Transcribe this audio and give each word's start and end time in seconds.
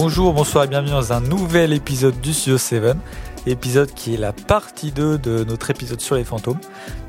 Bonjour, 0.00 0.32
bonsoir 0.32 0.62
et 0.62 0.68
bienvenue 0.68 0.92
dans 0.92 1.12
un 1.12 1.20
nouvel 1.20 1.72
épisode 1.72 2.20
du 2.20 2.32
Studio 2.32 2.56
7. 2.56 2.96
Épisode 3.46 3.92
qui 3.92 4.14
est 4.14 4.16
la 4.16 4.32
partie 4.32 4.92
2 4.92 5.18
de 5.18 5.42
notre 5.42 5.70
épisode 5.70 6.00
sur 6.00 6.14
les 6.14 6.22
fantômes. 6.22 6.60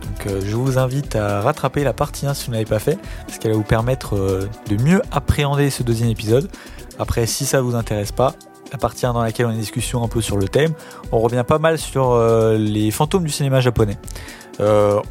Donc 0.02 0.26
euh, 0.26 0.42
je 0.44 0.56
vous 0.56 0.80
invite 0.80 1.16
à 1.16 1.40
rattraper 1.42 1.84
la 1.84 1.94
partie 1.94 2.26
1 2.26 2.34
si 2.34 2.48
vous 2.48 2.54
n'avez 2.54 2.66
pas 2.66 2.80
fait, 2.80 2.98
parce 3.28 3.38
qu'elle 3.38 3.52
va 3.52 3.58
vous 3.58 3.64
permettre 3.64 4.16
euh, 4.16 4.50
de 4.68 4.82
mieux 4.82 5.04
appréhender 5.12 5.70
ce 5.70 5.84
deuxième 5.84 6.10
épisode. 6.10 6.50
Après, 6.98 7.28
si 7.28 7.46
ça 7.46 7.62
vous 7.62 7.76
intéresse 7.76 8.12
pas, 8.12 8.34
la 8.72 8.80
partie 8.80 9.06
1 9.06 9.14
dans 9.14 9.22
laquelle 9.22 9.46
on 9.46 9.50
a 9.50 9.54
une 9.54 9.60
discussion 9.60 10.04
un 10.04 10.08
peu 10.08 10.22
sur 10.22 10.38
le 10.38 10.48
thème, 10.48 10.74
on 11.12 11.20
revient 11.20 11.46
pas 11.48 11.60
mal 11.60 11.78
sur 11.78 12.14
euh, 12.14 12.58
les 12.58 12.90
fantômes 12.90 13.24
du 13.24 13.32
cinéma 13.32 13.60
japonais. 13.62 14.00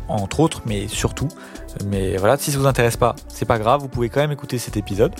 Entre 0.08 0.40
autres, 0.40 0.61
mais 0.67 0.89
surtout. 0.89 1.29
Mais 1.86 2.18
voilà, 2.18 2.36
si 2.36 2.53
ça 2.53 2.58
vous 2.58 2.67
intéresse 2.67 2.98
pas, 2.98 3.17
c'est 3.29 3.46
pas 3.46 3.58
grave, 3.58 3.81
vous 3.81 3.89
pouvez 3.89 4.11
quand 4.11 4.20
même 4.20 4.32
écouter 4.32 4.58
cet 4.58 4.76
épisode 4.76 5.14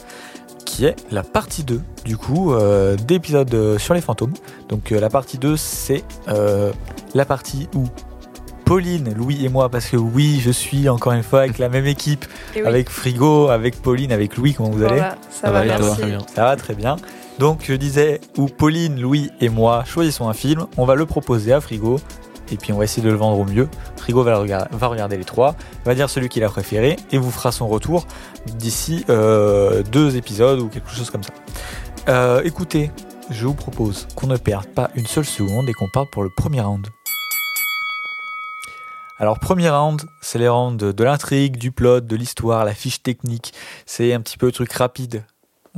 qui 0.69 0.85
est 0.85 0.97
la 1.11 1.23
partie 1.23 1.65
2 1.65 1.81
du 2.05 2.17
coup 2.19 2.53
euh, 2.53 2.95
d'épisode 2.97 3.53
euh, 3.55 3.79
sur 3.79 3.95
les 3.95 4.03
fantômes. 4.03 4.35
Donc 4.69 4.93
euh, 4.93 5.01
la 5.01 5.09
partie 5.09 5.39
2 5.39 5.57
c'est 5.57 6.05
euh, 6.29 6.73
la 7.15 7.25
partie 7.25 7.69
où 7.75 7.85
Pauline, 8.67 9.15
Louis 9.15 9.47
et 9.47 9.49
moi, 9.49 9.71
parce 9.71 9.87
que 9.87 9.97
oui, 9.97 10.43
je 10.45 10.51
suis 10.51 10.91
encore 10.91 11.15
une 11.15 11.23
fois 11.23 11.41
avec 11.41 11.57
la 11.57 11.71
même 11.71 11.87
équipe, 11.87 12.27
oui, 12.55 12.61
avec 12.67 12.91
Frigo, 12.91 13.49
avec 13.49 13.81
Pauline, 13.81 14.13
avec 14.13 14.37
Louis, 14.37 14.53
comment 14.53 14.69
vous 14.69 14.85
allez 14.85 14.97
voilà, 14.97 15.17
ça, 15.31 15.47
Ça 15.47 15.51
va, 15.51 15.61
va, 15.61 15.65
et 15.65 15.69
toi 15.79 15.87
merci. 15.87 16.01
Très 16.01 16.07
bien. 16.07 16.19
Ça 16.35 16.45
va 16.45 16.57
très 16.57 16.75
bien. 16.75 16.97
Donc 17.39 17.61
je 17.67 17.73
disais 17.73 18.21
où 18.37 18.47
Pauline, 18.47 19.01
Louis 19.01 19.31
et 19.41 19.49
moi 19.49 19.85
choisissons 19.87 20.29
un 20.29 20.35
film, 20.35 20.67
on 20.77 20.85
va 20.85 20.97
le 20.97 21.07
proposer 21.07 21.55
à 21.55 21.63
Frigo 21.63 21.99
et 22.53 22.57
puis 22.57 22.73
on 22.73 22.79
va 22.79 22.85
essayer 22.85 23.03
de 23.03 23.11
le 23.11 23.17
vendre 23.17 23.39
au 23.39 23.45
mieux. 23.45 23.69
Frigo 23.97 24.23
va, 24.23 24.39
regarder, 24.39 25.17
les 25.17 25.25
trois, 25.25 25.55
va 25.85 25.95
dire 25.95 26.11
celui 26.11 26.29
qu'il 26.29 26.45
a 26.45 26.49
préféré 26.49 26.97
et 27.13 27.19
vous 27.19 27.31
fera 27.31 27.53
son 27.53 27.69
retour 27.69 28.07
d'ici 28.47 29.05
euh, 29.09 29.83
deux 29.83 30.17
épisodes 30.17 30.61
ou 30.61 30.69
quelque 30.69 30.91
chose 30.91 31.11
comme 31.11 31.23
ça. 31.23 31.33
Euh, 32.09 32.43
écoutez, 32.45 32.91
je 33.31 33.47
vous 33.47 33.55
propose 33.55 34.09
qu'on 34.15 34.27
ne 34.27 34.37
perde 34.37 34.67
pas 34.67 34.91
une 34.95 35.07
seule 35.07 35.27
seconde 35.27 35.69
et 35.69 35.73
qu'on 35.73 35.89
parte 35.93 36.11
pour 36.11 36.23
le 36.23 36.31
premier 36.31 36.61
round. 36.61 36.87
Alors 39.21 39.41
premier 39.41 39.69
round, 39.69 40.03
c'est 40.21 40.39
les 40.39 40.49
rounds 40.49 40.95
de 40.95 41.05
l'intrigue, 41.05 41.57
du 41.57 41.73
plot, 41.73 42.01
de 42.01 42.17
l'histoire, 42.17 42.65
la 42.65 42.73
fiche 42.73 43.03
technique. 43.03 43.53
C'est 43.85 44.15
un 44.15 44.21
petit 44.21 44.39
peu 44.39 44.47
le 44.47 44.53
truc 44.53 44.73
rapide. 44.73 45.25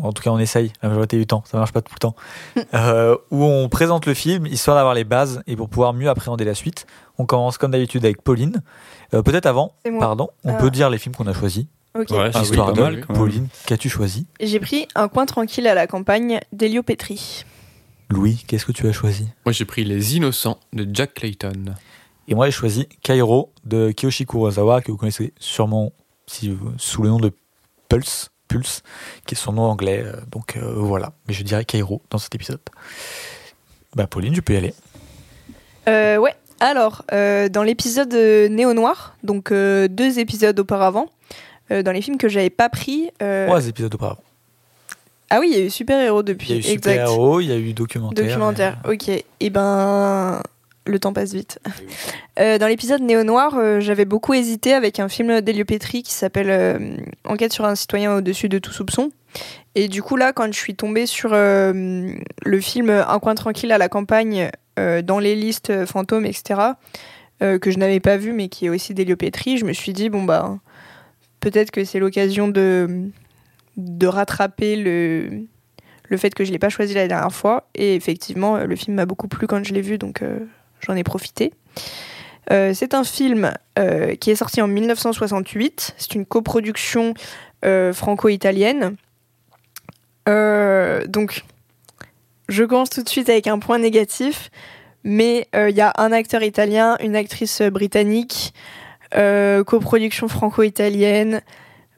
En 0.02 0.12
tout 0.12 0.22
cas, 0.22 0.30
on 0.30 0.38
essaye 0.38 0.72
la 0.82 0.88
majorité 0.88 1.16
du 1.18 1.26
temps. 1.26 1.42
Ça 1.46 1.58
marche 1.58 1.72
pas 1.72 1.82
tout 1.82 1.92
le 1.94 1.98
temps. 1.98 2.14
Euh, 2.74 3.16
où 3.30 3.44
on 3.44 3.68
présente 3.68 4.06
le 4.06 4.14
film 4.14 4.46
histoire 4.46 4.76
d'avoir 4.76 4.94
les 4.94 5.04
bases 5.04 5.42
et 5.46 5.56
pour 5.56 5.68
pouvoir 5.68 5.92
mieux 5.92 6.08
appréhender 6.08 6.44
la 6.44 6.54
suite. 6.54 6.86
On 7.18 7.26
commence 7.26 7.58
comme 7.58 7.70
d'habitude 7.72 8.04
avec 8.04 8.22
Pauline. 8.22 8.62
Euh, 9.14 9.22
Peut-être 9.22 9.46
avant, 9.46 9.72
C'est 9.84 9.90
moi. 9.90 10.00
pardon, 10.00 10.28
on 10.44 10.50
Ah. 10.54 10.58
peut 10.58 10.70
dire 10.70 10.88
les 10.90 10.98
films 10.98 11.14
qu'on 11.14 11.26
a 11.26 11.32
choisis. 11.34 11.66
Ok. 11.98 12.10
Ouais, 12.10 12.30
c'est 12.32 12.42
Histoire 12.42 12.68
pas 12.68 12.72
de 12.72 12.80
mal, 12.82 13.00
quand 13.04 13.12
même. 13.14 13.18
Pauline, 13.22 13.48
qu'as-tu 13.66 13.88
choisi? 13.88 14.26
J'ai 14.40 14.60
pris 14.60 14.86
un 14.94 15.08
coin 15.08 15.26
tranquille 15.26 15.66
à 15.66 15.74
la 15.74 15.86
campagne 15.86 16.40
d'Elio 16.52 16.82
Petri. 16.82 17.44
Louis, 18.08 18.42
qu'est-ce 18.46 18.64
que 18.64 18.72
tu 18.72 18.86
as 18.88 18.92
choisi? 18.92 19.28
Moi, 19.44 19.52
j'ai 19.52 19.64
pris 19.64 19.84
Les 19.84 20.16
Innocents 20.16 20.58
de 20.72 20.86
Jack 20.92 21.14
Clayton. 21.14 21.74
Et 22.28 22.34
moi, 22.34 22.46
j'ai 22.46 22.52
choisi 22.52 22.86
Kairo 23.02 23.52
de 23.64 23.90
Kiyoshi 23.90 24.24
Kurosawa, 24.26 24.80
que 24.82 24.90
vous 24.92 24.96
connaissez 24.96 25.32
sûrement 25.40 25.92
si, 26.26 26.56
sous 26.76 27.02
le 27.02 27.08
nom 27.08 27.18
de 27.18 27.32
Pulse, 27.88 28.30
Pulse, 28.50 28.82
qui 29.26 29.34
est 29.34 29.38
son 29.38 29.52
nom 29.52 29.62
anglais. 29.62 30.02
euh, 30.04 30.16
Donc 30.30 30.56
euh, 30.56 30.72
voilà, 30.74 31.12
mais 31.28 31.34
je 31.34 31.44
dirais 31.44 31.64
Kairo 31.64 32.02
dans 32.10 32.18
cet 32.18 32.34
épisode. 32.34 32.60
Bah, 33.94 34.06
Pauline, 34.08 34.34
tu 34.34 34.42
peux 34.42 34.54
y 34.54 34.56
aller. 34.56 34.74
Euh, 35.88 36.16
ouais. 36.18 36.34
Alors, 36.58 37.04
euh, 37.12 37.48
dans 37.48 37.62
l'épisode 37.62 38.12
Néo 38.12 38.74
Noir, 38.74 39.16
donc 39.22 39.50
deux 39.52 40.18
épisodes 40.18 40.58
auparavant, 40.58 41.08
dans 41.70 41.92
les 41.92 42.02
films 42.02 42.18
que 42.18 42.28
j'avais 42.28 42.50
pas 42.50 42.68
pris. 42.68 43.10
Trois 43.18 43.66
épisodes 43.66 43.94
auparavant. 43.94 44.22
Ah 45.30 45.38
oui, 45.38 45.48
il 45.52 45.58
y 45.58 45.62
a 45.62 45.64
eu 45.64 45.70
Super 45.70 46.00
Héros 46.00 46.24
depuis. 46.24 46.48
Il 46.48 46.54
y 46.56 46.56
a 46.56 46.58
eu. 46.58 46.62
Super 46.74 47.06
Héros, 47.08 47.40
il 47.40 47.46
y 47.46 47.52
a 47.52 47.56
eu 47.56 47.72
documentaire. 47.72 48.26
Documentaire. 48.26 48.78
Ok. 48.84 49.08
Et 49.08 49.50
ben, 49.50 50.42
le 50.86 50.98
temps 50.98 51.12
passe 51.12 51.32
vite. 51.32 51.58
Euh, 52.38 52.56
dans 52.56 52.68
l'épisode 52.68 53.02
Néo 53.02 53.22
Noir, 53.22 53.56
euh, 53.58 53.80
j'avais 53.80 54.06
beaucoup 54.06 54.32
hésité 54.32 54.72
avec 54.72 54.98
un 54.98 55.10
film 55.10 55.42
d'Elio 55.42 55.66
Petri 55.66 56.02
qui 56.02 56.12
s'appelle 56.12 56.48
euh, 56.48 56.96
Enquête 57.24 57.52
sur 57.52 57.66
un 57.66 57.74
citoyen 57.74 58.14
au-dessus 58.14 58.48
de 58.48 58.58
tout 58.58 58.72
soupçon. 58.72 59.10
Et 59.74 59.88
du 59.88 60.02
coup, 60.02 60.16
là, 60.16 60.32
quand 60.32 60.46
je 60.46 60.56
suis 60.56 60.74
tombée 60.74 61.04
sur 61.04 61.32
le 61.32 62.60
film 62.60 62.88
Un 62.88 63.18
coin 63.18 63.34
tranquille 63.34 63.72
à 63.72 63.78
la 63.78 63.90
campagne, 63.90 64.50
dans 64.76 65.18
les 65.18 65.34
listes 65.34 65.84
fantômes, 65.84 66.24
etc., 66.24 66.60
que 67.40 67.70
je 67.70 67.78
n'avais 67.78 68.00
pas 68.00 68.16
vu, 68.16 68.32
mais 68.32 68.48
qui 68.48 68.66
est 68.66 68.68
aussi 68.70 68.94
d'Elio 68.94 69.16
Petri, 69.16 69.58
je 69.58 69.66
me 69.66 69.74
suis 69.74 69.92
dit, 69.92 70.08
bon, 70.08 70.22
bah, 70.22 70.58
peut-être 71.40 71.72
que 71.72 71.84
c'est 71.84 71.98
l'occasion 71.98 72.48
de, 72.48 73.10
de 73.76 74.06
rattraper 74.06 74.76
le, 74.76 75.42
le 76.08 76.16
fait 76.16 76.34
que 76.34 76.44
je 76.44 76.52
l'ai 76.52 76.58
pas 76.58 76.70
choisi 76.70 76.94
la 76.94 77.06
dernière 77.06 77.32
fois. 77.32 77.68
Et 77.74 77.96
effectivement, 77.96 78.56
le 78.56 78.76
film 78.76 78.96
m'a 78.96 79.04
beaucoup 79.04 79.28
plu 79.28 79.46
quand 79.46 79.62
je 79.62 79.74
l'ai 79.74 79.82
vu, 79.82 79.98
donc 79.98 80.22
j'en 80.80 80.96
ai 80.96 81.04
profité. 81.04 81.52
Euh, 82.52 82.72
c'est 82.74 82.94
un 82.94 83.04
film 83.04 83.52
euh, 83.78 84.16
qui 84.16 84.30
est 84.30 84.36
sorti 84.36 84.60
en 84.60 84.66
1968. 84.66 85.94
C'est 85.96 86.14
une 86.14 86.26
coproduction 86.26 87.14
euh, 87.64 87.92
franco-italienne. 87.92 88.96
Euh, 90.28 91.06
donc, 91.06 91.44
je 92.48 92.64
commence 92.64 92.90
tout 92.90 93.02
de 93.02 93.08
suite 93.08 93.28
avec 93.28 93.46
un 93.46 93.58
point 93.58 93.78
négatif, 93.78 94.50
mais 95.04 95.46
euh, 95.54 95.70
il 95.70 95.76
y 95.76 95.80
a 95.80 95.92
un 95.96 96.12
acteur 96.12 96.42
italien, 96.42 96.96
une 97.00 97.14
actrice 97.16 97.62
britannique, 97.62 98.52
euh, 99.16 99.62
coproduction 99.64 100.28
franco-italienne. 100.28 101.42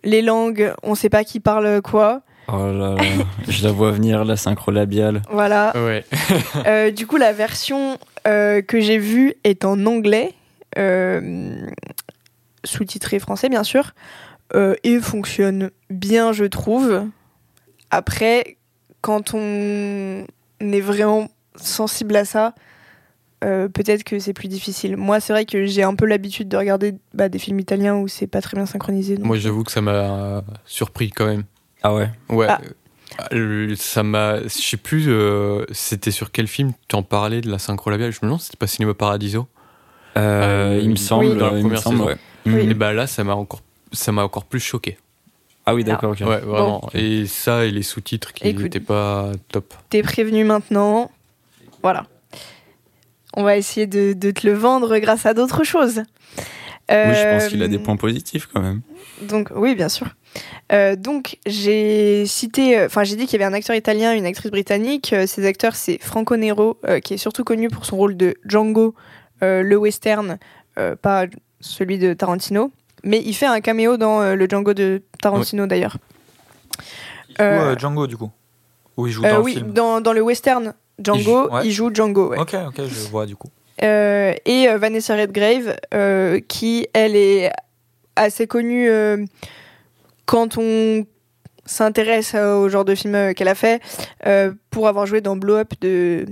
Les 0.05 0.21
langues, 0.21 0.73
on 0.83 0.95
sait 0.95 1.09
pas 1.09 1.25
qui 1.25 1.41
parle 1.41 1.81
quoi. 1.81 2.23
Oh 2.49 2.67
là 2.73 2.97
là, 2.97 3.03
je 3.49 3.65
la 3.65 3.73
vois 3.73 3.93
venir, 3.93 4.25
la 4.25 4.37
synchro 4.37 4.73
labiale. 4.73 5.23
Voilà. 5.31 5.73
Ouais. 5.77 6.05
Euh, 6.67 6.91
du 6.91 7.07
coup, 7.07 7.17
la 7.17 7.33
version 7.33 7.99
euh, 8.27 8.63
que 8.63 8.81
j'ai 8.81 8.99
vue 8.99 9.35
est 9.45 9.65
en 9.65 9.85
anglais, 9.87 10.35
euh, 10.79 11.67
sous-titré 12.65 13.19
français 13.19 13.49
bien 13.49 13.65
sûr, 13.65 13.93
euh, 14.55 14.75
et 14.85 14.99
fonctionne 15.01 15.71
bien, 15.91 16.33
je 16.33 16.45
trouve. 16.45 17.07
Après, 17.91 18.57
quand 19.01 19.35
on 19.35 20.25
est 20.61 20.81
vraiment 20.81 21.29
sensible 21.57 22.17
à 22.17 22.25
ça, 22.25 22.55
euh, 23.45 23.69
peut-être 23.69 24.05
que 24.05 24.19
c'est 24.21 24.33
plus 24.33 24.49
difficile. 24.49 24.97
Moi, 24.97 25.19
c'est 25.19 25.33
vrai 25.33 25.45
que 25.45 25.67
j'ai 25.67 25.83
un 25.83 25.95
peu 25.97 26.07
l'habitude 26.07 26.49
de 26.49 26.57
regarder 26.57 26.95
bah, 27.13 27.29
des 27.29 27.39
films 27.41 27.59
italiens 27.59 27.97
où 27.97 28.07
c'est 28.09 28.29
pas 28.29 28.41
très 28.41 28.57
bien 28.57 28.67
synchronisé. 28.67 29.17
donc- 29.17 29.27
Moi, 29.27 29.39
j'avoue 29.39 29.65
que 29.65 29.73
ça 29.73 29.81
m'a 29.81 30.43
surpris 30.65 31.11
quand 31.11 31.27
même. 31.27 31.43
Ah 31.83 31.93
ouais? 31.95 32.09
Ouais. 32.31 32.47
Ah. 32.49 32.61
Euh, 33.33 33.75
Ça 33.77 34.03
m'a. 34.03 34.43
Je 34.43 34.49
sais 34.49 34.77
plus, 34.77 35.05
euh, 35.09 35.65
c'était 35.73 36.11
sur 36.11 36.31
quel 36.31 36.47
film 36.47 36.73
tu 36.89 36.97
en 36.97 37.03
parlais 37.03 37.41
de 37.41 37.51
la 37.51 37.59
synchro 37.59 37.91
labiale. 37.91 38.13
Je 38.13 38.19
me 38.23 38.27
demande 38.27 38.41
si 38.41 38.47
c'était 38.47 38.57
pas 38.59 38.67
Cinéma 38.67 38.95
Paradiso. 38.95 39.47
Euh, 40.17 40.77
Euh, 40.77 40.81
Il 40.83 40.91
me 40.91 40.97
semble, 40.97 41.27
Oui. 41.27 41.37
Dans 41.37 41.51
la 41.51 41.61
première 41.61 41.79
semble, 41.83 41.97
saison. 41.99 42.09
ouais. 42.09 42.17
Oui. 42.47 42.71
Et 42.71 42.75
bah 42.75 42.93
là, 42.93 43.07
ça 43.07 43.23
m'a 43.25 43.35
encore, 43.35 43.61
ça 43.93 44.13
m'a 44.13 44.25
encore 44.25 44.45
plus 44.45 44.61
choqué. 44.61 44.99
Ah 45.65 45.75
oui, 45.75 45.85
d'accord, 45.85 46.11
ok. 46.11 46.21
Ouais, 46.21 46.39
vraiment. 46.41 46.91
Et 46.93 47.27
ça, 47.27 47.65
et 47.65 47.71
les 47.71 47.83
sous-titres 47.85 48.33
qui 48.33 48.53
n'étaient 48.53 48.81
pas 48.81 49.31
top. 49.49 49.73
T'es 49.91 50.03
prévenu 50.03 50.43
maintenant. 50.45 51.11
Voilà. 51.83 52.07
On 53.35 53.45
va 53.45 53.57
essayer 53.57 53.87
de, 53.87 54.13
de 54.13 54.31
te 54.33 54.47
le 54.47 54.53
vendre 54.55 54.99
grâce 54.99 55.25
à 55.25 55.35
d'autres 55.35 55.63
choses. 55.65 56.03
Oui, 56.91 56.97
je 57.15 57.33
pense 57.39 57.49
qu'il 57.49 57.63
a 57.63 57.67
Euh, 57.67 57.69
des 57.69 57.79
points 57.79 57.97
positifs 57.97 58.49
quand 58.53 58.61
même. 58.61 58.83
Donc, 59.23 59.51
oui, 59.55 59.75
bien 59.77 59.89
sûr. 59.89 60.09
Euh, 60.73 60.97
donc, 60.97 61.39
j'ai 61.47 62.25
cité, 62.27 62.79
euh, 62.79 62.87
enfin, 62.87 63.05
j'ai 63.05 63.17
dit 63.17 63.27
qu'il 63.27 63.39
y 63.41 63.43
avait 63.43 63.51
un 63.53 63.57
acteur 63.57 63.77
italien, 63.77 64.15
une 64.15 64.25
actrice 64.27 64.51
britannique. 64.51 65.13
Euh, 65.13 65.27
ces 65.27 65.47
acteurs, 65.47 65.75
c'est 65.77 65.99
Franco 66.01 66.37
Nero, 66.37 66.79
qui 67.05 67.15
est 67.15 67.19
surtout 67.19 67.45
connu 67.45 67.69
pour 67.69 67.85
son 67.85 67.97
rôle 67.97 68.17
de 68.17 68.35
Django, 68.47 68.95
le 69.41 69.75
western, 69.77 70.39
pas 71.03 71.27
celui 71.61 71.99
de 71.99 72.15
Tarantino. 72.15 72.71
Mais 73.05 73.21
il 73.25 73.35
fait 73.35 73.47
un 73.47 73.61
caméo 73.61 73.97
dans 73.97 74.35
le 74.35 74.47
Django 74.49 74.73
de 74.75 75.03
Tarantino, 75.21 75.67
d'ailleurs. 75.67 75.97
Euh, 77.41 77.77
Django, 77.77 78.07
du 78.07 78.17
coup. 78.17 78.31
Où 78.97 79.07
il 79.07 79.13
joue 79.13 79.23
dans 79.23 79.41
oui, 79.41 79.55
le 79.55 79.59
film. 79.61 79.73
dans, 79.73 80.01
dans 80.01 80.13
le 80.13 80.21
western 80.21 80.75
Django, 81.03 81.19
Il 81.19 81.23
joue- 81.25 81.49
ouais. 81.55 81.61
il 81.67 81.71
joue 81.73 81.91
Django. 81.95 82.29
ouais. 82.31 82.39
Ok, 82.39 82.55
ok, 82.69 82.77
je 82.87 83.09
vois 83.09 83.27
du 83.27 83.37
coup. 83.37 83.49
Et 83.81 84.69
Vanessa 84.79 85.17
Redgrave, 85.17 85.77
qui 86.49 86.87
elle 86.93 87.17
est 87.17 87.51
assez 88.17 88.47
connue 88.47 88.89
quand 90.33 90.57
on 90.57 91.05
s'intéresse 91.67 92.35
au 92.35 92.69
genre 92.71 92.85
de 92.87 92.95
film 92.95 93.15
euh, 93.15 93.33
qu'elle 93.35 93.49
a 93.49 93.55
fait, 93.55 93.83
euh, 94.27 94.53
pour 94.71 94.89
avoir 94.89 95.05
joué 95.07 95.21
dans 95.21 95.37
Blow 95.37 95.57
Up 95.57 95.75
de 95.83 96.25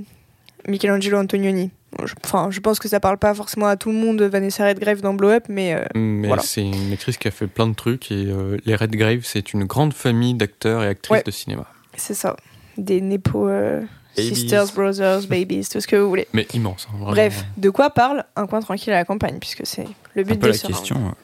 Michelangelo 0.67 1.19
Antonioni. 1.19 1.71
Je- 2.05 2.15
Enfin, 2.25 2.49
je 2.51 2.61
pense 2.61 2.79
que 2.79 2.89
ça 2.89 2.99
parle 2.99 3.19
pas 3.19 3.35
forcément 3.35 3.67
à 3.67 3.77
tout 3.77 3.91
le 3.91 3.97
monde, 3.97 4.23
Vanessa 4.23 4.65
Redgrave 4.65 5.03
dans 5.03 5.13
Blow 5.13 5.29
Up, 5.31 5.45
mais 5.49 5.75
euh, 5.75 5.85
Mais 5.95 6.29
Voilà. 6.29 6.43
c'est 6.43 6.63
une 6.63 6.93
actrice 6.93 7.19
qui 7.19 7.29
a 7.29 7.31
fait 7.31 7.47
plein 7.47 7.67
de 7.69 7.75
trucs 7.75 8.11
et 8.11 8.27
euh, 8.29 8.57
les 8.65 8.75
Redgrave, 8.75 9.21
c'est 9.25 9.53
une 9.53 9.65
grande 9.65 9.93
famille 9.93 10.35
d'acteurs 10.35 10.83
et 10.83 10.87
actrices 10.89 11.11
Ouais. 11.19 11.23
de 11.25 11.31
cinéma. 11.31 11.67
c'est 11.97 12.15
ça. 12.15 12.37
Des 12.79 13.01
Nepo 13.03 13.49
euh. 13.49 13.83
Sisters, 14.17 14.73
Brothers, 14.75 15.27
Babies, 15.29 15.67
tout 15.71 15.81
ce 15.81 15.87
que 15.87 15.97
vous 15.97 16.09
voulez. 16.09 16.27
Mais 16.33 16.47
immense. 16.55 16.87
hein, 16.89 16.93
vraiment. 16.97 17.11
Bref, 17.13 17.45
de 17.57 17.71
quoi 17.71 17.91
parle 17.91 18.25
Un 18.37 18.47
coin 18.47 18.61
tranquille 18.61 18.93
à 18.93 18.97
la 18.97 19.05
campagne, 19.05 19.39
puisque 19.39 19.63
c'est 19.67 19.87
le 20.15 20.23
Un 20.23 20.25
but 20.25 20.35
peu 20.41 20.47
de 20.49 20.53
la 20.53 20.53
ce 20.55 20.67
question. 20.67 21.15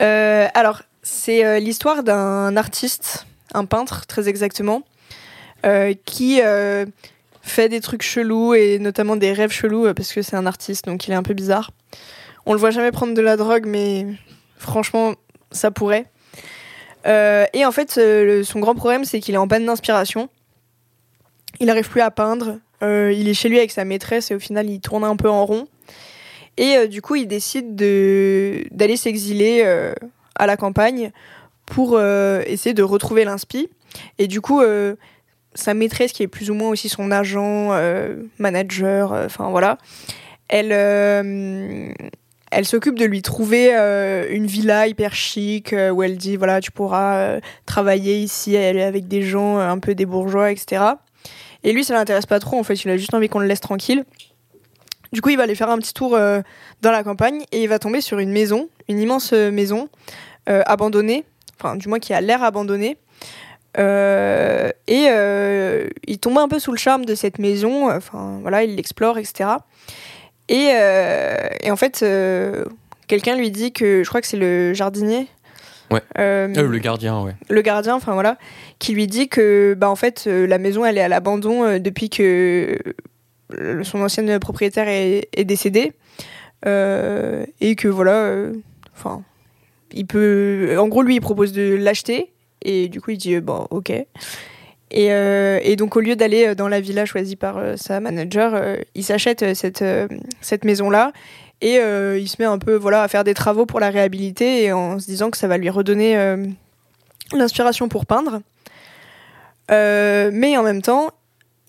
Euh, 0.00 0.46
alors, 0.54 0.82
c'est 1.06 1.44
euh, 1.44 1.60
l'histoire 1.60 2.02
d'un 2.02 2.56
artiste, 2.56 3.26
un 3.54 3.64
peintre 3.64 4.06
très 4.06 4.28
exactement, 4.28 4.82
euh, 5.64 5.94
qui 6.04 6.40
euh, 6.42 6.84
fait 7.42 7.68
des 7.68 7.80
trucs 7.80 8.02
chelous 8.02 8.54
et 8.54 8.80
notamment 8.80 9.14
des 9.14 9.32
rêves 9.32 9.52
chelous 9.52 9.94
parce 9.94 10.12
que 10.12 10.20
c'est 10.20 10.34
un 10.34 10.46
artiste 10.46 10.86
donc 10.86 11.06
il 11.06 11.12
est 11.12 11.16
un 11.16 11.22
peu 11.22 11.32
bizarre. 11.32 11.70
On 12.44 12.54
le 12.54 12.58
voit 12.58 12.72
jamais 12.72 12.90
prendre 12.90 13.14
de 13.14 13.20
la 13.22 13.36
drogue 13.36 13.66
mais 13.66 14.04
franchement 14.58 15.14
ça 15.52 15.70
pourrait. 15.70 16.06
Et 17.04 17.64
en 17.64 17.70
fait 17.70 18.00
son 18.42 18.58
grand 18.58 18.74
problème 18.74 19.04
c'est 19.04 19.20
qu'il 19.20 19.36
est 19.36 19.38
en 19.38 19.46
panne 19.46 19.64
d'inspiration. 19.64 20.28
Il 21.60 21.66
n'arrive 21.66 21.88
plus 21.88 22.00
à 22.00 22.10
peindre. 22.10 22.58
Il 22.82 23.28
est 23.28 23.34
chez 23.34 23.48
lui 23.48 23.58
avec 23.58 23.70
sa 23.70 23.84
maîtresse 23.84 24.32
et 24.32 24.34
au 24.34 24.40
final 24.40 24.68
il 24.68 24.80
tourne 24.80 25.04
un 25.04 25.14
peu 25.14 25.30
en 25.30 25.46
rond. 25.46 25.68
Et 26.56 26.88
du 26.88 27.00
coup 27.00 27.14
il 27.14 27.28
décide 27.28 27.76
de 27.76 28.64
d'aller 28.72 28.96
s'exiler 28.96 29.92
à 30.38 30.46
la 30.46 30.56
campagne 30.56 31.10
pour 31.66 31.94
euh, 31.94 32.42
essayer 32.46 32.74
de 32.74 32.82
retrouver 32.82 33.24
l'inspi. 33.24 33.68
Et 34.18 34.28
du 34.28 34.40
coup, 34.40 34.60
euh, 34.60 34.94
sa 35.54 35.74
maîtresse, 35.74 36.12
qui 36.12 36.22
est 36.22 36.28
plus 36.28 36.50
ou 36.50 36.54
moins 36.54 36.70
aussi 36.70 36.88
son 36.88 37.10
agent, 37.10 37.70
euh, 37.72 38.22
manager, 38.38 39.12
enfin 39.12 39.50
voilà, 39.50 39.78
elle, 40.48 40.72
elle 42.52 42.64
s'occupe 42.64 42.96
de 42.98 43.04
lui 43.04 43.20
trouver 43.20 43.72
une 44.30 44.46
villa 44.46 44.86
hyper 44.86 45.14
chic 45.14 45.74
où 45.92 46.02
elle 46.02 46.16
dit 46.16 46.36
voilà, 46.36 46.60
tu 46.60 46.70
pourras 46.70 47.40
travailler 47.64 48.18
ici 48.20 48.56
avec 48.56 49.08
des 49.08 49.22
gens 49.22 49.58
un 49.58 49.78
peu 49.78 49.94
des 49.94 50.06
bourgeois, 50.06 50.52
etc. 50.52 50.82
Et 51.64 51.72
lui, 51.72 51.82
ça 51.82 51.94
l'intéresse 51.94 52.26
pas 52.26 52.38
trop 52.38 52.58
en 52.58 52.62
fait, 52.62 52.74
il 52.74 52.90
a 52.90 52.96
juste 52.96 53.14
envie 53.14 53.28
qu'on 53.28 53.40
le 53.40 53.46
laisse 53.46 53.60
tranquille. 53.60 54.04
Du 55.16 55.22
coup, 55.22 55.30
il 55.30 55.38
va 55.38 55.44
aller 55.44 55.54
faire 55.54 55.70
un 55.70 55.78
petit 55.78 55.94
tour 55.94 56.14
euh, 56.14 56.42
dans 56.82 56.90
la 56.90 57.02
campagne 57.02 57.40
et 57.50 57.62
il 57.62 57.68
va 57.70 57.78
tomber 57.78 58.02
sur 58.02 58.18
une 58.18 58.30
maison, 58.30 58.68
une 58.86 59.00
immense 59.00 59.32
euh, 59.32 59.50
maison 59.50 59.88
euh, 60.50 60.60
abandonnée, 60.66 61.24
enfin 61.58 61.74
du 61.74 61.88
moins 61.88 62.00
qui 62.00 62.12
a 62.12 62.20
l'air 62.20 62.42
abandonnée. 62.42 62.98
Euh, 63.78 64.68
et 64.86 65.06
euh, 65.08 65.88
il 66.06 66.18
tombe 66.18 66.36
un 66.36 66.48
peu 66.48 66.58
sous 66.58 66.70
le 66.70 66.76
charme 66.76 67.06
de 67.06 67.14
cette 67.14 67.38
maison, 67.38 67.90
enfin 67.90 68.40
voilà, 68.42 68.62
il 68.64 68.76
l'explore, 68.76 69.16
etc. 69.16 69.48
Et, 70.50 70.68
euh, 70.74 71.34
et 71.62 71.70
en 71.70 71.76
fait, 71.76 72.00
euh, 72.02 72.66
quelqu'un 73.06 73.36
lui 73.36 73.50
dit 73.50 73.72
que, 73.72 74.02
je 74.04 74.08
crois 74.10 74.20
que 74.20 74.26
c'est 74.26 74.36
le 74.36 74.74
jardinier, 74.74 75.28
Ouais. 75.90 76.02
euh, 76.18 76.52
Euh, 76.58 76.68
le 76.68 76.78
gardien, 76.78 77.22
ouais. 77.22 77.32
le 77.48 77.62
gardien, 77.62 77.94
enfin 77.94 78.12
voilà, 78.12 78.36
qui 78.80 78.92
lui 78.92 79.06
dit 79.06 79.30
que 79.30 79.74
bah 79.78 79.88
en 79.88 79.96
fait 79.96 80.24
euh, 80.26 80.46
la 80.46 80.58
maison 80.58 80.84
elle 80.84 80.98
est 80.98 81.02
à 81.02 81.08
l'abandon 81.08 81.64
euh, 81.64 81.78
depuis 81.78 82.10
que 82.10 82.76
euh, 82.86 82.92
son 83.82 84.00
ancienne 84.00 84.38
propriétaire 84.38 84.88
est, 84.88 85.28
est 85.32 85.44
décédée 85.44 85.92
Euh, 86.64 87.44
et 87.60 87.76
que 87.76 87.88
voilà, 87.88 88.24
euh, 88.24 88.52
enfin 88.94 89.22
il 89.92 90.06
peut, 90.06 90.74
en 90.78 90.88
gros 90.88 91.02
lui 91.02 91.16
il 91.16 91.20
propose 91.20 91.52
de 91.52 91.74
l'acheter 91.74 92.32
et 92.62 92.88
du 92.88 93.00
coup 93.00 93.10
il 93.10 93.18
dit 93.18 93.34
euh, 93.34 93.40
bon 93.40 93.66
ok. 93.70 93.92
Et, 94.90 95.76
donc 95.76 95.96
au 95.96 96.00
lieu 96.00 96.16
d'aller 96.16 96.54
dans 96.54 96.68
la 96.68 96.80
villa 96.80 97.04
choisie 97.04 97.36
par 97.36 97.60
sa 97.76 98.00
manager, 98.00 98.78
il 98.94 99.04
s'achète 99.04 99.54
cette, 99.54 99.84
cette 100.40 100.64
maison 100.64 100.90
là 100.90 101.12
et 101.60 101.74
il 101.74 102.28
se 102.28 102.36
met 102.38 102.46
un 102.46 102.58
peu 102.58 102.76
voilà 102.76 103.02
à 103.02 103.08
faire 103.08 103.24
des 103.24 103.34
travaux 103.34 103.66
pour 103.66 103.80
la 103.80 103.90
réhabiliter 103.90 104.72
en 104.72 104.98
se 104.98 105.06
disant 105.06 105.30
que 105.30 105.36
ça 105.36 105.48
va 105.48 105.58
lui 105.58 105.68
redonner 105.70 106.36
l'inspiration 107.34 107.88
pour 107.88 108.06
peindre. 108.06 108.40
Mais 109.68 110.56
en 110.56 110.62
même 110.62 110.82
temps, 110.82 111.10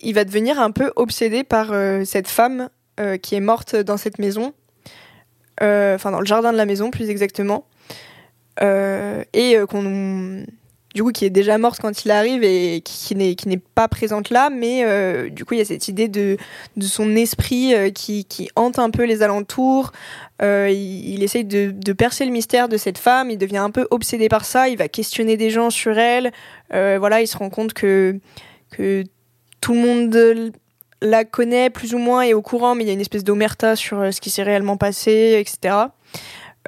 il 0.02 0.14
va 0.14 0.24
devenir 0.24 0.60
un 0.60 0.72
peu 0.72 0.92
obsédé 0.96 1.44
par 1.44 1.72
euh, 1.72 2.04
cette 2.06 2.28
femme 2.28 2.70
euh, 3.00 3.18
qui 3.18 3.36
est 3.36 3.40
morte 3.40 3.76
dans 3.76 3.98
cette 3.98 4.20
maison, 4.20 4.54
Euh, 5.64 5.96
enfin 5.96 6.12
dans 6.12 6.20
le 6.20 6.26
jardin 6.28 6.52
de 6.52 6.58
la 6.58 6.68
maison 6.68 6.92
plus 6.92 7.10
exactement, 7.10 7.66
et 8.62 9.58
qu'on 9.70 10.46
du 10.94 11.04
coup 11.04 11.12
qui 11.12 11.26
est 11.26 11.32
déjà 11.32 11.58
morte 11.58 11.80
quand 11.80 12.06
il 12.06 12.12
arrive 12.12 12.44
et 12.44 12.82
qui, 12.82 13.16
n'est 13.16 13.62
pas 13.76 13.88
présente 13.88 14.30
là, 14.30 14.50
mais 14.52 15.30
du 15.32 15.46
coup 15.46 15.56
il 15.56 15.58
y 15.58 15.62
a 15.62 15.66
cette 15.66 15.88
idée 15.88 16.08
de 16.08 16.38
son 16.80 17.16
esprit 17.16 17.74
qui 17.94 18.50
hante 18.56 18.78
un 18.78 18.92
peu 18.92 19.04
les 19.06 19.24
alentours. 19.24 19.92
Il, 20.42 21.24
essaye 21.24 21.44
de, 21.44 21.94
percer 21.94 22.24
le 22.26 22.32
mystère 22.32 22.70
de 22.70 22.78
cette 22.78 23.00
femme. 23.00 23.32
Il 23.32 23.40
devient 23.40 23.58
un 23.58 23.72
peu 23.72 23.88
obsédé 23.90 24.30
par 24.30 24.46
ça. 24.46 24.70
Il 24.70 24.78
va 24.78 24.88
questionner 24.88 25.38
des 25.38 25.50
gens 25.50 25.72
sur 25.72 25.98
elle. 25.98 26.32
Voilà, 26.72 27.22
il 27.22 27.28
se 27.28 27.38
rend 27.38 27.50
compte 27.50 27.74
que 27.74 28.20
tout 29.62 29.74
le 29.74 29.80
monde 29.80 30.54
la 31.02 31.26
connaît 31.26 31.70
plus 31.70 31.94
ou 31.94 32.00
moins 32.00 32.22
et 32.24 32.34
au 32.34 32.42
courant, 32.42 32.74
mais 32.76 32.84
il 32.84 32.88
y 32.88 32.90
a 32.90 32.94
une 32.94 33.02
espèce 33.02 33.24
d'omerta 33.24 33.76
sur 33.76 34.00
euh, 34.00 34.12
ce 34.12 34.20
qui 34.22 34.30
s'est 34.30 34.44
réellement 34.44 34.78
passé, 34.78 35.38
etc. 35.40 35.76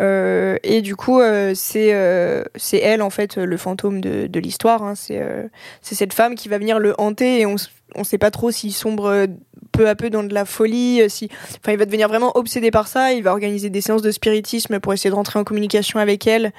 Euh, 0.01 0.57
et 0.63 0.81
du 0.81 0.95
coup, 0.95 1.19
euh, 1.19 1.51
c'est 1.55 1.89
euh, 1.93 2.43
elle 2.71 3.01
en 3.01 3.09
fait 3.09 3.35
le 3.37 3.57
fantôme 3.57 3.99
de, 3.99 4.27
de 4.27 4.39
l'histoire. 4.39 4.81
hein. 4.83 4.95
C'est 4.95 5.19
euh, 5.21 5.47
c'est 5.81 5.95
cette 5.95 6.13
femme 6.13 6.35
qui 6.35 6.47
va 6.47 6.57
venir 6.57 6.79
le 6.79 6.93
hanter 6.99 7.41
et 7.41 7.45
on 7.45 7.55
on 7.95 8.03
sait 8.03 8.19
pas 8.19 8.31
trop 8.31 8.51
s'il 8.51 8.71
sombre 8.71 9.05
euh, 9.07 9.25
peu 9.71 9.89
à 9.89 9.95
peu 9.95 10.09
dans 10.09 10.23
de 10.23 10.33
la 10.33 10.45
folie. 10.45 11.01
euh, 11.01 11.09
Si, 11.09 11.27
enfin, 11.61 11.73
il 11.73 11.77
va 11.77 11.85
devenir 11.85 12.07
vraiment 12.07 12.37
obsédé 12.37 12.71
par 12.71 12.87
ça. 12.87 13.11
Il 13.13 13.23
va 13.23 13.31
organiser 13.31 13.69
des 13.69 13.81
séances 13.81 14.01
de 14.03 14.11
spiritisme 14.11 14.79
pour 14.79 14.93
essayer 14.93 15.09
de 15.09 15.15
rentrer 15.15 15.37
en 15.39 15.43
communication 15.43 15.99
avec 15.99 16.27
elle, 16.27 16.53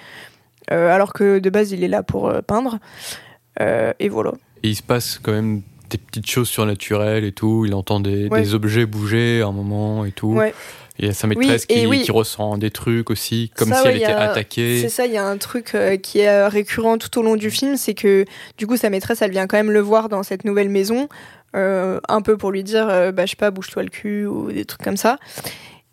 euh, 0.70 0.92
alors 0.92 1.12
que 1.14 1.38
de 1.38 1.50
base 1.50 1.70
il 1.70 1.82
est 1.82 1.88
là 1.88 2.02
pour 2.02 2.28
euh, 2.28 2.42
peindre. 2.42 2.78
Euh, 3.60 3.92
et 4.00 4.08
voilà. 4.10 4.32
Et 4.62 4.68
il 4.68 4.76
se 4.76 4.82
passe 4.82 5.18
quand 5.22 5.32
même 5.32 5.62
des 5.90 5.98
petites 5.98 6.28
choses 6.30 6.48
surnaturelles 6.48 7.24
et 7.24 7.32
tout. 7.32 7.64
Il 7.66 7.74
entend 7.74 8.00
des, 8.00 8.28
Ouais. 8.28 8.42
des 8.42 8.54
objets 8.54 8.86
bouger 8.86 9.42
à 9.42 9.46
un 9.46 9.52
moment 9.52 10.04
et 10.04 10.12
tout. 10.12 10.28
Ouais. 10.34 10.54
Il 10.98 11.06
y 11.06 11.08
a 11.08 11.14
sa 11.14 11.26
maîtresse 11.26 11.64
qui, 11.64 11.86
oui. 11.86 12.02
qui 12.02 12.10
ressent 12.10 12.58
des 12.58 12.70
trucs 12.70 13.08
aussi, 13.10 13.50
comme 13.56 13.70
Ça, 13.70 13.82
si 13.82 13.88
elle 13.88 13.96
était 13.96 14.06
a- 14.06 14.30
attaquée. 14.32 14.80
C'est 14.82 14.90
ça, 14.90 15.06
il 15.06 15.12
y 15.12 15.16
a 15.16 15.24
un 15.26 15.38
truc 15.38 15.74
euh, 15.74 15.96
qui 15.96 16.18
est 16.20 16.28
euh, 16.28 16.48
récurrent 16.48 16.98
tout 16.98 17.18
au 17.18 17.22
long 17.22 17.36
du 17.36 17.50
film, 17.50 17.76
c'est 17.78 17.94
que 17.94 18.26
du 18.58 18.66
coup 18.66 18.76
sa 18.76 18.90
maîtresse, 18.90 19.22
elle 19.22 19.30
vient 19.30 19.46
quand 19.46 19.56
même 19.56 19.70
le 19.70 19.80
voir 19.80 20.10
dans 20.10 20.22
cette 20.22 20.44
nouvelle 20.44 20.68
maison, 20.68 21.08
euh, 21.56 22.00
un 22.08 22.20
peu 22.20 22.36
pour 22.36 22.50
lui 22.50 22.62
dire, 22.64 22.86
bah 23.14 23.24
je 23.24 23.30
sais 23.30 23.36
pas, 23.36 23.50
bouge-toi 23.50 23.82
le 23.82 23.88
cul 23.88 24.26
ou 24.26 24.52
des 24.52 24.66
trucs 24.66 24.82
comme 24.82 24.98
ça. 24.98 25.18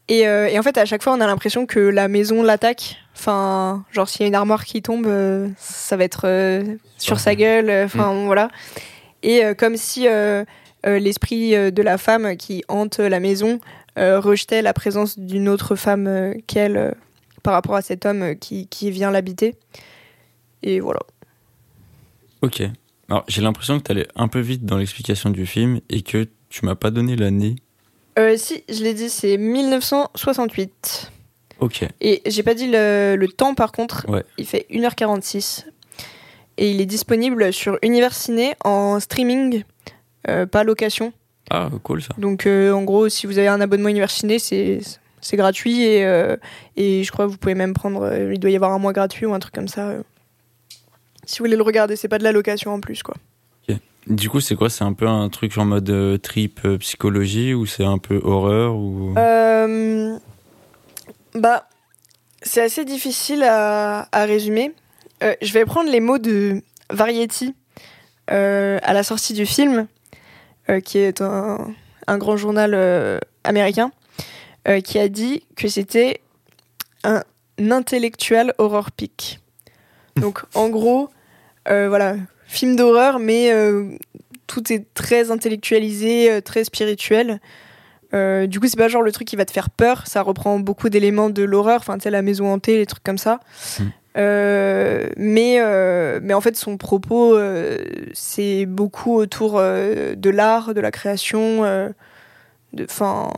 Et, 0.10 0.22
et 0.22 0.60
en 0.60 0.64
fait, 0.64 0.78
à 0.78 0.86
chaque 0.86 1.04
fois, 1.04 1.14
on 1.14 1.22
a 1.22 1.28
l'impression 1.28 1.66
que 1.66 1.80
la 1.80 2.08
maison 2.10 2.44
l'attaque. 2.44 2.98
Enfin, 3.16 3.84
genre 3.92 4.08
s'il 4.10 4.22
y 4.22 4.26
a 4.26 4.28
une 4.28 4.36
armoire 4.36 4.64
qui 4.66 4.82
tombe, 4.82 5.08
ça 5.58 5.96
va 5.98 6.04
être 6.04 6.62
sur 6.98 7.20
sa 7.20 7.34
gueule. 7.36 7.72
Enfin 7.86 8.26
voilà. 8.26 8.50
Et 9.28 9.44
euh, 9.44 9.54
comme 9.54 9.76
si 9.76 10.08
euh, 10.08 10.46
euh, 10.86 11.00
l'esprit 11.00 11.52
de 11.52 11.82
la 11.84 11.98
femme 11.98 12.38
qui 12.38 12.64
hante 12.70 13.00
la 13.00 13.20
maison 13.20 13.60
rejetait 13.98 14.62
la 14.62 14.74
présence 14.74 15.18
d'une 15.18 15.50
autre 15.50 15.76
femme 15.76 16.36
qu'elle 16.46 16.96
par 17.42 17.56
rapport 17.56 17.74
à 17.74 17.82
cet 17.82 18.06
homme 18.06 18.36
qui, 18.36 18.68
qui 18.68 18.92
vient 18.92 19.10
l'habiter. 19.10 19.56
Et 20.62 20.80
voilà. 20.80 21.00
Ok. 22.44 22.62
Alors, 23.10 23.24
j'ai 23.28 23.42
l'impression 23.42 23.80
que 23.80 23.86
tu 23.86 23.92
allais 23.92 24.08
un 24.16 24.28
peu 24.28 24.40
vite 24.40 24.66
dans 24.66 24.78
l'explication 24.78 25.32
du 25.32 25.48
film 25.48 25.80
et 25.90 26.04
que 26.04 26.28
tu 26.50 26.64
m'as 26.66 26.76
pas 26.76 26.92
donné 26.92 27.16
l'année. 27.16 27.56
Euh, 28.20 28.38
si, 28.38 28.64
je 28.70 28.84
l'ai 28.84 28.94
dit, 28.94 29.10
c'est 29.10 29.38
1968. 29.38 31.12
Ok. 31.60 31.86
Et 32.02 32.22
j'ai 32.28 32.44
pas 32.44 32.54
dit 32.54 32.70
le, 32.70 33.16
le 33.18 33.28
temps 33.30 33.56
par 33.56 33.72
contre. 33.72 34.06
Ouais. 34.08 34.24
Il 34.38 34.46
fait 34.46 34.68
1h46. 34.70 35.66
Et 36.58 36.72
il 36.72 36.82
est 36.82 36.86
disponible 36.86 37.54
sur 37.54 37.78
Univers 37.84 38.14
Ciné 38.14 38.56
en 38.64 39.00
streaming, 39.00 39.64
euh, 40.28 40.46
pas 40.46 40.64
location. 40.64 41.14
Ah, 41.50 41.70
cool 41.84 42.02
ça. 42.02 42.10
Donc 42.18 42.46
euh, 42.46 42.72
en 42.72 42.84
gros, 42.84 43.10
si 43.10 43.28
vous 43.28 43.38
avez 43.38 43.48
un 43.48 43.62
abonnement 43.62 43.90
Univers 43.90 44.10
Ciné, 44.10 44.40
c'est 44.40 44.80
c'est 45.22 45.38
gratuit 45.38 45.84
et, 45.84 46.06
euh, 46.06 46.36
et 46.76 47.04
je 47.04 47.12
crois 47.12 47.26
que 47.26 47.32
vous 47.32 47.38
pouvez 47.38 47.56
même 47.56 47.74
prendre. 47.74 48.12
il 48.32 48.40
doit 48.40 48.50
y 48.50 48.56
avoir 48.56 48.72
un 48.72 48.80
mois 48.80 48.94
gratuit 48.94 49.26
ou 49.26 49.34
un 49.34 49.40
truc 49.40 49.54
comme 49.54 49.68
ça. 49.68 49.94
Si 51.26 51.40
vous 51.40 51.46
voulez 51.46 51.58
le 51.58 51.64
regarder, 51.64 51.96
c'est 51.96 52.08
pas 52.08 52.18
de 52.18 52.24
la 52.24 52.32
location 52.32 52.74
en 52.74 52.80
plus 52.80 53.04
quoi. 53.04 53.16
Du 54.08 54.30
coup, 54.30 54.40
c'est 54.40 54.56
quoi? 54.56 54.70
C'est 54.70 54.86
un 54.86 54.94
peu 54.94 55.06
un 55.06 55.28
truc 55.28 55.58
en 55.58 55.66
mode 55.66 56.22
trip 56.22 56.66
psychologie 56.80 57.54
ou 57.54 57.66
c'est 57.66 57.84
un 57.84 57.98
peu 57.98 58.22
horreur 58.24 58.78
ou? 58.78 59.14
Bah, 61.36 61.68
c'est 62.42 62.62
assez 62.62 62.86
difficile 62.86 63.44
à, 63.44 64.08
à 64.14 64.24
résumer. 64.24 64.74
Euh, 65.24 65.34
je 65.42 65.52
vais 65.54 65.66
prendre 65.66 65.90
les 65.90 66.00
mots 66.00 66.18
de 66.18 66.62
Variety 66.92 67.56
euh, 68.32 68.80
à 68.84 68.94
la 68.94 69.04
sortie 69.04 69.34
du 69.34 69.46
film, 69.46 69.88
euh, 70.70 70.80
qui 70.80 70.98
est 70.98 71.22
un, 71.22 71.74
un 72.08 72.18
grand 72.18 72.38
journal 72.38 73.20
américain, 73.44 73.92
qui 74.84 75.00
a 75.00 75.08
dit 75.08 75.44
que 75.56 75.70
c'était 75.70 76.20
un 77.04 77.24
intellectual 77.58 78.54
horror 78.58 78.92
pic. 78.92 79.40
Donc, 80.18 80.42
en 80.56 80.70
gros, 80.70 81.10
voilà, 81.66 82.16
film 82.46 82.76
d'horreur, 82.76 83.20
mais 83.20 83.52
tout 84.48 84.74
est 84.74 84.94
très 84.94 85.32
intellectualisé, 85.32 86.42
très 86.44 86.64
spirituel. 86.64 87.40
Euh, 88.14 88.48
du 88.48 88.60
coup, 88.60 88.68
c'est 88.68 88.78
pas 88.78 88.88
genre 88.88 89.02
le 89.02 89.12
truc 89.12 89.28
qui 89.28 89.36
va 89.36 89.46
te 89.46 89.52
faire 89.52 89.70
peur, 89.70 90.08
ça 90.08 90.22
reprend 90.22 90.60
beaucoup 90.60 90.90
d'éléments 90.90 91.30
de 91.30 91.44
l'horreur, 91.44 91.80
enfin, 91.80 91.98
tu 91.98 92.04
sais, 92.04 92.10
la 92.10 92.22
maison 92.22 92.52
hantée, 92.52 92.78
les 92.78 92.86
trucs 92.86 93.04
comme 93.04 93.18
ça. 93.18 93.40
Mm. 93.80 93.84
Euh, 94.18 95.08
mais, 95.16 95.58
euh, 95.60 96.20
mais 96.24 96.34
en 96.34 96.42
fait, 96.42 96.56
son 96.58 96.78
propos, 96.78 97.38
euh, 97.38 97.78
c'est 98.14 98.66
beaucoup 98.66 99.16
autour 99.16 99.58
euh, 99.58 100.16
de 100.16 100.30
l'art, 100.30 100.74
de 100.74 100.82
la 100.82 100.92
création, 100.92 101.64
euh, 101.64 101.90
enfin. 102.84 103.32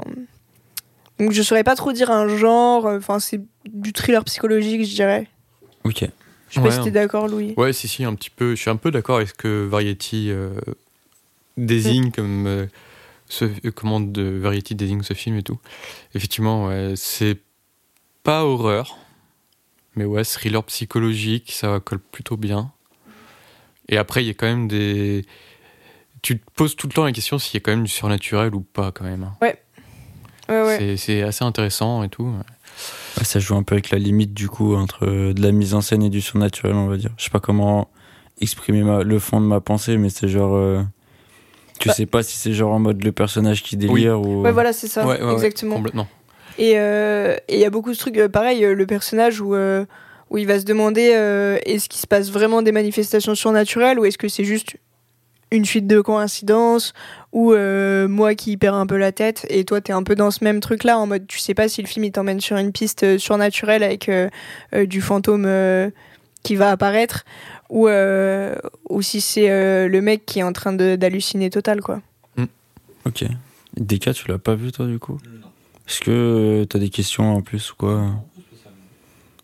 Donc, 1.20 1.32
je 1.34 1.42
saurais 1.42 1.66
pas 1.66 1.76
trop 1.76 1.92
dire 1.92 2.12
un 2.12 2.30
genre, 2.30 2.86
enfin, 2.86 3.20
c'est 3.20 3.42
du 3.66 3.92
thriller 3.92 4.24
psychologique, 4.24 4.86
je 4.86 4.96
dirais. 4.96 5.28
Ok. 5.84 6.06
Je 6.50 6.56
sais 6.56 6.62
Ouais, 6.62 6.70
pas 6.70 6.76
si 6.76 6.82
t'es 6.82 6.92
d'accord, 6.92 7.28
Louis. 7.28 7.54
Ouais, 7.58 7.74
si, 7.74 7.88
si, 7.88 8.04
un 8.06 8.16
petit 8.16 8.30
peu. 8.30 8.52
Je 8.56 8.62
suis 8.62 8.70
un 8.70 8.78
peu 8.78 8.90
d'accord 8.90 9.18
avec 9.18 9.28
ce 9.28 9.34
que 9.34 9.66
Variety 9.66 10.32
euh, 10.32 10.52
désigne 11.58 12.12
comme 12.12 12.48
euh, 12.48 12.66
ce, 13.28 13.46
comment 13.70 14.00
de 14.00 14.40
Variety 14.40 14.76
désigne 14.76 15.04
ce 15.04 15.14
film 15.14 15.38
et 15.38 15.44
tout. 15.44 15.60
Effectivement, 16.16 16.68
ouais, 16.68 16.94
c'est 16.96 17.38
pas 18.24 18.46
horreur, 18.46 18.98
mais 20.00 20.06
ouais, 20.06 20.24
thriller 20.24 20.64
psychologique, 20.64 21.52
ça 21.52 21.80
colle 21.84 22.00
plutôt 22.00 22.38
bien. 22.38 22.72
Et 23.90 23.98
après, 23.98 24.24
il 24.24 24.28
y 24.28 24.30
a 24.30 24.34
quand 24.34 24.46
même 24.48 24.68
des. 24.70 25.26
Tu 26.22 26.40
te 26.40 26.44
poses 26.56 26.76
tout 26.78 26.88
le 26.88 26.94
temps 26.94 27.04
la 27.04 27.12
question 27.12 27.38
s'il 27.38 27.56
y 27.56 27.58
a 27.58 27.60
quand 27.60 27.72
même 27.72 27.84
du 27.84 27.92
surnaturel 27.92 28.56
ou 28.56 28.62
pas, 28.62 28.92
quand 28.94 29.04
même. 29.04 29.24
hein. 29.24 29.34
Ouais, 29.42 29.60
ouais. 30.50 30.78
C'est- 30.78 30.98
C'est 30.98 31.22
assez 31.22 31.44
intéressant 31.44 32.04
et 32.04 32.10
tout. 32.10 32.24
Ouais, 33.18 33.24
ça 33.26 33.40
joue 33.40 33.56
un 33.56 33.64
peu 33.64 33.76
avec 33.76 33.90
la 33.90 34.00
limite 34.00 34.34
du 34.34 34.48
coup 34.48 34.74
entre 34.76 35.06
de 35.34 35.42
la 35.42 35.52
mise 35.52 35.74
en 35.74 35.82
scène 35.82 36.02
et 36.04 36.10
du 36.10 36.22
surnaturel, 36.22 36.76
on 36.76 36.88
va 36.88 36.96
dire. 36.98 37.12
Je 37.18 37.26
sais 37.26 37.30
pas 37.30 37.40
comment 37.42 37.90
exprimer 38.40 38.84
ma- 38.84 39.04
le 39.04 39.20
fond 39.20 39.42
de 39.42 39.46
ma 39.46 39.60
pensée, 39.60 39.98
mais 39.98 40.10
c'est 40.10 40.30
genre. 40.30 40.56
euh, 40.56 40.82
tu 41.80 41.90
Bah- 41.90 41.94
sais 41.94 42.06
pas 42.06 42.24
si 42.24 42.38
c'est 42.38 42.54
genre 42.54 42.74
en 42.74 42.80
mode 42.80 43.04
le 43.04 43.12
personnage 43.12 43.64
qui 43.64 43.76
délire 43.76 44.22
ou. 44.22 44.44
Ouais, 44.44 44.52
voilà, 44.54 44.72
c'est 44.72 44.88
ça, 44.88 45.06
Ouais, 45.06 45.20
ouais, 45.20 45.26
ouais, 45.28 45.34
exactement. 45.34 45.76
complètement. 45.76 46.08
Et 46.60 46.74
euh, 46.76 47.38
et 47.48 47.56
il 47.56 47.60
y 47.60 47.66
a 47.66 47.70
beaucoup 47.70 47.92
de 47.92 47.98
trucs, 47.98 48.18
euh, 48.18 48.28
pareil, 48.28 48.64
euh, 48.66 48.76
le 48.76 48.86
personnage 48.86 49.40
où, 49.40 49.56
où 49.56 50.38
il 50.38 50.46
va 50.46 50.60
se 50.60 50.66
demander 50.66 51.02
est-ce 51.66 51.90
qu'il 51.90 52.00
se 52.00 52.06
passe 52.06 52.30
vraiment 52.30 52.62
des 52.62 52.72
manifestations 52.72 53.34
surnaturelles 53.34 53.98
ou 53.98 54.06
est-ce 54.06 54.18
que 54.18 54.28
c'est 54.28 54.44
juste 54.44 54.76
une 55.52 55.66
suite 55.66 55.88
de 55.88 56.00
coïncidences 56.02 56.94
ou 57.32 57.56
moi 58.08 58.36
qui 58.36 58.56
perds 58.58 58.76
un 58.76 58.86
peu 58.86 58.98
la 58.98 59.12
tête 59.12 59.48
et 59.50 59.66
toi 59.66 59.82
t'es 59.82 59.94
un 59.94 60.04
peu 60.04 60.14
dans 60.14 60.30
ce 60.30 60.44
même 60.44 60.60
truc 60.60 60.84
là 60.84 61.00
en 61.00 61.08
mode 61.08 61.26
tu 61.26 61.40
sais 61.40 61.56
pas 61.56 61.68
si 61.68 61.82
le 61.82 61.88
film 61.88 62.06
il 62.06 62.12
t'emmène 62.12 62.40
sur 62.40 62.58
une 62.58 62.72
piste 62.72 63.18
surnaturelle 63.18 63.82
avec 63.82 64.12
du 64.72 65.02
fantôme 65.02 65.48
qui 66.44 66.56
va 66.56 66.70
apparaître 66.70 67.26
ou, 67.72 67.90
ou 67.90 69.02
si 69.02 69.22
c'est 69.22 69.48
le 69.88 70.02
mec 70.02 70.28
qui 70.28 70.40
est 70.40 70.44
en 70.44 70.54
train 70.54 70.74
d'halluciner 70.74 71.50
total 71.50 71.82
quoi. 71.82 72.02
Ok. 73.06 73.26
DK, 73.78 74.14
tu 74.14 74.28
l'as 74.28 74.38
pas 74.38 74.56
vu 74.56 74.72
toi 74.72 74.86
du 74.86 75.00
coup? 75.00 75.18
Est-ce 75.90 76.02
que 76.02 76.12
euh, 76.12 76.66
t'as 76.66 76.78
des 76.80 76.90
questions 76.90 77.36
en 77.36 77.42
plus 77.42 77.72
ou 77.72 77.76
quoi? 77.76 78.06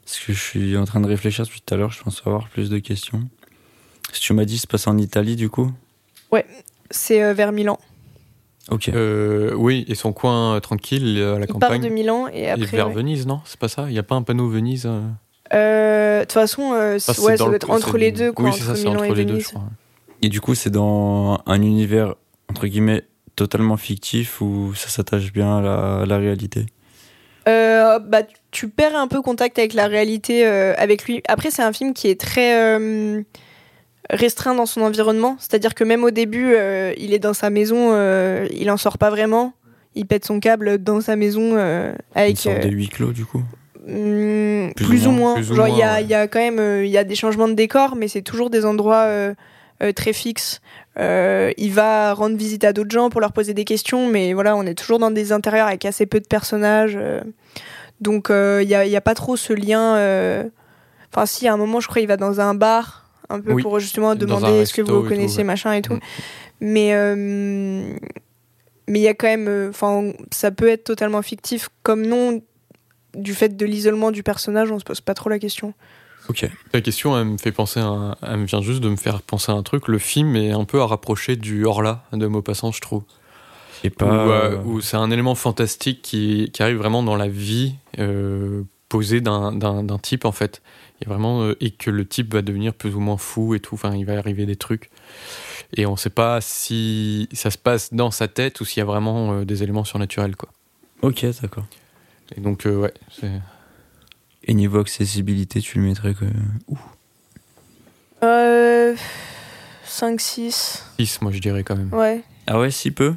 Parce 0.05 0.19
que 0.19 0.31
je 0.33 0.39
suis 0.39 0.77
en 0.77 0.85
train 0.85 1.01
de 1.01 1.07
réfléchir 1.07 1.43
depuis 1.45 1.59
tout 1.65 1.73
à 1.73 1.77
l'heure, 1.77 1.91
je 1.91 2.03
pense 2.03 2.21
avoir 2.25 2.47
plus 2.49 2.69
de 2.69 2.77
questions. 2.77 3.21
Si 4.13 4.21
tu 4.21 4.33
m'as 4.33 4.45
dit, 4.45 4.59
se 4.59 4.67
passe 4.67 4.85
en 4.87 4.97
Italie 4.97 5.35
du 5.35 5.49
coup? 5.49 5.71
C'est 6.91 7.23
euh, 7.23 7.33
vers 7.33 7.51
Milan. 7.51 7.79
Ok. 8.69 8.89
Euh, 8.89 9.53
oui, 9.55 9.85
et 9.87 9.95
son 9.95 10.13
coin 10.13 10.53
euh, 10.55 10.59
tranquille 10.59 11.15
euh, 11.17 11.35
à 11.35 11.39
la 11.39 11.45
Il 11.45 11.47
part 11.47 11.69
campagne. 11.69 11.81
de 11.81 11.89
Milan 11.89 12.27
et 12.31 12.41
Et 12.43 12.49
après. 12.49 12.65
vers 12.67 12.89
ouais. 12.89 12.93
Venise, 12.93 13.25
non? 13.25 13.41
C'est 13.45 13.59
pas 13.59 13.67
ça? 13.67 13.85
Il 13.87 13.93
n'y 13.93 13.97
a 13.97 14.03
pas 14.03 14.13
un 14.13 14.21
panneau 14.21 14.47
Venise 14.47 14.85
euh? 14.85 15.01
Euh, 15.53 16.19
De 16.19 16.23
toute 16.25 16.33
façon, 16.33 16.73
euh, 16.73 16.93
ouais, 16.93 16.99
ça 16.99 17.13
doit 17.37 17.55
être 17.55 17.71
entre 17.71 17.97
les 17.97 18.11
deux, 18.11 18.31
quoi, 18.31 18.45
Oui, 18.45 18.51
c'est 18.53 18.63
ça, 18.63 18.75
c'est 18.75 18.87
entre 18.87 19.03
et 19.05 19.15
les 19.15 19.25
deux, 19.25 19.39
je 19.39 19.47
crois. 19.47 19.63
Et 20.21 20.29
du 20.29 20.41
coup, 20.41 20.53
c'est 20.53 20.69
dans 20.69 21.41
un 21.47 21.61
univers, 21.63 22.13
entre 22.49 22.67
guillemets, 22.67 23.03
totalement 23.35 23.77
fictif 23.77 24.41
où 24.41 24.73
ça 24.75 24.89
s'attache 24.89 25.31
bien 25.33 25.57
à 25.57 25.61
la, 25.61 26.01
à 26.01 26.05
la 26.05 26.17
réalité. 26.17 26.65
Euh, 27.47 27.99
bah, 27.99 28.21
tu 28.51 28.69
perds 28.69 28.95
un 28.95 29.07
peu 29.07 29.21
contact 29.21 29.59
avec 29.59 29.73
la 29.73 29.87
réalité 29.87 30.45
euh, 30.47 30.73
avec 30.77 31.05
lui. 31.05 31.21
Après, 31.27 31.51
c'est 31.51 31.61
un 31.61 31.73
film 31.73 31.93
qui 31.93 32.07
est 32.07 32.19
très 32.19 32.55
euh, 32.59 33.21
restreint 34.09 34.55
dans 34.55 34.65
son 34.65 34.81
environnement. 34.81 35.35
C'est-à-dire 35.39 35.75
que 35.75 35.83
même 35.83 36.03
au 36.03 36.11
début, 36.11 36.55
il 36.97 37.13
est 37.13 37.19
dans 37.19 37.33
sa 37.33 37.49
maison, 37.49 37.91
il 38.51 38.71
en 38.71 38.77
sort 38.77 38.97
pas 38.97 39.09
vraiment. 39.09 39.53
Il 39.97 40.05
pète 40.07 40.25
son 40.25 40.39
câble 40.41 40.77
dans 40.83 40.99
sa 41.01 41.15
maison 41.15 41.51
euh, 41.55 41.93
Une 42.15 42.21
avec 42.21 42.37
sorte 42.37 42.63
de 42.63 42.69
huis 42.69 42.89
clos, 42.89 43.13
du 43.13 43.25
coup. 43.25 43.43
Hmm, 43.87 44.71
Plus 44.75 44.85
plus, 44.85 45.05
ou 45.07 45.09
ou 45.09 45.13
moins, 45.13 45.19
moins. 45.19 45.35
plus 45.35 45.51
ou 45.51 45.55
Genre, 45.55 45.67
il 45.69 45.77
y, 45.77 45.83
a, 45.83 45.93
ouais. 45.95 46.03
il 46.03 46.09
y 46.09 46.13
a 46.15 46.27
quand 46.27 46.39
même 46.39 46.83
il 46.83 46.89
y 46.89 46.97
a 46.97 47.03
des 47.03 47.15
changements 47.15 47.47
de 47.47 47.53
décor, 47.53 47.95
mais 47.95 48.07
c'est 48.07 48.23
toujours 48.23 48.49
des 48.49 48.65
endroits 48.65 49.05
euh, 49.83 49.91
très 49.93 50.13
fixes. 50.13 50.61
Euh, 50.97 51.51
il 51.57 51.73
va 51.73 52.13
rendre 52.13 52.37
visite 52.37 52.63
à 52.63 52.71
d'autres 52.73 52.91
gens 52.91 53.09
pour 53.09 53.19
leur 53.21 53.33
poser 53.33 53.53
des 53.53 53.65
questions, 53.65 54.07
mais 54.07 54.33
voilà, 54.33 54.55
on 54.55 54.63
est 54.63 54.75
toujours 54.75 54.99
dans 54.99 55.11
des 55.11 55.31
intérieurs 55.31 55.67
avec 55.67 55.85
assez 55.85 56.05
peu 56.05 56.19
de 56.19 56.27
personnages. 56.27 56.97
euh. 56.99 57.21
donc, 58.01 58.29
euh, 58.29 58.61
il 58.63 58.67
n'y 58.67 58.75
a, 58.75 58.85
y 58.85 58.95
a 58.95 59.01
pas 59.01 59.15
trop 59.15 59.35
ce 59.35 59.53
lien. 59.53 59.95
euh. 59.97 60.43
Enfin, 61.13 61.25
si, 61.25 61.47
à 61.47 61.53
un 61.53 61.57
moment, 61.57 61.79
je 61.79 61.87
crois, 61.87 62.01
il 62.01 62.07
va 62.07 62.17
dans 62.17 62.39
un 62.41 62.53
bar, 62.55 63.09
un 63.29 63.39
peu 63.41 63.53
Oui, 63.53 63.61
pour 63.63 63.79
justement 63.79 64.15
demander 64.15 64.51
est-ce 64.61 64.73
que 64.73 64.81
vous 64.81 65.03
connaissez, 65.03 65.35
tout, 65.35 65.37
ouais. 65.39 65.43
machin 65.45 65.73
et 65.73 65.81
tout. 65.81 65.95
Mm. 65.95 65.99
Mais. 66.61 66.89
euh, 66.93 67.95
mais 68.87 68.99
il 68.99 69.01
y 69.03 69.07
a 69.07 69.15
quand 69.15 69.25
même, 69.27 69.47
euh, 69.47 69.69
enfin, 69.69 70.11
ça 70.31 70.51
peut 70.51 70.67
être 70.67 70.83
totalement 70.83 71.23
fictif, 71.23 71.69
comme 71.81 72.05
non, 72.05 72.41
du 73.15 73.33
fait 73.33 73.57
de 73.57 73.65
l'isolement 73.65 74.11
du 74.11 74.21
personnage, 74.21 74.71
on 74.71 74.77
se 74.77 74.83
pose 74.83 75.01
pas 75.01 75.15
trop 75.15 75.27
la 75.29 75.39
question. 75.39 75.73
Ok. 76.29 76.49
La 76.73 76.81
question, 76.81 77.17
elle 77.17 77.25
me 77.25 77.37
fait 77.37 77.51
penser, 77.51 77.79
à 77.79 77.85
un- 77.85 78.15
elle 78.23 78.37
me 78.37 78.45
vient 78.45 78.61
juste 78.61 78.79
de 78.81 78.89
me 78.89 78.95
faire 78.95 79.21
penser 79.21 79.51
à 79.51 79.55
un 79.55 79.63
truc. 79.63 79.87
Le 79.87 79.99
film 79.99 80.35
est 80.35 80.51
un 80.51 80.65
peu 80.65 80.81
à 80.81 80.85
rapprocher 80.87 81.35
du 81.35 81.65
Horla 81.65 82.03
de 82.13 82.25
Maupassant, 82.27 82.71
je 82.71 82.81
trouve. 82.81 83.03
Et 83.83 83.89
Où, 83.89 83.91
pas. 83.91 84.05
euh, 84.27 84.57
où 84.63 84.81
c'est 84.81 84.97
un 84.97 85.11
élément 85.11 85.35
fantastique 85.35 86.01
qui, 86.01 86.49
qui 86.51 86.63
arrive 86.63 86.77
vraiment 86.77 87.03
dans 87.03 87.15
la 87.15 87.27
vie 87.27 87.75
euh, 87.99 88.63
posée 88.89 89.21
d'un- 89.21 89.51
d'un 89.51 89.83
d'un 89.83 89.97
type, 89.99 90.25
en 90.25 90.31
fait. 90.31 90.61
A 91.05 91.09
vraiment, 91.09 91.43
euh, 91.43 91.55
et 91.59 91.71
que 91.71 91.91
le 91.91 92.05
type 92.07 92.33
va 92.33 92.41
devenir 92.41 92.73
plus 92.73 92.95
ou 92.95 92.99
moins 92.99 93.17
fou 93.17 93.53
et 93.53 93.59
tout. 93.59 93.75
Enfin, 93.75 93.93
il 93.95 94.05
va 94.05 94.17
arriver 94.17 94.45
des 94.47 94.55
trucs. 94.55 94.89
Et 95.75 95.85
on 95.85 95.91
ne 95.91 95.97
sait 95.97 96.09
pas 96.09 96.39
si 96.41 97.27
ça 97.33 97.51
se 97.51 97.57
passe 97.57 97.93
dans 97.93 98.09
sa 98.11 98.27
tête 98.27 98.61
ou 98.61 98.65
s'il 98.65 98.79
y 98.79 98.81
a 98.81 98.85
vraiment 98.85 99.33
euh, 99.33 99.45
des 99.45 99.61
éléments 99.61 99.83
surnaturels, 99.83 100.35
quoi. 100.35 100.49
Ok, 101.01 101.25
d'accord. 101.41 101.65
Et 102.35 102.39
donc, 102.41 102.65
euh, 102.65 102.77
ouais, 102.77 102.93
c'est. 103.11 103.29
Et 104.45 104.53
niveau 104.53 104.79
accessibilité, 104.79 105.59
tu 105.59 105.79
le 105.79 105.85
mettrais 105.85 106.13
que. 106.13 106.25
Ouh. 106.67 106.77
Euh, 108.23 108.95
5, 109.85 110.19
6, 110.21 110.83
6, 110.99 111.21
moi, 111.21 111.31
je 111.31 111.39
dirais 111.39 111.63
quand 111.63 111.75
même. 111.75 111.93
ouais. 111.93 112.23
Ah 112.47 112.59
ouais, 112.59 112.69
si 112.71 112.91
peu? 112.91 113.15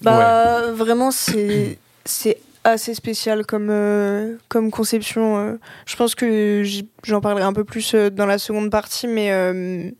Bah, 0.00 0.72
vraiment, 0.72 1.10
c'est 1.10 1.78
c'est 2.04 2.38
assez 2.64 2.94
spécial 2.94 3.44
comme, 3.44 3.68
euh, 3.70 4.36
comme 4.48 4.70
conception. 4.70 5.36
euh. 5.38 5.56
Je 5.84 5.94
pense 5.96 6.14
que 6.14 6.62
j'en 7.04 7.20
parlerai 7.20 7.44
un 7.44 7.52
peu 7.52 7.64
plus 7.64 7.94
euh, 7.94 8.08
dans 8.10 8.26
la 8.26 8.38
seconde 8.38 8.70
partie, 8.70 9.06
mais 9.06 9.30
euh, 9.30 9.90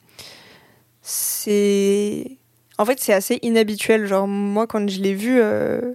c'est. 1.02 2.38
En 2.78 2.84
fait, 2.86 2.98
c'est 3.00 3.12
assez 3.12 3.38
inhabituel. 3.42 4.06
Genre, 4.06 4.26
moi, 4.26 4.66
quand 4.66 4.88
je 4.88 5.00
l'ai 5.00 5.14
vu, 5.14 5.38
euh, 5.40 5.92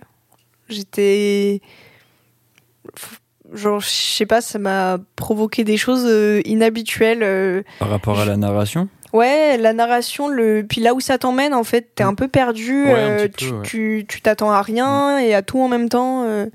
j'étais. 0.69 1.61
Genre, 3.53 3.79
je 3.79 3.87
sais 3.87 4.25
pas, 4.25 4.41
ça 4.41 4.59
m'a 4.59 4.97
provoqué 5.15 5.63
des 5.63 5.77
choses 5.77 6.05
euh, 6.05 6.41
inhabituelles. 6.45 7.23
euh. 7.23 7.61
Par 7.79 7.89
rapport 7.89 8.19
à 8.19 8.25
la 8.25 8.35
narration? 8.37 8.89
Ouais, 9.13 9.57
la 9.57 9.71
narration, 9.71 10.27
le... 10.27 10.65
puis 10.67 10.81
là 10.81 10.93
où 10.93 10.99
ça 10.99 11.17
t'emmène, 11.17 11.53
en 11.53 11.63
fait, 11.63 11.95
t'es 11.95 12.03
Mm. 12.03 12.07
un 12.09 12.13
peu 12.15 12.27
perdu, 12.27 12.83
Ouais, 12.85 12.91
un 12.93 13.09
euh, 13.11 13.27
petit 13.29 13.45
tu 13.45 13.49
peu, 13.51 13.55
ouais. 13.57 13.63
tu- 13.65 14.05
tu 14.07 14.21
t'attends 14.21 14.51
à 14.51 14.61
rien 14.61 15.17
et 15.17 15.33
à 15.33 15.41
tout 15.41 15.59
en 15.61 15.69
même 15.69 15.87
temps. 15.89 16.23
euh. 16.25 16.47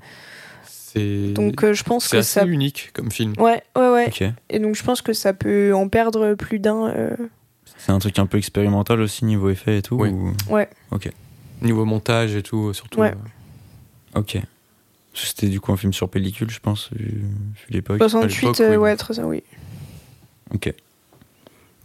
C'est 0.67 1.33
donc 1.33 1.63
euh, 1.63 1.73
je 1.73 1.83
pense 1.83 2.05
c'est 2.05 2.11
que 2.11 2.17
assez 2.17 2.39
ça... 2.41 2.45
unique 2.45 2.91
comme 2.93 3.11
film. 3.11 3.33
Ouais, 3.39 3.63
ouais, 3.75 3.89
ouais. 3.89 4.07
Ok. 4.07 4.23
Et 4.51 4.59
donc 4.59 4.75
je 4.75 4.83
pense 4.83 5.01
que 5.01 5.11
ça 5.13 5.33
peut 5.33 5.73
en 5.73 5.87
perdre 5.89 6.35
plus 6.35 6.59
d'un. 6.59 6.89
euh. 6.89 7.09
C'est 7.77 7.91
un 7.91 7.97
truc 7.97 8.19
un 8.19 8.27
peu 8.27 8.37
expérimental 8.37 9.01
aussi, 9.01 9.25
niveau 9.25 9.49
effet 9.49 9.79
et 9.79 9.81
tout 9.81 9.95
Oui. 9.95 10.09
ou- 10.09 10.31
Niveau 11.63 11.85
montage 11.85 12.35
et 12.35 12.43
tout, 12.43 12.71
surtout. 12.73 12.99
Ouais. 12.99 13.13
euh, 14.15 14.19
Ok. 14.19 14.37
C'était 15.13 15.47
du 15.47 15.59
coup 15.59 15.71
un 15.71 15.77
film 15.77 15.93
sur 15.93 16.09
pellicule, 16.09 16.49
je 16.49 16.59
pense, 16.59 16.89
vu, 16.93 17.05
vu 17.05 17.65
l'époque. 17.69 17.97
68, 17.99 18.41
l'époque, 18.41 18.59
euh, 18.61 18.69
oui. 18.71 18.77
ouais, 18.77 18.95
très 18.95 19.13
ça, 19.13 19.25
oui. 19.25 19.43
Ok. 20.53 20.73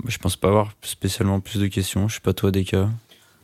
Je 0.07 0.19
pense 0.19 0.37
pas 0.37 0.49
avoir 0.49 0.73
spécialement 0.83 1.41
plus 1.41 1.61
de 1.61 1.67
questions. 1.67 2.09
Je 2.09 2.15
sais 2.15 2.21
pas 2.21 2.33
toi, 2.33 2.51
des 2.51 2.65
cas. 2.65 2.89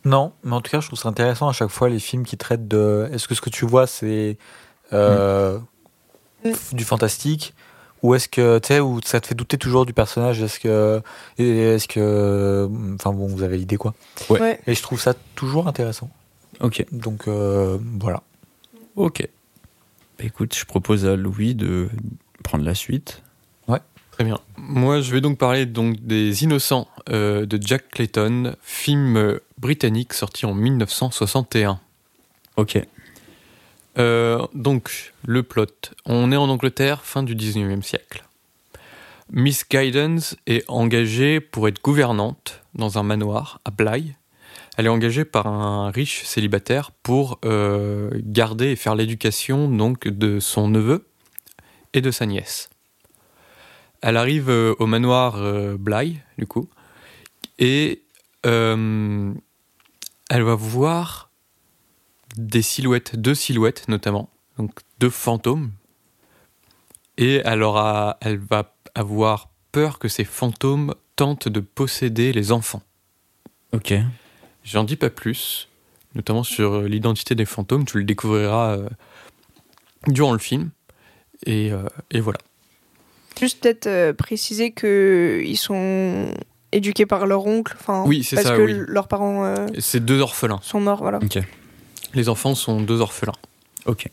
Non, 0.04 0.32
mais 0.44 0.52
en 0.52 0.60
tout 0.60 0.70
cas, 0.70 0.80
je 0.80 0.86
trouve 0.86 0.98
ça 0.98 1.08
intéressant 1.08 1.48
à 1.48 1.52
chaque 1.52 1.70
fois 1.70 1.88
les 1.88 1.98
films 1.98 2.24
qui 2.24 2.36
traitent 2.36 2.68
de. 2.68 3.08
Est-ce 3.12 3.26
que 3.28 3.34
ce 3.34 3.40
que 3.40 3.50
tu 3.50 3.64
vois, 3.66 3.86
c'est 3.86 4.38
euh, 4.92 5.58
Mm. 6.44 6.52
du 6.72 6.84
fantastique? 6.84 7.54
Ou 8.02 8.14
est-ce 8.14 8.28
que 8.28 8.58
tu 8.58 8.68
sais 8.68 8.80
où 8.80 9.00
ça 9.02 9.18
te 9.20 9.26
fait 9.26 9.34
douter 9.34 9.56
toujours 9.56 9.86
du 9.86 9.94
personnage? 9.94 10.42
Est-ce 10.42 10.60
que 10.60 11.00
est-ce 11.38 11.88
que 11.88 12.68
enfin 12.96 13.12
bon, 13.12 13.26
vous 13.26 13.42
avez 13.42 13.56
l'idée 13.56 13.76
quoi 13.78 13.94
Ouais. 14.28 14.40
Ouais. 14.40 14.60
Et 14.66 14.74
je 14.74 14.82
trouve 14.82 15.00
ça 15.00 15.14
toujours 15.34 15.68
intéressant. 15.68 16.10
Ok. 16.60 16.84
Donc 16.92 17.28
euh, 17.28 17.78
voilà. 17.98 18.22
Ok. 18.96 19.26
Bah, 20.18 20.24
écoute, 20.24 20.54
je 20.56 20.64
propose 20.64 21.06
à 21.06 21.16
Louis 21.16 21.54
de 21.54 21.88
prendre 22.42 22.64
la 22.64 22.74
suite. 22.74 23.22
Très 24.14 24.22
bien. 24.22 24.38
Moi, 24.56 25.00
je 25.00 25.10
vais 25.10 25.20
donc 25.20 25.38
parler 25.38 25.66
donc 25.66 25.96
des 26.06 26.44
Innocents 26.44 26.86
euh, 27.08 27.46
de 27.46 27.58
Jack 27.60 27.88
Clayton, 27.88 28.54
film 28.62 29.16
euh, 29.16 29.42
britannique 29.58 30.12
sorti 30.12 30.46
en 30.46 30.54
1961. 30.54 31.80
Ok. 32.56 32.78
Euh, 33.98 34.46
donc, 34.54 35.12
le 35.26 35.42
plot. 35.42 35.66
On 36.06 36.30
est 36.30 36.36
en 36.36 36.48
Angleterre, 36.48 37.04
fin 37.04 37.24
du 37.24 37.34
19e 37.34 37.82
siècle. 37.82 38.22
Miss 39.32 39.68
Guidance 39.68 40.36
est 40.46 40.62
engagée 40.68 41.40
pour 41.40 41.66
être 41.66 41.82
gouvernante 41.82 42.62
dans 42.76 42.98
un 42.98 43.02
manoir 43.02 43.60
à 43.64 43.72
Bly. 43.72 44.14
Elle 44.76 44.86
est 44.86 44.90
engagée 44.90 45.24
par 45.24 45.46
un 45.46 45.90
riche 45.90 46.24
célibataire 46.24 46.90
pour 46.90 47.38
euh, 47.44 48.10
garder 48.24 48.70
et 48.70 48.76
faire 48.76 48.94
l'éducation 48.94 49.68
donc 49.68 50.08
de 50.08 50.40
son 50.40 50.68
neveu 50.68 51.06
et 51.92 52.00
de 52.00 52.10
sa 52.10 52.26
nièce. 52.26 52.70
Elle 54.06 54.18
arrive 54.18 54.50
euh, 54.50 54.74
au 54.80 54.86
manoir 54.86 55.36
euh, 55.36 55.78
Bly, 55.78 56.20
du 56.36 56.46
coup, 56.46 56.68
et 57.58 58.02
euh, 58.44 59.32
elle 60.28 60.42
va 60.42 60.54
voir 60.54 61.30
des 62.36 62.60
silhouettes, 62.60 63.16
deux 63.16 63.34
silhouettes 63.34 63.88
notamment, 63.88 64.28
donc 64.58 64.80
deux 64.98 65.08
fantômes, 65.08 65.70
et 67.16 67.36
elle, 67.46 67.64
elle 68.20 68.38
va 68.38 68.74
avoir 68.94 69.48
peur 69.72 69.98
que 69.98 70.08
ces 70.08 70.24
fantômes 70.24 70.94
tentent 71.16 71.48
de 71.48 71.60
posséder 71.60 72.34
les 72.34 72.52
enfants. 72.52 72.82
Ok. 73.72 73.94
J'en 74.64 74.84
dis 74.84 74.96
pas 74.96 75.10
plus, 75.10 75.68
notamment 76.14 76.42
sur 76.42 76.72
euh, 76.74 76.88
l'identité 76.88 77.34
des 77.34 77.44
fantômes, 77.44 77.84
tu 77.84 77.98
le 77.98 78.04
découvriras 78.04 78.76
euh, 78.78 78.88
durant 80.08 80.32
le 80.32 80.38
film, 80.38 80.70
et, 81.46 81.70
euh, 81.72 81.82
et 82.10 82.20
voilà. 82.20 82.38
Juste 83.38 83.60
peut-être 83.62 83.86
euh, 83.86 84.12
préciser 84.12 84.70
que 84.70 85.42
ils 85.44 85.56
sont 85.56 86.32
éduqués 86.72 87.04
par 87.06 87.26
leur 87.26 87.46
oncle, 87.46 87.76
enfin 87.78 88.04
Oui, 88.06 88.24
c'est 88.24 88.36
parce 88.36 88.48
ça, 88.48 88.56
que 88.56 88.62
oui. 88.62 88.74
leurs 88.88 89.08
parents 89.08 89.44
euh, 89.44 89.66
C'est 89.78 90.04
deux 90.04 90.20
orphelins. 90.20 90.60
sont 90.62 90.80
morts, 90.80 91.02
voilà. 91.02 91.18
Ok. 91.22 91.38
Les 92.14 92.28
enfants 92.28 92.54
sont 92.54 92.80
deux 92.80 93.00
orphelins. 93.00 93.32
Ok. 93.86 94.08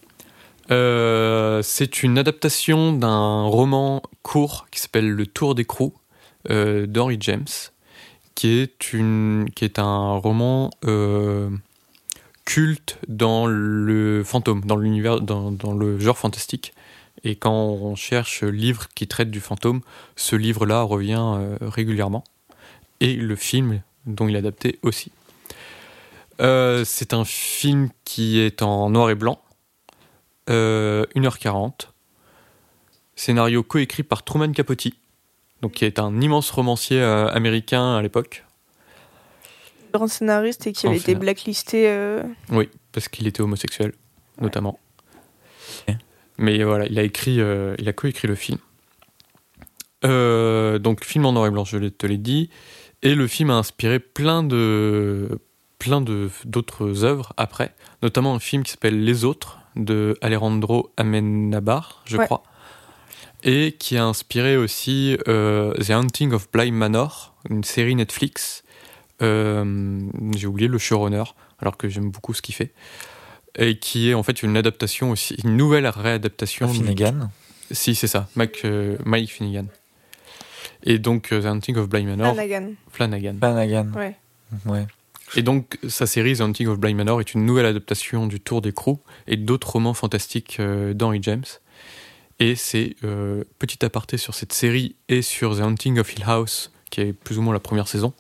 Euh, 0.72 1.62
c'est 1.63 2.03
une 2.03 2.17
adaptation 2.17 2.93
d'un 2.93 3.43
roman 3.43 4.01
court 4.24 4.67
qui 4.72 4.79
s'appelle 4.79 5.10
Le 5.10 5.25
Tour 5.27 5.53
d'écrou 5.55 5.93
euh, 6.50 6.86
d'Henry 6.88 7.17
James, 7.20 7.46
qui 8.35 8.59
est, 8.59 8.93
une, 8.93 9.50
qui 9.55 9.65
est 9.65 9.79
un 9.79 10.17
roman 10.17 10.69
euh, 10.85 11.50
culte 12.45 12.97
dans 13.07 13.45
le 13.45 14.23
fantôme, 14.23 14.61
dans 14.65 14.75
l'univers, 14.75 15.21
dans, 15.21 15.51
dans 15.51 15.73
le 15.73 16.00
genre 16.00 16.17
fantastique. 16.17 16.73
Et 17.23 17.35
quand 17.35 17.53
on 17.53 17.95
cherche 17.95 18.43
livres 18.43 18.88
qui 18.95 19.07
traitent 19.07 19.31
du 19.31 19.41
fantôme, 19.41 19.81
ce 20.15 20.35
livre-là 20.35 20.81
revient 20.81 21.21
euh, 21.21 21.57
régulièrement. 21.61 22.23
Et 23.00 23.15
le 23.15 23.35
film 23.35 23.81
dont 24.05 24.27
il 24.27 24.35
est 24.35 24.39
adapté 24.39 24.79
aussi. 24.81 25.11
Euh, 26.39 26.83
c'est 26.85 27.13
un 27.13 27.25
film 27.25 27.89
qui 28.03 28.39
est 28.39 28.63
en 28.63 28.89
noir 28.89 29.09
et 29.11 29.15
blanc, 29.15 29.39
euh, 30.50 31.05
1h40. 31.15 31.89
Scénario 33.15 33.61
coécrit 33.61 34.03
par 34.03 34.23
Truman 34.23 34.51
Capote, 34.51 34.88
donc 35.62 35.74
qui 35.74 35.86
est 35.86 36.00
un 36.00 36.20
immense 36.22 36.50
romancier 36.51 37.01
euh, 37.01 37.27
américain 37.30 37.96
à 37.96 38.01
l'époque. 38.01 38.44
Grand 39.94 40.08
scénariste 40.08 40.68
et 40.68 40.72
qui 40.74 40.88
avait 40.88 40.98
été 40.98 41.15
blacklisté. 41.15 41.89
euh, 41.89 42.24
Oui, 42.50 42.70
parce 42.94 43.10
qu'il 43.10 43.27
était 43.27 43.41
homosexuel, 43.41 43.94
notamment. 44.39 44.80
Mais 46.38 46.63
voilà, 46.63 46.86
il 46.88 46.98
a 46.98 47.03
écrit, 47.03 47.39
euh, 47.39 47.75
il 47.77 47.88
a 47.88 47.94
coécrit 47.94 48.27
le 48.27 48.36
film. 48.36 48.58
Euh, 50.03 50.80
donc 50.80 51.03
film 51.06 51.25
en 51.25 51.34
noir 51.34 51.46
et 51.46 51.51
blanc, 51.51 51.65
je 51.65 51.77
te 51.77 52.08
l'ai 52.08 52.18
dit, 52.18 52.50
et 53.03 53.13
le 53.13 53.27
film 53.27 53.51
a 53.51 53.56
inspiré 53.56 54.00
plein 54.00 54.41
de, 54.41 55.39
plein 55.77 56.01
de 56.01 56.30
d'autres 56.46 57.03
œuvres 57.03 57.34
après, 57.38 57.75
notamment 58.01 58.34
un 58.34 58.39
film 58.39 58.63
qui 58.63 58.72
s'appelle 58.72 59.03
Les 59.03 59.25
Autres 59.25 59.60
de 59.75 60.18
Alejandro 60.22 60.91
Amenabar, 60.98 62.01
je 62.06 62.18
Ouais. 62.18 62.25
crois, 62.25 62.41
et 63.43 63.74
qui 63.74 63.98
a 63.98 64.05
inspiré 64.05 64.57
aussi 64.57 65.17
euh, 65.27 65.74
The 65.74 65.91
Haunting 65.91 66.33
of 66.33 66.50
Bly 66.51 66.71
Manor, 66.71 67.36
une 67.50 67.63
série 67.63 67.95
Netflix. 67.95 68.63
Euh, 69.21 70.00
J'ai 70.36 70.48
oublié 70.48 70.67
le 70.67 70.77
showrunner, 70.77 71.24
alors 71.60 71.77
que 71.77 71.89
j'aime 71.89 72.12
beaucoup 72.12 72.33
ce 72.33 72.41
qu'il 72.41 72.55
fait, 72.55 72.71
et 73.57 73.77
qui 73.77 74.10
est 74.10 74.13
en 74.13 74.24
fait 74.24 74.43
une 74.43 74.57
adaptation 74.57 75.12
aussi, 75.12 75.36
une 75.43 75.57
nouvelle 75.57 75.88
réadaptation. 75.88 76.67
Finnegan. 76.67 77.29
Si, 77.71 77.95
c'est 77.95 78.07
ça, 78.07 78.27
Mike, 78.36 78.65
euh, 78.65 78.98
Mike 79.05 79.31
Finnegan. 79.31 79.67
Et 80.83 81.00
donc, 81.00 81.31
euh, 81.31 81.41
The 81.41 81.45
Hunting 81.45 81.77
of 81.77 81.88
Bly 81.88 82.06
Manor, 82.06 82.34
Flanagan. 82.34 82.73
Flanagan. 82.89 83.36
Flanagan. 83.39 83.91
Ouais. 83.95 84.15
Ouais. 84.65 84.88
Et 85.36 85.43
donc, 85.43 85.77
sa 85.88 86.08
série 86.08 86.36
The 86.36 86.41
Hunting 86.41 86.67
of 86.67 86.80
Bly 86.80 86.93
Manor 86.93 87.21
est 87.21 87.34
une 87.34 87.45
nouvelle 87.45 87.65
adaptation 87.65 88.27
du 88.27 88.39
Tour 88.39 88.62
d'écrou 88.62 88.99
et 89.27 89.38
d'autres 89.38 89.69
romans 89.71 89.93
fantastiques 89.93 90.58
euh, 90.60 90.93
d'Henry 90.93 91.19
James. 91.21 91.45
Et 92.41 92.56
c'est 92.56 92.95
euh, 93.04 93.43
petit 93.60 93.86
aparté 93.86 94.17
sur 94.17 94.34
cette 94.34 94.51
série 94.51 94.95
et 95.10 95.21
sur 95.21 95.56
The 95.56 95.62
Hunting 95.62 95.99
of 95.99 96.12
Hill 96.12 96.23
House, 96.25 96.71
qui 96.89 97.01
est 97.01 97.13
plus 97.13 97.38
ou 97.38 97.43
moins 97.43 97.54
la 97.54 97.60
première 97.60 97.88
saison. 97.88 98.13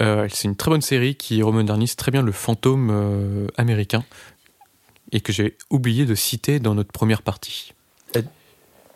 Euh, 0.00 0.28
c'est 0.30 0.46
une 0.46 0.54
très 0.54 0.70
bonne 0.70 0.82
série 0.82 1.16
qui 1.16 1.42
remodernise 1.42 1.96
très 1.96 2.12
bien 2.12 2.22
le 2.22 2.30
fantôme 2.30 2.90
euh, 2.92 3.48
américain 3.56 4.04
et 5.10 5.20
que 5.20 5.32
j'ai 5.32 5.56
oublié 5.68 6.06
de 6.06 6.14
citer 6.14 6.60
dans 6.60 6.76
notre 6.76 6.92
première 6.92 7.22
partie. 7.22 7.74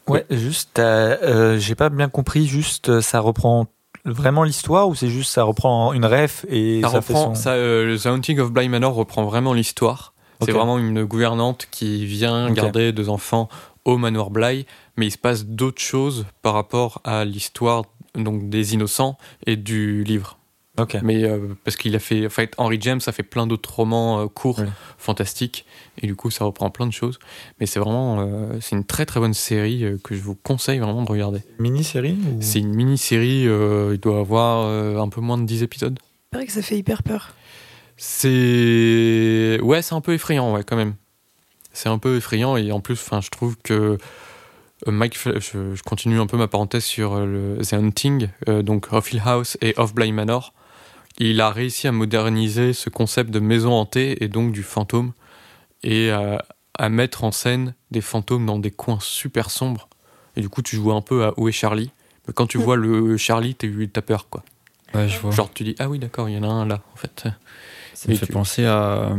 Ouais, 0.07 0.25
juste, 0.31 0.79
euh, 0.79 1.59
j'ai 1.59 1.75
pas 1.75 1.89
bien 1.89 2.09
compris, 2.09 2.47
juste, 2.47 3.01
ça 3.01 3.21
reprend 3.21 3.67
vraiment 4.05 4.45
l'histoire 4.45 4.89
ou 4.89 4.95
c'est 4.95 5.09
juste 5.09 5.33
ça 5.33 5.45
reprend 5.45 5.95
une 5.95 6.05
ref 6.05 6.45
et 6.51 6.83
ça 6.83 6.91
ça, 6.91 7.01
fait 7.01 7.15
reprend, 7.15 7.35
son... 7.35 7.41
ça, 7.41 7.53
euh, 7.55 7.99
The 7.99 8.07
Haunting 8.07 8.39
of 8.39 8.53
Bly 8.53 8.69
Manor 8.69 8.95
reprend 8.95 9.25
vraiment 9.25 9.53
l'histoire. 9.53 10.13
C'est 10.43 10.53
vraiment 10.53 10.79
une 10.79 11.05
gouvernante 11.05 11.69
qui 11.71 12.05
vient 12.05 12.51
garder 12.51 12.93
deux 12.93 13.09
enfants 13.09 13.49
au 13.85 13.97
manoir 13.99 14.31
Bly, 14.31 14.67
mais 14.97 15.07
il 15.07 15.11
se 15.11 15.19
passe 15.19 15.45
d'autres 15.47 15.83
choses 15.83 16.27
par 16.43 16.55
rapport 16.55 17.01
à 17.05 17.25
l'histoire 17.25 17.85
donc 18.15 18.49
des 18.49 18.75
innocents 18.75 19.19
et 19.47 19.57
du 19.57 20.05
livre. 20.05 20.39
Ok. 20.77 20.97
Mais 21.05 21.23
euh, 21.23 21.55
parce 21.63 21.77
qu'il 21.77 21.95
a 21.95 22.01
fait, 22.01 22.27
en 22.27 22.31
fait, 22.31 22.53
Henry 22.59 22.79
James 22.81 23.01
a 23.07 23.13
fait 23.13 23.23
plein 23.23 23.47
d'autres 23.47 23.73
romans 23.73 24.21
euh, 24.23 24.27
courts, 24.27 24.59
Oui. 24.59 24.67
fantastiques, 24.99 25.65
et 26.03 26.09
du 26.09 26.17
coup 26.17 26.31
ça 26.33 26.45
reprend 26.45 26.69
plein 26.71 26.87
de 26.89 26.93
choses. 26.93 27.21
Mais 27.61 27.67
c'est 27.67 27.79
vraiment, 27.79 28.21
euh, 28.21 28.59
c'est 28.61 28.75
une 28.75 28.85
très 28.85 29.07
très 29.07 29.21
bonne 29.21 29.35
série 29.35 29.85
euh, 29.85 29.99
que 30.03 30.17
je 30.17 30.21
vous 30.21 30.35
conseille 30.35 30.81
vraiment 30.81 31.03
de 31.05 31.09
regarder. 31.11 31.43
Mini-série 31.61 32.17
ou... 32.29 32.39
C'est 32.41 32.59
une 32.59 32.75
mini-série, 32.75 33.47
euh, 33.47 33.91
il 33.95 34.01
doit 34.01 34.19
avoir 34.19 34.67
euh, 34.67 34.99
un 34.99 35.09
peu 35.09 35.21
moins 35.21 35.39
de 35.39 35.45
10 35.45 35.63
épisodes. 35.63 35.97
C'est 36.33 36.39
vrai 36.39 36.47
que 36.47 36.53
ça 36.53 36.63
fait 36.63 36.77
hyper 36.77 37.05
peur. 37.05 37.35
C'est 37.97 39.61
ouais, 39.63 39.83
c'est 39.83 39.95
un 39.95 40.01
peu 40.01 40.15
effrayant, 40.15 40.53
ouais, 40.55 40.65
quand 40.65 40.77
même. 40.77 40.95
C'est 41.75 41.91
un 41.91 41.99
peu 41.99 42.17
effrayant 42.17 42.57
et 42.57 42.73
en 42.73 42.81
plus, 42.81 42.95
enfin, 42.95 43.21
je 43.21 43.29
trouve 43.29 43.57
que 43.63 43.99
euh, 44.87 44.91
Mike, 44.91 45.19
je, 45.23 45.75
je 45.75 45.83
continue 45.83 46.19
un 46.21 46.27
peu 46.27 46.37
ma 46.39 46.49
parenthèse 46.49 46.85
sur 46.85 47.15
euh, 47.15 47.27
le 47.59 47.65
The 47.65 47.75
Hunting, 47.75 48.29
euh, 48.49 48.63
donc 48.63 48.93
of 48.93 49.13
Hill 49.13 49.23
House 49.25 49.59
et 49.61 49.75
of 49.77 49.93
Bly 49.95 50.13
Manor. 50.13 50.53
Il 51.19 51.41
a 51.41 51.51
réussi 51.51 51.87
à 51.87 51.93
moderniser 51.93 52.73
ce 52.73 52.91
concept 52.91 53.31
de 53.31 53.39
maison 53.41 53.73
hantée 53.73 54.23
et 54.25 54.29
donc 54.29 54.53
du 54.53 54.63
fantôme 54.63 55.13
et 55.83 56.11
à, 56.11 56.45
à 56.79 56.89
mettre 56.89 57.23
en 57.25 57.31
scène 57.33 57.75
des 57.91 58.01
fantômes 58.01 58.47
dans 58.47 58.59
des 58.59 58.71
coins 58.71 58.99
super 59.01 59.51
sombres. 59.51 59.89
Et 60.37 60.41
du 60.41 60.49
coup, 60.49 60.63
tu 60.63 60.75
joues 60.77 60.93
un 60.93 61.03
peu 61.03 61.25
à 61.25 61.35
Où 61.37 61.49
est 61.49 61.53
Charlie 61.53 61.91
Mais 62.27 62.35
quand 62.35 62.47
tu 62.47 62.59
Mm. 62.59 62.63
vois 62.63 62.77
le 62.77 63.17
Charlie, 63.17 63.55
t'es- 63.55 63.71
t'as 63.93 64.01
peur, 64.03 64.29
quoi. 64.29 64.43
Ouais, 64.95 65.09
je 65.09 65.19
vois. 65.21 65.31
Genre, 65.31 65.53
tu 65.53 65.63
dis, 65.65 65.77
ah 65.79 65.89
oui, 65.89 65.99
d'accord, 65.99 66.29
il 66.29 66.35
y 66.35 66.39
en 66.39 66.43
a 66.43 66.49
un 66.49 66.67
là, 66.67 66.81
en 66.93 66.97
fait. 66.97 67.29
Ça 67.95 68.09
me 68.11 68.17
fait 68.17 68.27
tu- 68.27 68.33
penser 68.33 68.65
à 68.65 69.13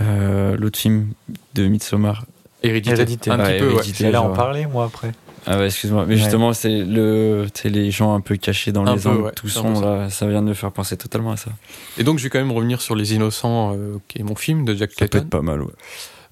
euh, 0.00 0.56
l'autre 0.56 0.78
film 0.78 1.08
de 1.54 1.66
Midsommar. 1.66 2.24
Hérédité. 2.62 2.94
Hérédité. 2.94 3.30
Un 3.30 3.38
Ouais, 3.38 3.56
petit 3.56 3.64
peu, 3.64 3.72
ouais. 3.74 3.82
J'allais 3.94 4.16
en 4.18 4.32
parler, 4.32 4.66
moi, 4.66 4.84
après. 4.84 5.12
Ah 5.46 5.56
ouais, 5.58 5.66
excuse-moi. 5.66 6.04
Mais 6.06 6.14
Ouais. 6.14 6.20
justement, 6.20 6.52
c'est 6.52 6.84
le, 6.84 7.46
les 7.64 7.90
gens 7.90 8.14
un 8.14 8.20
peu 8.20 8.36
cachés 8.36 8.72
dans 8.72 8.84
Un 8.86 8.96
les 8.96 9.00
peu, 9.02 9.08
angles, 9.08 9.22
ouais, 9.22 9.32
tout 9.32 9.48
ça. 9.48 9.62
là, 9.62 10.10
ça 10.10 10.26
vient 10.28 10.42
de 10.42 10.48
me 10.48 10.54
faire 10.54 10.70
penser 10.70 10.98
totalement 10.98 11.32
à 11.32 11.36
ça. 11.38 11.50
Et 11.96 12.04
donc, 12.04 12.18
je 12.18 12.24
vais 12.24 12.30
quand 12.30 12.38
même 12.38 12.52
revenir 12.52 12.82
sur 12.82 12.94
Les 12.94 13.14
Innocents, 13.14 13.74
euh, 13.74 13.96
qui 14.08 14.20
est 14.20 14.22
mon 14.22 14.34
film 14.34 14.66
de 14.66 14.74
Jack 14.74 14.90
Ça 14.90 14.96
peut 14.96 15.06
Clayton. 15.08 15.24
être 15.26 15.30
pas 15.30 15.40
mal, 15.42 15.62
ouais. 15.62 15.72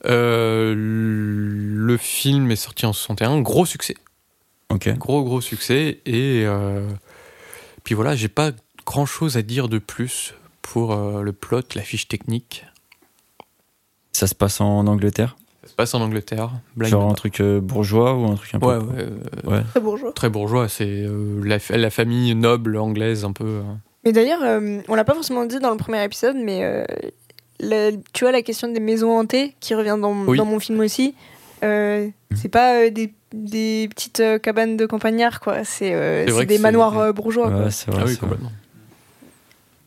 Euh, 0.07 0.75
le 0.77 1.97
film 1.97 2.51
est 2.51 2.57
sorti 2.57 2.87
en 2.87 2.93
61, 2.93 3.41
gros 3.41 3.67
succès, 3.67 3.95
Ok. 4.69 4.89
gros 4.99 5.25
gros 5.25 5.41
succès. 5.41 6.01
Et 6.07 6.43
euh, 6.45 6.87
puis 7.85 7.95
voilà, 7.95 8.15
j'ai 8.15 8.29
pas 8.29 8.53
grand 8.87 9.07
chose 9.07 9.37
à 9.37 9.43
dire 9.43 9.69
de 9.69 9.79
plus 9.79 10.35
pour 10.63 10.93
euh, 10.93 11.23
le 11.23 11.33
plot, 11.33 11.63
la 11.75 11.83
fiche 11.83 12.07
technique. 12.09 12.65
Ça 14.13 14.27
se 14.27 14.35
passe 14.35 14.61
en 14.61 14.87
Angleterre? 14.87 15.37
Ça 15.65 15.69
se 15.71 15.75
passe 15.75 15.95
en 15.95 16.01
Angleterre. 16.01 16.51
Blind 16.77 16.91
Genre 16.91 17.11
un 17.11 17.15
truc 17.15 17.41
euh, 17.41 17.61
bourgeois 17.61 18.15
ou 18.15 18.25
un 18.27 18.35
truc 18.37 18.55
un 18.55 18.59
peu. 18.61 18.67
Ouais, 18.67 18.77
ouais, 18.77 18.95
euh, 18.99 19.51
Ouais. 19.51 19.63
Très 19.71 19.81
bourgeois. 19.81 20.13
très 20.13 20.29
bourgeois. 20.31 20.69
C'est 20.69 20.87
euh, 20.89 21.41
la, 21.45 21.59
la 21.77 21.91
famille 21.91 22.35
noble 22.35 22.77
anglaise, 22.79 23.25
un 23.25 23.33
peu. 23.33 23.45
euh. 23.45 23.63
Mais 24.05 24.13
d'ailleurs, 24.13 24.41
euh, 24.43 24.81
on 24.89 24.95
l'a 24.95 25.05
pas 25.05 25.15
forcément 25.15 25.45
dit 25.45 25.59
dans 25.59 25.71
le 25.71 25.77
premier 25.77 26.03
épisode, 26.05 26.37
mais 26.37 26.65
euh, 26.65 26.85
la- 27.61 27.93
tu 28.13 28.25
vois 28.25 28.33
la 28.33 28.43
question 28.43 28.69
des 28.69 28.81
maisons 28.81 29.19
hantées 29.19 29.55
qui 29.61 29.75
revient 29.75 29.99
dans, 30.01 30.15
Oui. 30.27 30.39
dans 30.39 30.45
mon 30.47 30.59
film 30.61 30.81
aussi. 30.81 31.15
euh, 31.65 32.09
c'est 32.35 32.49
pas 32.49 32.77
euh, 32.77 32.91
des, 32.91 33.13
des 33.35 33.89
petites 33.91 34.21
euh, 34.21 34.39
cabanes 34.39 34.77
de 34.77 34.87
campagnards, 34.87 35.41
quoi. 35.41 35.65
C'est 35.65 35.93
euh, 35.93 36.45
des 36.45 36.59
manoirs 36.59 36.99
euh, 36.99 37.13
bourgeois. 37.13 37.51
quoi. 37.51 37.65
Ouais, 37.65 37.71
c'est 37.71 37.91
vrai. 37.91 38.03
ah 38.05 38.07
oui, 38.09 38.17
complètement. 38.17 38.53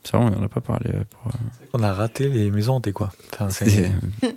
C'est 0.03 0.17
vrai, 0.17 0.25
on 0.35 0.39
en 0.41 0.43
a 0.43 0.49
pas 0.49 0.61
parlé. 0.61 0.89
euh, 0.95 1.03
Pour, 1.09 1.27
euh, 1.27 1.37
On 1.73 1.83
a 1.83 1.93
raté 1.93 2.27
les 2.27 2.49
maisons 2.49 2.73
hantées, 2.75 2.91
quoi. 2.91 3.11
Enfin, 3.33 3.49
c'est- 3.51 3.69
c'est- 3.69 3.91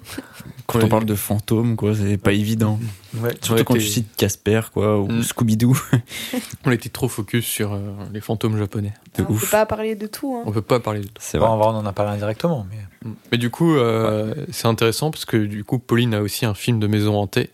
Quand 0.66 0.82
on 0.82 0.88
parle 0.88 1.04
de 1.06 1.14
fantômes, 1.14 1.76
quoi, 1.76 1.94
c'est 1.94 2.18
pas 2.18 2.32
évident. 2.32 2.78
Ouais. 3.18 3.34
Surtout 3.40 3.64
quand 3.64 3.74
tu 3.74 3.80
cites 3.80 4.14
Casper, 4.16 4.60
quoi, 4.72 5.00
ou 5.00 5.08
Mm. 5.10 5.22
Scooby-Doo. 5.22 5.76
On 6.66 6.70
était 6.70 6.88
trop 6.90 7.08
focus 7.08 7.44
sur 7.46 7.72
euh, 7.74 7.80
les 8.12 8.20
fantômes 8.20 8.56
japonais. 8.58 8.92
de 9.16 9.22
on 9.22 9.26
peut 9.26 9.32
ouf. 9.34 9.50
pas 9.50 9.64
parler 9.66 9.94
de 9.94 10.06
tout. 10.06 10.34
hein. 10.36 10.42
On 10.46 10.52
peut 10.52 10.62
pas 10.62 10.80
parler 10.80 11.00
de 11.00 11.06
tout. 11.06 11.14
C'est 11.20 11.38
Bon, 11.38 11.56
vrai. 11.56 11.66
on 11.66 11.70
on 11.70 11.78
en 11.78 11.86
a 11.86 11.92
parlé 11.92 12.12
indirectement, 12.12 12.66
mais... 12.70 13.10
Mais 13.32 13.38
du 13.38 13.50
coup, 13.50 13.74
euh, 13.74 14.34
c'est 14.50 14.66
intéressant 14.68 15.10
parce 15.10 15.24
que 15.24 15.36
du 15.36 15.64
coup, 15.64 15.78
Pauline 15.78 16.14
a 16.14 16.20
aussi 16.20 16.44
un 16.46 16.54
film 16.54 16.78
de 16.80 16.86
maison 16.86 17.16
hantée. 17.16 17.50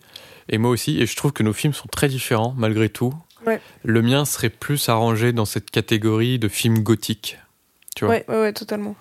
Et 0.49 0.57
moi 0.57 0.71
aussi. 0.71 0.99
Et 0.99 1.05
je 1.05 1.15
trouve 1.15 1.31
que 1.33 1.43
nos 1.43 1.53
films 1.53 1.73
sont 1.73 1.87
très 1.91 2.07
différents, 2.09 2.53
malgré 2.57 2.89
tout. 2.89 3.13
Ouais. 3.47 3.59
Le 3.83 4.01
mien 4.01 4.25
serait 4.25 4.49
plus 4.49 4.89
arrangé 4.89 5.31
dans 5.33 5.45
cette 5.45 5.71
catégorie 5.71 6.39
de 6.39 6.47
films 6.47 6.79
gothiques. 6.79 7.37
Tu 7.95 8.05
vois 8.05 8.15
Ouais, 8.15 8.25
ouais, 8.27 8.39
ouais, 8.41 8.53
totalement. 8.53 8.95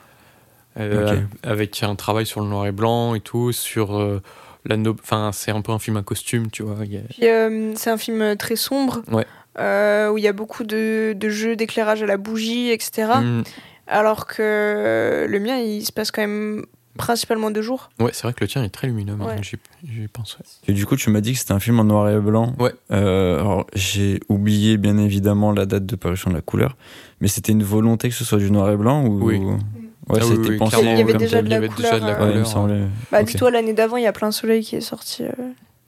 Euh. 0.79 1.21
Avec 1.43 1.83
un 1.83 1.95
travail 1.97 2.27
sur 2.27 2.41
le 2.41 2.47
noir 2.47 2.67
et 2.67 2.73
blanc 2.73 3.15
et 3.15 3.21
tout, 3.21 3.53
sur 3.53 3.99
euh, 3.99 4.23
la 4.65 4.77
no... 4.77 4.95
Enfin, 5.03 5.31
c'est 5.33 5.51
un 5.51 5.61
peu 5.63 5.73
un 5.73 5.79
film 5.79 5.97
à 5.97 6.03
costume, 6.03 6.51
tu 6.51 6.63
vois. 6.63 6.77
a- 6.83 7.25
euh, 7.25 7.73
c'est 7.77 7.91
un 7.91 7.99
film 7.99 8.37
très 8.37 8.57
sombre, 8.57 9.03
Ouais. 9.11 9.27
euh, 9.59 10.11
où 10.11 10.19
il 10.19 10.25
y 10.25 10.29
a 10.29 10.33
beaucoup 10.33 10.65
de, 10.65 11.13
de 11.17 11.29
jeux 11.29 11.57
d'éclairage 11.57 12.03
à 12.03 12.07
la 12.07 12.17
bougie, 12.17 12.71
etc. 12.71 13.13
Mm. 13.23 13.43
Alors 13.89 14.27
que 14.27 15.27
le 15.29 15.41
mien, 15.41 15.57
il 15.57 15.85
se 15.85 15.91
passe 15.93 16.11
quand 16.13 16.23
même 16.23 16.65
principalement 16.97 17.51
de 17.51 17.63
jour. 17.63 17.91
Ouais, 17.99 18.11
c'est 18.13 18.25
vrai 18.25 18.33
que 18.33 18.41
le 18.43 18.49
tien 18.49 18.63
est 18.63 18.69
très 18.69 18.87
lumineux, 18.87 19.15
Ouais. 19.15 19.37
que 19.37 19.43
j'y 19.43 19.57
j'y 19.85 20.09
pense. 20.09 20.37
ouais. 20.39 20.45
Et 20.69 20.73
du 20.73 20.87
coup, 20.87 20.97
tu 20.97 21.11
m'as 21.11 21.21
dit 21.21 21.33
que 21.33 21.39
c'était 21.39 21.53
un 21.53 21.61
film 21.61 21.79
en 21.81 21.85
noir 21.85 22.09
et 22.11 22.19
blanc. 22.19 22.55
Ouais. 22.59 22.73
Euh, 22.93 23.41
alors, 23.41 23.67
j'ai 23.75 24.21
oublié 24.29 24.77
bien 24.77 24.99
évidemment 24.99 25.53
la 25.53 25.67
date 25.67 25.87
de 25.87 25.97
parution 25.97 26.31
de 26.31 26.35
la 26.37 26.43
couleur, 26.43 26.77
mais 27.21 27.29
c'était 27.29 27.53
une 27.53 27.63
volonté 27.63 28.09
que 28.09 28.15
ce 28.15 28.25
soit 28.25 28.39
du 28.39 28.51
noir 28.51 28.71
et 28.71 28.77
blanc 28.77 29.05
ou 29.07 29.21
Oui. 29.25 29.39
Ouais, 29.39 30.19
Ah 30.21 30.25
oui, 30.27 30.31
c'était 30.37 30.49
oui, 30.51 30.57
pensé 30.57 30.77
clairement, 30.77 30.91
Il 30.93 30.99
y 30.99 31.03
avait 31.03 31.13
comme 31.13 31.21
déjà 31.21 31.41
de 31.43 31.47
Il 31.47 31.49
y 31.49 31.51
la 31.51 31.57
avait 31.59 31.69
couleur, 31.69 31.93
déjà 31.93 32.05
de 32.05 32.11
la 32.11 32.17
euh, 32.17 32.19
Ouais, 32.19 32.25
il 32.25 32.27
me 32.29 32.33
couleur. 32.33 32.47
semblait. 32.49 32.83
Bah, 33.13 33.23
dis-toi, 33.23 33.51
l'année 33.53 33.73
d'avant, 33.75 33.97
il 33.97 34.03
y 34.03 34.07
a 34.07 34.13
plein 34.13 34.33
soleil 34.33 34.65
qui 34.65 34.75
est 34.77 34.81
sorti. 34.81 35.23
euh. 35.23 35.29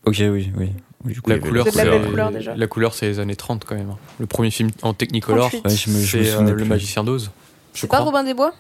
Ok, 0.04 0.16
oui, 0.20 0.52
oui. 0.56 0.70
Oui, 1.04 1.14
coup, 1.16 1.30
La 1.30 1.38
couleur, 1.40 1.66
la 1.74 1.98
couleur, 1.98 2.30
déjà. 2.30 2.54
la 2.54 2.66
couleur, 2.68 2.94
c'est 2.94 3.06
les 3.06 3.18
années 3.18 3.34
30 3.34 3.64
quand 3.64 3.74
même. 3.74 3.90
hein. 3.90 3.96
Le 4.20 4.26
premier 4.26 4.52
film 4.52 4.70
en 4.82 4.94
Technicolor, 4.94 5.48
38. 5.50 5.66
Ouais, 5.68 5.76
je 5.76 5.90
me, 5.90 6.00
je 6.00 6.18
me 6.18 6.22
c'est 6.24 6.32
euh, 6.34 6.54
Le. 6.54 6.64
Magicien 6.64 7.02
d'Oz. 7.02 7.32
Je 7.74 7.80
C'est 7.80 7.86
pas. 7.88 7.98
Robin 7.98 8.22
des 8.22 8.34
Bois? 8.34 8.52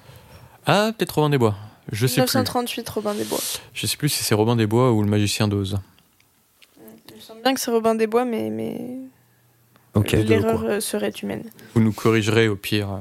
Ah, 0.66 0.90
peut-être 0.98 1.12
Robin 1.12 1.30
des 1.30 1.38
Bois. 1.38 1.54
Je 1.90 2.06
sais 2.06 2.14
plus. 2.22 2.36
1938, 2.36 2.88
Robin 2.88 3.14
des 3.14 3.24
Bois. 3.24 3.38
Je 3.74 3.86
sais 3.86 3.96
plus 3.96 4.08
si 4.08 4.22
c'est 4.22 4.34
Robin 4.34 4.56
des 4.56 4.66
Bois 4.66 4.92
ou 4.92 5.02
Le 5.02 5.08
Magicien 5.08 5.48
d'Oz. 5.48 5.78
Il 7.10 7.16
me 7.16 7.20
semble 7.20 7.42
bien 7.42 7.54
que 7.54 7.60
c'est 7.60 7.70
Robin 7.70 7.94
des 7.94 8.06
Bois, 8.06 8.24
mais, 8.24 8.50
mais 8.50 8.80
Ok, 9.94 10.12
l'erreur 10.12 10.62
euh, 10.64 10.80
serait 10.80 11.12
humaine. 11.22 11.44
Vous 11.74 11.80
nous 11.82 11.92
corrigerez 11.92 12.48
au 12.48 12.56
pire 12.56 12.92
euh, 12.92 12.98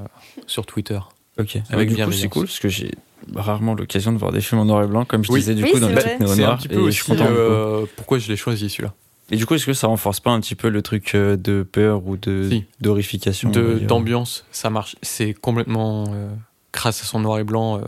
sur 0.47 0.65
Twitter. 0.65 0.99
ok. 1.39 1.57
Avec 1.69 1.93
du 1.93 2.03
coup, 2.03 2.11
c'est 2.11 2.27
cool 2.29 2.45
parce 2.47 2.59
que 2.59 2.69
j'ai 2.69 2.91
rarement 3.35 3.75
l'occasion 3.75 4.11
de 4.11 4.17
voir 4.17 4.31
des 4.31 4.41
films 4.41 4.61
en 4.61 4.65
noir 4.65 4.83
et 4.83 4.87
blanc, 4.87 5.05
comme 5.05 5.23
je 5.23 5.31
Oui. 5.31 5.39
disais 5.39 5.53
du 5.55 5.63
Oui, 5.63 5.71
coup 5.71 5.79
dans 5.79 5.87
le 5.89 5.93
néo 5.95 6.31
un 6.31 6.35
noir. 6.35 6.59
et 6.69 6.75
je 6.85 6.89
suis 6.89 7.05
content. 7.05 7.25
euh, 7.29 7.85
pourquoi 7.95 8.17
je 8.17 8.27
l'ai 8.27 8.35
choisi 8.35 8.69
celui-là. 8.69 8.93
Et 9.29 9.37
du 9.37 9.45
coup, 9.45 9.53
est-ce 9.55 9.65
que 9.67 9.73
ça 9.73 9.87
renforce 9.87 10.19
pas 10.19 10.31
un 10.31 10.41
petit 10.41 10.55
peu 10.55 10.67
le 10.67 10.81
truc 10.81 11.15
euh, 11.15 11.37
de 11.37 11.63
peur 11.63 12.05
ou 12.05 12.17
de 12.17 12.49
Si. 12.49 12.65
d'horrification 12.81 13.49
D'ambiance, 13.51 14.43
ça 14.51 14.69
marche. 14.69 14.97
C'est 15.01 15.33
complètement, 15.33 16.03
euh, 16.09 16.29
grâce 16.73 17.01
à 17.01 17.05
son 17.05 17.21
noir 17.21 17.39
et 17.39 17.45
blanc, 17.45 17.77
euh, 17.77 17.81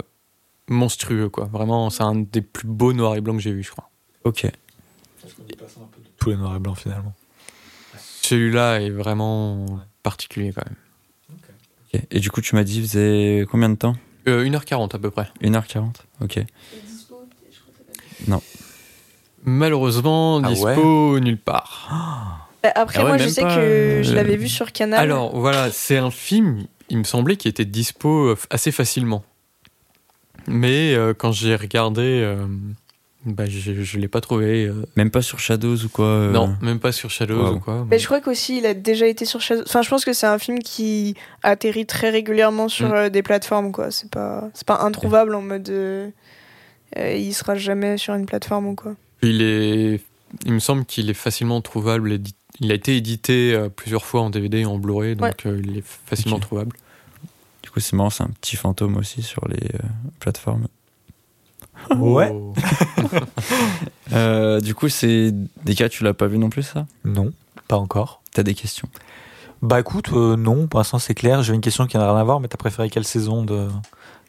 monstrueux. 0.68 1.30
quoi. 1.30 1.46
Vraiment, 1.46 1.90
c'est 1.90 2.04
un 2.04 2.16
des 2.16 2.42
plus 2.42 2.68
beaux 2.68 2.94
noirs 2.94 3.16
et 3.16 3.22
blancs 3.22 3.38
que 3.38 3.44
j'ai 3.44 3.54
vu, 3.54 3.64
je 3.64 3.72
crois. 3.72 3.90
Ok. 4.24 4.50
Tous 6.18 6.30
les 6.30 6.36
noirs 6.38 6.56
et 6.56 6.60
blancs 6.60 6.78
finalement. 6.78 7.14
Celui-là 8.22 8.82
est 8.82 8.90
vraiment 8.90 9.66
particulier 10.02 10.54
quand 10.54 10.64
même. 10.66 10.76
ok. 11.94 12.02
Et 12.12 12.20
du 12.20 12.32
coup, 12.32 12.42
tu 12.42 12.56
m'as 12.56 12.64
dit, 12.64 12.78
il 12.80 12.88
faisait 12.88 13.46
combien 13.50 13.70
de 13.70 13.76
temps? 13.76 13.96
Euh, 14.28 14.46
1h40 14.46 14.96
à 14.96 15.00
peu 15.00 15.12
près. 15.12 15.30
1h40 15.42 15.96
Ok. 16.22 16.40
Malheureusement, 19.46 20.42
Ah 20.44 20.48
dispo 20.48 21.20
nulle 21.20 21.38
part. 21.38 22.50
Bah, 22.64 22.72
Après, 22.76 23.00
Ah 23.00 23.04
ouais, 23.04 23.10
moi, 23.10 23.18
je 23.18 23.28
sais 23.28 23.42
pas, 23.42 23.56
que 23.56 23.60
euh, 23.60 24.04
je 24.04 24.14
l'avais 24.14 24.38
vu 24.38 24.48
sur 24.48 24.72
Canal. 24.72 25.00
Alors 25.00 25.38
voilà, 25.38 25.70
c'est 25.70 25.98
un 25.98 26.12
film, 26.12 26.66
il 26.90 26.98
me 26.98 27.04
semblait 27.04 27.36
qu'il 27.36 27.50
était 27.50 27.66
dispo 27.66 28.28
euh, 28.30 28.38
assez 28.50 28.72
facilement. 28.72 29.24
Mais 30.48 30.94
euh, 30.96 31.14
quand 31.14 31.32
j'ai 31.32 31.56
regardé, 31.56 32.02
euh, 32.02 32.46
bah, 33.26 33.46
je, 33.48 33.82
je 33.84 33.98
l'ai 33.98 34.08
pas 34.08 34.20
trouvé. 34.22 34.66
euh, 34.66 34.84
Même 34.98 35.10
pas 35.12 35.22
sur 35.22 35.40
Shadows 35.40 35.78
ou 35.86 35.90
quoi 35.90 36.06
euh, 36.06 36.32
Non, 36.32 36.56
même 36.62 36.80
pas 36.80 36.92
sur 36.92 37.10
Shadows 37.10 37.42
Wow. 37.44 37.54
ou 37.56 37.60
quoi. 37.60 37.88
Mais 37.90 37.98
je 38.00 38.06
crois 38.06 38.20
qu'aussi, 38.22 38.58
il 38.58 38.66
a 38.66 38.74
déjà 38.74 39.08
été 39.08 39.24
sur 39.26 39.40
Shadow. 39.42 39.64
Enfin, 39.66 39.82
je 39.82 39.90
pense 39.90 40.04
que 40.06 40.14
c'est 40.14 40.28
un 40.28 40.40
film 40.40 40.60
qui 40.60 41.16
atterrit 41.42 41.86
très 41.86 42.10
régulièrement 42.10 42.68
sur 42.70 42.90
Mm. 42.90 42.94
euh, 42.94 43.10
des 43.10 43.24
plateformes, 43.24 43.72
quoi. 43.72 43.92
C'est 43.92 44.10
pas, 44.12 44.50
c'est 44.54 44.68
pas 44.68 44.80
introuvable 44.82 45.36
en 45.36 45.42
mode. 45.42 45.70
euh, 45.70 46.10
euh, 46.98 47.14
il 47.16 47.34
sera 47.34 47.56
jamais 47.56 47.98
sur 47.98 48.14
une 48.14 48.26
plateforme 48.26 48.68
ou 48.68 48.76
quoi. 48.76 48.94
Il 49.22 49.42
est, 49.42 50.02
il 50.46 50.54
me 50.54 50.60
semble 50.60 50.86
qu'il 50.86 51.10
est 51.10 51.14
facilement 51.16 51.62
trouvable. 51.62 52.12
édi- 52.14 52.34
Il 52.60 52.72
a 52.72 52.76
été 52.76 52.96
édité 52.98 53.54
euh, 53.56 53.70
plusieurs 53.70 54.06
fois 54.06 54.22
en 54.22 54.30
DVD 54.30 54.60
et 54.60 54.66
en 54.66 54.78
Blu-ray, 54.78 55.16
donc 55.16 55.46
euh, 55.48 55.60
il 55.64 55.78
est 55.78 55.84
facilement 56.06 56.36
Ok. 56.38 56.44
trouvable. 56.44 56.76
Du 57.74 57.80
coup, 57.80 57.80
c'est 57.80 57.96
marrant, 57.96 58.12
c'est 58.12 58.22
un 58.24 58.30
petit 58.40 58.56
fantôme 58.56 58.98
aussi 58.98 59.24
sur 59.24 59.48
les 59.48 59.66
euh, 59.74 59.88
plateformes. 60.20 60.68
Ouais. 61.98 62.32
Euh, 64.12 64.60
du 64.60 64.76
coup, 64.76 64.90
c'est 64.90 65.32
des 65.64 65.74
cas, 65.74 65.90
tu 65.90 66.04
l'as 66.04 66.14
pas 66.14 66.28
vu 66.28 66.38
non 66.38 66.50
plus, 66.52 66.62
ça? 66.62 66.86
Non, 67.04 67.32
pas 67.68 67.78
encore. 67.78 68.22
T'as 68.32 68.44
des 68.44 68.54
questions? 68.54 68.88
Bah 69.64 69.80
écoute, 69.80 70.10
euh, 70.14 70.36
non, 70.36 70.68
pour 70.68 70.80
l'instant 70.80 71.00
c'est 71.00 71.16
clair. 71.16 71.42
J'ai 71.42 71.56
une 71.56 71.62
question 71.62 71.88
qui 71.88 71.98
n'a 71.98 72.06
rien 72.12 72.20
à 72.20 72.24
voir, 72.24 72.40
mais 72.40 72.48
t'as 72.48 72.58
préféré 72.58 72.92
quelle 72.92 73.06
saison 73.06 73.44
de 73.44 73.70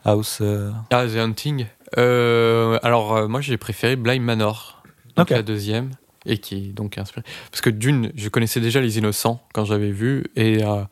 House 0.07 0.38
euh? 0.40 0.70
Ah, 0.90 1.07
The 1.07 1.16
Hunting. 1.16 1.66
Euh, 1.98 2.78
alors, 2.83 3.14
euh, 3.14 3.28
moi, 3.28 3.42
j'ai 3.42 3.59
préféré 3.59 3.96
Blind 3.96 4.24
Manor, 4.24 4.83
donc 5.16 5.26
Ok. 5.26 5.30
la 5.30 5.42
deuxième, 5.42 5.90
et 6.24 6.38
qui 6.38 6.57
est 6.57 6.72
donc 6.72 6.96
inspirée. 6.96 7.26
Parce 7.50 7.61
que 7.61 7.68
d'une, 7.68 8.11
je 8.16 8.28
connaissais 8.30 8.61
déjà 8.61 8.80
Les 8.80 8.96
Innocents 8.96 9.42
quand 9.52 9.66
j'avais 9.66 9.90
vu, 9.90 10.24
et 10.35 10.64
euh, 10.64 10.83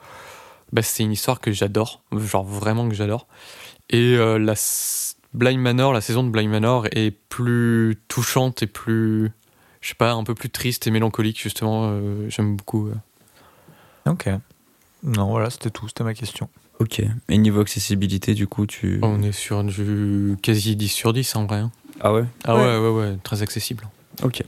bah, 0.72 0.82
c'est 0.82 1.02
une 1.02 1.12
histoire 1.12 1.40
que 1.40 1.52
j'adore, 1.52 2.02
genre 2.16 2.44
vraiment 2.44 2.88
que 2.88 2.94
j'adore. 2.94 3.26
Et 3.90 4.16
euh, 4.16 4.38
la 4.38 4.54
Blind 5.34 5.60
Manor, 5.60 5.92
la 5.92 6.00
saison 6.00 6.24
de 6.24 6.30
Blind 6.30 6.50
Manor 6.50 6.86
est 6.92 7.10
plus 7.10 7.98
touchante 8.08 8.62
et 8.62 8.66
plus, 8.66 9.30
je 9.80 9.88
sais 9.88 9.94
pas, 9.94 10.12
un 10.12 10.24
peu 10.24 10.34
plus 10.34 10.50
triste 10.50 10.86
et 10.86 10.90
mélancolique, 10.90 11.40
justement. 11.40 11.90
euh, 11.92 12.28
J'aime 12.28 12.56
beaucoup. 12.56 12.88
euh. 12.88 14.10
Ok. 14.10 14.28
Non, 15.02 15.30
voilà, 15.30 15.50
c'était 15.50 15.70
tout, 15.70 15.88
c'était 15.88 16.04
ma 16.04 16.14
question. 16.14 16.48
Ok. 16.78 17.02
Et 17.28 17.38
niveau 17.38 17.60
accessibilité, 17.60 18.34
du 18.34 18.46
coup, 18.46 18.66
tu. 18.66 18.98
On 19.02 19.22
est 19.22 19.32
sur 19.32 19.62
du 19.64 20.36
quasi 20.42 20.76
10 20.76 20.88
sur 20.88 21.12
10 21.12 21.34
en 21.36 21.46
vrai. 21.46 21.58
hein. 21.58 21.70
Ah 22.00 22.12
ouais? 22.12 22.24
Ah 22.44 22.54
Ouais. 22.56 22.62
ouais, 22.62 22.78
ouais, 22.78 22.90
ouais, 23.10 23.16
très 23.22 23.42
accessible. 23.42 23.88
Ok. 24.22 24.42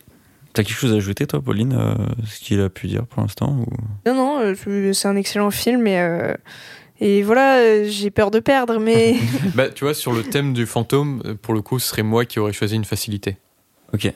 T'as 0.54 0.62
quelque 0.62 0.76
chose 0.78 0.92
à 0.92 0.96
ajouter, 0.96 1.26
toi, 1.26 1.42
Pauline 1.42 1.74
euh, 1.78 1.94
Ce 2.26 2.40
qu'il 2.40 2.60
a 2.60 2.68
pu 2.70 2.86
dire 2.86 3.06
pour 3.06 3.20
l'instant 3.22 3.50
ou... 3.58 3.66
Non, 4.06 4.14
non, 4.14 4.38
euh, 4.40 4.92
c'est 4.92 5.08
un 5.08 5.16
excellent 5.16 5.50
film 5.50 5.86
et. 5.86 5.98
euh, 6.00 6.32
Et 7.00 7.22
voilà, 7.22 7.56
euh, 7.58 7.84
j'ai 7.88 8.10
peur 8.10 8.30
de 8.30 8.38
perdre, 8.38 8.78
mais. 8.78 9.16
Bah, 9.54 9.68
tu 9.68 9.84
vois, 9.84 9.94
sur 9.94 10.12
le 10.12 10.22
thème 10.22 10.52
du 10.54 10.64
fantôme, 10.64 11.22
pour 11.42 11.54
le 11.54 11.60
coup, 11.60 11.78
ce 11.80 11.88
serait 11.88 12.04
moi 12.04 12.24
qui 12.24 12.38
aurais 12.38 12.52
choisi 12.52 12.76
une 12.76 12.84
facilité. 12.84 13.36
Ok. 13.92 14.12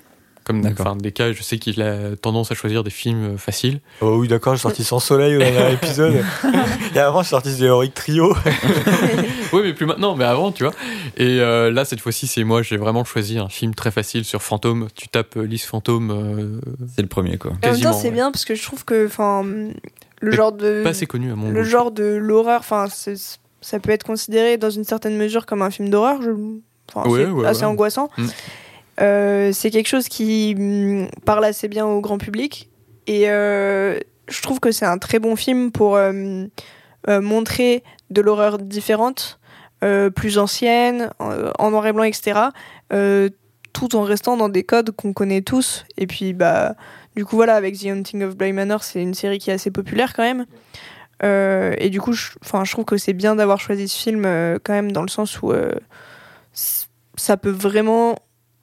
Comme 0.76 1.00
des 1.02 1.12
cas, 1.12 1.32
je 1.32 1.42
sais 1.42 1.58
qu'il 1.58 1.80
a 1.82 2.16
tendance 2.16 2.50
à 2.50 2.54
choisir 2.54 2.82
des 2.82 2.90
films 2.90 3.34
euh, 3.34 3.36
faciles. 3.36 3.80
Oh 4.00 4.16
oui, 4.18 4.28
d'accord, 4.28 4.54
j'ai 4.54 4.62
sorti 4.62 4.82
Sans 4.82 4.98
Soleil 4.98 5.36
au 5.36 5.38
dernier 5.38 5.74
épisode. 5.74 6.24
Et 6.94 6.98
avant, 6.98 7.22
j'ai 7.22 7.28
sorti 7.28 7.56
The 7.56 7.62
Heroic 7.62 7.90
Trio. 7.94 8.34
oui, 9.52 9.60
mais 9.62 9.74
plus 9.74 9.86
maintenant, 9.86 10.16
mais 10.16 10.24
avant, 10.24 10.50
tu 10.52 10.64
vois. 10.64 10.72
Et 11.16 11.40
euh, 11.40 11.70
là, 11.70 11.84
cette 11.84 12.00
fois-ci, 12.00 12.26
c'est 12.26 12.44
moi, 12.44 12.62
j'ai 12.62 12.76
vraiment 12.76 13.04
choisi 13.04 13.38
un 13.38 13.48
film 13.48 13.74
très 13.74 13.90
facile 13.90 14.24
sur 14.24 14.42
fantôme. 14.42 14.88
Tu 14.94 15.08
tapes 15.08 15.36
euh, 15.36 15.42
liste 15.42 15.66
fantôme, 15.66 16.10
euh, 16.10 16.60
C'est 16.94 17.02
le 17.02 17.08
premier, 17.08 17.38
quoi. 17.38 17.50
en 17.50 17.54
même 17.54 17.60
temps, 17.60 17.68
Quasiment, 17.68 17.92
c'est 17.92 18.08
ouais. 18.08 18.14
bien 18.14 18.30
parce 18.32 18.44
que 18.44 18.54
je 18.54 18.62
trouve 18.62 18.84
que. 18.84 19.06
Enfin. 19.06 19.44
Le 20.20 20.30
Mais 20.30 20.36
genre 20.36 20.50
de. 20.52 20.82
pas 20.82 20.90
assez 20.90 21.06
connu 21.06 21.30
à 21.30 21.36
mon 21.36 21.50
le 21.50 21.62
goût. 21.62 21.68
genre 21.68 21.90
de 21.92 22.04
l'horreur, 22.04 22.58
enfin, 22.60 22.86
ça 22.88 23.78
peut 23.78 23.90
être 23.90 24.02
considéré 24.04 24.56
dans 24.56 24.70
une 24.70 24.82
certaine 24.84 25.16
mesure 25.16 25.46
comme 25.46 25.62
un 25.62 25.70
film 25.70 25.90
d'horreur. 25.90 26.20
Je... 26.22 26.30
Enfin, 26.92 27.08
Ouais, 27.08 27.24
c'est 27.24 27.30
ouais, 27.30 27.46
assez 27.46 27.60
ouais. 27.60 27.66
angoissant. 27.66 28.08
Mm. 28.18 28.26
Euh, 29.00 29.52
c'est 29.52 29.70
quelque 29.70 29.86
chose 29.86 30.08
qui 30.08 30.54
mm, 30.56 31.08
parle 31.24 31.44
assez 31.44 31.68
bien 31.68 31.86
au 31.86 32.00
grand 32.00 32.18
public. 32.18 32.70
Et 33.06 33.30
euh, 33.30 33.98
je 34.28 34.42
trouve 34.42 34.60
que 34.60 34.70
c'est 34.70 34.86
un 34.86 34.98
très 34.98 35.18
bon 35.18 35.36
film 35.36 35.70
pour 35.72 35.96
euh, 35.96 36.46
montrer 37.06 37.82
de 38.10 38.20
l'horreur 38.20 38.58
différente, 38.58 39.38
plus 40.14 40.38
ancienne, 40.38 41.10
en, 41.18 41.70
noir 41.70 41.86
et 41.86 41.92
blanc, 41.92 42.02
etc. 42.02 42.40
tout 43.72 43.96
en 43.96 44.02
restant 44.02 44.36
dans 44.36 44.48
des 44.48 44.64
codes 44.64 44.90
qu'on 44.90 45.12
connaît 45.12 45.42
tous. 45.42 45.86
Et 45.96 46.06
puis, 46.06 46.32
bah, 46.34 46.74
du 47.16 47.24
coup, 47.24 47.36
voilà, 47.36 47.54
avec 47.54 47.78
The 47.78 47.86
Haunting 47.86 48.24
of 48.24 48.36
Bly 48.36 48.52
Manor, 48.52 48.82
c'est 48.82 49.00
une 49.00 49.14
série 49.14 49.38
qui 49.38 49.50
est 49.50 49.54
assez 49.54 49.70
populaire 49.70 50.14
quand 50.14 50.22
même. 50.22 50.44
Et 51.22 51.88
du 51.90 52.00
coup, 52.00 52.12
je, 52.12 52.32
je 52.42 52.72
trouve 52.72 52.84
que 52.84 52.98
c'est 52.98 53.14
bien 53.14 53.36
d'avoir 53.36 53.60
choisi 53.60 53.88
ce 53.88 53.98
film 53.98 54.22
quand 54.64 54.72
même 54.72 54.92
dans 54.92 55.02
le 55.02 55.08
sens 55.08 55.40
où 55.40 55.52
ça 56.52 57.36
peut 57.36 57.50
vraiment 57.50 58.16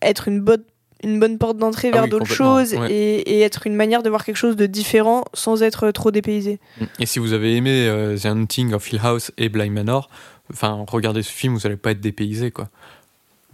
être 0.07 0.27
une 0.27 0.39
bonne, 0.41 0.63
une 1.03 1.19
bonne 1.19 1.37
porte 1.37 1.57
d'entrée 1.57 1.89
Ah 1.91 1.95
vers 1.97 2.03
oui, 2.05 2.09
d'autres 2.09 2.25
choses 2.25 2.73
ouais. 2.73 2.91
et, 2.91 3.37
et 3.37 3.41
être 3.41 3.67
une 3.67 3.75
manière 3.75 4.01
de 4.03 4.09
voir 4.09 4.23
quelque 4.25 4.37
chose 4.37 4.55
de 4.55 4.65
différent 4.65 5.25
sans 5.33 5.61
être 5.63 5.91
trop 5.91 6.11
dépaysé. 6.11 6.59
Et 6.99 7.05
si 7.05 7.19
vous 7.19 7.33
avez 7.33 7.55
aimé 7.55 7.87
euh, 7.87 8.17
The 8.17 8.25
Hunting 8.27 8.73
of 8.73 8.91
Hill 8.91 8.99
House 9.03 9.31
et 9.37 9.49
Blind 9.49 9.73
Manor, 9.73 10.09
enfin, 10.51 10.83
regardez 10.87 11.21
ce 11.23 11.31
film, 11.31 11.53
vous 11.55 11.61
n'allez 11.61 11.77
pas 11.77 11.91
être 11.91 12.01
dépaysé, 12.01 12.51
quoi. 12.51 12.69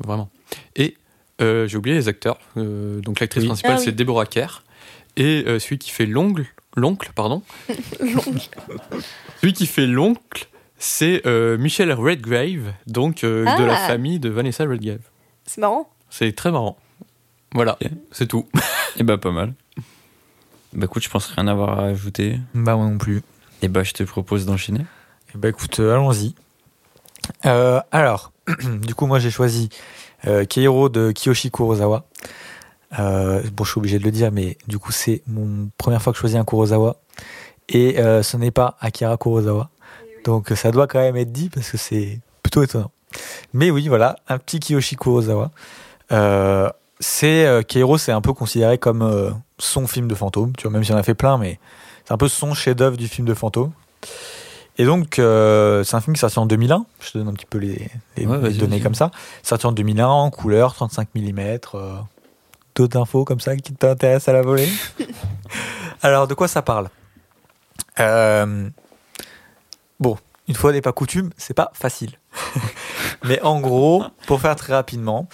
Vraiment. 0.04 0.30
Et 0.76 0.96
euh, 1.42 1.68
j'ai 1.68 1.78
oublié 1.78 1.96
les 1.96 2.08
acteurs. 2.08 2.38
Euh, 2.58 3.00
donc 3.02 3.20
l'actrice 3.20 3.42
Oui. 3.44 3.48
principale, 3.50 3.72
Ah 3.76 3.80
oui. 3.80 3.86
c'est 3.86 3.92
Deborah 3.96 4.26
Kerr. 4.26 4.64
Et 5.18 5.44
euh, 5.48 5.60
celui 5.60 5.78
qui 5.78 5.90
fait 5.92 6.06
l'ongle, 6.06 6.46
l'oncle, 6.78 7.12
pardon, 7.14 7.42
celui 9.42 9.54
qui 9.54 9.66
fait 9.68 9.88
l'oncle, 9.88 10.48
c'est 10.78 11.22
euh, 11.26 11.58
Michel 11.58 11.92
Redgrave, 11.94 12.74
donc 12.88 13.24
euh, 13.24 13.44
de 13.58 13.64
la 13.64 13.74
Ah. 13.84 13.88
famille 13.88 14.20
de 14.20 14.30
Vanessa 14.30 14.64
Redgrave. 14.64 15.02
C'est 15.46 15.62
marrant. 15.62 15.90
C'est 16.12 16.36
très 16.36 16.52
marrant. 16.52 16.78
Voilà, 17.54 17.80
c'est 18.12 18.28
tout. 18.28 18.48
Et 18.98 19.04
bah, 19.04 19.18
pas 19.18 19.32
mal. 19.32 19.54
Bah, 20.74 20.86
écoute, 20.86 21.04
je 21.04 21.10
pense 21.10 21.26
rien 21.28 21.48
avoir 21.48 21.80
à 21.80 21.86
ajouter. 21.86 22.38
Bah, 22.54 22.76
moi 22.76 22.86
non 22.86 22.98
plus. 22.98 23.24
Et 23.62 23.70
bah, 23.70 23.84
je 23.84 23.94
te 23.94 24.04
propose 24.04 24.46
d'enchaîner. 24.46 24.86
Eh 25.34 25.38
Bah 25.38 25.50
écoute, 25.50 25.80
euh, 25.80 25.94
allons-y. 25.94 26.36
Euh, 27.46 27.80
alors, 27.92 28.34
du 28.86 28.94
coup, 28.94 29.06
moi, 29.06 29.20
j'ai 29.20 29.32
choisi 29.32 29.70
euh, 30.28 30.46
Keiro 30.46 30.90
de 30.90 31.12
Kiyoshi 31.12 31.50
Kurosawa. 31.50 32.06
Euh, 33.00 33.42
bon, 33.54 33.64
je 33.64 33.72
suis 33.72 33.80
obligé 33.80 33.98
de 33.98 34.04
le 34.04 34.12
dire, 34.12 34.32
mais 34.34 34.58
du 34.68 34.80
coup, 34.80 34.92
c'est 34.92 35.24
mon 35.28 35.70
première 35.78 36.02
fois 36.02 36.12
que 36.12 36.18
je 36.18 36.22
choisis 36.22 36.38
un 36.38 36.44
Kurosawa. 36.44 36.98
Et 37.70 38.00
euh, 38.00 38.22
ce 38.22 38.36
n'est 38.36 38.52
pas 38.52 38.76
Akira 38.82 39.18
Kurosawa. 39.18 39.70
Donc, 40.26 40.50
ça 40.56 40.72
doit 40.72 40.88
quand 40.88 41.00
même 41.00 41.16
être 41.16 41.32
dit 41.32 41.50
parce 41.50 41.72
que 41.72 41.78
c'est 41.78 42.20
plutôt 42.44 42.64
étonnant. 42.64 42.92
Mais 43.54 43.72
oui, 43.72 43.88
voilà, 43.88 44.18
un 44.28 44.38
petit 44.38 44.60
Kiyoshi 44.60 44.98
Kurosawa. 44.98 45.52
Euh, 46.12 46.70
c'est 47.00 47.46
euh, 47.46 47.62
Keiro, 47.64 47.98
c'est 47.98 48.12
un 48.12 48.22
peu 48.22 48.34
considéré 48.34 48.78
comme 48.78 49.02
euh, 49.02 49.32
son 49.58 49.88
film 49.88 50.08
de 50.08 50.16
fantôme. 50.16 50.54
Tu 50.58 50.64
vois, 50.64 50.72
même 50.72 50.84
s'il 50.84 50.94
en 50.94 50.98
a 50.98 51.04
fait 51.04 51.14
plein, 51.16 51.38
mais 51.38 51.60
c'est 52.06 52.14
un 52.14 52.18
peu 52.18 52.28
son 52.28 52.54
chef-d'œuvre 52.54 52.98
du 52.98 53.08
film 53.08 53.28
de 53.28 53.34
fantôme. 53.34 53.72
Et 54.78 54.86
donc, 54.86 55.20
euh, 55.20 55.84
c'est 55.84 55.96
un 55.96 56.02
film 56.02 56.16
qui 56.16 56.20
est 56.20 56.22
sorti 56.22 56.40
en 56.40 56.46
2001. 56.46 56.86
Je 57.02 57.12
te 57.12 57.18
donne 57.18 57.28
un 57.28 57.34
petit 57.34 57.46
peu 57.46 57.58
les, 57.58 57.90
les- 58.18 58.26
Ouais, 58.26 58.38
les 58.38 58.42
vas-y, 58.42 58.58
données 58.58 58.80
comme 58.80 58.96
ça. 58.96 59.12
Sorti 59.44 59.66
en 59.66 59.72
2001, 59.72 60.08
en 60.08 60.30
couleur, 60.32 60.74
35 60.74 61.10
mm. 61.14 61.40
euh, 61.76 61.98
D'autres 62.76 62.98
infos 63.00 63.26
comme 63.26 63.40
ça 63.42 63.56
qui 63.58 63.74
t'intéressent 63.74 64.30
à 64.30 64.34
la 64.34 64.42
volée? 64.42 64.70
Alors, 66.02 66.28
de 66.28 66.34
quoi 66.34 66.48
ça 66.48 66.62
parle? 66.62 66.90
Euh, 68.00 68.70
Bon, 70.00 70.18
une 70.48 70.56
fois 70.56 70.72
n'est 70.72 70.82
pas 70.82 70.94
coutume, 70.94 71.30
c'est 71.38 71.54
pas 71.54 71.70
facile. 71.76 72.18
Mais 73.24 73.42
en 73.42 73.60
gros, 73.60 74.04
pour 74.28 74.42
faire 74.42 74.56
très 74.56 74.74
rapidement, 74.74 75.28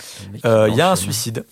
euh, 0.45 0.67
il 0.69 0.75
y 0.75 0.81
a 0.81 0.91
un 0.91 0.95
suicide. 0.95 1.45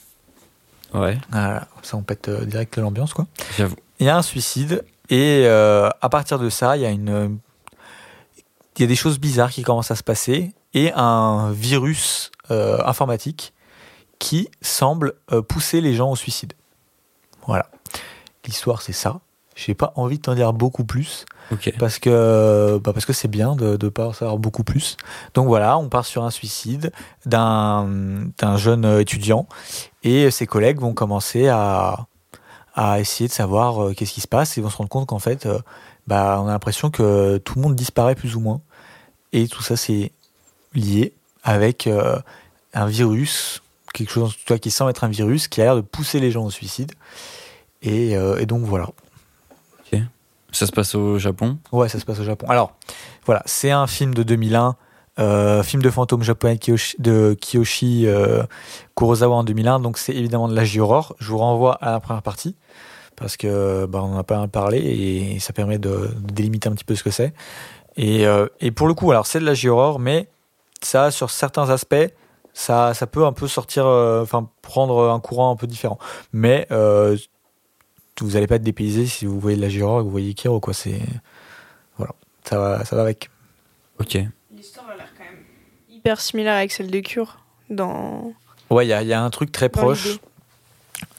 Ouais, 0.93 1.17
Voilà, 1.31 1.67
comme 1.73 1.83
ça 1.83 1.97
on 1.97 2.03
pète 2.03 2.29
euh, 2.29 2.45
direct 2.45 2.77
l'ambiance 2.77 3.13
quoi. 3.13 3.27
j'avoue. 3.57 3.75
Il 3.99 4.05
y 4.05 4.09
a 4.09 4.15
un 4.17 4.21
suicide 4.21 4.83
et 5.09 5.43
euh, 5.45 5.89
à 6.01 6.09
partir 6.09 6.39
de 6.39 6.49
ça, 6.49 6.77
il 6.77 6.83
y 6.83 6.85
a 6.85 6.89
une, 6.89 7.37
il 8.77 8.81
y 8.81 8.83
a 8.83 8.87
des 8.87 8.95
choses 8.95 9.19
bizarres 9.19 9.51
qui 9.51 9.63
commencent 9.63 9.91
à 9.91 9.95
se 9.95 10.03
passer 10.03 10.53
et 10.73 10.91
un 10.93 11.51
virus 11.51 12.31
informatique 12.49 13.53
qui 14.19 14.49
semble 14.61 15.13
pousser 15.47 15.81
les 15.81 15.95
gens 15.95 16.11
au 16.11 16.15
suicide. 16.15 16.53
Voilà. 17.45 17.69
L'histoire 18.45 18.81
c'est 18.81 18.93
ça. 18.93 19.19
J'ai 19.55 19.73
pas 19.73 19.93
envie 19.95 20.17
de 20.17 20.23
t'en 20.23 20.35
dire 20.35 20.51
beaucoup 20.51 20.83
plus. 20.83 21.25
Parce 21.79 21.97
que 21.97 22.79
bah 22.83 22.91
parce 22.91 23.05
que 23.05 23.13
c'est 23.13 23.29
bien 23.29 23.55
de 23.55 23.77
ne 23.81 23.89
pas 23.89 24.07
en 24.07 24.13
savoir 24.13 24.37
beaucoup 24.37 24.65
plus. 24.65 24.97
Donc 25.33 25.47
voilà, 25.47 25.77
on 25.77 25.87
part 25.87 26.05
sur 26.05 26.25
un 26.25 26.29
suicide 26.29 26.91
d'un 27.25 27.87
d'un 28.37 28.57
jeune 28.57 28.85
étudiant. 28.99 29.47
Et 30.03 30.29
ses 30.29 30.45
collègues 30.45 30.79
vont 30.79 30.93
commencer 30.93 31.47
à 31.47 32.07
à 32.75 32.99
essayer 32.99 33.29
de 33.29 33.33
savoir 33.33 33.81
euh, 33.81 33.93
qu'est-ce 33.93 34.11
qui 34.11 34.21
se 34.21 34.27
passe. 34.27 34.57
Et 34.57 34.61
vont 34.61 34.69
se 34.69 34.77
rendre 34.77 34.89
compte 34.89 35.07
qu'en 35.07 35.19
fait 35.19 35.45
euh, 35.45 35.59
bah 36.05 36.39
on 36.43 36.47
a 36.47 36.51
l'impression 36.51 36.89
que 36.89 37.37
tout 37.37 37.55
le 37.55 37.61
monde 37.61 37.75
disparaît 37.75 38.15
plus 38.15 38.35
ou 38.35 38.41
moins. 38.41 38.59
Et 39.31 39.47
tout 39.47 39.63
ça 39.63 39.77
c'est 39.77 40.11
lié 40.73 41.13
avec 41.43 41.87
euh, 41.87 42.19
un 42.73 42.87
virus 42.87 43.61
quelque 43.93 44.11
chose 44.11 44.23
en 44.23 44.27
tout 44.27 44.35
cas 44.45 44.57
qui 44.57 44.71
semble 44.71 44.89
être 44.89 45.05
un 45.05 45.09
virus 45.09 45.47
qui 45.47 45.61
a 45.61 45.63
l'air 45.63 45.75
de 45.77 45.81
pousser 45.81 46.19
les 46.19 46.31
gens 46.31 46.43
au 46.43 46.51
suicide. 46.51 46.91
Et, 47.81 48.17
euh, 48.17 48.37
et 48.39 48.45
donc 48.45 48.63
voilà 48.63 48.89
Ça 50.55 50.65
se 50.65 50.71
passe 50.71 50.95
au 50.95 51.19
Japon 51.19 51.57
Ouais, 51.73 51.89
ça 51.89 51.99
se 51.99 52.05
passe 52.05 52.17
au 52.21 52.23
Japon. 52.23 52.45
Alors, 52.47 52.71
voilà, 53.25 53.43
c'est 53.45 53.71
un 53.71 53.87
film 53.87 54.13
de 54.13 54.23
2001, 54.23 54.77
euh, 55.19 55.63
film 55.63 55.83
de 55.83 55.89
fantôme 55.89 56.23
japonais 56.23 56.57
de 56.97 57.33
Kiyoshi, 57.33 58.07
euh, 58.07 58.43
Kurosawa 58.95 59.35
en 59.35 59.43
2001, 59.43 59.81
donc 59.81 59.97
c'est 59.97 60.13
évidemment 60.13 60.47
de 60.47 60.55
la 60.55 60.63
horror. 60.81 61.13
Je 61.19 61.29
vous 61.29 61.39
renvoie 61.39 61.73
à 61.81 61.91
la 61.91 61.99
première 61.99 62.21
partie, 62.21 62.55
parce 63.17 63.35
que 63.35 63.85
bah, 63.85 63.99
on 64.01 64.15
en 64.15 64.17
a 64.17 64.23
pas 64.23 64.47
parlé, 64.47 64.77
et 64.77 65.39
ça 65.41 65.51
permet 65.51 65.77
de, 65.77 66.11
délimiter 66.21 66.69
un 66.69 66.71
petit 66.71 66.85
peu 66.85 66.95
ce 66.95 67.03
que 67.03 67.11
c'est. 67.11 67.33
Et, 67.97 68.25
euh, 68.25 68.47
et 68.61 68.71
pour 68.71 68.87
le 68.87 68.93
coup, 68.93 69.11
alors 69.11 69.27
c'est 69.27 69.41
de 69.41 69.45
la 69.45 69.69
horror, 69.69 69.99
mais 69.99 70.29
ça, 70.81 71.11
sur 71.11 71.31
certains 71.31 71.69
aspects, 71.69 71.95
ça, 72.53 72.93
ça 72.93 73.07
peut 73.07 73.25
un 73.25 73.33
peu 73.33 73.49
sortir, 73.49 73.85
euh, 73.85 74.23
enfin 74.23 74.49
prendre 74.61 75.09
un 75.09 75.19
courant 75.19 75.51
un 75.51 75.57
peu 75.57 75.67
différent. 75.67 75.97
Mais 76.31 76.65
vous 78.23 78.31
n'allez 78.31 78.47
pas 78.47 78.55
être 78.55 78.63
dépaysé 78.63 79.05
si 79.05 79.25
vous 79.25 79.39
voyez 79.39 79.57
de 79.57 79.61
la 79.61 79.67
et 79.67 79.71
que 79.77 80.03
vous 80.03 80.09
voyez 80.09 80.33
Kiro, 80.33 80.59
quoi. 80.59 80.73
C'est 80.73 80.99
voilà, 81.97 82.13
ça 82.43 82.57
va, 82.59 82.85
ça 82.85 82.95
va 82.95 83.01
avec. 83.03 83.29
Ok. 83.99 84.17
L'histoire 84.55 84.89
a 84.89 84.95
l'air 84.95 85.09
quand 85.17 85.23
même 85.23 85.43
hyper 85.89 86.19
similaire 86.21 86.55
avec 86.55 86.71
celle 86.71 86.91
de 86.91 86.99
Cure 86.99 87.39
dans. 87.69 88.33
Ouais, 88.69 88.85
il 88.85 88.89
y 88.89 88.93
a, 88.93 89.01
il 89.01 89.07
y 89.07 89.13
a 89.13 89.21
un 89.21 89.29
truc 89.29 89.51
très 89.51 89.69
dans 89.69 89.81
proche. 89.81 90.05
l'idée. 90.05 90.19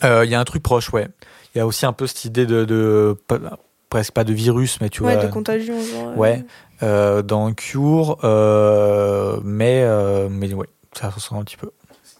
Euh, 0.04 0.24
Il 0.24 0.30
y 0.30 0.35
a 0.35 0.40
un 0.40 0.44
truc 0.44 0.62
proche, 0.62 0.90
ouais. 0.92 1.06
Il 1.54 1.59
y 1.59 1.61
a 1.61 1.66
aussi 1.66 1.87
un 1.87 1.92
peu 1.92 2.06
cette 2.06 2.24
idée 2.24 2.44
de, 2.46 2.64
de 2.64 3.16
pas- 3.28 3.59
presque 3.88 4.12
pas 4.12 4.24
de 4.24 4.32
virus, 4.32 4.80
mais 4.80 4.88
tu 4.90 5.02
Ouais, 5.02 5.14
vois, 5.14 5.24
de 5.26 5.30
contagion, 5.32 5.78
genre. 5.80 6.09
euh, 6.09 6.16
Ouais. 6.16 6.44
euh, 6.82 7.22
dans 7.22 7.52
Cure, 7.52 8.18
euh, 8.24 9.40
mais 9.44 9.82
euh, 9.82 10.28
mais 10.30 10.52
ouais, 10.54 10.66
ça 10.92 11.09
ressemble 11.11 11.40
un 11.42 11.44
petit 11.44 11.56
peu. 11.56 11.70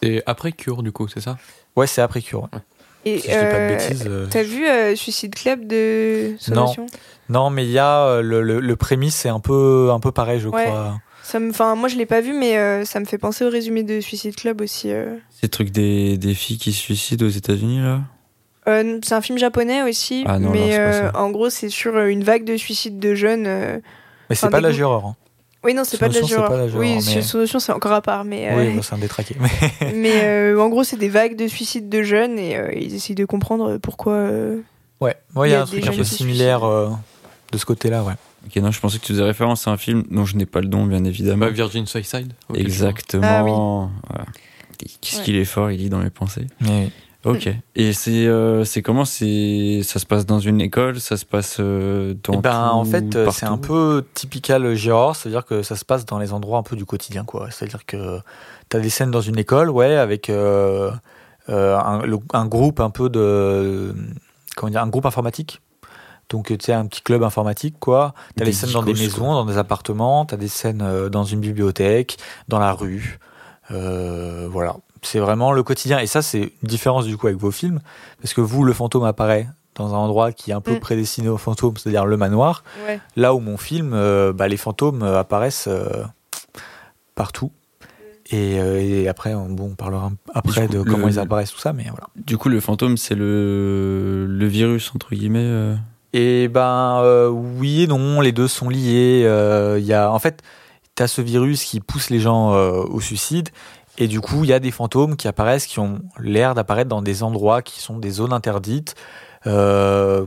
C'est 0.01 0.23
après 0.25 0.51
Cure, 0.53 0.81
du 0.83 0.91
coup, 0.91 1.07
c'est 1.07 1.19
ça? 1.21 1.37
Ouais, 1.75 1.87
c'est 1.87 2.01
après 2.01 2.21
Cure. 2.21 2.43
ouais. 2.43 2.59
Et 3.15 3.19
Si 3.19 3.27
je 3.27 3.33
dis 3.33 3.45
pas 3.45 3.51
de 3.51 3.63
euh, 3.63 3.69
bêtises. 3.77 4.03
euh, 4.07 4.27
T'as 4.29 4.43
vu 4.43 4.65
euh, 4.67 4.95
Suicide 4.95 5.33
Club 5.35 5.65
de 5.67 6.35
Solution? 6.39 6.85
Non, 7.29 7.49
mais 7.49 7.65
il 7.65 7.71
y 7.71 7.79
a 7.79 8.21
le, 8.21 8.41
le, 8.41 8.59
le 8.59 8.75
prémisse, 8.75 9.15
c'est 9.15 9.29
un 9.29 9.39
peu 9.39 9.89
un 9.91 9.99
peu 9.99 10.11
pareil, 10.11 10.39
je 10.39 10.47
Ouais. 10.49 10.65
crois. 10.65 10.99
Ça 11.23 11.39
me, 11.39 11.49
enfin, 11.49 11.75
moi 11.75 11.89
je 11.89 11.97
l'ai 11.97 12.05
pas 12.05 12.21
vu, 12.21 12.31
mais 12.31 12.57
euh, 12.57 12.85
ça 12.85 13.01
me 13.01 13.05
fait 13.05 13.17
penser 13.17 13.43
au 13.43 13.49
résumé 13.49 13.83
de 13.83 13.99
Suicide 13.99 14.33
Club 14.35 14.61
aussi. 14.61 14.91
euh. 14.93 15.17
C'est 15.31 15.43
le 15.43 15.49
truc 15.49 15.71
des, 15.71 16.17
des 16.17 16.33
filles 16.33 16.57
qui 16.57 16.71
se 16.71 16.79
suicident 16.79 17.25
aux 17.25 17.29
États-Unis 17.29 17.81
là? 17.81 17.99
Euh, 18.69 18.99
c'est 19.03 19.13
un 19.15 19.21
film 19.21 19.37
japonais 19.37 19.83
aussi, 19.83 20.23
Ah 20.25 20.39
non, 20.39 20.47
non, 20.47 20.53
mais 20.53 20.77
euh, 20.77 21.09
en 21.13 21.29
gros 21.31 21.49
c'est 21.49 21.69
sur 21.69 21.97
une 21.99 22.23
vague 22.23 22.43
de 22.45 22.55
suicides 22.57 22.99
de 22.99 23.13
jeunes. 23.15 23.45
euh. 23.47 23.79
Mais 24.29 24.35
c'est 24.35 24.49
pas 24.49 24.61
de 24.61 24.67
la 24.67 24.85
horror. 24.85 25.05
Hein. 25.05 25.15
Oui, 25.67 25.73
non, 25.75 25.83
c'est 25.83 25.97
pas 25.99 26.07
de 26.09 26.13
la 26.15 26.21
pas 26.21 26.27
genre, 26.67 26.79
Oui, 26.79 26.95
mais- 26.95 27.01
sur 27.01 27.23
Solution 27.23 27.59
c'est 27.59 27.71
encore 27.73 27.91
à 27.91 28.01
part, 28.01 28.23
mais. 28.23 28.49
euh, 28.49 28.57
Oui, 28.57 28.75
bah, 28.75 28.81
c'est 28.81 28.95
un 28.95 28.97
détraqué. 28.97 29.35
Mais... 29.39 29.93
mais 29.93 30.23
euh, 30.23 30.59
en 30.59 30.69
gros 30.69 30.83
c'est 30.83 30.97
des 30.97 31.09
vagues 31.09 31.35
de 31.35 31.47
suicides 31.47 31.89
de 31.89 32.01
jeunes 32.03 32.39
et 32.39 32.55
euh, 32.57 32.71
ils 32.73 32.95
essayent 32.95 33.15
de 33.15 33.25
comprendre 33.25 33.77
pourquoi. 33.77 34.13
euh, 34.13 34.61
Ouais, 35.01 35.15
ouais, 35.35 35.49
il 35.49 35.51
y 35.51 35.55
a 35.55 35.61
un 35.61 35.65
truc 35.65 35.85
un 35.85 35.91
peu 35.91 36.03
similaire 36.03 36.63
euh, 36.63 36.89
de 37.51 37.57
ce 37.59 37.65
côté-là, 37.65 38.03
ouais. 38.03 38.13
Ok, 38.47 38.55
non, 38.63 38.71
je 38.71 38.79
pensais 38.79 38.97
que 38.97 39.03
tu 39.05 39.11
faisais 39.11 39.23
référence 39.23 39.67
à 39.67 39.71
un 39.71 39.77
film 39.77 40.03
dont 40.09 40.23
je 40.25 40.37
n'ai 40.37 40.45
pas 40.45 40.61
le 40.61 40.69
nom, 40.69 40.85
bien 40.85 41.03
évidemment. 41.03 41.45
Bah, 41.45 41.51
Virgin 41.51 41.85
Suicide. 41.85 42.31
ok, 42.49 42.57
Exactement. 42.57 43.91
Ah 43.93 44.07
Voilà. 44.09 44.25
Qu'est-ce 45.01 45.17
Ouais. 45.19 45.23
qu'il 45.25 45.35
est 45.35 45.43
fort, 45.45 45.69
il 45.71 45.79
lit 45.79 45.89
dans 45.89 45.97
mes 45.99 46.09
pensées. 46.09 46.47
Mais 46.61 46.89
Ok. 47.31 47.49
Et 47.75 47.93
c'est 47.93 48.25
euh, 48.27 48.63
c'est 48.63 48.81
comment? 48.81 49.05
C'est 49.05 49.81
ça 49.83 49.99
se 49.99 50.05
passe 50.05 50.25
dans 50.25 50.39
une 50.39 50.61
école, 50.61 50.99
ça 50.99 51.17
se 51.17 51.25
passe 51.25 51.57
euh, 51.59 52.13
dans 52.23 52.33
Eh 52.33 52.37
ben, 52.37 52.69
en 52.69 52.83
fait, 52.85 53.15
euh, 53.15 53.25
c'est 53.31 53.45
un 53.45 53.57
peu 53.57 54.05
typical 54.13 54.73
Girard, 54.75 55.15
c'est-à-dire 55.15 55.45
que 55.45 55.61
ça 55.63 55.75
se 55.75 55.85
passe 55.85 56.05
dans 56.05 56.19
les 56.19 56.33
endroits 56.33 56.57
un 56.59 56.63
peu 56.63 56.75
du 56.75 56.85
quotidien, 56.85 57.23
quoi. 57.25 57.49
C'est-à-dire 57.51 57.85
que 57.85 58.19
tu 58.69 58.77
as 58.77 58.79
des 58.79 58.89
scènes 58.89 59.11
dans 59.11 59.21
une 59.21 59.37
école, 59.37 59.69
ouais, 59.69 59.95
avec 59.97 60.29
euh, 60.29 60.91
euh, 61.49 61.77
un, 61.77 62.01
le- 62.05 62.19
un 62.33 62.45
groupe 62.45 62.79
un 62.79 62.89
peu 62.89 63.09
de. 63.09 63.93
Comment 64.55 64.69
dire 64.71 64.81
Un 64.81 64.87
groupe 64.89 65.05
informatique. 65.05 65.61
Donc, 66.29 66.47
tu 66.47 66.57
sais, 66.59 66.73
un 66.73 66.85
petit 66.87 67.01
club 67.01 67.23
informatique, 67.23 67.75
quoi. 67.79 68.13
Tu 68.35 68.43
as 68.43 68.45
Des 68.45 68.51
scènes 68.51 68.71
dans 68.73 68.83
des 68.83 68.91
maisons, 69.05 69.33
dans 69.33 69.45
des 69.45 69.57
appartements, 69.57 70.25
tu 70.25 70.33
as 70.33 70.37
des 70.37 70.49
scènes 70.49 70.81
euh, 70.81 71.07
dans 71.09 71.23
une 71.23 71.39
bibliothèque, 71.39 72.17
dans 72.49 72.59
la 72.59 72.73
rue. 72.73 73.17
Euh, 73.71 74.47
voilà. 74.51 74.75
C'est 75.01 75.19
vraiment 75.19 75.51
le 75.51 75.63
quotidien. 75.63 75.99
Et 75.99 76.07
ça, 76.07 76.21
c'est 76.21 76.39
une 76.41 76.67
différence 76.69 77.05
du 77.05 77.17
coup 77.17 77.27
avec 77.27 77.39
vos 77.39 77.51
films. 77.51 77.79
Parce 78.21 78.33
que 78.33 78.41
vous, 78.41 78.63
le 78.63 78.73
fantôme 78.73 79.03
apparaît 79.03 79.47
dans 79.75 79.93
un 79.93 79.97
endroit 79.97 80.31
qui 80.31 80.51
est 80.51 80.53
un 80.53 80.61
peu 80.61 80.73
Mm. 80.75 80.79
prédestiné 80.79 81.29
au 81.29 81.37
fantôme, 81.37 81.77
c'est-à-dire 81.77 82.05
le 82.05 82.17
manoir. 82.17 82.63
Ouais. 82.87 82.99
Là 83.15 83.33
où 83.35 83.39
mon 83.39 83.57
film, 83.57 83.91
euh, 83.93 84.33
bah, 84.33 84.47
les 84.47 84.57
fantômes 84.57 85.03
euh, 85.03 85.19
apparaissent 85.19 85.67
euh, 85.67 86.03
partout. 87.15 87.51
Et, 88.29 88.59
euh, 88.59 88.81
et 88.81 89.07
après, 89.07 89.33
on, 89.35 89.47
bon, 89.49 89.69
on 89.71 89.75
parlera 89.75 90.11
après 90.33 90.67
coup, 90.67 90.73
de 90.73 90.81
comment 90.81 91.05
le- 91.07 91.13
ils 91.13 91.19
apparaissent, 91.19 91.51
tout 91.53 91.59
ça, 91.59 91.71
mais 91.73 91.83
voilà. 91.83 92.07
Du 92.17 92.37
coup, 92.37 92.49
le 92.49 92.59
fantôme, 92.59 92.97
c'est 92.97 93.15
le 93.15 94.25
le 94.27 94.47
virus 94.47 94.91
entre 94.93 95.15
guillemets. 95.15 95.39
euh. 95.43 95.75
Et 96.13 96.47
ben 96.49 96.99
euh, 97.03 97.29
oui 97.29 97.83
et 97.83 97.87
non, 97.87 98.19
les 98.19 98.31
deux 98.33 98.47
sont 98.49 98.69
liés. 98.69 99.23
Euh, 99.25 99.77
Il 99.79 99.85
y 99.85 99.93
a, 99.93 100.11
en 100.11 100.19
fait, 100.19 100.41
tu 100.95 101.03
as 101.03 101.07
ce 101.07 101.21
virus 101.21 101.63
qui 101.63 101.79
pousse 101.79 102.09
les 102.09 102.19
gens 102.19 102.53
euh, 102.53 102.71
au 102.81 102.99
suicide. 102.99 103.49
Et 103.97 104.07
du 104.07 104.21
coup, 104.21 104.43
il 104.43 104.49
y 104.49 104.53
a 104.53 104.59
des 104.59 104.71
fantômes 104.71 105.15
qui 105.15 105.27
apparaissent, 105.27 105.65
qui 105.65 105.79
ont 105.79 105.99
l'air 106.19 106.53
d'apparaître 106.53 106.89
dans 106.89 107.01
des 107.01 107.23
endroits 107.23 107.61
qui 107.61 107.79
sont 107.81 107.97
des 107.97 108.11
zones 108.11 108.33
interdites, 108.33 108.95
euh, 109.47 110.25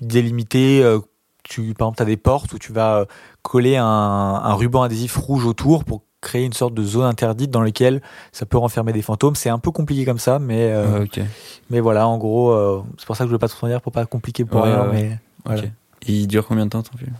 délimitées. 0.00 0.82
euh, 0.82 0.98
tu, 1.44 1.74
par 1.74 1.86
exemple, 1.86 1.96
tu 1.98 2.02
as 2.02 2.06
des 2.06 2.16
portes 2.16 2.52
où 2.52 2.58
tu 2.58 2.72
vas 2.72 2.96
euh, 3.00 3.04
coller 3.42 3.76
un, 3.76 3.84
un 3.86 4.54
ruban 4.54 4.82
adhésif 4.82 5.16
rouge 5.16 5.46
autour 5.46 5.84
pour 5.84 6.02
créer 6.20 6.44
une 6.44 6.52
sorte 6.52 6.74
de 6.74 6.82
zone 6.82 7.04
interdite 7.04 7.52
dans 7.52 7.60
laquelle 7.62 8.02
ça 8.32 8.46
peut 8.46 8.58
renfermer 8.58 8.92
des 8.92 9.02
fantômes. 9.02 9.36
C'est 9.36 9.50
un 9.50 9.60
peu 9.60 9.70
compliqué 9.70 10.04
comme 10.04 10.18
ça, 10.18 10.40
mais, 10.40 10.72
euh, 10.72 11.04
Ah, 11.16 11.20
mais 11.70 11.78
voilà, 11.78 12.08
en 12.08 12.18
gros, 12.18 12.82
c'est 12.98 13.06
pour 13.06 13.14
ça 13.14 13.22
que 13.22 13.28
je 13.28 13.32
ne 13.32 13.34
veux 13.34 13.38
pas 13.38 13.46
trop 13.48 13.66
en 13.66 13.70
dire 13.70 13.80
pour 13.80 13.92
pas 13.92 14.06
compliquer 14.06 14.44
pour 14.44 14.62
Ouais, 14.62 14.72
rien. 14.72 14.84
Mais 14.92 15.18
voilà. 15.44 15.60
Ok. 15.62 15.68
Et 16.08 16.12
il 16.12 16.26
dure 16.26 16.44
combien 16.46 16.64
de 16.64 16.70
temps 16.70 16.82
ton 16.82 16.96
film? 16.98 17.12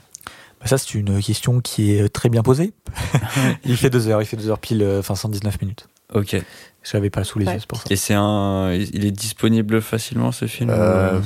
Ça, 0.66 0.78
c'est 0.78 0.94
une 0.94 1.20
question 1.22 1.60
qui 1.60 1.92
est 1.92 2.08
très 2.08 2.28
bien 2.28 2.42
posée. 2.42 2.72
il 3.64 3.76
fait 3.76 3.90
deux 3.90 4.08
heures, 4.08 4.22
il 4.22 4.26
fait 4.26 4.36
deux 4.36 4.48
heures 4.50 4.58
pile, 4.58 4.82
euh, 4.82 5.00
enfin 5.00 5.14
119 5.14 5.60
minutes. 5.60 5.88
Ok. 6.14 6.36
Je 6.82 6.92
l'avais 6.96 7.10
pas 7.10 7.24
sous 7.24 7.38
les 7.38 7.46
Ouais. 7.46 7.54
yeux, 7.54 7.60
c'est 7.60 7.66
pour 7.68 7.78
ça. 7.78 7.84
Et 7.90 7.96
c'est 7.96 8.14
un, 8.14 8.72
il 8.72 9.04
est 9.04 9.10
disponible 9.10 9.80
facilement 9.82 10.30
ce 10.32 10.46
film 10.46 10.70
Euh, 10.70 11.20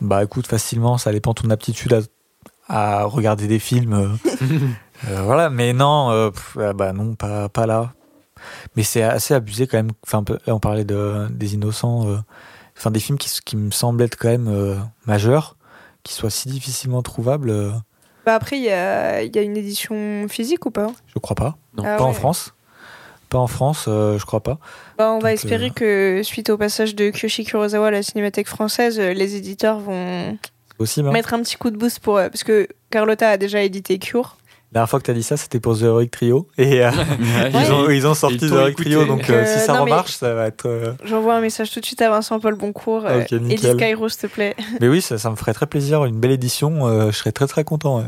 Bah 0.00 0.22
écoute, 0.22 0.46
facilement, 0.46 0.98
ça 0.98 1.12
dépend 1.12 1.32
de 1.32 1.40
ton 1.40 1.50
aptitude 1.50 1.92
à, 2.68 3.00
à 3.00 3.04
regarder 3.04 3.46
des 3.46 3.58
films. 3.58 3.94
euh, 4.32 4.36
euh, 5.08 5.22
voilà, 5.22 5.48
mais 5.50 5.72
non, 5.72 6.10
euh, 6.10 6.30
pff, 6.30 6.58
ah 6.60 6.72
bah 6.74 6.92
non, 6.92 7.14
pas, 7.14 7.48
pas 7.48 7.66
là. 7.66 7.92
mais 8.76 8.82
c'est 8.82 9.02
assez 9.02 9.32
abusé 9.34 9.66
quand 9.66 9.78
même. 9.78 9.92
Enfin, 10.06 10.22
on 10.46 10.58
parlait 10.60 10.84
de, 10.84 11.26
des 11.30 11.54
innocents, 11.54 12.06
euh, 12.08 12.18
enfin 12.76 12.90
des 12.90 13.00
films 13.00 13.18
qui, 13.18 13.30
qui 13.44 13.56
me 13.56 13.70
semblent 13.70 14.02
être 14.02 14.16
quand 14.16 14.28
même 14.28 14.48
euh, 14.48 14.76
majeurs, 15.06 15.56
qui 16.02 16.12
soient 16.12 16.30
si 16.30 16.48
difficilement 16.48 17.02
trouvables. 17.02 17.72
Bah 18.24 18.34
après, 18.34 18.56
il 18.58 18.62
y 18.62 18.70
a, 18.70 19.22
il 19.22 19.34
y 19.34 19.38
a 19.38 19.42
une 19.42 19.56
édition 19.56 20.26
physique 20.28 20.66
ou 20.66 20.70
pas? 20.70 20.92
Je 21.12 21.18
crois 21.18 21.34
pas. 21.34 21.56
Non. 21.76 21.84
Ah 21.86 21.96
pas 21.96 22.04
en. 22.04 22.12
France? 22.12 22.54
Pas 23.28 23.38
en 23.38 23.46
France, 23.46 23.86
euh, 23.88 24.18
je 24.18 24.26
crois 24.26 24.40
pas. 24.42 24.58
Bah, 24.98 25.10
on 25.12 25.18
va 25.18 25.32
espérer 25.32 25.68
euh, 25.68 25.70
que 25.70 26.20
suite 26.22 26.50
au 26.50 26.58
passage 26.58 26.94
de 26.94 27.10
Kyoshi 27.10 27.44
Kurosawa 27.44 27.88
à 27.88 27.90
la 27.90 28.02
Cinémathèque 28.02 28.46
française, 28.48 29.00
euh, 29.00 29.12
les 29.14 29.36
éditeurs 29.36 29.78
vont. 29.78 30.36
Hein. 30.38 31.12
mettre 31.12 31.32
un 31.34 31.42
petit 31.42 31.56
coup 31.56 31.70
de 31.70 31.76
boost 31.76 32.00
pour. 32.00 32.18
euh, 32.18 32.28
parce 32.28 32.44
que 32.44 32.68
Carlotta 32.90 33.30
a 33.30 33.36
déjà 33.38 33.62
édité 33.62 33.98
Cure. 33.98 34.36
La 34.72 34.78
dernière 34.80 34.88
fois 34.88 35.00
que 35.00 35.04
tu 35.04 35.10
as 35.10 35.14
dit 35.14 35.22
ça, 35.22 35.36
c'était 35.36 35.60
pour 35.60 35.78
The 35.78 35.82
Heroic 35.82 36.08
Trio. 36.10 36.48
Et 36.56 36.82
euh, 36.82 36.90
ils, 37.52 37.72
ont, 37.72 37.90
ils 37.90 38.06
ont 38.06 38.14
sorti 38.14 38.38
Ils 38.40 38.50
The 38.50 38.52
Heroic. 38.54 38.74
Trio, 38.76 39.04
donc 39.04 39.28
euh, 39.28 39.42
Euh, 39.42 39.46
si 39.46 39.58
ça 39.66 39.74
non, 39.74 39.84
mais- 39.84 39.90
remarche, 39.90 40.12
ça 40.12 40.32
va 40.32 40.46
être. 40.46 40.64
euh, 40.66 40.94
J'envoie 41.04 41.34
un 41.34 41.40
message 41.42 41.70
tout 41.70 41.80
de 41.80 41.84
suite 41.84 42.00
à 42.00 42.08
Vincent 42.08 42.40
Paul 42.40 42.54
Boncourt. 42.54 43.04
Euh, 43.04 43.20
Ok, 43.20 43.32
Edith 43.32 43.42
nickel. 43.48 43.76
Cairo, 43.76 44.08
s'il 44.08 44.20
te 44.22 44.26
plaît. 44.28 44.56
Mais 44.80 44.88
oui, 44.88 45.02
ça, 45.02 45.18
ça 45.18 45.30
me 45.30 45.36
ferait 45.36 45.52
très 45.52 45.66
plaisir. 45.66 46.06
Une 46.06 46.18
belle 46.18 46.30
édition, 46.30 46.86
euh, 46.86 47.10
je 47.10 47.16
serais 47.18 47.32
très 47.32 47.46
très 47.46 47.64
content. 47.64 47.98
ouais. 47.98 48.06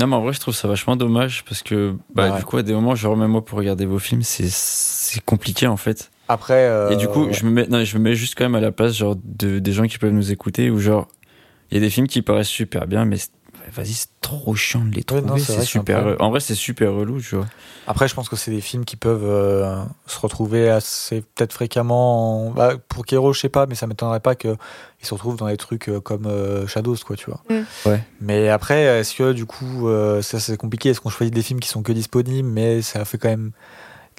Non, 0.00 0.08
mais 0.08 0.16
en 0.16 0.22
vrai, 0.22 0.32
je 0.32 0.40
trouve 0.40 0.52
ça 0.54 0.66
vachement 0.66 0.96
dommage 0.96 1.44
parce 1.48 1.62
que, 1.62 1.94
bah, 2.12 2.32
Ouais. 2.32 2.38
du 2.40 2.44
coup, 2.44 2.56
à 2.56 2.64
des 2.64 2.72
moments, 2.72 2.96
genre, 2.96 3.16
même 3.16 3.30
moi, 3.30 3.44
pour 3.44 3.56
regarder 3.56 3.86
vos 3.86 4.00
films, 4.00 4.22
c'est, 4.24 4.48
c'est 4.50 5.24
compliqué, 5.24 5.68
en 5.68 5.76
fait. 5.76 6.10
Après. 6.26 6.54
euh, 6.66 6.90
Et 6.90 6.96
du 6.96 7.06
coup, 7.06 7.26
ouais. 7.26 7.32
je 7.32 7.44
me 7.46 7.50
mets, 7.52 7.68
non, 7.68 7.84
je 7.84 7.96
me 7.96 8.02
mets 8.02 8.16
juste 8.16 8.34
quand 8.36 8.42
même 8.42 8.56
à 8.56 8.60
la 8.60 8.72
place, 8.72 8.94
genre, 8.96 9.14
de, 9.22 9.60
des 9.60 9.72
gens 9.72 9.86
qui 9.86 9.98
peuvent 9.98 10.10
nous 10.10 10.32
écouter 10.32 10.68
ou 10.70 10.80
genre, 10.80 11.06
il 11.70 11.74
y 11.74 11.78
a 11.78 11.80
des 11.80 11.90
films 11.90 12.08
qui 12.08 12.22
paraissent 12.22 12.48
super 12.48 12.88
bien, 12.88 13.04
mais 13.04 13.18
c'est- 13.18 13.30
vas-y, 13.72 13.92
c'est 13.92 14.08
trop 14.20 14.54
chiant 14.54 14.84
de 14.84 14.94
les 14.94 15.04
trouver. 15.04 15.22
non, 15.22 15.36
c'est 15.38 15.52
vrai, 15.54 15.64
super, 15.64 16.16
en 16.20 16.30
vrai, 16.30 16.40
c'est 16.40 16.54
super 16.54 16.92
relou, 16.92 17.20
tu 17.20 17.36
vois. 17.36 17.46
Après, 17.86 18.08
je 18.08 18.14
pense 18.14 18.28
que 18.28 18.36
c'est 18.36 18.50
des 18.50 18.60
films 18.60 18.84
qui 18.84 18.96
peuvent 18.96 19.24
euh, 19.24 19.82
se 20.06 20.18
retrouver 20.18 20.70
assez 20.70 21.20
peut-être 21.20 21.52
fréquemment. 21.52 22.48
en- 22.48 22.50
Bah, 22.50 22.74
pour 22.88 23.04
Kero, 23.04 23.32
je 23.32 23.40
sais 23.40 23.48
pas, 23.48 23.66
mais 23.66 23.74
ça 23.74 23.86
m'étonnerait 23.86 24.20
pas 24.20 24.34
qu'ils 24.34 24.56
se 25.02 25.12
retrouvent 25.14 25.36
dans 25.36 25.48
des 25.48 25.56
trucs 25.56 25.88
euh, 25.88 26.00
comme 26.00 26.26
euh, 26.26 26.66
Shadows, 26.66 26.96
quoi, 27.06 27.16
tu 27.16 27.26
vois. 27.30 27.42
Mm. 27.50 27.64
Ouais. 27.88 28.02
Mais 28.20 28.48
après, 28.48 28.82
est-ce 28.82 29.14
que 29.14 29.32
du 29.32 29.44
coup, 29.46 29.88
euh, 29.88 30.22
ça 30.22 30.40
c'est 30.40 30.56
compliqué? 30.56 30.90
Est-ce 30.90 31.00
qu'on 31.00 31.10
choisit 31.10 31.34
des 31.34 31.42
films 31.42 31.60
qui 31.60 31.68
sont 31.68 31.82
que 31.82 31.92
disponibles, 31.92 32.48
mais 32.48 32.80
ça 32.82 33.04
fait 33.04 33.18
quand 33.18 33.28
même 33.28 33.52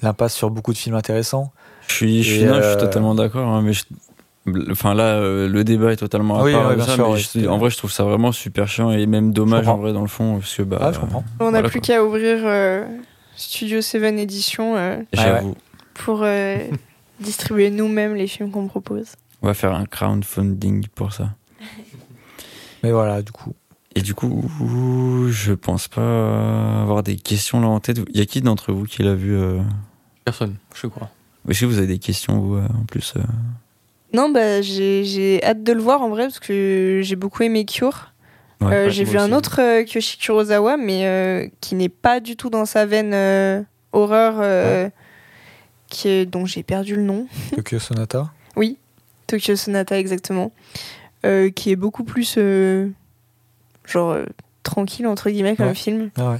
l'impasse 0.02 0.34
sur 0.34 0.50
beaucoup 0.50 0.72
de 0.72 0.78
films 0.78 0.94
intéressants? 0.96 1.52
Je 1.88 1.94
suis, 1.94 2.22
je 2.22 2.30
suis, 2.30 2.42
Et, 2.42 2.46
non, 2.46 2.60
je 2.60 2.68
suis 2.68 2.76
totalement 2.76 3.14
d'accord, 3.14 3.48
hein, 3.48 3.62
mais 3.62 3.72
je- 3.72 3.84
enfin 4.70 4.94
là, 4.94 5.14
euh, 5.16 5.48
le 5.48 5.64
débat 5.64 5.92
est 5.92 5.96
totalement 5.96 6.38
à 6.38 6.44
Oui, 6.44 6.52
part 6.52 6.68
ouais, 6.68 6.78
ça, 6.78 6.94
sûr, 6.94 7.06
mais 7.08 7.14
ouais, 7.14 7.18
je- 7.20 7.26
c'est- 7.26 7.46
en 7.48 7.58
vrai, 7.58 7.70
je 7.70 7.76
trouve 7.76 7.90
ça 7.92 8.04
vraiment 8.04 8.32
super 8.32 8.68
chiant 8.68 8.90
et 8.92 9.06
même 9.06 9.32
dommage 9.32 9.66
en 9.68 9.76
vrai 9.78 9.92
dans 9.92 10.02
le 10.02 10.08
fond, 10.08 10.38
parce 10.38 10.54
que 10.54 10.62
bah, 10.62 10.78
Ah, 10.80 10.92
je 10.92 10.98
comprends. 11.00 11.24
On 11.40 11.44
n'a 11.46 11.50
Voilà, 11.50 11.68
plus 11.68 11.80
qu'à 11.80 12.04
ouvrir 12.04 12.38
euh, 12.44 12.84
Studio 13.36 13.80
7 13.80 14.02
Edition 14.18 14.76
euh, 14.76 14.98
J'avoue. 15.12 15.56
pour 15.94 16.20
euh, 16.22 16.58
distribuer 17.20 17.70
nous-mêmes 17.70 18.14
les 18.14 18.26
films 18.26 18.50
qu'on 18.50 18.68
propose. 18.68 19.06
On 19.42 19.46
va 19.48 19.54
faire 19.54 19.74
un 19.74 19.84
crowdfunding 19.84 20.86
pour 20.94 21.12
ça. 21.12 21.30
Mais 22.82 22.92
voilà, 22.92 23.22
du 23.22 23.32
coup. 23.32 23.54
Et 23.94 24.02
du 24.02 24.12
coup, 24.14 25.26
je 25.30 25.54
pense 25.54 25.88
pas 25.88 26.82
avoir 26.82 27.02
des 27.02 27.16
questions 27.16 27.60
là 27.60 27.66
en 27.68 27.80
tête. 27.80 27.98
Il 28.12 28.18
y 28.18 28.20
a 28.22 28.26
qui 28.26 28.42
d'entre 28.42 28.72
vous 28.72 28.84
qui 28.84 29.02
l'a 29.02 29.14
vu 29.14 29.34
euh, 29.34 29.58
Personne, 30.24 30.56
je 30.74 30.86
crois. 30.86 31.08
Est-ce 31.48 31.60
que 31.62 31.66
vous 31.66 31.78
avez 31.78 31.86
des 31.86 31.98
questions 31.98 32.38
vous, 32.40 32.56
euh, 32.56 32.66
en 32.78 32.84
plus 32.84 33.14
euh? 33.16 33.20
Non, 34.16 34.30
bah, 34.30 34.62
j'ai 34.62 35.40
hâte 35.44 35.62
de 35.62 35.72
le 35.74 35.80
voir 35.82 36.00
en 36.00 36.08
vrai 36.08 36.22
parce 36.24 36.38
que 36.40 37.00
j'ai 37.02 37.16
beaucoup 37.16 37.42
aimé 37.42 37.66
Cure. 37.66 38.14
Ouais, 38.62 38.72
Euh, 38.72 38.90
j'ai 38.90 39.04
vu 39.04 39.18
un 39.18 39.30
autre 39.32 39.60
euh, 39.60 39.84
Kyoshi 39.84 40.16
Kurosawa, 40.16 40.78
mais 40.78 41.04
euh, 41.04 41.46
qui 41.60 41.74
n'est 41.74 41.90
pas 41.90 42.20
du 42.20 42.34
tout 42.34 42.48
dans 42.48 42.64
sa 42.64 42.86
veine 42.86 43.12
euh, 43.12 43.60
horreur, 43.92 44.90
qui 45.88 46.08
est, 46.08 46.24
dont 46.24 46.46
j'ai 46.46 46.62
perdu 46.62 46.96
le 46.96 47.02
nom. 47.02 47.26
Tokyo 47.54 47.78
Sonata. 47.78 48.32
Oui, 48.56 48.78
Tokyo 49.26 49.54
Sonata 49.54 49.98
exactement, 49.98 50.50
qui 51.22 51.70
est 51.70 51.76
beaucoup 51.76 52.04
plus 52.04 52.38
genre 53.84 54.16
tranquille 54.62 55.06
entre 55.06 55.28
guillemets 55.28 55.56
comme 55.56 55.66
Ouais. 55.68 55.74
film. 55.74 56.10
Ah 56.16 56.38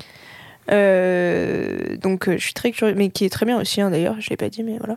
donc 2.02 2.30
je 2.30 2.38
suis 2.42 2.54
très 2.54 2.72
curieuse, 2.72 2.96
mais 2.96 3.10
qui 3.10 3.26
est 3.26 3.30
très 3.30 3.44
bien 3.44 3.60
aussi 3.60 3.82
hein, 3.82 3.90
d'ailleurs, 3.90 4.16
je 4.18 4.30
l'ai 4.30 4.36
pas 4.38 4.48
dit, 4.48 4.62
mais 4.62 4.78
voilà. 4.78 4.96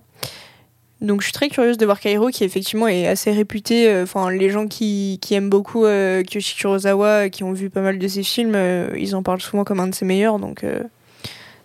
Donc 1.01 1.21
je 1.21 1.25
suis 1.27 1.33
très 1.33 1.47
curieuse 1.49 1.77
de 1.77 1.85
voir 1.85 1.99
Kairo 1.99 2.27
qui 2.29 2.43
effectivement 2.43 2.87
est 2.87 3.07
assez 3.07 3.31
réputé. 3.31 3.87
euh, 3.89 4.03
Enfin 4.03 4.29
les 4.31 4.49
gens 4.49 4.67
qui, 4.67 5.17
qui 5.21 5.33
aiment 5.33 5.49
beaucoup 5.49 5.85
euh, 5.85 6.23
Kyoshi 6.23 6.55
Kurosawa, 6.57 7.29
qui 7.29 7.43
ont 7.43 7.53
vu 7.53 7.69
pas 7.69 7.81
mal 7.81 7.97
de 7.99 8.07
ses 8.07 8.23
films, 8.23 8.53
euh, 8.55 8.89
ils 8.97 9.15
en 9.15 9.23
parlent 9.23 9.41
souvent 9.41 9.63
comme 9.63 9.79
un 9.79 9.87
de 9.87 9.95
ses 9.95 10.03
meilleurs. 10.05 10.39
Donc 10.39 10.63
euh, 10.65 10.83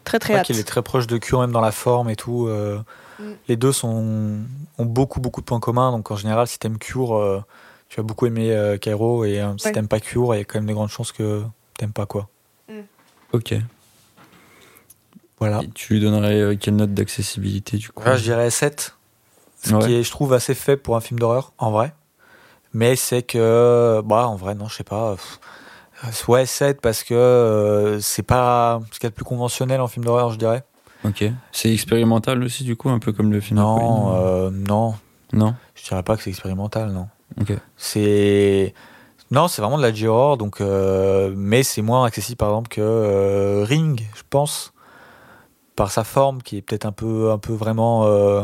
très 0.05 0.19
très 0.21 0.35
hâte. 0.37 0.47
qu'il 0.47 0.59
est 0.59 0.63
très 0.65 0.83
proche 0.83 1.07
de 1.09 1.19
Cure, 1.19 1.41
même 1.41 1.51
dans 1.53 1.61
la 1.61 1.73
forme 1.73 2.11
et 2.11 2.17
tout. 2.17 2.47
euh, 2.47 2.79
Mm. 3.21 3.25
Les 3.47 3.55
deux 3.55 3.71
sont, 3.71 4.39
ont 4.79 4.85
beaucoup, 4.85 5.21
beaucoup 5.21 5.41
de 5.41 5.47
points 5.47 5.61
communs. 5.61 5.93
Donc, 5.93 6.11
en 6.11 6.17
général, 6.17 6.49
si 6.49 6.59
t'aimes 6.59 6.79
Cure, 6.79 7.15
euh, 7.17 7.41
tu 7.89 7.97
vas 7.99 8.03
beaucoup 8.03 8.27
aimer 8.27 8.51
euh, 8.51 8.77
Cairo. 8.77 9.25
Et 9.25 9.41
euh, 9.41 9.57
si 9.57 9.67
Ouais. 9.67 9.73
t'aimes 9.73 9.87
pas 9.87 10.01
Cure, 10.01 10.35
il 10.35 10.39
y 10.39 10.41
a 10.41 10.45
quand 10.45 10.59
même 10.59 10.67
de 10.67 10.73
grandes 10.73 10.89
chances 10.89 11.13
que 11.13 11.43
t'aimes 11.79 11.93
pas, 11.93 12.07
quoi. 12.07 12.29
Ok. 13.33 13.55
Voilà. 15.39 15.61
Et 15.63 15.69
tu 15.75 15.95
lui 15.95 16.01
donnerais 16.01 16.41
euh, 16.41 16.57
quelle 16.59 16.75
note 16.75 16.93
d'accessibilité 16.93 17.77
du 17.77 17.91
coup? 17.91 18.05
Là, 18.05 18.17
je 18.17 18.23
dirais 18.25 18.51
7. 18.51 18.97
Ce 19.65 19.75
Ouais. 19.75 19.85
qui 19.87 19.95
est, 19.95 20.03
je 20.03 20.11
trouve, 20.11 20.33
assez 20.33 20.55
faible 20.55 20.83
pour 20.83 20.97
un 20.97 21.01
film 21.01 21.19
d'horreur, 21.19 21.53
en 21.59 21.71
vrai. 21.71 21.95
Mais 22.73 22.97
c'est 22.97 23.23
que, 23.23 24.03
bah, 24.05 24.27
en 24.29 24.37
vrai, 24.37 24.55
non, 24.55 24.69
je 24.69 24.77
sais 24.77 24.85
pas. 24.85 25.13
pff, 25.15 25.39
euh, 26.05 26.09
Ouais, 26.33 26.45
7 26.45 26.81
parce 26.81 27.03
que 27.05 27.15
euh, 27.15 28.01
c'est 28.01 28.23
pas 28.25 28.81
ce 28.93 28.99
qu'il 28.99 29.05
y 29.05 29.07
a 29.07 29.11
de 29.11 29.15
plus 29.15 29.25
conventionnel 29.25 29.81
en 29.81 29.87
film 29.89 30.05
d'horreur, 30.05 30.31
je 30.31 30.39
dirais. 30.39 30.65
Ok. 31.05 31.25
C'est 31.53 31.73
expérimental 31.73 32.43
aussi 32.43 32.65
du 32.65 32.77
coup, 32.77 32.89
un 32.91 32.99
peu 32.99 33.13
comme 33.13 33.31
le 33.33 33.41
film. 33.41 33.61
Non, 33.61 34.15
euh, 34.17 34.51
non, 34.51 34.95
Non. 35.33 35.55
je 35.75 35.85
dirais 35.85 36.03
pas 36.03 36.17
que 36.17 36.23
c'est 36.23 36.31
expérimental, 36.31 36.91
non. 36.91 37.09
Ok. 37.41 37.53
C'est 37.77 38.75
non, 39.31 39.49
c'est 39.49 39.63
vraiment 39.63 39.79
de 39.79 39.83
la 39.83 39.93
J-horror, 39.93 40.37
donc 40.37 40.61
euh, 40.61 41.33
mais 41.37 41.63
c'est 41.63 41.83
moins 41.83 42.05
accessible 42.05 42.37
par 42.37 42.51
exemple 42.51 42.69
que 42.69 43.63
Ring, 43.67 44.01
je 44.15 44.23
pense, 44.31 44.73
par 45.77 45.91
sa 45.91 46.05
forme 46.05 46.43
qui 46.43 46.59
est 46.59 46.63
peut-être 46.63 46.87
un 46.87 46.93
peu 46.93 47.31
un 47.33 47.39
peu 47.39 47.53
vraiment 47.53 48.05
euh, 48.05 48.43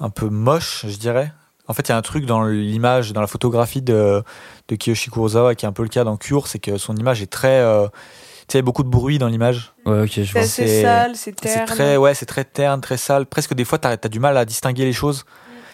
un 0.00 0.10
peu 0.10 0.28
moche, 0.28 0.86
je 0.88 0.96
dirais. 0.96 1.32
En 1.66 1.74
fait, 1.74 1.88
il 1.88 1.90
y 1.90 1.92
a 1.92 1.96
un 1.98 2.02
truc 2.02 2.24
dans 2.24 2.44
l'image, 2.44 3.12
dans 3.12 3.20
la 3.20 3.26
photographie 3.26 3.82
de, 3.82 4.22
de 4.68 4.74
Kiyoshi 4.76 5.10
Kurosawa 5.10 5.54
qui 5.54 5.66
est 5.66 5.68
un 5.68 5.72
peu 5.72 5.82
le 5.82 5.88
cas 5.90 6.02
dans 6.04 6.16
Cure, 6.16 6.46
c'est 6.46 6.58
que 6.58 6.78
son 6.78 6.96
image 6.96 7.20
est 7.20 7.26
très 7.30 7.60
euh, 7.60 7.86
tu 7.88 8.52
sais, 8.52 8.54
il 8.54 8.56
y 8.56 8.58
a 8.60 8.62
beaucoup 8.62 8.82
de 8.84 8.88
bruit 8.88 9.18
dans 9.18 9.28
l'image. 9.28 9.74
Ouais, 9.84 10.02
ok, 10.04 10.10
je 10.14 10.22
C'est 10.22 10.32
vois. 10.32 10.42
c'est- 10.48 10.82
sale, 10.82 11.12
c'est 11.14 11.38
C'est 11.38 11.54
terne. 11.54 11.66
très 11.66 11.96
ouais, 11.98 12.14
c'est 12.14 12.24
très 12.24 12.44
terne, 12.44 12.80
très 12.80 12.96
sale. 12.96 13.26
Presque 13.26 13.52
des 13.52 13.66
fois, 13.66 13.76
t'as 13.78 13.90
as 14.02 14.08
du 14.08 14.18
mal 14.18 14.38
à 14.38 14.46
distinguer 14.46 14.86
les 14.86 14.94
choses. 14.94 15.24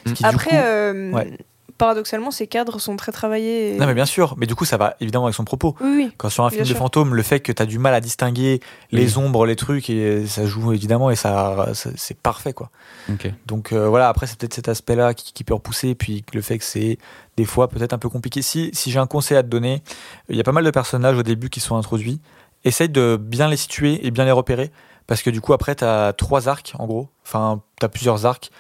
Du 0.05 0.15
Après, 0.25 0.51
coup- 0.51 0.57
euh, 0.57 1.13
ouais. 1.13 1.39
Paradoxalement, 1.79 2.31
ces 2.31 2.47
cadres 2.47 2.79
sont 2.81 2.97
très 2.97 3.13
travaillés. 3.13 3.75
et- 3.75 3.79
Non 3.79 3.87
mais 3.87 3.95
bien 3.95 4.07
sûr, 4.07 4.35
mais 4.39 4.47
du 4.47 4.55
coup 4.55 4.65
ça 4.65 4.77
va 4.77 4.95
évidemment 5.01 5.27
avec 5.27 5.35
son 5.35 5.45
propos. 5.45 5.75
Oui, 5.81 5.93
oui. 5.97 6.13
Quand 6.17 6.29
sur 6.29 6.45
un 6.45 6.49
Bien 6.49 6.57
film 6.57 6.63
de 6.65 6.69
sûr. 6.69 6.79
fantôme, 6.79 7.15
le 7.15 7.23
fait 7.23 7.41
que 7.41 7.53
tu 7.53 7.63
as 7.63 7.67
du 7.67 7.79
mal 7.79 7.95
à 7.95 8.01
distinguer 8.01 8.61
les 8.93 9.17
Oui. 9.17 9.25
ombres, 9.25 9.47
les 9.47 9.57
trucs, 9.57 9.91
et 9.91 10.27
ça 10.27 10.47
joue 10.47 10.73
évidemment, 10.73 11.11
et 11.11 11.17
ça, 11.17 11.69
ça- 11.75 11.91
c'est 11.97 12.17
parfait 12.19 12.53
quoi. 12.53 12.71
Ok. 13.11 13.31
Donc 13.47 13.73
euh, 13.73 13.89
voilà, 13.89 14.09
après 14.09 14.27
c'est 14.27 14.39
peut-être 14.39 14.55
cet 14.55 14.69
aspect-là 14.69 15.15
qui, 15.15 15.33
qui 15.33 15.45
peut 15.45 15.55
repousser, 15.55 15.89
et 15.91 15.95
puis 15.95 16.25
le 16.33 16.41
fait 16.43 16.59
que 16.59 16.65
c'est 16.65 16.99
des 17.37 17.45
fois 17.45 17.69
peut-être 17.69 17.93
un 17.93 17.99
peu 17.99 18.09
compliqué. 18.09 18.43
Si, 18.43 18.71
si 18.73 18.91
j'ai 18.91 18.99
un 18.99 19.07
conseil 19.07 19.37
à 19.37 19.43
te 19.43 19.49
donner, 19.49 19.83
il 20.29 20.37
y 20.37 20.41
a 20.41 20.45
pas 20.45 20.53
mal 20.53 20.65
de 20.65 20.71
personnages 20.71 21.19
au 21.19 21.23
début 21.23 21.51
qui 21.51 21.61
sont 21.61 21.77
introduits. 21.77 22.21
Essaye 22.65 22.89
de 22.89 23.19
bien 23.21 23.49
les 23.49 23.57
situer 23.59 24.07
et 24.07 24.11
bien 24.11 24.25
les 24.25 24.31
repérer, 24.31 24.71
parce 25.07 25.21
que 25.23 25.29
du 25.29 25.43
coup 25.43 25.53
après 25.53 25.75
tu 25.75 25.85
as 25.85 26.15
trois 26.15 26.49
arcs 26.49 26.73
en 26.79 26.87
gros, 26.87 27.09
enfin 27.27 27.61
tu 27.79 27.85
as 27.85 27.89
plusieurs 27.91 28.25
arcs. 28.25 28.51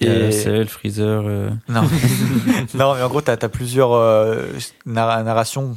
Et 0.00 0.06
la 0.06 0.30
selle, 0.30 0.68
Freezer. 0.68 1.22
euh, 1.26 1.50
Non. 1.68 1.82
non, 2.74 2.94
mais 2.94 3.02
en 3.02 3.08
gros, 3.08 3.22
tu 3.22 3.30
as, 3.30 3.36
plusieurs 3.48 3.92
euh, 3.92 4.42
narra- 4.84 5.22
narrations 5.22 5.76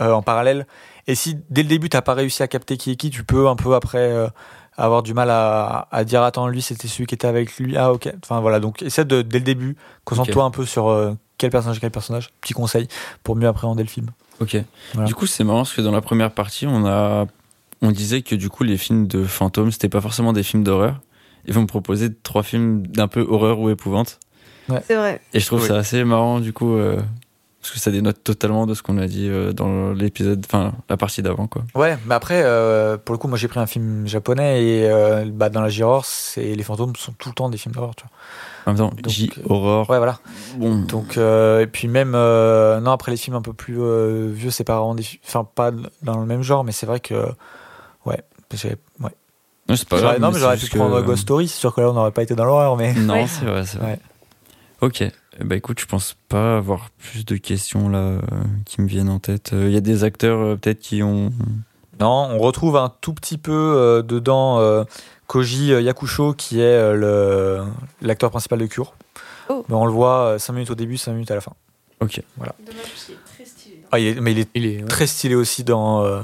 euh, 0.00 0.12
en 0.12 0.22
parallèle. 0.22 0.66
Et 1.06 1.14
si 1.14 1.36
dès 1.50 1.62
le 1.62 1.68
début, 1.68 1.88
t'as 1.88 2.02
pas 2.02 2.14
réussi 2.14 2.42
à 2.42 2.48
capter 2.48 2.76
qui 2.76 2.90
est 2.92 2.96
qui, 2.96 3.10
tu 3.10 3.24
peux 3.24 3.48
un 3.48 3.56
peu 3.56 3.74
après 3.74 3.98
euh, 4.12 4.26
avoir 4.76 5.02
du 5.02 5.14
mal 5.14 5.30
à, 5.30 5.88
à 5.90 6.04
dire 6.04 6.22
Attends, 6.22 6.48
lui, 6.48 6.62
c'était 6.62 6.88
celui 6.88 7.06
qui 7.06 7.14
était 7.14 7.26
avec 7.26 7.56
lui. 7.58 7.76
Ah, 7.76 7.92
ok. 7.92 8.12
Enfin, 8.22 8.40
voilà. 8.40 8.60
Donc, 8.60 8.82
essaie 8.82 9.04
de, 9.04 9.22
dès 9.22 9.38
le 9.38 9.44
début, 9.44 9.76
concentre-toi 10.04 10.44
un 10.44 10.50
peu 10.50 10.64
sur 10.66 10.88
euh, 10.88 11.12
quel 11.38 11.50
personnage, 11.50 11.80
quel 11.80 11.90
personnage. 11.90 12.30
Petit 12.40 12.54
conseil 12.54 12.88
pour 13.22 13.36
mieux 13.36 13.48
appréhender 13.48 13.82
le 13.82 13.88
film. 13.88 14.08
Ok. 14.40 14.56
Voilà. 14.94 15.06
Du 15.06 15.14
coup, 15.14 15.26
c'est 15.26 15.44
marrant 15.44 15.60
parce 15.60 15.72
que 15.74 15.80
dans 15.80 15.92
la 15.92 16.00
première 16.00 16.30
partie, 16.32 16.66
on 16.66 16.84
a, 16.86 17.26
on 17.82 17.90
disait 17.92 18.22
que 18.22 18.34
du 18.34 18.48
coup, 18.50 18.64
les 18.64 18.76
films 18.76 19.06
de 19.06 19.24
fantômes, 19.24 19.70
c'était 19.72 19.88
pas 19.88 20.00
forcément 20.00 20.32
des 20.32 20.42
films 20.42 20.64
d'horreur. 20.64 21.00
Ils 21.46 21.54
vont 21.54 21.62
me 21.62 21.66
proposer 21.66 22.12
trois 22.14 22.42
films 22.42 22.86
d'un 22.86 23.08
peu 23.08 23.20
horreur 23.28 23.58
ou 23.58 23.70
épouvante. 23.70 24.18
C'est 24.86 24.94
vrai. 24.96 25.20
Et 25.34 25.40
je 25.40 25.46
trouve 25.46 25.60
Oui. 25.62 25.68
ça 25.68 25.76
assez 25.76 26.02
marrant 26.04 26.40
du 26.40 26.52
coup, 26.54 26.74
euh, 26.74 26.96
parce 27.60 27.70
que 27.72 27.78
ça 27.78 27.90
dénote 27.90 28.24
totalement 28.24 28.66
de 28.66 28.72
ce 28.74 28.82
qu'on 28.82 28.96
a 28.96 29.06
dit 29.06 29.28
euh, 29.28 29.52
dans 29.52 29.92
l'épisode, 29.92 30.42
enfin 30.46 30.72
la 30.88 30.96
partie 30.96 31.20
d'avant 31.22 31.46
quoi. 31.46 31.64
Ouais, 31.74 31.98
mais 32.06 32.14
après, 32.14 32.42
euh, 32.44 32.96
pour 32.96 33.12
le 33.14 33.18
coup, 33.18 33.28
moi 33.28 33.36
j'ai 33.36 33.48
pris 33.48 33.60
un 33.60 33.66
film 33.66 34.06
japonais 34.06 34.64
et 34.64 34.90
euh, 34.90 35.26
bah, 35.30 35.50
dans 35.50 35.60
la 35.60 35.68
J-horror, 35.68 36.04
c'est- 36.06 36.54
les 36.54 36.62
fantômes 36.62 36.96
sont 36.96 37.12
tout 37.18 37.28
le 37.28 37.34
temps 37.34 37.50
des 37.50 37.58
films 37.58 37.74
d'horreur. 37.74 37.94
Tu 37.94 38.04
En 38.66 38.70
même 38.72 38.78
temps, 38.78 38.88
Donc, 38.88 39.08
J 39.08 39.30
horror. 39.50 39.84
vois. 39.84 39.96
Ouais, 39.96 39.98
voilà. 39.98 40.18
Bon. 40.56 40.78
Donc 40.80 41.18
euh, 41.18 41.60
et 41.60 41.66
puis 41.66 41.88
même 41.88 42.14
euh, 42.14 42.80
non 42.80 42.90
après 42.92 43.10
les 43.12 43.18
films 43.18 43.36
un 43.36 43.42
peu 43.42 43.52
plus 43.52 43.76
euh, 43.78 44.30
vieux 44.32 44.50
c'est 44.50 44.64
pas 44.64 44.76
vraiment 44.78 44.94
des 44.94 45.04
enfin 45.26 45.46
pas 45.54 45.72
dans 46.02 46.18
le 46.20 46.24
même 46.26 46.40
genre 46.42 46.64
mais 46.64 46.72
c'est 46.72 46.86
vrai 46.86 47.00
que 47.00 47.26
ouais 48.06 48.22
j'ai 48.54 48.76
ouais 49.00 49.10
Non, 49.68 49.76
c'est 49.76 49.88
pas 49.88 49.98
grave. 50.00 50.20
non, 50.20 50.30
mais 50.30 50.38
j'aurais 50.38 50.56
pu 50.58 50.68
que- 50.68 50.76
prendre 50.76 51.00
Ghost 51.02 51.22
Story, 51.22 51.48
c'est 51.48 51.58
sûr 51.58 51.74
que 51.74 51.80
là, 51.80 51.90
on 51.90 51.94
n'aurait 51.94 52.10
pas 52.10 52.22
été 52.22 52.34
dans 52.34 52.44
l'horreur, 52.44 52.76
mais. 52.76 52.92
Non, 52.94 53.14
Ouais. 53.14 53.26
c'est 53.26 53.44
vrai, 53.46 53.64
c'est 53.64 53.78
vrai. 53.78 53.92
Ouais. 53.92 53.98
Ok. 54.80 55.04
Ben, 55.40 55.56
écoute, 55.56 55.80
je 55.80 55.86
pense 55.86 56.16
pas 56.28 56.58
avoir 56.58 56.90
plus 56.98 57.24
de 57.24 57.36
questions 57.36 57.88
là 57.88 57.98
euh, 57.98 58.20
qui 58.66 58.80
me 58.82 58.86
viennent 58.86 59.08
en 59.08 59.18
tête. 59.18 59.50
Il 59.52 59.70
y 59.70 59.76
a 59.76 59.80
des 59.80 60.04
acteurs 60.04 60.38
euh, 60.40 60.56
peut-être 60.56 60.80
qui 60.80 61.02
ont. 61.02 61.30
Non, 62.00 62.28
on 62.32 62.38
retrouve 62.38 62.76
un 62.76 62.92
tout 63.00 63.14
petit 63.14 63.38
peu 63.38 63.52
euh, 63.52 64.02
dedans 64.02 64.58
euh, 64.60 64.84
Koji 65.26 65.72
euh, 65.72 65.80
Yakusho, 65.80 66.34
qui 66.34 66.60
est 66.60 66.64
euh, 66.64 66.94
le- 66.94 67.64
l'acteur 68.02 68.30
principal 68.30 68.58
de 68.58 68.66
Cure. 68.66 68.94
Oh. 69.48 69.64
Mais 69.68 69.74
on 69.74 69.86
le 69.86 69.92
voit 69.92 70.38
5 70.38 70.52
minutes 70.52 70.70
au 70.70 70.74
début, 70.74 70.96
5 70.98 71.12
minutes 71.12 71.30
à 71.30 71.34
la 71.36 71.40
fin. 71.40 71.52
Ok. 72.00 72.20
Dommage 72.36 72.52
parce 72.66 73.04
qu'il 73.06 73.14
est 73.14 73.18
très 73.34 73.44
stylé. 73.44 73.82
Ah, 73.92 73.98
il 73.98 74.06
est- 74.08 74.20
mais 74.20 74.32
il 74.32 74.38
est 74.40 74.48
Il 74.54 74.66
est. 74.66 74.76
ouais. 74.82 74.88
très 74.88 75.06
stylé 75.06 75.34
aussi 75.34 75.64
dans, 75.64 76.04
euh, 76.04 76.22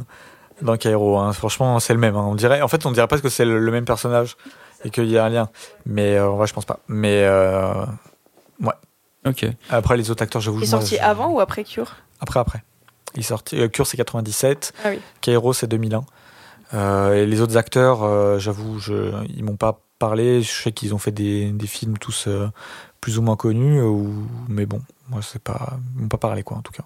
dans 0.62 0.76
Cairo. 0.76 1.18
hein. 1.18 1.32
Franchement, 1.32 1.78
c'est 1.80 1.94
le 1.94 2.00
même. 2.00 2.16
hein. 2.16 2.24
On 2.26 2.34
dirait, 2.34 2.62
en 2.62 2.68
fait, 2.68 2.86
on 2.86 2.92
dirait 2.92 3.06
presque 3.06 3.24
que 3.24 3.28
c'est 3.30 3.44
le, 3.44 3.58
le 3.58 3.70
même 3.72 3.84
personnage 3.84 4.36
et 4.84 4.90
qu'il 4.90 5.08
y 5.10 5.18
a 5.18 5.24
un 5.24 5.28
lien. 5.28 5.48
Mais 5.86 6.16
euh, 6.16 6.30
en 6.30 6.36
vrai, 6.36 6.46
je 6.46 6.54
pense 6.54 6.64
pas. 6.64 6.80
Mais 6.88 7.22
euh, 7.24 7.72
Ok. 9.26 9.46
après, 9.68 9.96
les 9.98 10.10
autres 10.10 10.22
acteurs, 10.22 10.40
j'avoue. 10.40 10.58
Il 10.60 10.64
est 10.64 10.66
sorti 10.66 10.96
je- 10.96 11.02
avant 11.02 11.28
ou 11.30 11.40
après 11.40 11.62
Cure? 11.64 11.96
Après, 12.20 12.40
après. 12.40 12.62
Il 13.16 13.24
sorti. 13.24 13.60
euh, 13.60 13.68
Cure, 13.68 13.86
c'est 13.86 13.98
97. 13.98 14.72
Ah 14.84 14.88
oui. 14.90 15.00
Cairo, 15.20 15.52
c'est 15.52 15.66
2001. 15.66 16.04
Euh, 16.72 17.14
et 17.14 17.26
les 17.26 17.40
autres 17.42 17.56
acteurs, 17.58 18.02
euh, 18.02 18.38
j'avoue, 18.38 18.78
je, 18.78 19.12
ils 19.28 19.44
m'ont 19.44 19.56
pas 19.56 19.80
parlé. 19.98 20.40
Je 20.40 20.50
sais 20.62 20.72
qu'ils 20.72 20.94
ont 20.94 20.98
fait 20.98 21.10
des, 21.10 21.50
des 21.50 21.66
films 21.66 21.98
tous 21.98 22.26
euh, 22.28 22.48
plus 23.02 23.18
ou 23.18 23.22
moins 23.22 23.36
connus. 23.36 23.82
Ou, 23.82 24.10
mais 24.48 24.64
bon, 24.64 24.80
moi, 25.10 25.20
c'est 25.22 25.42
pas, 25.42 25.74
ils 25.96 26.02
m'ont 26.02 26.08
pas 26.08 26.16
parlé, 26.16 26.42
quoi, 26.42 26.56
en 26.56 26.62
tout 26.62 26.72
cas. 26.72 26.84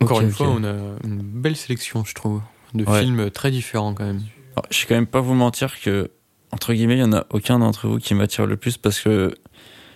Encore 0.00 0.20
une 0.20 0.30
fois, 0.30 0.48
on 0.48 0.62
a 0.64 0.74
une 1.04 1.20
belle 1.22 1.56
sélection, 1.56 2.04
je 2.04 2.14
trouve, 2.14 2.40
de 2.74 2.84
Ouais. 2.84 3.00
films 3.02 3.30
très 3.30 3.50
différents 3.50 3.94
quand 3.94 4.04
même. 4.04 4.22
Alors, 4.56 4.66
je 4.70 4.80
vais 4.80 4.86
quand 4.88 4.94
même 4.94 5.06
pas 5.06 5.20
vous 5.20 5.34
mentir 5.34 5.80
que, 5.80 6.10
entre 6.52 6.72
guillemets, 6.74 6.96
il 6.96 7.00
y 7.00 7.04
en 7.04 7.12
a 7.12 7.24
aucun 7.30 7.58
d'entre 7.58 7.88
vous 7.88 7.98
qui 7.98 8.14
m'attire 8.14 8.46
le 8.46 8.56
plus 8.56 8.76
parce 8.76 9.00
que 9.00 9.34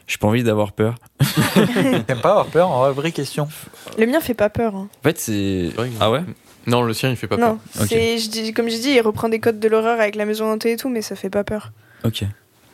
j'ai 0.07 0.17
pas 0.19 0.27
envie 0.29 0.43
d'avoir 0.43 0.73
peur. 0.73 0.97
T'aimes 1.55 2.21
pas 2.21 2.31
avoir 2.31 2.47
peur 2.47 2.71
En 2.71 2.81
vrai, 2.81 2.93
vraie 2.93 3.13
question. 3.13 3.49
Le 3.99 4.07
mien 4.07 4.21
fait 4.21 4.35
pas 4.35 4.49
peur. 4.51 4.75
hein. 4.75 4.89
En 5.01 5.03
fait, 5.03 5.19
c'est. 5.19 5.71
Ah 6.01 6.11
ouais 6.11 6.23
Non, 6.67 6.83
le 6.83 6.93
sien, 6.95 7.11
il 7.11 7.17
fait 7.17 7.27
pas 7.29 7.37
peur. 7.37 7.55
Non, 7.55 7.61
Ok. 7.81 7.87
c'est, 7.89 8.19
je 8.19 8.29
dis, 8.31 8.53
comme 8.53 8.69
j'ai 8.69 8.79
dit, 8.79 8.91
il 8.91 9.01
reprend 9.01 9.29
des 9.29 9.39
codes 9.41 9.61
de 9.61 9.69
l'horreur 9.69 10.01
avec 10.01 10.15
la 10.17 10.25
maison 10.25 10.51
hantée 10.51 10.73
et 10.73 10.77
tout, 10.77 10.89
mais 10.89 11.03
ça 11.03 11.15
fait 11.17 11.31
pas 11.31 11.45
peur. 11.45 11.73
Ok. 12.05 12.25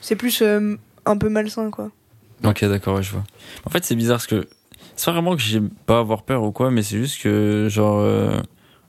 C'est 0.00 0.16
plus 0.16 0.40
euh, 0.42 0.76
un 1.04 1.16
peu 1.16 1.28
malsain, 1.28 1.70
quoi. 1.70 1.90
Ok, 2.44 2.64
d'accord, 2.64 2.96
ouais, 2.96 3.02
je 3.02 3.10
vois. 3.12 3.24
En 3.64 3.70
fait, 3.70 3.84
c'est 3.84 3.96
bizarre 3.96 4.18
parce 4.18 4.26
que 4.26 4.46
c'est 4.96 5.04
pas 5.06 5.12
vraiment 5.12 5.36
que 5.36 5.42
j'aime 5.42 5.70
pas 5.86 5.98
avoir 6.00 6.22
peur 6.22 6.42
ou 6.42 6.52
quoi, 6.52 6.70
mais 6.70 6.82
c'est 6.82 6.98
juste 6.98 7.22
que, 7.22 7.68
genre, 7.70 8.00
euh, 8.00 8.40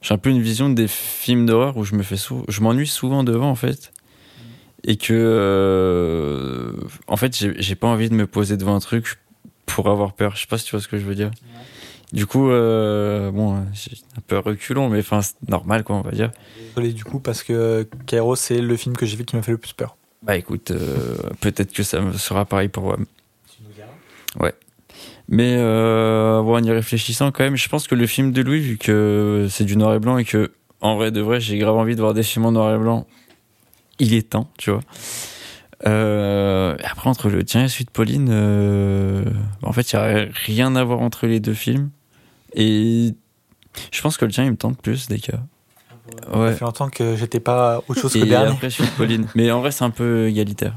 j'ai 0.02 0.14
un 0.14 0.18
peu 0.18 0.30
une 0.30 0.42
vision 0.42 0.70
des 0.70 0.88
films 0.88 1.46
d'horreur 1.46 1.78
où 1.78 1.84
je 1.84 1.96
me 1.96 2.04
fais 2.04 2.18
sou- 2.18 2.46
je 2.48 2.62
m'ennuie 2.62 2.88
souvent 2.88 3.24
devant, 3.24 3.50
en 3.50 3.56
fait. 3.56 3.92
Et 4.84 4.96
que, 4.98 5.14
euh, 5.14 6.72
en 7.08 7.18
fait, 7.18 7.36
j'ai 7.36 7.54
j'ai 7.62 7.76
pas 7.76 7.88
envie 7.88 8.10
de 8.10 8.14
me 8.16 8.28
poser 8.28 8.58
devant 8.58 8.76
un 8.76 8.80
truc 8.80 9.20
pour 9.66 9.90
avoir 9.90 10.14
peur. 10.14 10.36
Je 10.36 10.42
sais 10.42 10.48
pas 10.48 10.58
si 10.58 10.66
tu 10.66 10.72
vois 10.72 10.82
ce 10.82 10.88
que 10.88 10.98
je 10.98 11.06
veux 11.06 11.16
dire. 11.16 11.32
Du 12.14 12.26
coup, 12.26 12.50
euh, 12.50 13.32
bon, 13.32 13.66
j'ai 13.74 13.92
un 14.18 14.22
peu 14.26 14.38
reculon, 14.38 14.88
mais 14.90 15.00
enfin, 15.00 15.22
c'est 15.22 15.36
normal, 15.50 15.84
quoi, 15.84 15.98
on 15.98 16.02
va 16.02 16.12
dire. 16.12 16.32
Désolé 16.70 16.94
du 16.94 17.04
coup, 17.04 17.20
parce 17.20 17.44
que 17.44 17.86
Cairo, 18.06 18.36
c'est 18.38 18.62
le 18.62 18.78
film 18.78 18.96
que 18.96 19.06
j'ai 19.06 19.18
vu 19.18 19.26
qui 19.26 19.36
m'a 19.36 19.42
fait 19.42 19.52
le 19.52 19.58
plus 19.58 19.74
peur. 19.74 19.98
Bah 20.22 20.38
écoute, 20.38 20.72
euh, 20.72 21.16
peut-être 21.42 21.74
que 21.74 21.84
ça 21.84 22.00
me 22.00 22.14
sera 22.14 22.46
pareil 22.46 22.70
pour 22.70 22.84
moi. 22.84 22.98
Mais 25.30 25.56
euh, 25.58 26.40
en 26.40 26.64
y 26.64 26.72
réfléchissant 26.72 27.32
quand 27.32 27.44
même, 27.44 27.58
je 27.58 27.68
pense 27.68 27.88
que 27.88 27.96
le 27.96 28.08
film 28.08 28.32
de 28.32 28.42
Louis, 28.42 28.62
vu 28.62 28.78
que 28.78 29.48
c'est 29.50 29.66
du 29.66 29.76
noir 29.76 29.94
et 29.94 30.00
blanc 30.00 30.18
et 30.18 30.26
que 30.26 30.52
en 30.82 30.96
vrai 30.96 31.12
de 31.12 31.22
vrai, 31.22 31.40
j'ai 31.40 31.58
grave 31.58 31.76
envie 31.76 31.96
de 31.96 32.02
voir 32.02 32.14
des 32.14 32.24
films 32.24 32.46
en 32.46 32.52
noir 32.52 32.74
et 32.74 32.78
blanc, 32.78 33.08
il 34.00 34.14
est 34.14 34.30
temps, 34.30 34.50
tu 34.58 34.72
vois. 34.72 34.82
Euh, 35.86 36.76
après, 36.84 37.10
entre 37.10 37.30
le 37.30 37.44
tien 37.44 37.66
et 37.66 37.68
celui 37.68 37.86
de 37.86 37.92
Pauline, 37.92 38.30
euh, 38.32 39.26
en 39.64 39.74
fait, 39.74 39.92
il 39.92 39.96
n'y 39.96 40.02
a 40.02 40.26
rien 40.46 40.76
à 40.76 40.84
voir 40.84 41.02
entre 41.02 41.28
les 41.28 41.40
deux 41.40 41.54
films. 41.54 41.90
Et 42.54 43.14
je 43.92 44.02
pense 44.02 44.18
que 44.18 44.26
le 44.26 44.32
tien, 44.32 44.46
il 44.46 44.52
me 44.52 44.58
tente 44.58 44.82
plus, 44.82 45.08
des 45.08 45.20
cas. 45.20 45.40
Ça 46.32 46.38
Ouais. 46.38 46.54
fait 46.54 46.66
longtemps 46.66 46.90
que 46.90 47.16
j'étais 47.16 47.40
pas 47.40 47.82
autre 47.88 48.00
chose 48.02 48.14
que 48.14 48.20
Et 48.20 48.26
dernier. 48.26 48.52
après, 48.52 48.70
celui 48.70 48.90
de 48.90 48.96
Pauline. 48.96 49.28
Mais 49.36 49.50
en 49.52 49.60
vrai, 49.62 49.72
c'est 49.72 49.84
un 49.84 49.90
peu 49.90 50.28
égalitaire. 50.28 50.74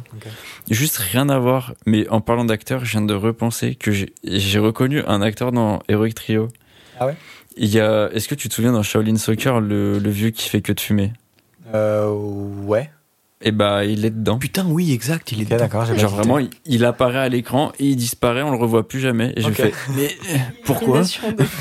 Juste 0.70 0.96
rien 0.98 1.28
à 1.28 1.38
voir. 1.38 1.74
Mais 1.86 2.08
en 2.08 2.20
parlant 2.20 2.44
d'acteur, 2.44 2.84
je 2.84 2.92
viens 2.92 3.02
de 3.02 3.14
repenser 3.14 3.74
que 3.74 3.90
j'ai 3.90 4.12
j'ai 4.24 4.58
reconnu 4.58 5.02
un 5.06 5.22
acteur 5.22 5.52
dans 5.52 5.80
Heroic 5.88 6.12
Trio. 6.14 6.48
Ah 6.98 7.06
ouais? 7.06 7.16
Il 7.56 7.68
y 7.68 7.80
a. 7.80 8.08
Est-ce 8.12 8.28
que 8.28 8.34
tu 8.34 8.48
te 8.48 8.54
souviens 8.54 8.72
dans 8.72 8.82
Shaolin 8.82 9.16
Soccer, 9.16 9.60
le, 9.60 9.98
le 9.98 10.10
vieux 10.10 10.30
qui 10.30 10.48
fait 10.48 10.60
que 10.60 10.72
de 10.72 10.80
fumer? 10.80 11.12
Euh, 11.74 12.08
ouais. 12.64 12.90
Et 13.42 13.52
bah, 13.52 13.86
il 13.86 14.04
est 14.04 14.10
dedans. 14.10 14.36
Putain, 14.38 14.66
oui, 14.68 14.92
exact, 14.92 15.32
il 15.32 15.40
est 15.40 15.50
Ok, 15.50 15.58
d'accord. 15.58 15.86
j'ai 15.86 15.94
pas 15.94 15.98
Genre 16.00 16.10
vraiment, 16.14 16.38
il, 16.38 16.50
il 16.66 16.84
apparaît 16.84 17.20
à 17.20 17.28
l'écran 17.30 17.72
et 17.78 17.86
il 17.86 17.96
disparaît, 17.96 18.42
on 18.42 18.50
le 18.50 18.58
revoit 18.58 18.86
plus 18.86 19.00
jamais. 19.00 19.32
Et 19.34 19.40
je 19.40 19.48
Ok. 19.48 19.54
fais, 19.54 19.72
mais 19.96 20.10
pourquoi? 20.66 21.00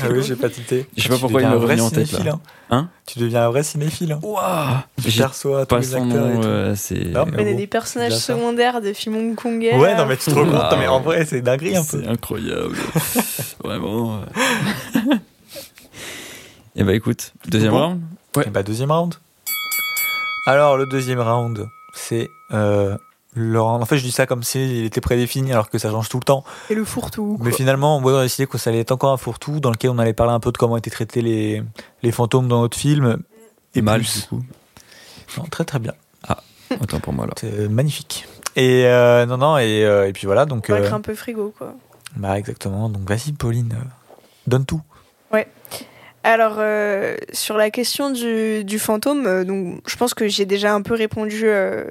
Ah 0.02 0.08
oui, 0.12 0.22
j'ai 0.22 0.36
pas 0.36 0.50
cité. 0.50 0.86
Je 0.94 1.02
sais 1.04 1.08
pas 1.08 1.14
Tu 1.14 1.20
pourquoi 1.22 1.40
il 1.40 1.48
me 1.48 1.56
revient 1.56 1.80
en 1.80 1.88
tête, 1.88 2.06
cinéphile, 2.06 2.26
là. 2.26 2.32
Hein, 2.34 2.40
Hein? 2.72 2.88
Tu 3.06 3.18
deviens 3.18 3.44
un 3.46 3.48
vrai 3.48 3.62
cinéphile. 3.62 4.12
Hein. 4.12 4.20
Waouh 4.22 4.76
Tu 5.02 5.10
perçois 5.10 5.64
tous 5.64 5.74
pas 5.74 5.80
les 5.80 5.94
acteurs 5.94 6.26
et 6.28 6.34
nom, 6.34 6.40
tout. 6.42 6.46
euh, 6.46 6.74
c'est. 6.76 6.94
Non, 7.06 7.24
mais- 7.24 7.32
On 7.42 7.46
est 7.46 7.52
bon, 7.52 7.56
des 7.56 7.66
personnages 7.66 8.12
secondaires 8.18 8.82
de 8.82 8.92
films 8.92 9.16
hongkongais. 9.16 9.74
Ouais, 9.78 9.96
non, 9.96 10.04
mais 10.04 10.18
tu 10.18 10.30
te 10.30 10.34
rends 10.34 10.44
compte. 10.44 10.52
Non, 10.52 10.76
mais 10.78 10.86
en 10.86 10.98
ouais. 10.98 11.02
vrai, 11.04 11.24
c'est 11.24 11.40
dinguerie 11.40 11.76
un 11.76 11.82
peu. 11.82 12.02
C'est 12.02 12.06
incroyable. 12.08 12.76
Vraiment. 13.64 14.20
Et 16.76 16.84
bah 16.84 16.94
écoute, 16.94 17.32
deuxième 17.48 17.72
round? 17.74 18.00
Et 18.46 18.50
bah, 18.50 18.62
deuxième 18.62 18.92
round. 18.92 19.14
Alors, 20.46 20.76
le 20.76 20.86
deuxième 20.86 21.20
round, 21.20 21.68
c'est 21.94 22.30
euh, 22.52 22.96
le 23.34 23.60
round. 23.60 23.82
En 23.82 23.86
fait, 23.86 23.98
je 23.98 24.04
dis 24.04 24.10
ça 24.10 24.26
comme 24.26 24.42
s'il 24.42 24.84
était 24.84 25.00
prédéfini, 25.00 25.52
alors 25.52 25.68
que 25.70 25.78
ça 25.78 25.90
change 25.90 26.08
tout 26.08 26.18
le 26.18 26.24
temps. 26.24 26.44
Et 26.70 26.74
le 26.74 26.84
fourre-tout. 26.84 27.38
Mais 27.40 27.52
finalement, 27.52 27.98
on 27.98 28.16
a 28.16 28.22
décidé 28.22 28.46
que 28.46 28.58
ça 28.58 28.70
allait 28.70 28.80
être 28.80 28.92
encore 28.92 29.12
un 29.12 29.16
fourre-tout 29.16 29.60
dans 29.60 29.70
lequel 29.70 29.90
on 29.90 29.98
allait 29.98 30.12
parler 30.12 30.32
un 30.32 30.40
peu 30.40 30.50
de 30.52 30.58
comment 30.58 30.76
étaient 30.76 30.90
traités 30.90 31.22
les, 31.22 31.62
les 32.02 32.12
fantômes 32.12 32.48
dans 32.48 32.60
notre 32.62 32.76
film. 32.76 33.18
Et 33.74 33.82
Mal 33.82 34.00
plus. 34.00 34.22
du 34.22 34.26
coup. 34.28 34.42
Non, 35.38 35.44
très 35.44 35.64
très 35.64 35.78
bien. 35.78 35.94
Autant 36.80 37.00
pour 37.00 37.12
moi 37.12 37.26
là. 37.26 37.32
C'est 37.36 37.68
magnifique. 37.68 38.26
Et 38.54 38.84
euh, 38.86 39.26
non, 39.26 39.38
non, 39.38 39.58
et, 39.58 39.84
euh, 39.84 40.06
et 40.08 40.12
puis 40.12 40.26
voilà, 40.26 40.46
donc. 40.46 40.68
Faut 40.68 40.74
être 40.74 40.92
euh, 40.92 40.96
un 40.96 41.00
peu 41.00 41.14
frigo, 41.16 41.52
quoi. 41.58 41.74
bah, 42.16 42.38
exactement. 42.38 42.88
Donc, 42.88 43.08
vas-y, 43.08 43.32
Pauline, 43.32 43.72
euh, 43.76 43.84
donne 44.46 44.64
tout. 44.64 44.80
Alors, 46.22 46.56
euh, 46.58 47.16
sur 47.32 47.56
la 47.56 47.70
question 47.70 48.10
du, 48.10 48.78
fantôme, 48.78 49.26
euh, 49.26 49.44
donc, 49.44 49.80
je 49.86 49.96
pense 49.96 50.12
que 50.12 50.28
j'ai 50.28 50.44
déjà 50.44 50.74
un 50.74 50.82
peu 50.82 50.94
répondu 50.94 51.44
euh, 51.44 51.84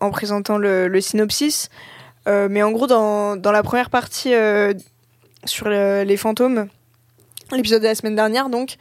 en 0.00 0.10
présentant 0.10 0.58
le, 0.58 1.00
synopsis. 1.00 1.68
Mais 2.26 2.62
en 2.62 2.72
gros, 2.72 2.86
dans, 2.86 3.36
dans 3.36 3.52
la 3.52 3.62
première 3.62 3.90
partie 3.90 4.32
sur 5.44 5.68
le- 5.68 6.04
les 6.04 6.16
fantômes, 6.16 6.68
l'épisode 7.52 7.82
de 7.82 7.86
la 7.86 7.94
semaine 7.94 8.16
dernière, 8.16 8.48
donc, 8.48 8.76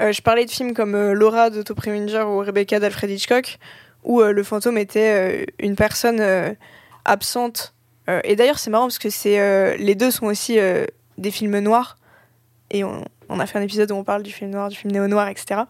je 0.00 0.20
parlais 0.22 0.46
de 0.46 0.50
films 0.50 0.72
comme 0.72 1.12
Laura 1.12 1.50
de 1.50 1.60
Top 1.60 1.76
Preminger 1.76 2.22
ou 2.22 2.38
Rebecca 2.38 2.80
d'Alfred 2.80 3.10
Hitchcock, 3.10 3.58
où 4.02 4.22
le 4.22 4.42
fantôme 4.42 4.78
était 4.78 5.46
une 5.58 5.76
personne 5.76 6.56
absente. 7.04 7.74
Et 8.24 8.34
d'ailleurs, 8.34 8.58
c'est 8.58 8.70
marrant 8.70 8.86
parce 8.86 8.98
que 8.98 9.10
c'est 9.10 9.76
les 9.76 9.94
deux 9.94 10.10
sont 10.10 10.26
aussi 10.26 10.58
des 11.18 11.30
films 11.30 11.58
noirs. 11.58 11.98
Et 12.70 12.82
on, 12.82 13.04
on 13.28 13.40
a 13.40 13.46
fait 13.46 13.58
un 13.58 13.62
épisode 13.62 13.90
où 13.90 13.94
on 13.96 14.04
parle 14.04 14.22
du 14.22 14.32
film 14.32 14.50
noir, 14.50 14.68
du 14.68 14.76
film 14.76 14.92
néo-noir, 14.92 15.28
etc. 15.28 15.62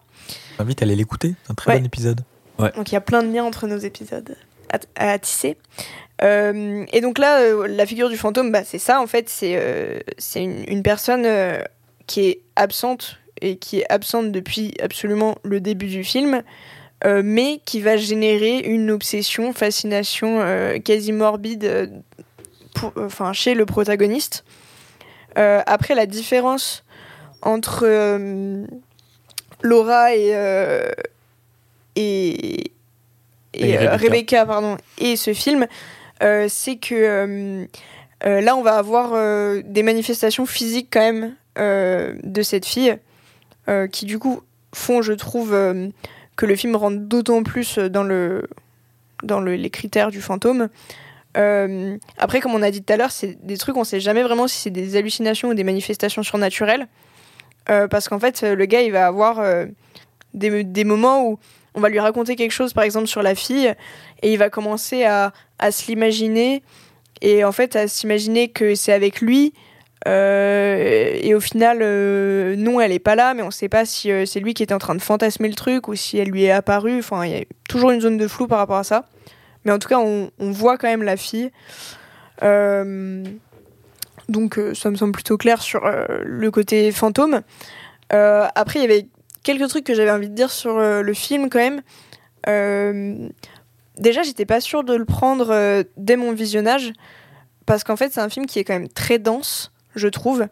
J'invite 0.57 0.81
à 0.81 0.85
aller 0.85 0.95
l'écouter. 0.95 1.35
C'est 1.43 1.51
un 1.51 1.55
très 1.55 1.71
Ouais. 1.73 1.79
bon 1.79 1.85
épisode. 1.85 2.21
Donc 2.59 2.91
il 2.91 2.93
y 2.93 2.97
a 2.97 3.01
plein 3.01 3.21
de 3.23 3.31
liens 3.31 3.43
entre 3.43 3.67
nos 3.67 3.77
épisodes 3.77 4.35
à, 4.71 4.79
à 5.13 5.19
tisser. 5.19 5.57
Euh, 6.23 6.85
et 6.91 7.01
donc 7.01 7.19
là, 7.19 7.39
euh, 7.41 7.67
la 7.67 7.85
figure 7.85 8.09
du 8.09 8.17
fantôme, 8.17 8.51
bah, 8.51 8.63
c'est 8.63 8.79
ça 8.79 8.99
en 9.01 9.05
fait, 9.07 9.29
c'est 9.29 9.53
euh, 9.55 9.99
c'est 10.17 10.43
une, 10.43 10.63
une 10.67 10.81
personne 10.81 11.23
euh, 11.25 11.61
qui 12.07 12.21
est 12.21 12.41
absente 12.55 13.17
et 13.41 13.57
qui 13.57 13.79
est 13.81 13.91
absente 13.91 14.31
depuis 14.31 14.73
absolument 14.81 15.37
le 15.43 15.61
début 15.61 15.85
du 15.85 16.03
film, 16.03 16.41
euh, 17.05 17.21
mais 17.23 17.61
qui 17.65 17.79
va 17.81 17.95
générer 17.97 18.57
une 18.57 18.89
obsession, 18.89 19.53
fascination 19.53 20.39
euh, 20.41 20.79
quasi 20.79 21.11
morbide 21.11 21.91
pour- 22.73 22.93
enfin, 22.97 23.33
chez 23.33 23.53
le 23.53 23.67
protagoniste. 23.67 24.43
Euh, 25.37 25.61
après, 25.67 25.93
la 25.93 26.07
différence 26.07 26.83
entre 27.41 27.83
euh, 27.85 28.65
Laura 29.61 30.15
et, 30.15 30.31
euh, 30.33 30.89
et, 31.95 32.59
et, 32.63 32.71
Et 33.53 33.77
euh, 33.77 33.91
Rebecca. 33.91 33.97
Rebecca, 33.97 34.45
pardon, 34.45 34.77
et 34.97 35.15
ce 35.15 35.33
film, 35.33 35.67
c'est 36.19 36.77
que 36.77 37.67
là, 38.23 38.55
on 38.55 38.61
va 38.61 38.75
avoir 38.77 39.11
des 39.63 39.83
manifestations 39.83 40.45
physiques 40.45 40.89
quand 40.91 41.01
même 41.01 41.35
de 41.55 42.41
cette 42.41 42.65
fille, 42.65 42.97
qui 43.91 44.05
du 44.05 44.19
coup 44.19 44.41
font, 44.73 45.01
je 45.01 45.13
trouve, 45.13 45.51
que 46.35 46.45
le 46.45 46.55
film 46.55 46.75
rentre 46.75 46.97
d'autant 46.97 47.43
plus 47.43 47.77
dans, 47.77 48.03
le, 48.03 48.47
dans 49.23 49.39
le, 49.39 49.55
les 49.55 49.69
critères 49.69 50.11
du 50.11 50.21
fantôme. 50.21 50.69
Euh, 51.37 51.97
après, 52.17 52.39
comme 52.39 52.55
on 52.55 52.61
a 52.61 52.71
dit 52.71 52.81
tout 52.81 52.93
à 52.93 52.97
l'heure, 52.97 53.11
c'est 53.11 53.45
des 53.45 53.57
trucs, 53.57 53.77
on 53.77 53.83
sait 53.83 53.99
jamais 53.99 54.23
vraiment 54.23 54.47
si 54.47 54.57
c'est 54.59 54.69
des 54.71 54.95
hallucinations 54.95 55.49
ou 55.49 55.53
des 55.53 55.63
manifestations 55.63 56.23
surnaturelles. 56.23 56.87
Euh, 57.69 57.87
parce 57.87 58.07
qu'en 58.07 58.19
fait, 58.19 58.41
le 58.43 58.65
gars, 58.65 58.81
il 58.81 58.91
va 58.91 59.07
avoir 59.07 59.39
euh, 59.39 59.65
des, 60.33 60.63
des 60.63 60.83
moments 60.83 61.27
où 61.27 61.39
on 61.73 61.81
va 61.81 61.89
lui 61.89 61.99
raconter 61.99 62.35
quelque 62.35 62.51
chose, 62.51 62.73
par 62.73 62.83
exemple, 62.83 63.07
sur 63.07 63.21
la 63.21 63.35
fille, 63.35 63.73
et 64.23 64.31
il 64.33 64.39
va 64.39 64.49
commencer 64.49 65.03
à, 65.03 65.33
à 65.59 65.71
se 65.71 65.87
l'imaginer, 65.87 66.63
et 67.21 67.43
en 67.43 67.51
fait, 67.51 67.75
à 67.75 67.87
s'imaginer 67.87 68.49
que 68.49 68.75
c'est 68.75 68.93
avec 68.93 69.21
lui. 69.21 69.53
euh, 70.07 71.19
et 71.21 71.35
au 71.35 71.39
final, 71.39 71.79
non, 72.57 72.79
elle 72.79 72.91
est 72.91 72.99
pas 72.99 73.15
là, 73.15 73.33
mais 73.33 73.43
on 73.43 73.51
sait 73.51 73.69
pas 73.69 73.85
si 73.85 74.09
c'est 74.25 74.39
lui 74.39 74.53
qui 74.53 74.63
était 74.63 74.73
en 74.73 74.79
train 74.79 74.95
de 74.95 75.01
fantasmer 75.01 75.49
le 75.49 75.55
truc 75.55 75.87
ou 75.87 75.95
si 75.95 76.17
elle 76.17 76.29
lui 76.29 76.45
est 76.45 76.51
apparue. 76.51 76.99
Enfin, 76.99 77.25
il 77.25 77.31
y 77.31 77.35
a 77.35 77.43
toujours 77.67 77.91
une 77.91 78.01
zone 78.01 78.17
de 78.17 78.27
flou 78.27 78.47
par 78.47 78.59
rapport 78.59 78.77
à 78.77 78.83
ça. 78.83 79.05
Mais 79.65 79.71
en 79.71 79.79
tout 79.79 79.89
cas, 79.89 79.99
on, 79.99 80.29
voit 80.39 80.77
quand 80.77 80.87
même 80.87 81.03
la 81.03 81.17
fille. 81.17 81.51
Donc, 84.29 84.57
euh, 84.57 84.73
ça 84.73 84.89
me 84.89 84.95
semble 84.95 85.13
plutôt 85.13 85.37
clair 85.37 85.61
sur 85.61 85.85
euh, 85.85 86.05
le 86.23 86.51
côté 86.51 86.91
fantôme. 86.91 87.41
Euh, 88.13 88.47
après, 88.55 88.79
il 88.79 88.81
y 88.81 88.85
avait 88.85 89.07
quelques 89.43 89.67
trucs 89.69 89.85
que 89.85 89.93
j'avais 89.93 90.11
envie 90.11 90.29
de 90.29 90.35
dire 90.35 90.51
sur 90.51 90.77
le 90.77 91.13
film 91.13 91.49
quand 91.49 91.59
même. 91.59 93.31
Déjà, 93.97 94.21
j'étais 94.21 94.45
pas 94.45 94.61
sûre 94.61 94.83
de 94.83 94.93
le 94.93 95.05
prendre 95.05 95.83
dès 95.95 96.17
mon 96.17 96.33
visionnage 96.33 96.91
parce 97.65 97.83
qu'en 97.83 97.95
fait, 97.95 98.11
c'est 98.11 98.19
un 98.19 98.29
film 98.29 98.45
qui 98.45 98.59
est 98.59 98.65
quand 98.65 98.73
même 98.73 98.89
très 98.89 99.19
dense, 99.19 99.71
je 99.95 100.09
trouve. 100.09 100.47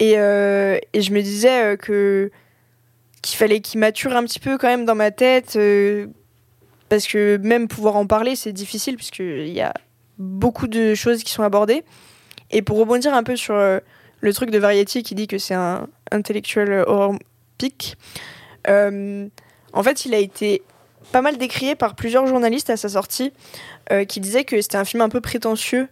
Et, 0.00 0.12
et 0.12 1.00
je 1.00 1.12
me 1.12 1.22
disais 1.22 1.78
que 1.78 2.30
qu'il 3.22 3.38
fallait 3.38 3.60
qu'il 3.60 3.80
mature 3.80 4.14
un 4.14 4.24
petit 4.24 4.40
peu 4.40 4.58
quand 4.58 4.68
même 4.68 4.84
dans 4.84 4.94
ma 4.94 5.10
tête 5.10 5.58
parce 6.90 7.06
que 7.06 7.38
même 7.38 7.68
pouvoir 7.68 7.96
en 7.96 8.06
parler, 8.06 8.36
c'est 8.36 8.52
difficile 8.52 8.96
puisqu'il 8.96 9.48
y 9.48 9.62
a 9.62 9.72
beaucoup 10.18 10.66
de 10.66 10.94
choses 10.94 11.22
qui 11.22 11.32
sont 11.32 11.42
abordées. 11.42 11.84
Et 12.50 12.62
pour 12.62 12.78
rebondir 12.78 13.14
un 13.14 13.22
peu 13.22 13.36
sur 13.36 13.54
euh, 13.54 13.80
le 14.20 14.32
truc 14.32 14.50
de 14.50 14.58
Variety 14.58 15.02
qui 15.02 15.14
dit 15.14 15.26
que 15.26 15.38
c'est 15.38 15.54
un 15.54 15.88
intellectuel 16.10 16.84
horror 16.86 17.14
pic, 17.58 17.96
euh, 18.68 19.26
en 19.72 19.82
fait, 19.82 20.04
il 20.04 20.14
a 20.14 20.18
été 20.18 20.62
pas 21.12 21.20
mal 21.20 21.36
décrié 21.36 21.74
par 21.74 21.94
plusieurs 21.94 22.26
journalistes 22.26 22.70
à 22.70 22.76
sa 22.76 22.88
sortie 22.88 23.32
euh, 23.92 24.04
qui 24.04 24.20
disaient 24.20 24.44
que 24.44 24.60
c'était 24.60 24.76
un 24.76 24.84
film 24.84 25.02
un 25.02 25.08
peu 25.08 25.20
prétentieux. 25.20 25.88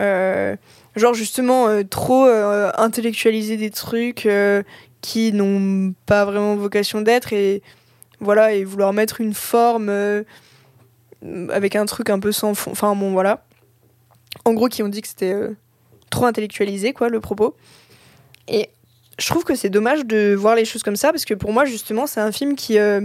Euh, 0.00 0.56
genre 0.96 1.14
justement 1.14 1.68
euh, 1.68 1.82
trop 1.82 2.26
euh, 2.26 2.70
intellectualiser 2.76 3.56
des 3.56 3.70
trucs 3.70 4.24
euh, 4.24 4.62
qui 5.00 5.32
n'ont 5.32 5.94
pas 6.06 6.24
vraiment 6.24 6.54
vocation 6.56 7.00
d'être 7.00 7.32
et 7.32 7.62
voilà 8.20 8.52
et 8.52 8.64
vouloir 8.64 8.92
mettre 8.92 9.20
une 9.20 9.34
forme 9.34 9.88
euh, 9.88 10.22
avec 11.50 11.74
un 11.76 11.86
truc 11.86 12.08
un 12.08 12.20
peu 12.20 12.32
sans 12.32 12.54
fond 12.54 12.70
enfin 12.70 12.94
bon 12.94 13.10
voilà 13.12 13.44
en 14.44 14.54
gros 14.54 14.68
qui 14.68 14.82
ont 14.82 14.88
dit 14.88 15.02
que 15.02 15.08
c'était 15.08 15.32
euh, 15.32 15.56
trop 16.10 16.26
intellectualisé 16.26 16.92
quoi 16.92 17.08
le 17.08 17.20
propos. 17.20 17.56
Et 18.48 18.68
je 19.20 19.26
trouve 19.28 19.44
que 19.44 19.54
c'est 19.54 19.68
dommage 19.68 20.04
de 20.04 20.34
voir 20.34 20.54
les 20.56 20.64
choses 20.64 20.82
comme 20.82 20.96
ça 20.96 21.10
parce 21.10 21.24
que 21.24 21.34
pour 21.34 21.52
moi 21.52 21.64
justement 21.64 22.06
c'est 22.06 22.20
un 22.20 22.32
film 22.32 22.56
qui 22.56 22.78
euh, 22.78 23.00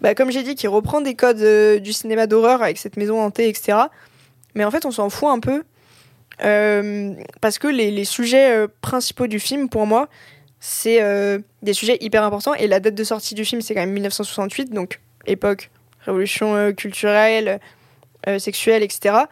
bah, 0.00 0.14
comme 0.14 0.30
j'ai 0.30 0.42
dit 0.42 0.54
qui 0.54 0.66
reprend 0.66 1.00
des 1.00 1.14
codes 1.14 1.40
euh, 1.40 1.78
du 1.78 1.92
cinéma 1.92 2.26
d'horreur 2.26 2.62
avec 2.62 2.78
cette 2.78 2.96
maison 2.96 3.20
hantée 3.20 3.48
etc 3.48 3.78
mais 4.54 4.64
en 4.64 4.70
fait 4.70 4.84
on 4.84 4.90
s'en 4.90 5.08
fout 5.08 5.28
un 5.28 5.38
peu 5.38 5.62
euh, 6.42 7.14
parce 7.40 7.58
que 7.58 7.68
les, 7.68 7.92
les 7.92 8.04
sujets 8.04 8.66
principaux 8.80 9.28
du 9.28 9.38
film 9.38 9.68
pour 9.68 9.86
moi 9.86 10.08
c'est 10.58 11.00
des 11.62 11.74
sujets 11.74 11.98
hyper 12.00 12.24
importants. 12.24 12.54
Et 12.54 12.66
la 12.66 12.80
date 12.80 12.94
de 12.94 13.04
sortie 13.04 13.34
du 13.34 13.44
film 13.44 13.60
c'est 13.60 13.74
quand 13.74 13.80
même 13.80 13.92
1968 13.92 14.72
donc 14.72 15.00
époque 15.26 15.70
révolution 16.00 16.72
culturelle 16.72 17.60
sexuelle 18.38 18.82
etc 18.82 19.26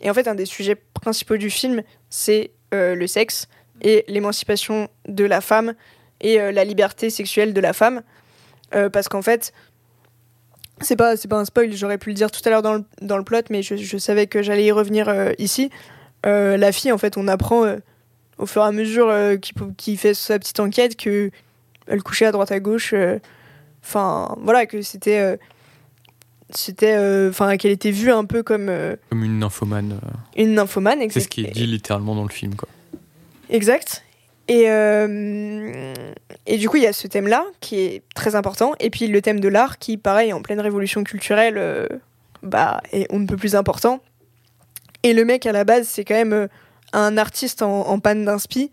et 0.00 0.10
en 0.10 0.14
fait 0.14 0.28
un 0.28 0.34
des 0.34 0.46
sujets 0.46 0.76
principaux 0.94 1.36
du 1.36 1.50
film 1.50 1.82
c'est 2.10 2.52
euh, 2.74 2.94
le 2.94 3.06
sexe 3.06 3.48
et 3.82 4.04
l'émancipation 4.08 4.88
de 5.06 5.24
la 5.24 5.40
femme 5.40 5.74
et 6.20 6.40
euh, 6.40 6.52
la 6.52 6.64
liberté 6.64 7.10
sexuelle 7.10 7.54
de 7.54 7.60
la 7.60 7.72
femme. 7.72 8.02
Euh, 8.74 8.90
parce 8.90 9.08
qu'en 9.08 9.22
fait 9.22 9.52
c'est 10.80 10.96
pas 10.96 11.14
pas 11.28 11.38
un 11.38 11.44
spoil 11.44 11.72
j'aurais 11.72 11.98
pu 11.98 12.10
le 12.10 12.14
dire 12.14 12.30
tout 12.30 12.42
à 12.44 12.50
l'heure 12.50 12.62
dans 12.62 12.74
le, 12.74 12.84
dans 13.00 13.16
le 13.16 13.24
plot 13.24 13.42
mais 13.50 13.62
je, 13.62 13.76
je 13.76 13.98
savais 13.98 14.26
que 14.26 14.42
j'allais 14.42 14.66
y 14.66 14.72
revenir 14.72 15.32
ici. 15.38 15.70
La 16.24 16.72
fille 16.72 16.92
en 16.92 16.98
fait 16.98 17.16
on 17.16 17.26
apprend 17.28 17.64
au 18.36 18.46
fur 18.46 18.62
et 18.62 18.66
à 18.66 18.72
mesure 18.72 19.10
qu'il 19.40 19.98
fait 19.98 20.14
sa 20.14 20.38
petite 20.38 20.60
enquête 20.60 20.96
que 20.96 21.30
elle 21.86 22.02
couchait 22.02 22.26
à 22.26 22.32
droite 22.32 22.52
à 22.52 22.60
gauche 22.60 22.94
enfin 23.82 24.36
voilà 24.42 24.66
que 24.66 24.82
c'était 24.82 25.38
c'était 26.50 26.94
euh, 26.96 27.30
enfin 27.30 27.56
qu'elle 27.56 27.72
était 27.72 27.90
vue 27.90 28.10
un 28.10 28.24
peu 28.24 28.42
comme 28.42 28.68
euh, 28.68 28.96
Comme 29.10 29.24
une 29.24 29.38
nymphomane. 29.38 30.00
euh, 30.02 30.42
une 30.42 30.54
nymphomane 30.54 31.00
C'est 31.10 31.20
ce 31.20 31.28
qui 31.28 31.44
est 31.44 31.50
dit 31.50 31.66
littéralement 31.66 32.14
dans 32.14 32.22
le 32.24 32.30
film. 32.30 32.54
Quoi. 32.54 32.68
Exact. 33.50 34.04
Et, 34.50 34.62
et 36.46 36.56
du 36.56 36.70
coup, 36.70 36.78
il 36.78 36.82
y 36.82 36.86
a 36.86 36.94
ce 36.94 37.06
thème-là 37.06 37.44
qui 37.60 37.80
est 37.80 38.02
très 38.14 38.34
important. 38.34 38.72
Et 38.80 38.88
puis 38.88 39.06
le 39.06 39.20
thème 39.20 39.40
de 39.40 39.48
l'art 39.48 39.78
qui, 39.78 39.98
pareil, 39.98 40.32
en 40.32 40.40
pleine 40.40 40.60
révolution 40.60 41.04
culturelle, 41.04 41.86
bah, 42.42 42.80
est 42.92 43.06
on 43.10 43.18
ne 43.18 43.26
peut 43.26 43.36
plus 43.36 43.54
important. 43.54 44.00
Et 45.02 45.12
le 45.12 45.26
mec, 45.26 45.44
à 45.44 45.52
la 45.52 45.64
base, 45.64 45.86
c'est 45.86 46.02
quand 46.04 46.14
même 46.14 46.48
un 46.94 47.18
artiste 47.18 47.60
en, 47.60 47.88
en 47.88 47.98
panne 48.00 48.24
d'inspi. 48.24 48.70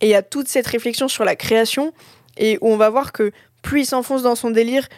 Et 0.00 0.06
il 0.06 0.10
y 0.10 0.14
a 0.14 0.22
toute 0.22 0.48
cette 0.48 0.66
réflexion 0.66 1.06
sur 1.06 1.24
la 1.24 1.36
création. 1.36 1.92
Et 2.38 2.56
où 2.62 2.68
on 2.68 2.78
va 2.78 2.88
voir 2.88 3.12
que 3.12 3.30
plus 3.60 3.82
il 3.82 3.86
s'enfonce 3.86 4.22
dans 4.22 4.34
son 4.34 4.50
délire, 4.50 4.88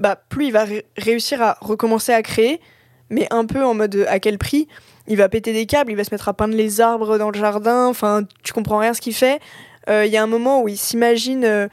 bah, 0.00 0.20
plus 0.28 0.46
il 0.46 0.52
va 0.52 0.64
ré- 0.64 0.86
réussir 0.96 1.40
à 1.40 1.56
recommencer 1.60 2.12
à 2.12 2.22
créer. 2.22 2.60
Mais 3.12 3.26
un 3.30 3.44
peu 3.44 3.64
en 3.64 3.74
mode 3.74 4.06
à 4.08 4.20
quel 4.20 4.38
prix 4.38 4.68
il 5.08 5.16
va 5.16 5.28
péter 5.28 5.52
des 5.52 5.66
câbles, 5.66 5.90
il 5.90 5.96
va 5.96 6.04
se 6.04 6.14
mettre 6.14 6.28
à 6.28 6.32
peindre 6.34 6.54
les 6.54 6.80
arbres 6.80 7.18
dans 7.18 7.30
le 7.30 7.38
jardin, 7.38 7.86
enfin, 7.86 8.22
tu 8.44 8.52
comprends 8.52 8.78
rien 8.78 8.94
ce 8.94 9.00
qu'il 9.00 9.14
fait. 9.14 9.40
Euh, 9.88 10.06
Il 10.06 10.12
y 10.12 10.16
a 10.16 10.22
un 10.22 10.28
moment 10.28 10.62
où 10.62 10.68
il 10.68 10.76
s'imagine 10.76 11.44
euh, 11.44 11.66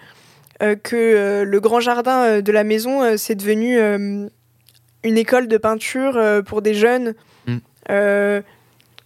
euh, 0.63 0.75
que 0.75 1.43
le 1.45 1.59
grand 1.59 1.79
jardin 1.79 2.41
de 2.41 2.51
la 2.51 2.63
maison, 2.63 3.15
c'est 3.17 3.35
devenu 3.35 3.77
une 3.79 5.17
école 5.17 5.47
de 5.47 5.57
peinture 5.57 6.19
pour 6.47 6.63
des 6.63 6.73
jeunes. 6.73 7.13
Mm. 7.45 7.57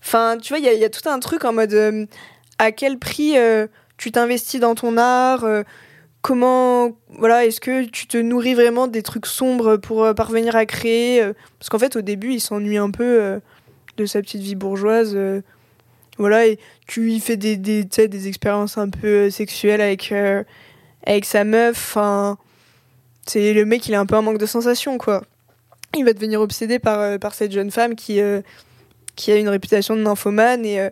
Enfin, 0.01 0.37
tu 0.41 0.53
vois, 0.53 0.59
il 0.59 0.65
y, 0.65 0.77
y 0.79 0.85
a 0.85 0.89
tout 0.89 1.09
un 1.09 1.19
truc 1.19 1.43
en 1.43 1.51
mode 1.51 2.07
à 2.59 2.71
quel 2.71 2.97
prix 2.97 3.35
tu 3.97 4.11
t'investis 4.13 4.61
dans 4.61 4.75
ton 4.75 4.97
art 4.97 5.45
Comment, 6.21 6.91
voilà, 7.09 7.45
est-ce 7.45 7.59
que 7.59 7.85
tu 7.85 8.05
te 8.05 8.17
nourris 8.17 8.53
vraiment 8.53 8.87
des 8.87 9.01
trucs 9.01 9.25
sombres 9.25 9.77
pour 9.77 10.03
euh, 10.03 10.13
parvenir 10.13 10.55
à 10.55 10.67
créer 10.67 11.21
euh, 11.21 11.33
Parce 11.57 11.69
qu'en 11.69 11.79
fait, 11.79 11.95
au 11.95 12.01
début, 12.01 12.33
il 12.33 12.39
s'ennuie 12.39 12.77
un 12.77 12.91
peu 12.91 13.21
euh, 13.21 13.39
de 13.97 14.05
sa 14.05 14.21
petite 14.21 14.41
vie 14.41 14.53
bourgeoise. 14.53 15.17
voilà, 16.17 16.45
et 16.45 16.59
tu 16.87 17.01
lui 17.01 17.19
fais 17.19 17.37
des, 17.37 17.57
des, 17.57 17.83
des 17.83 18.27
expériences 18.27 18.77
un 18.77 18.89
peu 18.89 19.31
sexuelles 19.31 19.81
avec, 19.81 20.13
avec 21.05 21.25
sa 21.25 21.43
meuf. 21.43 21.75
Enfin, 21.75 22.37
c'est 23.25 23.53
le 23.53 23.65
mec, 23.65 23.87
il 23.87 23.95
a 23.95 23.99
un 23.99 24.05
peu 24.05 24.15
un 24.15 24.21
manque 24.21 24.37
de 24.37 24.45
sensations, 24.45 24.99
quoi. 24.99 25.23
Il 25.97 26.05
va 26.05 26.13
devenir 26.13 26.39
obsédé 26.39 26.77
par, 26.77 27.19
par 27.19 27.33
cette 27.33 27.51
jeune 27.51 27.71
femme 27.71 27.95
qui, 27.95 28.19
qui 29.15 29.31
a 29.31 29.35
une 29.37 29.49
réputation 29.49 29.95
de 29.95 30.01
nymphomane. 30.01 30.65
Et 30.65 30.89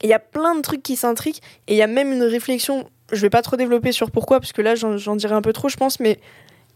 et 0.00 0.06
il 0.06 0.10
y 0.10 0.14
a 0.14 0.18
plein 0.18 0.54
de 0.54 0.60
trucs 0.60 0.82
qui 0.82 0.96
s'intriquent. 0.96 1.42
Et 1.66 1.74
il 1.74 1.76
y 1.76 1.82
a 1.82 1.86
même 1.86 2.12
une 2.12 2.22
réflexion, 2.22 2.88
je 3.12 3.20
vais 3.20 3.30
pas 3.30 3.42
trop 3.42 3.56
développer 3.56 3.92
sur 3.92 4.10
pourquoi, 4.10 4.40
parce 4.40 4.52
que 4.52 4.62
là, 4.62 4.74
j'en 4.74 5.16
dirai 5.16 5.34
un 5.34 5.42
peu 5.42 5.52
trop, 5.52 5.68
je 5.68 5.76
pense, 5.76 6.00
mais 6.00 6.18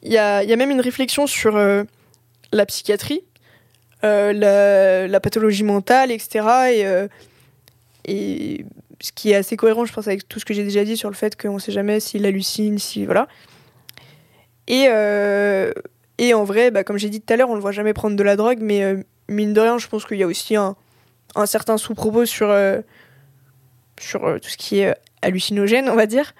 il 0.03 0.13
y 0.13 0.19
a, 0.19 0.43
y 0.43 0.53
a 0.53 0.57
même 0.57 0.71
une 0.71 0.81
réflexion 0.81 1.27
sur 1.27 1.57
euh, 1.57 1.85
la 2.53 2.67
psychiatrie, 2.67 3.23
euh, 4.05 5.09
la, 5.09 5.21
pathologie 5.21 5.63
mentale, 5.63 6.11
etc. 6.11 6.47
Et, 6.73 6.87
euh, 6.87 7.07
et 8.07 8.65
ce 9.01 9.13
qui 9.13 9.31
est 9.31 9.35
assez 9.35 9.57
cohérent, 9.57 9.85
je 9.85 9.93
pense, 9.93 10.09
avec 10.09 10.27
tout 10.29 10.41
ce 10.41 10.45
que 10.45 10.55
j'ai 10.55 10.65
déjà 10.65 10.85
dit 10.85 10.97
sur 10.97 11.11
le 11.11 11.15
fait 11.15 11.41
qu'on 11.41 11.59
sait 11.59 11.73
jamais 11.73 12.01
s'il 12.01 12.25
hallucine, 12.25 12.79
si. 12.79 13.05
Voilà. 13.05 13.29
Et, 14.69 14.85
et 16.19 16.35
en 16.35 16.45
vrai, 16.45 16.71
bah, 16.71 16.85
comme 16.85 16.97
j'ai 16.97 17.11
dit 17.11 17.21
tout 17.21 17.33
à 17.33 17.37
l'heure, 17.37 17.51
on 17.51 17.55
le 17.55 17.61
voit 17.61 17.73
jamais 17.73 17.93
prendre 17.93 18.17
de 18.17 18.23
la 18.23 18.37
drogue, 18.37 18.59
mais 18.61 18.97
mine 19.29 19.53
de 19.53 19.61
rien, 19.61 19.79
je 19.79 19.87
pense 19.89 20.07
qu'il 20.07 20.19
y 20.19 20.23
a 20.23 20.27
aussi 20.27 20.57
un, 20.57 20.77
un 21.35 21.47
certain 21.47 21.77
sous-propos 21.77 22.25
sur, 22.27 22.49
sur 24.03 24.25
euh, 24.25 24.39
tout 24.39 24.49
ce 24.49 24.57
qui 24.57 24.81
est 24.81 24.91
euh, 24.91 24.95
hallucinogène, 25.23 25.89
on 25.89 25.95
va 25.95 26.07
dire. 26.07 26.35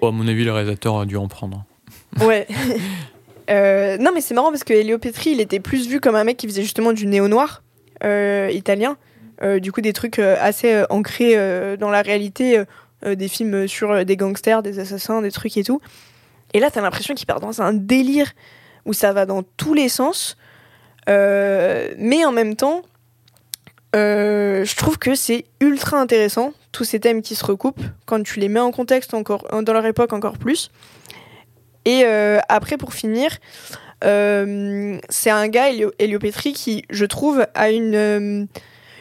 Bon, 0.00 0.08
à 0.08 0.10
mon 0.10 0.26
avis, 0.26 0.44
le 0.44 0.52
réalisateur 0.52 1.00
a 1.00 1.06
dû 1.06 1.16
en 1.16 1.28
prendre. 1.28 1.64
Ouais. 2.20 2.46
Euh, 3.48 3.98
non, 3.98 4.12
mais 4.14 4.20
c'est 4.20 4.32
marrant 4.32 4.52
parce 4.52 4.62
que 4.62 4.72
Elio 4.72 4.98
Petri, 4.98 5.30
il 5.30 5.40
était 5.40 5.58
plus 5.58 5.88
vu 5.88 5.98
comme 5.98 6.14
un 6.14 6.22
mec 6.22 6.36
qui 6.36 6.46
faisait 6.46 6.62
justement 6.62 6.92
du 6.92 7.08
néo-noir 7.08 7.64
italien. 8.00 8.96
Du 9.58 9.72
coup, 9.72 9.80
des 9.80 9.92
trucs 9.92 10.20
assez 10.20 10.84
ancrés 10.88 11.34
dans 11.76 11.90
la 11.90 12.02
réalité, 12.02 12.62
des 13.04 13.26
films 13.26 13.66
sur 13.66 14.04
des 14.04 14.16
gangsters, 14.16 14.62
des 14.62 14.78
assassins, 14.78 15.20
des 15.20 15.32
trucs 15.32 15.56
et 15.56 15.64
tout. 15.64 15.80
Et 16.54 16.60
là, 16.60 16.70
t'as 16.70 16.80
l'impression 16.80 17.14
qu'il 17.14 17.26
part 17.26 17.40
dans 17.40 17.60
un 17.60 17.72
délire 17.72 18.30
où 18.86 18.92
ça 18.92 19.12
va 19.12 19.26
dans 19.26 19.42
tous 19.42 19.74
les 19.74 19.88
sens. 19.88 20.36
Euh, 21.08 21.92
mais 21.98 22.24
en 22.24 22.32
même 22.32 22.56
temps, 22.56 22.82
euh, 23.96 24.64
je 24.64 24.76
trouve 24.76 24.98
que 24.98 25.14
c'est 25.14 25.44
ultra 25.60 26.00
intéressant, 26.00 26.52
tous 26.72 26.84
ces 26.84 27.00
thèmes 27.00 27.22
qui 27.22 27.34
se 27.34 27.44
recoupent, 27.44 27.82
quand 28.06 28.22
tu 28.22 28.40
les 28.40 28.48
mets 28.48 28.60
en 28.60 28.70
contexte 28.70 29.14
encore, 29.14 29.46
dans 29.62 29.72
leur 29.72 29.86
époque 29.86 30.12
encore 30.12 30.38
plus. 30.38 30.70
Et 31.84 32.02
euh, 32.04 32.38
après, 32.48 32.76
pour 32.76 32.92
finir, 32.92 33.38
euh, 34.04 34.98
c'est 35.08 35.30
un 35.30 35.48
gars, 35.48 35.70
Elio, 35.70 36.18
Petri, 36.18 36.52
qui, 36.52 36.84
je 36.90 37.04
trouve, 37.04 37.46
a 37.54 37.70
une, 37.70 37.94
euh, 37.94 38.46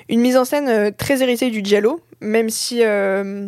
mise 0.10 0.38
en 0.38 0.46
scène 0.46 0.68
euh, 0.70 0.92
très 0.92 1.22
héritée 1.22 1.50
du 1.52 1.62
Giallo, 1.64 2.02
même 2.22 2.50
si 2.50 2.84
euh, 2.84 3.48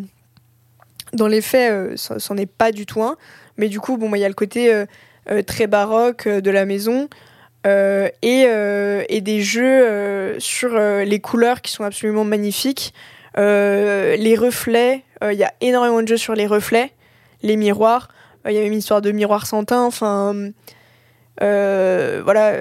dans 1.13 1.27
les 1.27 1.41
faits, 1.41 1.71
euh, 1.71 1.93
c'en 1.95 2.37
est 2.37 2.45
pas 2.45 2.71
du 2.71 2.85
tout 2.85 3.01
un. 3.03 3.17
Mais 3.57 3.69
du 3.69 3.79
coup, 3.79 3.97
bon, 3.97 4.09
bah, 4.09 4.17
il 4.17 4.21
y 4.21 4.25
a 4.25 4.29
le 4.29 4.33
côté 4.33 4.73
euh, 4.73 4.85
euh, 5.29 5.41
très 5.41 5.67
baroque 5.67 6.27
euh, 6.27 6.41
de 6.41 6.51
la 6.51 6.65
maison. 6.65 7.09
euh, 7.67 8.09
et, 8.21 8.45
euh, 8.47 9.03
des 9.09 9.41
jeux 9.41 9.63
euh, 9.63 10.39
sur 10.39 10.71
euh, 10.75 11.03
les 11.03 11.19
couleurs 11.19 11.61
qui 11.61 11.71
sont 11.71 11.83
absolument 11.83 12.23
magnifiques. 12.23 12.93
Euh, 13.37 14.15
les 14.17 14.35
reflets, 14.35 15.03
euh, 15.23 15.33
il 15.33 15.39
y 15.39 15.43
a 15.43 15.53
énormément 15.61 16.01
de 16.01 16.07
jeux 16.07 16.17
sur 16.17 16.33
les 16.33 16.47
reflets, 16.47 16.91
les 17.43 17.55
miroirs. 17.55 18.09
Euh, 18.45 18.51
Il 18.51 18.55
y 18.55 18.59
a 18.59 18.63
une 18.63 18.73
histoire 18.73 19.01
de 19.01 19.11
miroir 19.11 19.45
sans 19.47 19.63
teint. 19.63 19.85
Enfin, 19.85 20.51
voilà, 21.39 22.53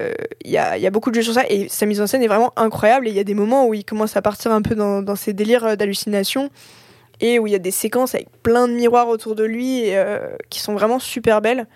il 0.43 0.51
y, 0.51 0.57
a, 0.57 0.89
beaucoup 0.89 1.11
de 1.11 1.15
jeux 1.15 1.21
sur 1.21 1.33
ça. 1.33 1.43
Et 1.49 1.67
sa 1.69 1.85
mise 1.85 2.01
en 2.01 2.07
scène 2.07 2.23
est 2.23 2.27
vraiment 2.27 2.53
incroyable. 2.55 3.07
Et 3.07 3.11
il 3.11 3.15
y 3.15 3.19
a 3.19 3.23
des 3.23 3.33
moments 3.33 3.67
où 3.67 3.73
il 3.73 3.85
commence 3.85 4.15
à 4.15 4.21
partir 4.21 4.51
un 4.51 4.61
peu 4.61 4.75
dans, 4.75 5.15
ses 5.15 5.33
délires 5.33 5.77
d'hallucination. 5.77 6.49
Et 7.19 7.37
où 7.37 7.45
il 7.45 7.53
y 7.53 7.55
a 7.55 7.59
des 7.59 7.71
séquences 7.71 8.15
avec 8.15 8.29
plein 8.41 8.67
de 8.67 8.73
miroirs 8.73 9.07
autour 9.07 9.35
de 9.35 9.43
lui 9.43 9.91
qui 10.49 10.59
sont 10.59 10.73
vraiment 10.73 10.99
super 10.99 11.41
belles. 11.41 11.67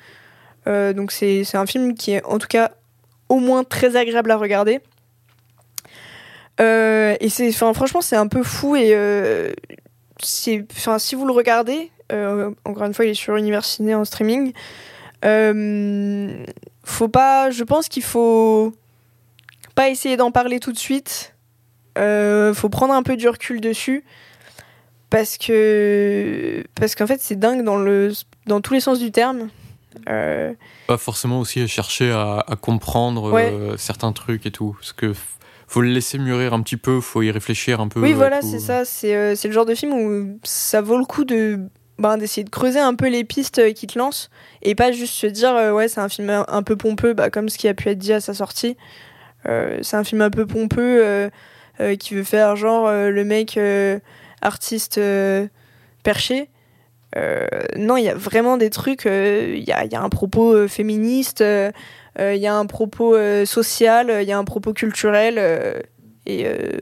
Donc 0.65 1.11
c'est 1.11 1.55
un 1.55 1.65
film 1.65 1.93
qui 1.93 2.13
est 2.13 2.25
en 2.25 2.39
tout 2.39 2.47
cas 2.47 2.71
au 3.29 3.39
moins 3.39 3.63
très 3.63 3.95
agréable 3.95 4.31
à 4.31 4.37
regarder. 4.37 4.81
Euh, 6.61 7.15
et 7.19 7.29
c'est, 7.29 7.49
enfin, 7.49 7.73
franchement, 7.73 8.01
c'est 8.01 8.15
un 8.15 8.27
peu 8.27 8.43
fou 8.43 8.75
et 8.75 8.91
euh, 8.93 9.51
c'est, 10.21 10.65
enfin, 10.71 10.99
si 10.99 11.15
vous 11.15 11.25
le 11.25 11.33
regardez, 11.33 11.91
euh, 12.11 12.51
encore 12.63 12.83
une 12.85 12.93
fois, 12.93 13.05
il 13.05 13.11
est 13.11 13.13
sur 13.13 13.35
Universiné 13.35 13.93
en 13.95 14.05
streaming. 14.05 14.53
Faut 16.83 17.07
pas, 17.09 17.49
je 17.49 17.63
pense 17.63 17.89
qu'il 17.89 18.03
faut 18.03 18.73
pas 19.73 19.89
essayer 19.89 20.17
d'en 20.17 20.31
parler 20.31 20.59
tout 20.59 20.71
de 20.71 20.77
suite. 20.77 21.33
Faut 21.95 22.69
prendre 22.69 22.93
un 22.93 23.03
peu 23.03 23.17
du 23.17 23.27
recul 23.27 23.59
dessus 23.61 24.03
parce 25.09 25.37
que 25.37 26.63
parce 26.75 26.95
qu'en 26.95 27.07
fait 27.07 27.21
c'est 27.21 27.37
dingue 27.39 27.63
dans 27.63 27.77
le 27.77 28.11
dans 28.47 28.59
tous 28.59 28.73
les 28.73 28.79
sens 28.81 28.99
du 28.99 29.11
terme. 29.11 29.49
Pas 30.05 30.97
forcément 30.97 31.39
aussi 31.39 31.61
à 31.61 31.67
chercher 31.67 32.11
à, 32.11 32.43
à 32.47 32.55
comprendre 32.55 33.31
Ouais. 33.31 33.53
certains 33.77 34.11
trucs 34.11 34.45
et 34.45 34.51
tout. 34.51 34.75
Parce 34.79 34.93
que 34.93 35.13
faut 35.67 35.81
le 35.81 35.89
laisser 35.89 36.17
mûrir 36.17 36.53
un 36.53 36.61
petit 36.61 36.77
peu, 36.77 37.01
faut 37.01 37.21
y 37.21 37.31
réfléchir 37.31 37.79
un 37.81 37.87
peu. 37.87 37.99
Oui, 37.99 38.13
voilà, 38.13 38.41
c'est 38.41 38.59
ça. 38.59 38.85
C'est 38.85 39.15
euh, 39.15 39.35
c'est 39.35 39.47
le 39.47 39.53
genre 39.53 39.65
de 39.65 39.75
film 39.75 39.93
où 39.93 40.39
ça 40.43 40.81
vaut 40.81 40.97
le 40.97 41.05
coup 41.05 41.25
de 41.25 41.59
ben, 41.97 42.17
d'essayer 42.17 42.43
de 42.43 42.49
creuser 42.49 42.79
un 42.79 42.93
peu 42.93 43.07
les 43.07 43.23
pistes 43.23 43.59
euh, 43.59 43.71
qui 43.71 43.87
te 43.87 43.97
lancent 43.97 44.29
et 44.61 44.75
pas 44.75 44.91
juste 44.91 45.13
se 45.13 45.27
dire 45.27 45.55
euh, 45.55 45.71
ouais 45.71 45.87
c'est 45.87 46.01
un 46.01 46.09
film 46.09 46.29
un, 46.29 46.63
peu 46.63 46.75
pompeux 46.75 47.13
bah, 47.13 47.29
comme 47.29 47.47
ce 47.49 47.57
qui 47.57 47.67
a 47.67 47.73
pu 47.73 47.89
être 47.89 47.97
dit 47.97 48.13
à 48.13 48.19
sa 48.19 48.33
sortie. 48.33 48.75
Euh, 49.47 49.79
c'est 49.81 49.95
un 49.95 50.03
film 50.03 50.21
un 50.21 50.29
peu 50.29 50.45
pompeux 50.45 51.29
euh, 51.79 51.95
qui 51.97 52.15
veut 52.15 52.23
faire 52.23 52.55
genre 52.55 52.89
le 52.89 53.23
mec 53.23 53.59
artiste 54.41 54.99
perché. 56.03 56.49
Non, 57.77 57.97
il 57.97 58.03
y 58.03 58.09
a 58.09 58.15
vraiment 58.15 58.57
des 58.57 58.69
trucs. 58.69 59.05
Il 59.05 59.63
y, 59.63 59.71
a, 59.71 59.85
y 59.85 59.95
a 59.95 60.01
un 60.01 60.09
propos 60.09 60.67
féministe, 60.67 61.43
il 62.19 62.41
y 62.41 62.47
a 62.47 62.55
un 62.55 62.65
propos 62.65 63.15
euh, 63.15 63.45
social, 63.45 64.09
euh, 64.09 64.21
il 64.21 64.27
y 64.27 64.31
a 64.31 64.37
un 64.37 64.43
propos 64.45 64.73
culturel. 64.73 65.35
euh, 65.37 65.79
et 66.25 66.47
euh, 66.47 66.79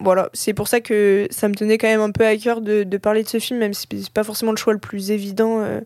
voilà, 0.00 0.30
c'est 0.32 0.54
pour 0.54 0.68
ça 0.68 0.80
que 0.80 1.26
ça 1.30 1.48
me 1.48 1.54
tenait 1.54 1.76
quand 1.76 1.88
même 1.88 2.00
un 2.00 2.12
peu 2.12 2.24
à 2.24 2.36
cœur 2.36 2.60
de, 2.60 2.84
parler 2.98 3.22
de 3.22 3.28
ce 3.28 3.38
film, 3.38 3.58
même 3.58 3.74
si 3.74 3.86
c'est 3.90 4.12
pas 4.12 4.24
forcément 4.24 4.52
le 4.52 4.56
choix 4.56 4.72
le 4.72 4.78
plus 4.78 5.10
évident 5.10 5.60
euh, 5.60 5.80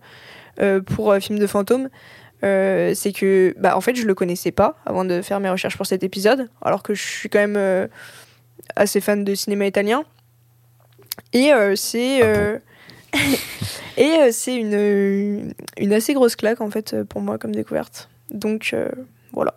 euh, 0.61 0.81
pour 0.81 1.13
euh, 1.13 1.21
film 1.21 1.39
de 1.39 1.47
fantôme. 1.47 1.89
Euh, 2.45 2.93
c'est 2.95 3.13
que, 3.13 3.55
bah, 3.59 3.77
en 3.77 3.81
fait, 3.81 3.95
je 3.95 4.07
le 4.07 4.15
connaissais 4.15 4.51
pas 4.51 4.77
avant 4.85 5.05
de 5.05 5.23
faire 5.23 5.41
mes 5.41 5.49
recherches 5.49 5.77
pour 5.77 5.87
cet 5.87 6.03
épisode, 6.03 6.51
alors 6.61 6.83
que 6.83 6.93
je 6.93 7.03
suis 7.03 7.29
quand 7.29 7.39
même 7.39 7.57
euh, 7.57 7.87
assez 8.77 9.01
fan 9.01 9.25
de 9.25 9.35
cinéma 9.35 9.67
italien. 9.67 10.05
Et 11.33 11.53
euh, 11.53 11.75
c'est. 11.77 12.23
Euh, 12.23 12.59
et 13.97 14.11
euh, 14.19 14.29
c'est 14.33 14.57
une, 14.57 15.55
une 15.79 15.93
assez 15.93 16.13
grosse 16.13 16.37
claque, 16.37 16.61
en 16.61 16.71
fait, 16.71 17.03
pour 17.05 17.21
moi, 17.23 17.39
comme 17.39 17.55
découverte. 17.55 18.11
Donc, 18.33 18.71
euh, 18.73 18.91
voilà. 19.33 19.55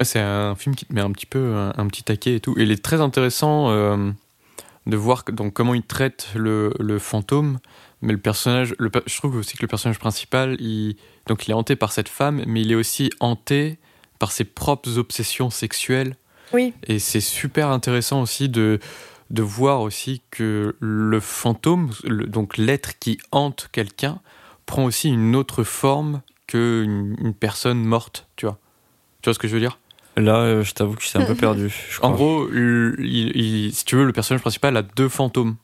C'est 0.00 0.20
un 0.20 0.54
film 0.54 0.74
qui 0.74 0.86
te 0.86 0.92
met 0.92 1.00
un 1.00 1.12
petit 1.12 1.26
peu 1.26 1.54
un, 1.54 1.72
un 1.76 1.86
petit 1.86 2.02
taquet 2.02 2.34
et 2.36 2.40
tout. 2.40 2.54
Et 2.58 2.62
il 2.62 2.70
est 2.70 2.82
très 2.82 3.00
intéressant 3.00 3.70
euh, 3.70 4.10
de 4.86 4.96
voir 4.96 5.24
donc, 5.32 5.52
comment 5.52 5.74
il 5.74 5.82
traite 5.82 6.28
le, 6.34 6.72
le 6.80 6.98
fantôme. 6.98 7.58
Mais 8.02 8.12
le 8.12 8.18
personnage, 8.18 8.74
le, 8.78 8.90
je 9.06 9.16
trouve 9.16 9.36
aussi 9.36 9.56
que 9.56 9.62
le 9.62 9.68
personnage 9.68 9.98
principal, 9.98 10.60
il, 10.60 10.96
donc 11.26 11.46
il 11.46 11.52
est 11.52 11.54
hanté 11.54 11.74
par 11.76 11.92
cette 11.92 12.08
femme, 12.08 12.42
mais 12.46 12.60
il 12.62 12.70
est 12.70 12.74
aussi 12.74 13.10
hanté 13.20 13.78
par 14.18 14.30
ses 14.30 14.44
propres 14.44 14.98
obsessions 14.98 15.48
sexuelles. 15.48 16.16
Oui. 16.52 16.74
Et 16.86 16.98
c'est 16.98 17.20
super 17.22 17.70
intéressant 17.70 18.20
aussi 18.20 18.48
de, 18.48 18.78
de 19.30 19.42
voir 19.42 19.80
aussi 19.80 20.20
que 20.30 20.76
le 20.80 21.20
fantôme, 21.20 21.90
le- 22.04 22.26
donc 22.26 22.58
l'être 22.58 22.98
qui 22.98 23.18
hante 23.32 23.70
quelqu'un, 23.72 24.20
prend 24.66 24.84
aussi 24.84 25.08
une 25.08 25.34
autre 25.34 25.62
forme 25.64 26.20
qu'une 26.58 27.16
une 27.20 27.34
personne 27.34 27.84
morte, 27.84 28.26
tu 28.36 28.46
vois. 28.46 28.58
Tu 29.22 29.28
vois 29.30 29.34
ce 29.34 29.38
que 29.38 29.48
je 29.48 29.54
veux 29.54 29.60
dire? 29.60 29.78
Là, 30.16 30.36
euh, 30.36 30.62
je 30.62 30.74
t'avoue 30.74 30.94
que 30.94 31.02
je 31.02 31.08
suis 31.08 31.18
un 31.18 31.24
peu 31.24 31.34
perdu. 31.34 31.68
je 31.90 31.96
En 31.98 32.12
crois. 32.12 32.16
gros, 32.16 32.48
il- 32.52 32.94
il- 33.00 33.36
il- 33.66 33.72
si 33.74 33.84
tu 33.84 33.96
veux, 33.96 34.04
le 34.04 34.12
personnage 34.12 34.40
principal 34.42 34.76
a 34.76 34.82
deux 34.82 35.08
fantômes. 35.08 35.56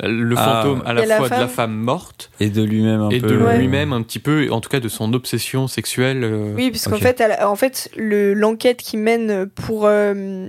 Le 0.00 0.34
Ah, 0.38 0.62
fantôme 0.62 0.82
à 0.86 0.94
la 0.94 1.02
fois 1.16 1.28
de 1.28 1.34
la 1.34 1.48
femme. 1.48 1.74
morte 1.74 2.30
Et 2.38 2.50
de 2.50 2.62
lui-même 2.62 3.00
un 3.00 3.10
et 3.10 3.20
peu. 3.20 3.26
de 3.26 3.36
Ouais. 3.36 3.58
lui-même 3.58 3.92
un 3.92 4.02
petit 4.02 4.20
peu, 4.20 4.48
en 4.52 4.60
tout 4.60 4.68
cas 4.68 4.78
de 4.78 4.88
son 4.88 5.12
obsession 5.12 5.66
sexuelle. 5.66 6.22
euh, 6.22 6.52
Oui, 6.54 6.70
puisqu'en 6.70 6.94
Ok. 6.94 7.02
fait, 7.02 7.20
elle- 7.20 7.44
en 7.44 7.56
fait, 7.56 7.90
le- 7.96 8.32
l'enquête 8.32 8.78
qui 8.80 8.96
mène 8.96 9.48
pour 9.48 9.86
euh, 9.86 10.48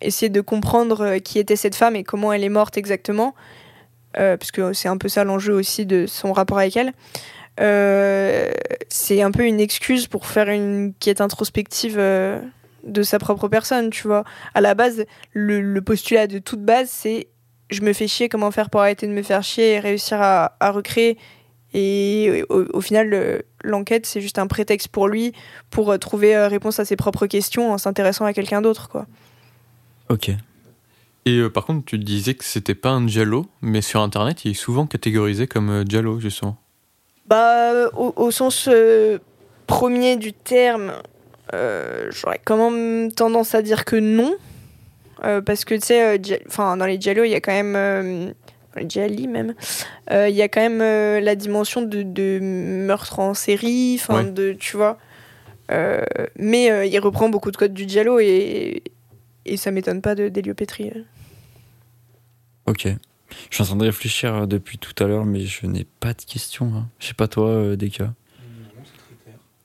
essayer 0.00 0.28
de 0.28 0.40
comprendre 0.40 1.00
euh, 1.04 1.18
qui 1.18 1.40
était 1.40 1.56
cette 1.56 1.74
femme 1.74 1.96
et 1.96 2.04
comment 2.04 2.32
elle 2.32 2.44
est 2.44 2.48
morte 2.48 2.76
exactement, 2.78 3.34
euh, 4.18 4.36
puisque 4.36 4.72
c'est 4.72 4.88
un 4.88 4.96
peu 4.98 5.08
ça 5.08 5.24
l'enjeu 5.24 5.52
aussi 5.52 5.84
de 5.84 6.06
son 6.06 6.32
rapport 6.32 6.58
avec 6.60 6.76
elle. 6.76 6.92
Euh, 7.60 8.50
c'est 8.88 9.22
un 9.22 9.30
peu 9.30 9.44
une 9.44 9.60
excuse 9.60 10.06
pour 10.06 10.26
faire 10.26 10.48
une 10.48 10.92
quête 11.00 11.20
introspective 11.20 11.96
euh, 11.98 12.40
de 12.84 13.02
sa 13.02 13.18
propre 13.18 13.48
personne, 13.48 13.90
tu 13.90 14.06
vois. 14.06 14.24
À 14.54 14.60
la 14.60 14.74
base, 14.74 15.04
le, 15.32 15.80
postulat 15.80 16.26
de 16.26 16.38
toute 16.38 16.62
base, 16.62 16.88
c'est 16.90 17.28
je 17.70 17.82
me 17.82 17.92
fais 17.92 18.06
chier, 18.06 18.28
comment 18.28 18.50
faire 18.50 18.70
pour 18.70 18.80
arrêter 18.80 19.08
de 19.08 19.12
me 19.12 19.22
faire 19.22 19.42
chier 19.42 19.72
et 19.72 19.80
réussir 19.80 20.18
à, 20.20 20.52
recréer. 20.60 21.18
Et 21.74 22.44
au, 22.48 22.80
final, 22.80 23.08
le- 23.08 23.42
l'enquête, 23.64 24.06
c'est 24.06 24.20
juste 24.20 24.38
un 24.38 24.46
prétexte 24.46 24.88
pour 24.88 25.08
lui 25.08 25.32
pour 25.70 25.90
euh, 25.90 25.98
trouver 25.98 26.36
réponse 26.46 26.78
à 26.78 26.84
ses 26.84 26.96
propres 26.96 27.26
questions 27.26 27.72
en 27.72 27.78
s'intéressant 27.78 28.24
à 28.24 28.32
quelqu'un 28.32 28.62
d'autre, 28.62 28.88
quoi. 28.88 29.06
Ok. 30.08 30.30
Et 31.24 31.42
par 31.50 31.64
contre, 31.64 31.84
tu 31.84 31.98
disais 31.98 32.34
que 32.34 32.44
c'était 32.44 32.76
pas 32.76 32.90
un 32.90 33.08
giallo, 33.08 33.46
mais 33.60 33.82
sur 33.82 34.00
internet, 34.00 34.44
il 34.44 34.52
est 34.52 34.54
souvent 34.54 34.86
catégorisé 34.86 35.48
comme 35.48 35.82
giallo, 35.88 36.20
justement. 36.20 36.56
Bah, 37.28 37.72
euh, 37.72 37.90
au, 37.96 38.12
au 38.16 38.30
sens 38.30 38.68
euh, 38.68 39.18
premier 39.66 40.16
du 40.16 40.32
terme, 40.32 40.92
euh, 41.54 42.08
j'aurais 42.10 42.40
quand 42.44 42.70
même 42.70 43.10
tendance 43.12 43.54
à 43.54 43.62
dire 43.62 43.84
que 43.84 43.96
non. 43.96 44.34
Euh, 45.24 45.40
parce 45.40 45.64
que, 45.64 45.74
tu 45.74 45.80
sais, 45.80 46.20
enfin, 46.46 46.76
dans 46.76 46.86
les 46.86 47.00
Giallo, 47.00 47.24
il 47.24 47.30
y 47.30 47.34
a 47.34 47.40
quand 47.40 47.52
même. 47.52 47.72
dans 48.74 48.80
les 48.80 48.88
Gialli 48.88 49.26
même, 49.28 49.54
il 50.10 50.30
y 50.34 50.42
a 50.42 50.48
quand 50.48 50.60
même 50.60 51.22
la 51.24 51.34
dimension 51.34 51.82
de, 51.82 52.02
de 52.02 52.38
meurtre 52.40 53.18
en 53.18 53.34
série, 53.34 53.98
enfin, 54.00 54.24
Ouais. 54.24 54.30
de. 54.30 54.52
Tu 54.52 54.76
vois. 54.76 54.98
Mais 56.38 56.88
il 56.88 56.98
reprend 57.00 57.28
beaucoup 57.28 57.50
de 57.50 57.56
codes 57.56 57.72
du 57.74 57.88
Giallo 57.88 58.18
et, 58.20 58.82
et 59.46 59.56
ça 59.56 59.70
m'étonne 59.70 60.00
pas 60.02 60.14
de 60.14 60.28
d'Elio 60.28 60.54
Petri. 60.54 60.92
Ok. 62.66 62.88
Je 63.50 63.54
suis 63.56 63.62
en 63.62 63.66
train 63.66 63.76
de 63.76 63.84
réfléchir 63.84 64.34
euh, 64.34 64.46
depuis 64.46 64.78
tout 64.78 64.92
à 65.02 65.06
l'heure, 65.06 65.24
mais 65.24 65.40
je 65.46 65.66
n'ai 65.66 65.84
pas 66.00 66.14
de 66.14 66.22
questions. 66.22 66.72
hein. 66.76 66.88
Je 66.98 67.06
sais 67.08 67.14
pas 67.14 67.28
toi, 67.28 67.48
euh, 67.48 67.76
Deka. 67.76 68.12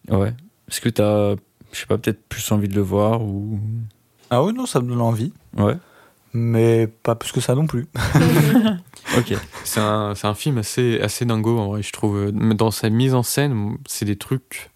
Ouais. 0.10 0.34
Est-ce 0.70 0.82
que 0.82 0.90
t'as, 0.90 1.36
je 1.72 1.80
sais 1.80 1.86
pas, 1.86 1.98
peut-être 1.98 2.22
plus 2.28 2.52
envie 2.52 2.68
de 2.68 2.76
le 2.76 2.82
voir 2.82 3.22
ou? 3.24 3.60
Ah 4.30 4.44
oui, 4.44 4.54
non, 4.54 4.66
ça 4.66 4.80
me 4.82 4.90
donne 4.90 5.02
envie. 5.02 5.32
Ouais. 5.58 5.76
Mais 6.34 6.88
pas 6.88 7.16
plus 7.16 7.32
que 7.32 7.42
ça 7.42 7.56
non 7.56 7.68
plus. 7.68 7.88
Ok. 9.18 9.34
C'est 9.66 9.82
un, 9.82 10.16
c'est 10.16 10.28
un 10.28 10.34
film 10.36 10.58
assez, 10.58 11.02
assez 11.02 11.26
dingo, 11.26 11.58
en 11.60 11.68
vrai, 11.68 11.84
je 11.84 11.92
trouve. 11.92 12.32
Dans 12.32 12.72
sa 12.72 12.90
mise 12.90 13.14
en 13.14 13.24
scène, 13.24 13.78
c'est 13.86 14.06
des 14.06 14.16
trucs 14.16 14.70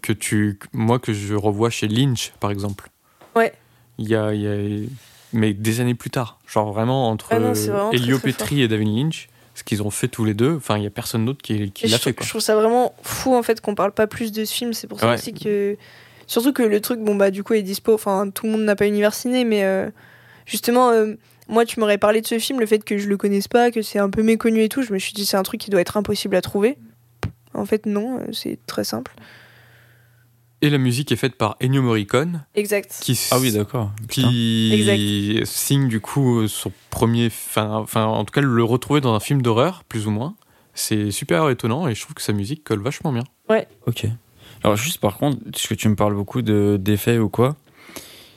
que 0.00 0.12
tu. 0.12 0.60
Moi, 0.72 1.00
que 1.00 1.12
je 1.12 1.34
revois 1.34 1.70
chez 1.70 1.88
Lynch, 1.88 2.32
par 2.38 2.52
exemple. 2.52 2.88
Ouais. 3.34 3.52
Il 3.98 4.06
y 4.08 4.14
a. 4.14 4.32
il 4.32 4.40
y 4.42 4.46
a- 4.46 4.88
mais 5.34 5.52
des 5.52 5.80
années 5.80 5.94
plus 5.94 6.10
tard. 6.10 6.38
Genre 6.46 6.72
vraiment 6.72 7.10
entre 7.10 7.28
Ah 7.30 7.38
non, 7.38 7.52
vraiment 7.52 7.90
Elio 7.92 8.18
Petri 8.18 8.62
et 8.62 8.68
David 8.68 8.88
Lynch, 8.88 9.28
ce 9.54 9.62
qu'ils 9.62 9.82
ont 9.82 9.90
fait 9.90 10.08
tous 10.08 10.24
les 10.24 10.34
deux, 10.34 10.54
enfin, 10.56 10.78
il 10.78 10.84
y 10.84 10.86
a 10.86 10.90
personne 10.90 11.24
d'autre 11.26 11.42
qui, 11.42 11.70
qui 11.72 11.86
l'a 11.88 11.98
fait, 11.98 12.12
quoi. 12.14 12.24
je 12.24 12.30
trouve 12.30 12.40
ça 12.40 12.56
vraiment 12.56 12.94
fou 13.02 13.34
en 13.34 13.42
fait 13.42 13.60
qu'on 13.60 13.74
parle 13.74 13.92
pas 13.92 14.06
plus 14.06 14.32
de 14.32 14.44
ce 14.44 14.52
film. 14.54 14.72
C'est 14.72 14.86
pour 14.86 14.98
ça 14.98 15.08
Ouais. 15.08 15.14
aussi 15.14 15.34
que. 15.34 15.76
Surtout 16.26 16.54
que 16.54 16.62
le 16.62 16.80
truc, 16.80 17.00
bon 17.00 17.14
bah 17.16 17.30
du 17.30 17.42
coup 17.44 17.52
est 17.52 17.62
dispo. 17.62 17.92
Enfin, 17.92 18.30
tout 18.30 18.46
le 18.46 18.52
monde 18.52 18.62
n'a 18.62 18.74
pas 18.76 18.86
Univers 18.86 19.12
Ciné, 19.12 19.44
mais 19.44 19.62
euh, 19.64 19.90
justement, 20.46 20.88
euh, 20.90 21.14
moi 21.48 21.66
tu 21.66 21.78
m'aurais 21.78 21.98
parlé 21.98 22.22
de 22.22 22.26
ce 22.26 22.38
film, 22.38 22.58
le 22.60 22.66
fait 22.66 22.82
que 22.82 22.96
je 22.96 23.08
le 23.08 23.16
connaisse 23.18 23.46
pas, 23.46 23.70
que 23.70 23.82
c'est 23.82 23.98
un 23.98 24.08
peu 24.08 24.22
méconnu 24.22 24.62
et 24.62 24.68
tout, 24.70 24.82
je 24.82 24.92
me 24.92 24.98
suis 24.98 25.12
dit 25.12 25.26
c'est 25.26 25.36
un 25.36 25.42
truc 25.42 25.60
qui 25.60 25.70
doit 25.70 25.82
être 25.82 25.96
impossible 25.98 26.34
à 26.36 26.40
trouver. 26.40 26.78
En 27.52 27.66
fait, 27.66 27.84
non, 27.86 28.18
euh, 28.20 28.32
c'est 28.32 28.58
très 28.66 28.84
simple. 28.84 29.12
Et 30.64 30.70
la 30.70 30.78
musique 30.78 31.12
est 31.12 31.16
faite 31.16 31.34
par 31.34 31.56
Ennio 31.62 31.82
Morricone, 31.82 32.46
Exact. 32.54 32.98
qui, 33.02 33.20
Ah 33.30 33.38
oui, 33.38 33.52
d'accord. 33.52 33.90
Qui 34.08 35.42
signe 35.44 35.88
du 35.88 36.00
coup 36.00 36.48
son 36.48 36.72
premier, 36.88 37.26
enfin, 37.26 37.74
enfin 37.74 38.06
en 38.06 38.24
tout 38.24 38.32
cas 38.32 38.40
le 38.40 38.64
retrouver 38.64 39.02
dans 39.02 39.14
un 39.14 39.20
film 39.20 39.42
d'horreur, 39.42 39.84
plus 39.84 40.06
ou 40.06 40.10
moins. 40.10 40.36
C'est 40.72 41.10
super 41.10 41.50
étonnant 41.50 41.86
et 41.86 41.94
je 41.94 42.00
trouve 42.00 42.14
que 42.14 42.22
sa 42.22 42.32
musique 42.32 42.64
colle 42.64 42.80
vachement 42.80 43.12
bien. 43.12 43.24
Ok. 43.86 44.06
Alors 44.62 44.78
juste 44.78 45.00
par 45.00 45.18
contre, 45.18 45.36
ce 45.54 45.68
que 45.68 45.74
tu 45.74 45.86
me 45.90 45.96
parles 45.96 46.14
beaucoup 46.14 46.40
de 46.40 46.78
d'effets 46.80 47.18
ou 47.18 47.28
quoi, 47.28 47.56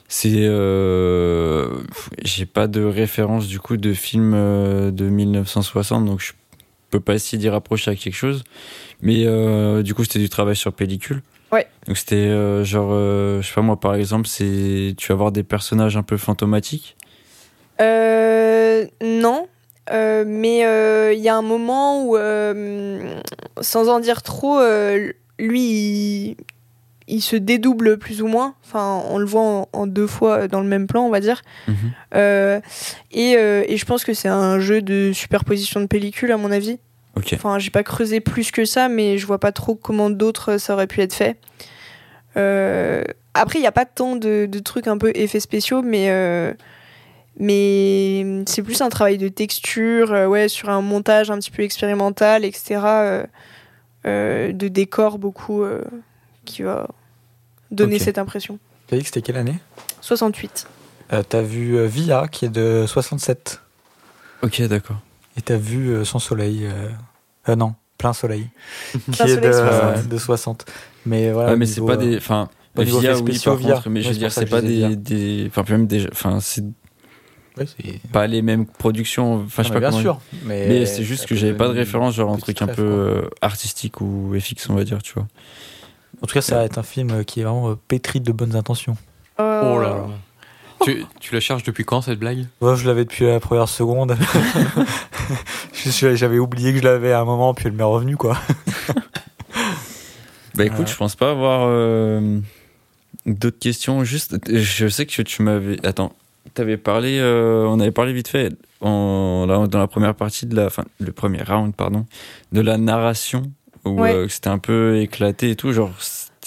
c'est 0.06 0.34
euh, 0.36 1.80
j'ai 2.22 2.44
pas 2.44 2.66
de 2.66 2.84
référence 2.84 3.46
du 3.46 3.58
coup 3.58 3.78
de 3.78 3.94
film 3.94 4.32
euh, 4.34 4.90
de 4.90 5.08
1960 5.08 6.04
donc 6.04 6.20
je 6.20 6.32
peux 6.90 7.00
pas 7.00 7.14
essayer 7.14 7.38
d'y 7.38 7.48
rapprocher 7.48 7.90
à 7.90 7.96
quelque 7.96 8.16
chose. 8.16 8.44
Mais 9.00 9.24
euh, 9.24 9.82
du 9.82 9.94
coup 9.94 10.04
c'était 10.04 10.18
du 10.18 10.28
travail 10.28 10.56
sur 10.56 10.74
pellicule. 10.74 11.22
Ouais. 11.52 11.66
Donc 11.86 11.96
c'était 11.96 12.16
euh, 12.16 12.62
genre 12.64 12.90
euh, 12.92 13.40
je 13.40 13.48
sais 13.48 13.54
pas 13.54 13.62
moi 13.62 13.80
par 13.80 13.94
exemple 13.94 14.26
c'est 14.26 14.94
tu 14.98 15.08
vas 15.08 15.14
voir 15.14 15.32
des 15.32 15.42
personnages 15.42 15.96
un 15.96 16.02
peu 16.02 16.16
fantomatiques? 16.16 16.96
Euh, 17.80 18.84
non. 19.02 19.48
Euh, 19.90 20.24
mais 20.26 20.58
il 21.14 21.22
y 21.22 21.28
a 21.30 21.36
un 21.36 21.42
moment 21.42 22.04
où, 22.04 22.16
sans 23.62 23.88
en 23.88 24.00
dire 24.00 24.22
trop, 24.22 24.60
lui, 25.38 25.62
il, 25.62 26.36
il 27.06 27.22
se 27.22 27.36
dédouble 27.36 27.96
plus 27.96 28.20
ou 28.20 28.26
moins. 28.26 28.54
Enfin, 28.66 29.02
on 29.08 29.16
le 29.16 29.24
voit 29.24 29.40
en, 29.40 29.68
en 29.72 29.86
deux 29.86 30.06
fois 30.06 30.46
dans 30.46 30.60
le 30.60 30.66
même 30.66 30.86
plan, 30.86 31.06
on 31.06 31.10
va 31.10 31.20
dire. 31.20 31.40
Mhm. 31.68 32.60
Et, 33.12 33.32
et 33.32 33.76
je 33.78 33.84
pense 33.86 34.04
que 34.04 34.12
c'est 34.12 34.28
un 34.28 34.60
jeu 34.60 34.82
de 34.82 35.12
superposition 35.14 35.80
de 35.80 35.86
pellicule, 35.86 36.32
à 36.32 36.36
mon 36.36 36.50
avis. 36.50 36.78
Enfin, 37.34 37.58
j'ai 37.58 37.70
pas 37.70 37.82
creusé 37.82 38.20
plus 38.20 38.50
que 38.50 38.64
ça, 38.64 38.88
mais 38.88 39.18
je 39.18 39.26
vois 39.26 39.38
pas 39.38 39.52
trop 39.52 39.74
comment 39.74 40.10
d'autres 40.10 40.58
ça 40.58 40.74
aurait 40.74 40.86
pu 40.86 41.00
être 41.00 41.14
fait. 41.14 41.38
Euh, 42.36 43.02
après, 43.34 43.58
il 43.58 43.62
n'y 43.62 43.68
a 43.68 43.72
pas 43.72 43.84
tant 43.84 44.16
de, 44.16 44.46
de 44.46 44.58
trucs 44.58 44.86
un 44.86 44.98
peu 44.98 45.12
effets 45.14 45.40
spéciaux, 45.40 45.82
mais, 45.82 46.10
euh, 46.10 46.52
mais 47.38 48.44
c'est 48.46 48.62
plus 48.62 48.80
un 48.80 48.88
travail 48.88 49.18
de 49.18 49.28
texture, 49.28 50.12
euh, 50.12 50.26
ouais, 50.26 50.48
sur 50.48 50.70
un 50.70 50.80
montage 50.80 51.30
un 51.30 51.38
petit 51.38 51.50
peu 51.50 51.62
expérimental, 51.62 52.44
etc. 52.44 52.80
euh, 52.84 53.26
euh, 54.06 54.52
de 54.52 54.68
décor 54.68 55.18
beaucoup, 55.18 55.62
euh, 55.62 55.82
qui 56.44 56.62
va 56.62 56.88
donner 57.70 57.98
cette 57.98 58.18
impression. 58.18 58.58
Tu 58.88 58.94
as 58.94 58.98
dit 58.98 59.02
que 59.02 59.08
c'était 59.08 59.22
quelle 59.22 59.36
année? 59.36 59.58
68. 60.00 60.66
euh, 61.12 61.22
T'as 61.28 61.42
vu 61.42 61.76
euh, 61.76 61.86
Via 61.86 62.28
qui 62.28 62.44
est 62.46 62.50
de 62.50 62.84
67. 62.86 63.60
Ok 64.42 64.62
d'accord. 64.62 64.96
Et 65.36 65.42
t'as 65.42 65.56
vu 65.56 65.90
euh, 65.90 66.04
Sans 66.04 66.18
Soleil. 66.18 66.66
Euh... 66.66 66.88
euh, 67.48 67.56
non, 67.56 67.74
Plein 67.98 68.12
Soleil. 68.12 68.46
qui 68.92 68.98
Plein 69.12 69.26
est 69.26 69.34
Soleil, 69.34 69.48
de, 69.48 69.52
60. 69.52 70.08
de 70.08 70.18
60. 70.18 70.66
Mais 71.06 71.32
voilà. 71.32 71.50
Ouais, 71.52 71.56
mais 71.56 71.66
c'est 71.66 71.80
pas 71.84 71.94
euh, 71.94 71.96
des 71.96 72.16
enfin 72.18 72.48
au 72.76 72.84
niveau 72.84 73.00
Via 73.00 73.12
oui 73.14 73.18
spéciaux, 73.18 73.52
par 73.52 73.60
Via. 73.60 73.74
contre 73.76 73.90
mais 73.90 74.02
je 74.02 74.08
veux 74.10 74.14
dire 74.14 74.30
c'est 74.32 74.46
pas 74.46 74.60
des 74.60 75.46
enfin 75.48 75.64
même 75.70 75.86
des 75.86 76.06
enfin 76.12 76.38
c'est 76.40 76.64
pas 78.12 78.26
les 78.28 78.40
mêmes 78.40 78.66
productions 78.66 79.42
enfin 79.44 79.62
je 79.64 79.68
sais 79.68 79.74
pas 79.74 79.80
bien 79.80 79.90
comment 79.90 80.00
sûr. 80.02 80.20
Mais, 80.44 80.68
Mais 80.68 80.86
c'est 80.86 81.02
juste 81.02 81.26
que 81.26 81.34
j'avais 81.34 81.54
pas 81.54 81.66
de 81.68 81.72
référence, 81.72 82.14
genre 82.14 82.32
un 82.32 82.36
truc 82.38 82.62
un 82.62 82.66
peu 82.68 82.74
quoi. 82.74 82.84
euh, 82.84 83.28
artistique 83.42 84.00
ou 84.00 84.32
FX, 84.38 84.70
on 84.70 84.74
va 84.74 84.84
dire, 84.84 85.02
tu 85.02 85.14
vois. 85.14 85.26
En 86.22 86.26
tout 86.26 86.34
cas, 86.34 86.40
ça 86.40 86.56
va 86.56 86.64
être 86.64 86.78
un 86.78 86.82
film 86.84 87.24
qui 87.24 87.40
est 87.40 87.44
vraiment 87.44 87.70
euh, 87.70 87.74
pétri 87.88 88.20
de 88.20 88.30
bonnes 88.32 88.54
intentions. 88.54 88.96
Euh, 89.40 89.74
Oh 89.74 89.80
là 89.80 89.88
là. 89.88 90.06
tu, 90.84 91.04
tu 91.20 91.34
la 91.34 91.40
charges 91.40 91.62
depuis 91.62 91.84
quand 91.84 92.02
cette 92.02 92.18
blague? 92.18 92.46
Ouais, 92.60 92.76
je 92.76 92.86
l'avais 92.86 93.04
depuis 93.04 93.24
la 93.26 93.40
première 93.40 93.68
seconde. 93.68 94.16
J'avais 95.74 96.38
oublié 96.38 96.72
que 96.72 96.78
je 96.78 96.84
l'avais 96.84 97.12
à 97.12 97.20
un 97.20 97.24
moment, 97.24 97.54
puis 97.54 97.66
elle 97.66 97.72
m'est 97.72 97.82
revenue, 97.82 98.16
quoi. 98.16 98.36
Bah 100.54 100.64
écoute, 100.64 100.88
je 100.88 100.96
pense 100.96 101.14
pas 101.14 101.30
avoir 101.30 101.66
euh, 101.68 102.40
d'autres 103.26 103.60
questions. 103.60 104.02
Juste, 104.02 104.36
je 104.52 104.88
sais 104.88 105.06
que 105.06 105.22
tu 105.22 105.42
m'avais. 105.42 105.76
Attends, 105.86 106.12
t'avais 106.54 106.76
parlé, 106.76 107.18
euh, 107.20 107.64
on 107.68 107.78
avait 107.78 107.92
parlé 107.92 108.12
vite 108.12 108.26
fait 108.26 108.52
en, 108.80 109.46
là, 109.46 109.68
dans 109.68 109.78
la 109.78 109.86
première 109.86 110.16
partie 110.16 110.46
de 110.46 110.56
la. 110.56 110.66
Enfin, 110.66 110.84
le 110.98 111.12
premier 111.12 111.42
round, 111.44 111.74
pardon, 111.76 112.06
de 112.50 112.60
la 112.60 112.76
narration, 112.76 113.52
où 113.84 114.00
Ouais. 114.00 114.12
euh, 114.12 114.28
c'était 114.28 114.48
un 114.48 114.58
peu 114.58 114.98
éclaté 115.00 115.50
et 115.50 115.56
tout. 115.56 115.70
Genre, 115.72 115.92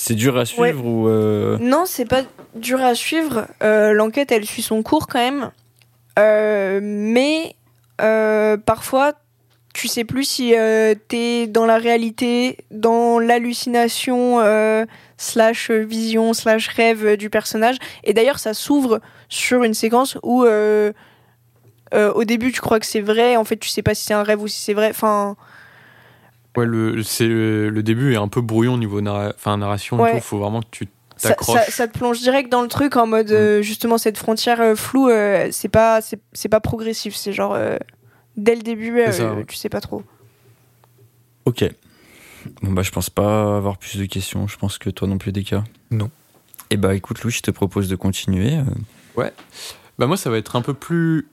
c'est 0.03 0.15
dur 0.15 0.35
à 0.35 0.45
suivre 0.45 0.83
ou. 0.83 1.07
euh, 1.07 1.59
Non, 1.59 1.83
c'est 1.85 2.05
pas 2.05 2.23
dur 2.55 2.81
à 2.81 2.95
suivre. 2.95 3.45
Euh, 3.61 3.93
L'enquête, 3.93 4.31
elle 4.31 4.45
suit 4.45 4.63
son 4.63 4.81
cours 4.81 5.05
quand 5.05 5.19
même. 5.19 5.51
Euh, 6.17 6.79
mais 6.81 7.55
parfois, 8.65 9.13
tu 9.75 9.87
sais 9.87 10.03
plus 10.03 10.23
si 10.23 10.55
t'es 11.07 11.45
dans 11.45 11.67
la 11.67 11.77
réalité, 11.77 12.57
dans 12.71 13.19
l'hallucination, 13.19 14.39
slash 15.17 15.69
vision, 15.69 16.33
slash 16.33 16.67
rêve 16.69 17.15
du 17.15 17.29
personnage. 17.29 17.77
Et 18.03 18.13
d'ailleurs, 18.13 18.39
ça 18.39 18.55
s'ouvre 18.55 19.01
sur 19.29 19.63
une 19.63 19.75
séquence 19.75 20.17
où 20.23 20.43
au 20.43 22.23
début, 22.23 22.51
tu 22.51 22.59
crois 22.59 22.79
que 22.79 22.87
c'est 22.87 23.01
vrai. 23.01 23.35
En 23.35 23.43
fait, 23.43 23.57
tu 23.57 23.69
sais 23.69 23.83
pas 23.83 23.93
si 23.93 24.05
c'est 24.05 24.15
un 24.15 24.23
rêve 24.23 24.41
ou 24.41 24.47
si 24.47 24.59
c'est 24.59 24.73
vrai. 24.73 24.89
Enfin, 24.89 25.35
Ouais, 26.57 26.65
le, 26.65 27.01
c'est, 27.03 27.27
le 27.27 27.81
début 27.81 28.13
est 28.13 28.17
un 28.17 28.27
peu 28.27 28.41
brouillon 28.41 28.73
au 28.73 28.77
niveau 28.77 28.99
narra- 29.01 29.33
enfin, 29.35 29.55
narration 29.57 29.99
Ouais. 30.01 30.17
tout. 30.17 30.23
Faut 30.25 30.39
vraiment 30.39 30.61
que 30.61 30.67
tu 30.71 30.87
ça, 31.17 31.29
t'accroches. 31.29 31.65
ça- 31.65 31.71
ça 31.71 31.87
te 31.87 31.97
plonge 31.97 32.19
direct 32.19 32.51
dans 32.51 32.61
le 32.61 32.67
truc 32.67 32.97
en 32.97 33.07
mode 33.07 33.31
euh, 33.31 33.61
justement 33.61 33.97
cette 33.97 34.17
frontière 34.17 34.59
euh, 34.59 34.75
floue 34.75 35.07
euh, 35.09 35.47
c'est 35.51 35.69
pas 35.69 36.01
c'est 36.01 36.19
c'est 36.33 36.49
pas 36.49 36.59
progressif 36.59 37.15
c'est 37.15 37.31
genre 37.31 37.53
euh, 37.53 37.77
dès 38.37 38.55
le 38.55 38.63
début 38.63 38.99
euh, 38.99 39.11
ça, 39.11 39.33
ouais. 39.33 39.45
tu 39.47 39.55
sais 39.55 39.69
pas 39.69 39.81
trop 39.81 40.03
Ok. 41.45 41.63
Bon 42.61 42.71
bah 42.71 42.81
je 42.81 42.91
pense 42.91 43.09
pas 43.09 43.55
avoir 43.57 43.77
plus 43.77 43.97
de 43.99 44.05
questions. 44.05 44.47
Je 44.47 44.57
pense 44.57 44.77
que 44.77 44.89
toi 44.89 45.07
non 45.07 45.17
plus, 45.19 45.31
Deka. 45.31 45.63
Non. 45.91 46.09
Et 46.69 46.77
bah 46.77 46.95
écoute, 46.95 47.21
Louis, 47.23 47.31
je 47.31 47.41
te 47.41 47.51
propose 47.51 47.87
de 47.87 47.95
continuer. 47.95 48.55
euh. 49.17 49.23
Bah 49.99 50.07
moi 50.07 50.17
ça 50.17 50.29
va 50.29 50.37
être 50.37 50.55
un 50.55 50.61
peu 50.61 50.73
plus 50.73 51.27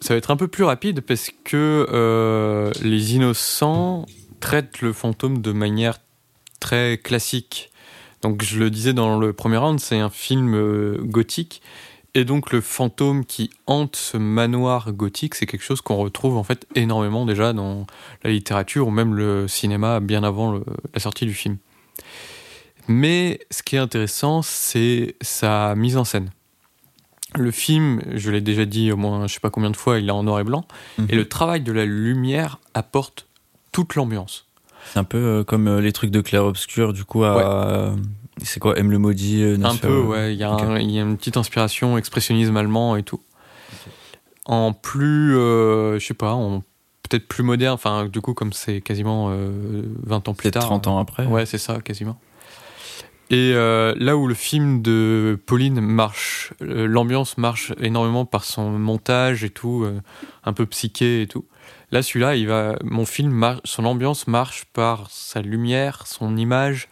ça 0.00 0.12
va 0.14 0.18
être 0.18 0.30
un 0.30 0.36
peu 0.36 0.48
plus 0.48 0.64
rapide 0.64 1.00
parce 1.00 1.30
que 1.44 1.86
euh, 1.90 2.70
les 2.82 3.14
innocents 3.14 4.04
traitent 4.42 4.82
le 4.82 4.92
fantôme 4.92 5.40
de 5.40 5.52
manière 5.52 5.98
très 6.60 6.98
classique. 6.98 7.70
Donc 8.20 8.42
je 8.42 8.58
le 8.58 8.70
disais 8.70 8.92
dans 8.92 9.18
le 9.18 9.32
premier 9.32 9.56
round, 9.56 9.80
c'est 9.80 9.98
un 9.98 10.10
film 10.10 10.54
euh, 10.54 10.98
gothique 11.00 11.62
et 12.14 12.24
donc 12.26 12.52
le 12.52 12.60
fantôme 12.60 13.24
qui 13.24 13.48
hante 13.66 13.96
ce 13.96 14.18
manoir 14.18 14.92
gothique, 14.92 15.34
c'est 15.34 15.46
quelque 15.46 15.64
chose 15.64 15.80
qu'on 15.80 15.96
retrouve 15.96 16.36
en 16.36 16.44
fait 16.44 16.66
énormément 16.74 17.24
déjà 17.24 17.52
dans 17.54 17.86
la 18.22 18.30
littérature 18.30 18.86
ou 18.88 18.90
même 18.90 19.14
le 19.14 19.48
cinéma 19.48 19.98
bien 20.00 20.22
avant 20.22 20.52
le- 20.52 20.64
la 20.92 21.00
sortie 21.00 21.24
du 21.24 21.32
film. 21.34 21.56
Mais 22.88 23.40
ce 23.50 23.62
qui 23.62 23.76
est 23.76 23.78
intéressant, 23.78 24.42
c'est 24.42 25.14
sa 25.20 25.74
mise 25.74 25.96
en 25.96 26.04
scène. 26.04 26.30
Le 27.34 27.50
film, 27.50 28.02
je 28.14 28.30
l'ai 28.30 28.40
déjà 28.42 28.66
dit 28.66 28.92
au 28.92 28.96
moins 28.96 29.26
je 29.26 29.34
sais 29.34 29.40
pas 29.40 29.50
combien 29.50 29.70
de 29.70 29.76
fois, 29.76 29.98
il 29.98 30.08
est 30.08 30.12
en 30.12 30.22
noir 30.24 30.40
et 30.40 30.44
blanc. 30.44 30.66
Mhm. 30.98 31.06
Et 31.08 31.14
le 31.14 31.26
travail 31.28 31.60
de 31.62 31.72
la 31.72 31.86
lumière 31.86 32.58
apporte 32.74 33.26
toute 33.72 33.94
l'ambiance. 33.94 34.46
C'est 34.92 34.98
un 34.98 35.04
peu 35.04 35.18
euh, 35.18 35.44
comme 35.44 35.68
euh, 35.68 35.80
les 35.80 35.92
trucs 35.92 36.10
de 36.10 36.20
clair-obscur, 36.20 36.92
du 36.92 37.04
coup, 37.04 37.24
à. 37.24 37.94
C'est 38.42 38.60
quoi, 38.60 38.78
M 38.78 38.90
le 38.90 38.98
maudit 38.98 39.42
euh, 39.42 39.58
Un 39.62 39.76
peu, 39.76 40.00
ouais. 40.00 40.34
Il 40.34 40.38
y, 40.38 40.44
a 40.44 40.80
y 40.80 40.98
une 40.98 41.16
petite 41.16 41.36
inspiration 41.36 41.98
expressionnisme 41.98 42.56
allemand 42.56 42.96
et 42.96 43.02
tout. 43.02 43.20
En 44.46 44.72
plus, 44.72 45.36
euh, 45.36 45.98
je 45.98 46.06
sais 46.06 46.14
pas, 46.14 46.36
peut-être 47.08 47.28
plus 47.28 47.42
moderne. 47.42 47.74
Enfin, 47.74 48.06
du 48.06 48.20
coup, 48.20 48.34
comme 48.34 48.52
c'est 48.52 48.80
quasiment 48.80 49.28
euh, 49.30 49.82
20 50.04 50.28
ans 50.28 50.34
plus 50.34 50.44
Peut-être 50.50 50.60
tard. 50.60 50.64
30 50.64 50.86
ans 50.88 50.98
après. 50.98 51.26
Ouais, 51.26 51.46
c'est 51.46 51.58
ça, 51.58 51.80
quasiment. 51.80 52.18
Et 53.32 53.52
euh, 53.54 53.94
là 53.96 54.16
où 54.18 54.26
le 54.26 54.34
film 54.34 54.82
de 54.82 55.40
Pauline 55.46 55.80
marche, 55.80 56.52
euh, 56.60 56.86
l'ambiance 56.86 57.38
marche 57.38 57.72
énormément 57.80 58.26
par 58.26 58.44
son 58.44 58.70
montage 58.70 59.42
et 59.42 59.48
tout, 59.48 59.84
euh, 59.84 60.02
un 60.44 60.52
peu 60.52 60.66
psyché 60.66 61.22
et 61.22 61.26
tout. 61.26 61.46
Là, 61.92 62.02
celui-là, 62.02 62.36
il 62.36 62.48
va, 62.48 62.76
mon 62.82 63.04
film, 63.04 63.60
son 63.64 63.84
ambiance 63.84 64.26
marche 64.26 64.64
par 64.72 65.10
sa 65.10 65.42
lumière, 65.42 66.06
son 66.06 66.36
image. 66.36 66.88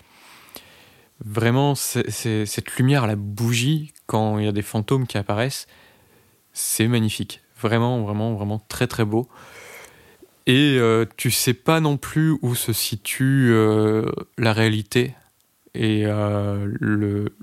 Vraiment, 1.24 1.74
c'est- 1.74 2.10
c'est- 2.10 2.46
cette 2.46 2.76
lumière 2.76 3.04
à 3.04 3.06
la 3.06 3.16
bougie, 3.16 3.92
quand 4.06 4.38
il 4.38 4.44
y 4.44 4.48
a 4.48 4.52
des 4.52 4.62
fantômes 4.62 5.06
qui 5.06 5.18
apparaissent, 5.18 5.66
c'est 6.52 6.86
magnifique. 6.86 7.40
Vraiment, 7.60 8.02
vraiment, 8.02 8.34
vraiment 8.34 8.58
très 8.68 8.86
très 8.86 9.04
beau. 9.04 9.28
Et 10.46 10.76
euh, 10.78 11.04
tu 11.16 11.30
sais 11.30 11.54
pas 11.54 11.80
non 11.80 11.96
plus 11.96 12.36
où 12.42 12.54
se 12.54 12.72
situe 12.72 13.50
euh, 13.52 14.10
la 14.38 14.52
réalité 14.52 15.14
et 15.74 16.02
euh, 16.06 16.66
le 16.80 17.36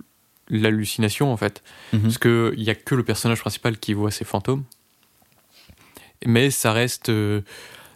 l'hallucination 0.49 1.31
en 1.31 1.37
fait. 1.37 1.61
Mhm. 1.93 2.01
Parce 2.03 2.17
qu'il 2.17 2.53
n'y 2.57 2.69
a 2.69 2.75
que 2.75 2.95
le 2.95 3.03
personnage 3.03 3.39
principal 3.41 3.77
qui 3.77 3.93
voit 3.93 4.11
ces 4.11 4.25
fantômes. 4.25 4.63
Mais 6.25 6.49
ça 6.49 6.71
reste 6.73 7.09
euh, 7.09 7.41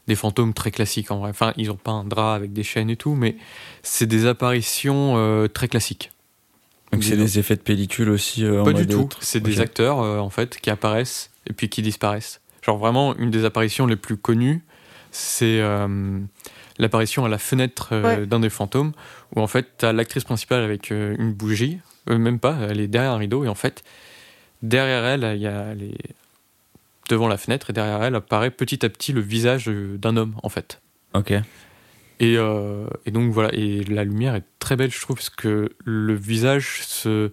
des 0.07 0.15
fantômes 0.15 0.53
très 0.53 0.72
classiques 0.72 1.11
en 1.11 1.19
vrai. 1.19 1.30
Enfin, 1.32 1.53
ils 1.57 1.67
n'ont 1.67 1.76
pas 1.76 1.91
un 1.91 2.03
drap 2.03 2.34
avec 2.36 2.53
des 2.53 2.63
chaînes 2.63 2.89
et 2.89 2.95
tout, 2.95 3.15
mais 3.15 3.36
c'est 3.84 4.05
des 4.07 4.26
apparitions 4.26 5.13
euh, 5.17 5.47
très 5.47 5.67
classiques. 5.67 6.11
Donc 6.91 7.03
c'est 7.03 7.15
des 7.15 7.39
effets 7.39 7.55
de 7.55 7.61
pellicule 7.61 8.09
aussi. 8.09 8.43
euh, 8.43 8.61
en 8.61 8.65
Pas 8.65 8.74
du 8.74 8.82
mode 8.86 9.09
tout. 9.09 9.09
C'est 9.22 9.39
des 9.39 9.61
acteurs 9.61 10.01
euh, 10.01 10.19
en 10.19 10.30
fait 10.30 10.57
qui 10.59 10.69
apparaissent 10.69 11.32
et 11.49 11.53
puis 11.53 11.69
qui 11.69 11.82
disparaissent. 11.82 12.41
Genre 12.61 12.78
vraiment 12.78 13.15
une 13.15 13.32
des 13.32 13.45
apparitions 13.45 13.86
les 13.88 13.95
plus 13.95 14.17
connues, 14.17 14.61
c'est 15.09 15.61
euh, 15.61 16.19
l'apparition 16.78 17.24
à 17.26 17.30
la 17.30 17.38
fenêtre 17.38 17.89
euh, 17.93 18.03
Ouais. 18.19 18.26
d'un 18.28 18.41
des 18.41 18.49
fantômes 18.49 18.91
où 19.36 19.41
en 19.41 19.47
fait 19.47 19.67
t'as 19.78 19.93
l'actrice 19.93 20.26
principale 20.26 20.63
avec 20.63 20.91
euh, 20.91 21.15
une 21.17 21.32
bougie, 21.34 21.80
Euh, 22.09 22.17
même 22.17 22.39
pas, 22.39 22.57
elle 22.69 22.80
est 22.82 22.88
derrière 22.88 23.11
un 23.13 23.17
rideau 23.17 23.45
et 23.45 23.47
en 23.47 23.55
fait 23.55 23.84
derrière 24.61 25.05
elle 25.05 25.24
il 25.36 25.41
y 25.41 25.47
a 25.47 25.74
les 25.74 25.95
devant 27.12 27.28
la 27.28 27.38
fenêtre 27.38 27.70
et 27.70 27.74
derrière 27.74 28.01
elle 28.03 28.16
apparaît 28.16 28.51
petit 28.51 28.86
à 28.86 28.89
petit 28.89 29.14
le 29.14 29.22
visage 29.22 29.70
euh, 29.70 29.97
d'un 29.97 30.18
homme 30.18 30.36
en 30.43 30.49
fait. 30.49 30.82
Ok. 31.14 31.32
Et, 31.32 32.38
euh, 32.38 32.86
et 33.05 33.12
donc 33.12 33.32
voilà, 33.32 33.49
et 33.53 33.84
la 33.84 34.03
lumière 34.03 34.36
est 34.36 34.43
très 34.59 34.76
belle, 34.76 34.91
je 34.91 35.01
trouve, 35.01 35.16
parce 35.18 35.30
que 35.32 35.70
le 35.84 36.14
visage 36.14 36.82
se 36.84 37.32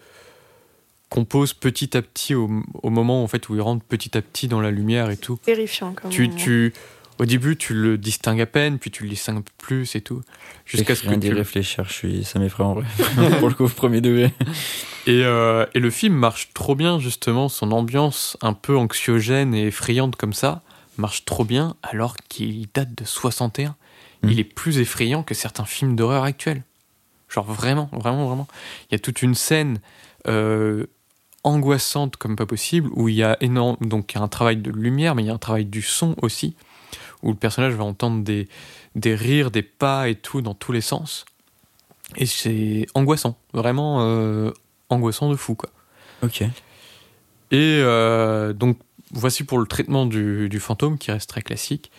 compose 1.10 1.52
petit 1.54 1.96
à 1.96 2.02
petit 2.02 2.34
au, 2.34 2.50
au 2.82 2.90
moment 2.90 3.22
en 3.22 3.26
fait 3.28 3.48
où 3.48 3.54
il 3.54 3.60
rentre 3.60 3.84
petit 3.84 4.16
à 4.16 4.22
petit 4.22 4.48
dans 4.48 4.60
la 4.60 4.70
lumière 4.70 5.10
et 5.10 5.16
tout. 5.16 5.36
Terrifiant 5.44 5.92
quand 5.94 6.08
Tu, 6.10 6.28
même. 6.28 6.36
tu, 6.36 6.72
au 7.18 7.24
début, 7.24 7.56
tu 7.56 7.74
le 7.74 7.98
distingues 7.98 8.40
à 8.40 8.46
peine, 8.46 8.78
puis 8.78 8.90
tu 8.90 9.02
le 9.02 9.10
distingues 9.10 9.42
plus 9.58 9.96
et 9.96 10.00
tout, 10.00 10.22
jusqu'à 10.64 10.94
ce 10.94 11.02
que 11.02 11.08
rien 11.08 11.18
tu 11.18 11.26
d'y 11.26 11.30
le 11.30 11.38
réfléchir, 11.38 11.84
je 11.88 11.92
suis, 11.92 12.24
ça 12.24 12.38
m'effraie 12.38 12.64
en 12.64 12.74
vrai. 12.74 12.84
Pour 13.38 13.48
le 13.48 13.54
coup, 13.54 13.68
premier 13.68 14.00
degré. 14.00 14.32
Et, 15.06 15.24
euh, 15.24 15.64
et 15.72 15.80
le 15.80 15.88
film 15.88 16.12
marche 16.12 16.50
trop 16.52 16.74
bien, 16.74 16.98
justement, 16.98 17.48
son 17.48 17.72
ambiance 17.72 18.36
un 18.42 18.52
peu 18.52 18.76
anxiogène 18.76 19.54
et 19.54 19.68
effrayante 19.68 20.16
comme 20.16 20.34
ça, 20.34 20.60
marche 20.98 21.24
trop 21.24 21.46
bien, 21.46 21.76
alors 21.82 22.14
qu'il 22.28 22.66
date 22.74 22.94
de 22.94 23.06
61. 23.06 23.74
Mm. 24.22 24.28
Il 24.28 24.38
est 24.38 24.44
plus 24.44 24.80
effrayant 24.80 25.22
que 25.22 25.32
certains 25.32 25.64
films 25.64 25.96
d'horreur 25.96 26.24
actuels. 26.24 26.62
Genre 27.30 27.50
vraiment, 27.50 27.88
vraiment, 27.92 28.26
vraiment. 28.26 28.48
Il 28.90 28.92
y 28.92 28.96
a 28.96 28.98
toute 28.98 29.22
une 29.22 29.34
scène 29.34 29.78
euh, 30.26 30.84
angoissante 31.42 32.18
comme 32.18 32.36
pas 32.36 32.46
possible, 32.46 32.90
où 32.92 33.08
il 33.08 33.14
y 33.14 33.22
a 33.22 33.38
énorme, 33.40 33.78
donc 33.80 34.12
il 34.12 34.18
y 34.18 34.20
a 34.20 34.22
un 34.22 34.28
travail 34.28 34.58
de 34.58 34.70
lumière, 34.70 35.14
mais 35.14 35.22
il 35.22 35.26
y 35.26 35.30
a 35.30 35.34
un 35.34 35.38
travail 35.38 35.64
du 35.64 35.80
son 35.80 36.14
aussi, 36.20 36.54
où 37.22 37.30
le 37.30 37.36
personnage 37.36 37.74
va 37.74 37.84
entendre 37.84 38.22
des, 38.22 38.48
des 38.94 39.14
rires, 39.14 39.50
des 39.50 39.62
pas 39.62 40.08
et 40.08 40.14
tout 40.14 40.40
dans 40.40 40.54
tous 40.54 40.72
les 40.72 40.80
sens. 40.80 41.24
Et 42.16 42.26
c'est 42.26 42.86
angoissant, 42.94 43.38
vraiment 43.52 44.02
euh, 44.02 44.52
angoissant 44.88 45.30
de 45.30 45.36
fou, 45.36 45.54
quoi. 45.54 45.70
Ok. 46.22 46.42
Et 46.42 46.50
euh, 47.52 48.52
donc, 48.52 48.78
voici 49.12 49.44
pour 49.44 49.58
le 49.58 49.66
traitement 49.66 50.06
du, 50.06 50.48
du 50.48 50.60
fantôme 50.60 50.98
qui 50.98 51.10
reste 51.10 51.28
très 51.28 51.42
classique. 51.42 51.90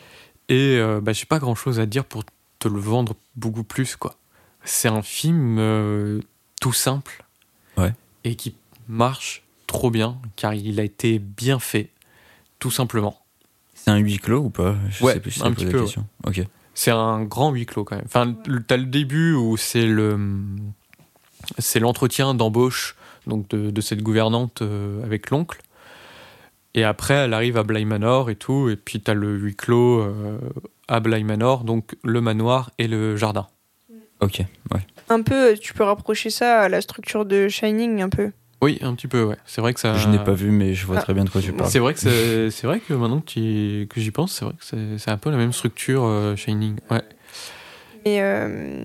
Et 0.48 0.78
euh, 0.78 1.00
bah, 1.02 1.14
j'ai 1.14 1.26
pas 1.26 1.40
grand 1.40 1.56
chose 1.56 1.80
à 1.80 1.86
dire 1.86 2.06
pour 2.06 2.24
te 2.60 2.68
le 2.68 2.80
vendre 2.80 3.16
beaucoup 3.36 3.64
plus, 3.64 3.96
quoi. 3.96 4.16
C'est 4.64 4.90
un 4.90 5.02
film 5.02 5.58
euh, 5.60 6.22
tout 6.60 6.74
simple. 6.74 7.24
Ouais. 7.78 7.94
Et 8.24 8.36
qui 8.36 8.56
marche 8.88 9.44
trop 9.68 9.92
bien, 9.92 10.20
car 10.36 10.54
il 10.54 10.80
a 10.80 10.84
été 10.84 11.20
bien 11.20 11.60
fait, 11.60 11.92
tout 12.58 12.72
simplement. 12.72 13.22
C'est 13.84 13.92
un 13.92 13.98
huis 13.98 14.18
clos 14.20 14.40
ou 14.46 14.50
pas? 14.50 14.76
Je 14.90 15.04
Ouais, 15.04 15.14
sais 15.14 15.20
plus 15.20 15.32
si 15.32 15.44
un 15.44 15.52
petit 15.52 15.66
peu, 15.66 15.82
ouais. 15.82 15.88
Ok. 16.26 16.42
C'est 16.74 16.92
un 16.92 17.24
grand 17.24 17.52
huis 17.52 17.66
clos 17.66 17.84
quand 17.84 17.96
même. 17.96 18.06
Enfin, 18.06 18.36
t'as 18.68 18.78
le 18.78 18.86
début 18.86 19.34
où 19.34 19.58
c'est 19.58 19.86
le 19.88 20.18
c'est 21.58 21.80
l'entretien 21.80 22.34
d'embauche 22.34 22.96
donc 23.28 23.48
de, 23.50 23.70
de 23.70 23.82
cette 23.82 24.02
gouvernante 24.02 24.62
euh, 24.62 25.04
avec 25.04 25.30
l'oncle. 25.30 25.62
Et 26.76 26.84
après, 26.84 27.16
elle 27.16 27.34
arrive 27.34 27.58
à 27.58 27.64
Bly 27.64 27.86
Manor 27.86 28.30
et 28.30 28.36
tout. 28.36 28.70
Et 28.70 28.76
puis 28.76 29.02
t'as 29.02 29.14
le 29.14 29.36
huis 29.38 29.56
clos 29.56 30.02
euh, 30.02 30.38
à 30.88 31.00
Bly 31.00 31.24
Manor, 31.24 31.64
donc 31.64 31.96
le 32.04 32.22
manoir 32.22 32.72
et 32.78 32.88
le 32.88 33.16
jardin. 33.18 33.48
Ok. 34.22 34.42
Ouais. 34.74 34.82
Un 35.10 35.22
peu, 35.22 35.58
tu 35.58 35.74
peux 35.74 35.84
rapprocher 35.84 36.30
ça 36.30 36.60
à 36.62 36.70
la 36.70 36.82
structure 36.82 37.26
de 37.26 37.48
Shining, 37.48 38.02
un 38.02 38.10
peu. 38.10 38.32
Oui, 38.62 38.78
un 38.82 38.94
petit 38.94 39.08
peu. 39.08 39.24
Ouais. 39.24 39.38
C'est 39.46 39.62
vrai 39.62 39.74
que 39.74 39.80
ça. 39.80 39.94
Je 39.96 40.08
n'ai 40.10 40.20
pas 40.20 40.34
vu, 40.34 40.52
mais 40.52 40.74
je 40.74 40.86
vois 40.86 40.98
Ah. 41.00 41.02
très 41.02 41.14
bien 41.14 41.24
de 41.24 41.30
quoi 41.30 41.42
tu 41.42 41.54
parles. 41.54 41.70
C'est 41.72 41.80
vrai 41.80 41.94
que 41.94 42.00
c'est 42.00 42.50
c'est 42.52 42.68
vrai 42.68 42.80
que 42.80 42.94
maintenant 42.94 43.20
que 43.22 43.26
tu- 43.26 43.88
que 43.90 44.02
j'y 44.02 44.12
pense, 44.12 44.34
c'est 44.34 44.44
vrai 44.46 44.54
que 44.58 44.66
c'est 44.66 44.98
c'est 44.98 45.12
un 45.12 45.18
peu 45.18 45.30
la 45.32 45.38
même 45.38 45.54
structure 45.54 46.04
euh, 46.04 46.36
Shining. 46.36 46.76
Ouais. 46.92 47.02
Et 48.06 48.22
euh, 48.22 48.84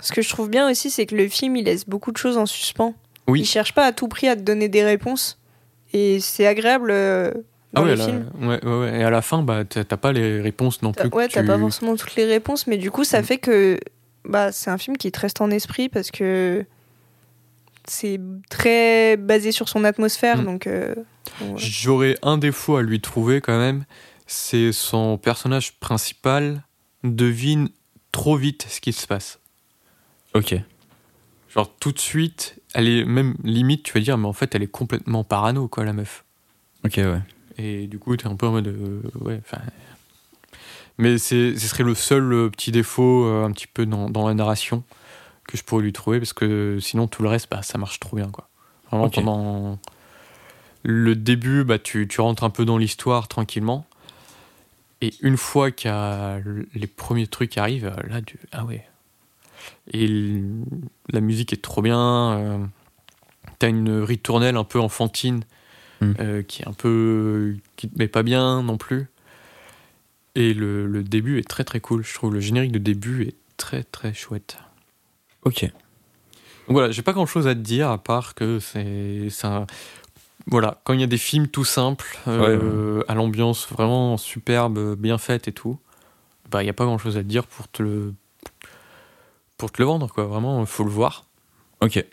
ce 0.00 0.12
que 0.12 0.22
je 0.22 0.28
trouve 0.28 0.48
bien 0.50 0.70
aussi, 0.70 0.90
c'est 0.90 1.06
que 1.06 1.14
le 1.14 1.28
film, 1.28 1.56
il 1.56 1.64
laisse 1.64 1.88
beaucoup 1.88 2.12
de 2.12 2.16
choses 2.16 2.36
en 2.38 2.46
suspens. 2.46 2.94
Oui. 3.26 3.40
Il 3.40 3.44
cherche 3.46 3.74
pas 3.74 3.84
à 3.84 3.92
tout 3.92 4.08
prix 4.08 4.28
à 4.28 4.36
te 4.36 4.42
donner 4.42 4.68
des 4.68 4.84
réponses. 4.84 5.38
Et 5.92 6.20
c'est 6.20 6.46
agréable 6.46 6.90
euh, 6.92 7.32
dans 7.72 7.82
Ah 7.82 7.84
ouais, 7.84 7.90
le 7.90 7.94
la- 7.96 8.04
film. 8.04 8.30
ouais, 8.42 8.64
ouais, 8.64 8.78
ouais. 8.80 9.00
Et 9.00 9.04
à 9.04 9.10
la 9.10 9.22
fin, 9.22 9.42
bah 9.42 9.64
t'as 9.68 9.82
t'as 9.84 9.96
pas 9.96 10.12
les 10.12 10.40
réponses 10.40 10.82
non 10.82 10.92
T'as- 10.92 11.08
plus. 11.08 11.16
Ouais, 11.16 11.28
t'as 11.28 11.40
tu- 11.40 11.46
pas 11.48 11.58
forcément 11.58 11.96
toutes 11.96 12.14
les 12.16 12.26
réponses, 12.26 12.66
mais 12.68 12.76
du 12.76 12.90
coup, 12.92 13.02
ça 13.04 13.20
Mm. 13.20 13.24
fait 13.24 13.38
que 13.38 13.78
bah, 14.24 14.52
c'est 14.52 14.70
un 14.70 14.78
film 14.78 14.96
qui 14.96 15.10
te 15.10 15.18
reste 15.18 15.40
en 15.40 15.50
esprit 15.50 15.88
parce 15.88 16.10
que 16.12 16.64
c'est 17.86 18.20
très 18.48 19.16
basé 19.16 19.52
sur 19.52 19.68
son 19.68 19.84
atmosphère. 19.84 20.42
Mm. 20.42 20.44
Donc, 20.44 20.66
euh, 20.66 20.94
ouais. 21.40 21.54
J'aurais 21.56 22.16
un 22.22 22.38
défaut 22.38 22.76
à 22.76 22.82
lui 22.82 23.00
trouver 23.00 23.40
quand 23.40 23.58
même, 23.58 23.84
c'est 24.26 24.72
son 24.72 25.18
personnage 25.18 25.78
principal 25.80 26.62
devine 27.02 27.68
trop 28.12 28.36
vite 28.36 28.66
ce 28.68 28.80
qui 28.80 28.92
se 28.92 29.06
passe. 29.06 29.38
Ok. 30.34 30.54
Genre 31.52 31.74
tout 31.80 31.92
de 31.92 31.98
suite, 31.98 32.60
elle 32.74 32.88
est 32.88 33.04
même 33.04 33.34
limite, 33.42 33.82
tu 33.82 33.92
vas 33.92 34.00
dire, 34.00 34.16
mais 34.18 34.28
en 34.28 34.32
fait 34.32 34.54
elle 34.54 34.62
est 34.62 34.68
complètement 34.70 35.24
parano 35.24 35.66
quoi 35.66 35.84
la 35.84 35.92
meuf. 35.92 36.24
Ok, 36.84 36.94
ouais. 36.96 37.20
Et 37.58 37.86
du 37.86 37.98
coup 37.98 38.16
t'es 38.16 38.26
un 38.26 38.36
peu 38.36 38.46
en 38.46 38.52
mode, 38.52 38.68
euh, 38.68 39.00
ouais, 39.20 39.40
enfin. 39.44 39.60
Mais 40.98 41.18
c'est, 41.18 41.56
ce 41.56 41.66
serait 41.66 41.82
le 41.82 41.94
seul 41.94 42.32
euh, 42.32 42.50
petit 42.50 42.70
défaut 42.70 43.24
euh, 43.24 43.44
un 43.44 43.50
petit 43.52 43.66
peu 43.66 43.86
dans, 43.86 44.10
dans 44.10 44.28
la 44.28 44.34
narration 44.34 44.84
que 45.50 45.56
je 45.58 45.64
pourrais 45.64 45.82
lui 45.82 45.92
trouver 45.92 46.18
parce 46.18 46.32
que 46.32 46.78
sinon 46.80 47.06
tout 47.08 47.22
le 47.22 47.28
reste, 47.28 47.48
bah, 47.50 47.62
ça 47.62 47.76
marche 47.78 48.00
trop 48.00 48.16
bien 48.16 48.28
quoi. 48.30 48.48
Vraiment 48.90 49.04
pendant 49.22 49.78
le 50.82 51.14
début, 51.14 51.64
bah, 51.64 51.78
tu, 51.78 52.08
tu 52.08 52.20
rentres 52.20 52.44
un 52.44 52.50
peu 52.50 52.64
dans 52.64 52.78
l'histoire 52.78 53.28
tranquillement. 53.28 53.86
Et 55.02 55.12
une 55.20 55.36
fois 55.36 55.70
qu'il 55.70 55.90
les 56.74 56.86
premiers 56.86 57.26
trucs 57.26 57.56
arrivent, 57.58 57.94
là, 58.08 58.20
tu... 58.22 58.38
ah 58.52 58.64
ouais. 58.64 58.86
Et 59.92 60.04
l- 60.04 60.44
la 61.10 61.20
musique 61.20 61.52
est 61.52 61.62
trop 61.62 61.82
bien. 61.82 61.98
euh, 62.38 62.58
T'as 63.58 63.68
une 63.68 63.90
ritournelle 64.02 64.56
un 64.56 64.64
peu 64.64 64.80
enfantine 64.80 65.42
Mm. 66.02 66.12
euh, 66.20 66.42
qui 66.42 66.62
est 66.62 66.66
un 66.68 66.72
peu. 66.72 67.56
qui 67.76 67.86
te 67.86 67.98
met 67.98 68.08
pas 68.08 68.22
bien 68.22 68.62
non 68.62 68.78
plus. 68.78 69.08
Et 70.34 70.54
le, 70.54 70.86
le 70.86 71.02
début 71.02 71.38
est 71.38 71.46
très 71.46 71.62
très 71.62 71.80
cool, 71.80 72.02
je 72.06 72.14
trouve. 72.14 72.32
Le 72.32 72.40
générique 72.40 72.72
de 72.72 72.78
début 72.78 73.24
est 73.24 73.34
très 73.58 73.82
très 73.82 74.14
chouette. 74.14 74.56
Ok. 75.44 75.62
Donc 75.62 75.72
voilà, 76.76 76.90
j'ai 76.90 77.02
pas 77.02 77.12
grand 77.12 77.26
chose 77.26 77.46
à 77.46 77.54
te 77.54 77.60
dire 77.60 77.88
à 77.90 77.98
part 77.98 78.34
que 78.34 78.58
c'est 78.60 79.28
Voilà, 80.46 80.80
quand 80.84 80.92
il 80.94 81.00
y 81.00 81.04
a 81.04 81.08
des 81.08 81.18
films 81.18 81.48
tout 81.48 81.64
simples, 81.64 82.18
euh, 82.28 83.02
à 83.08 83.14
l'ambiance 83.14 83.66
vraiment 83.68 84.16
superbe, 84.16 84.94
bien 84.96 85.18
faite 85.18 85.48
et 85.48 85.52
tout, 85.52 85.78
bah 86.50 86.62
il 86.62 86.66
y 86.66 86.70
a 86.70 86.72
pas 86.74 86.84
grand 86.84 86.98
chose 86.98 87.16
à 87.16 87.20
te 87.20 87.26
dire 87.26 87.46
pour 87.46 87.68
te 87.68 87.82
le 87.82 88.14
pour 89.56 89.70
te 89.72 89.80
le 89.82 89.86
vendre 89.86 90.08
quoi. 90.08 90.24
Vraiment, 90.24 90.64
faut 90.66 90.84
le 90.84 90.90
voir. 90.90 91.24
Ok. 91.80 92.04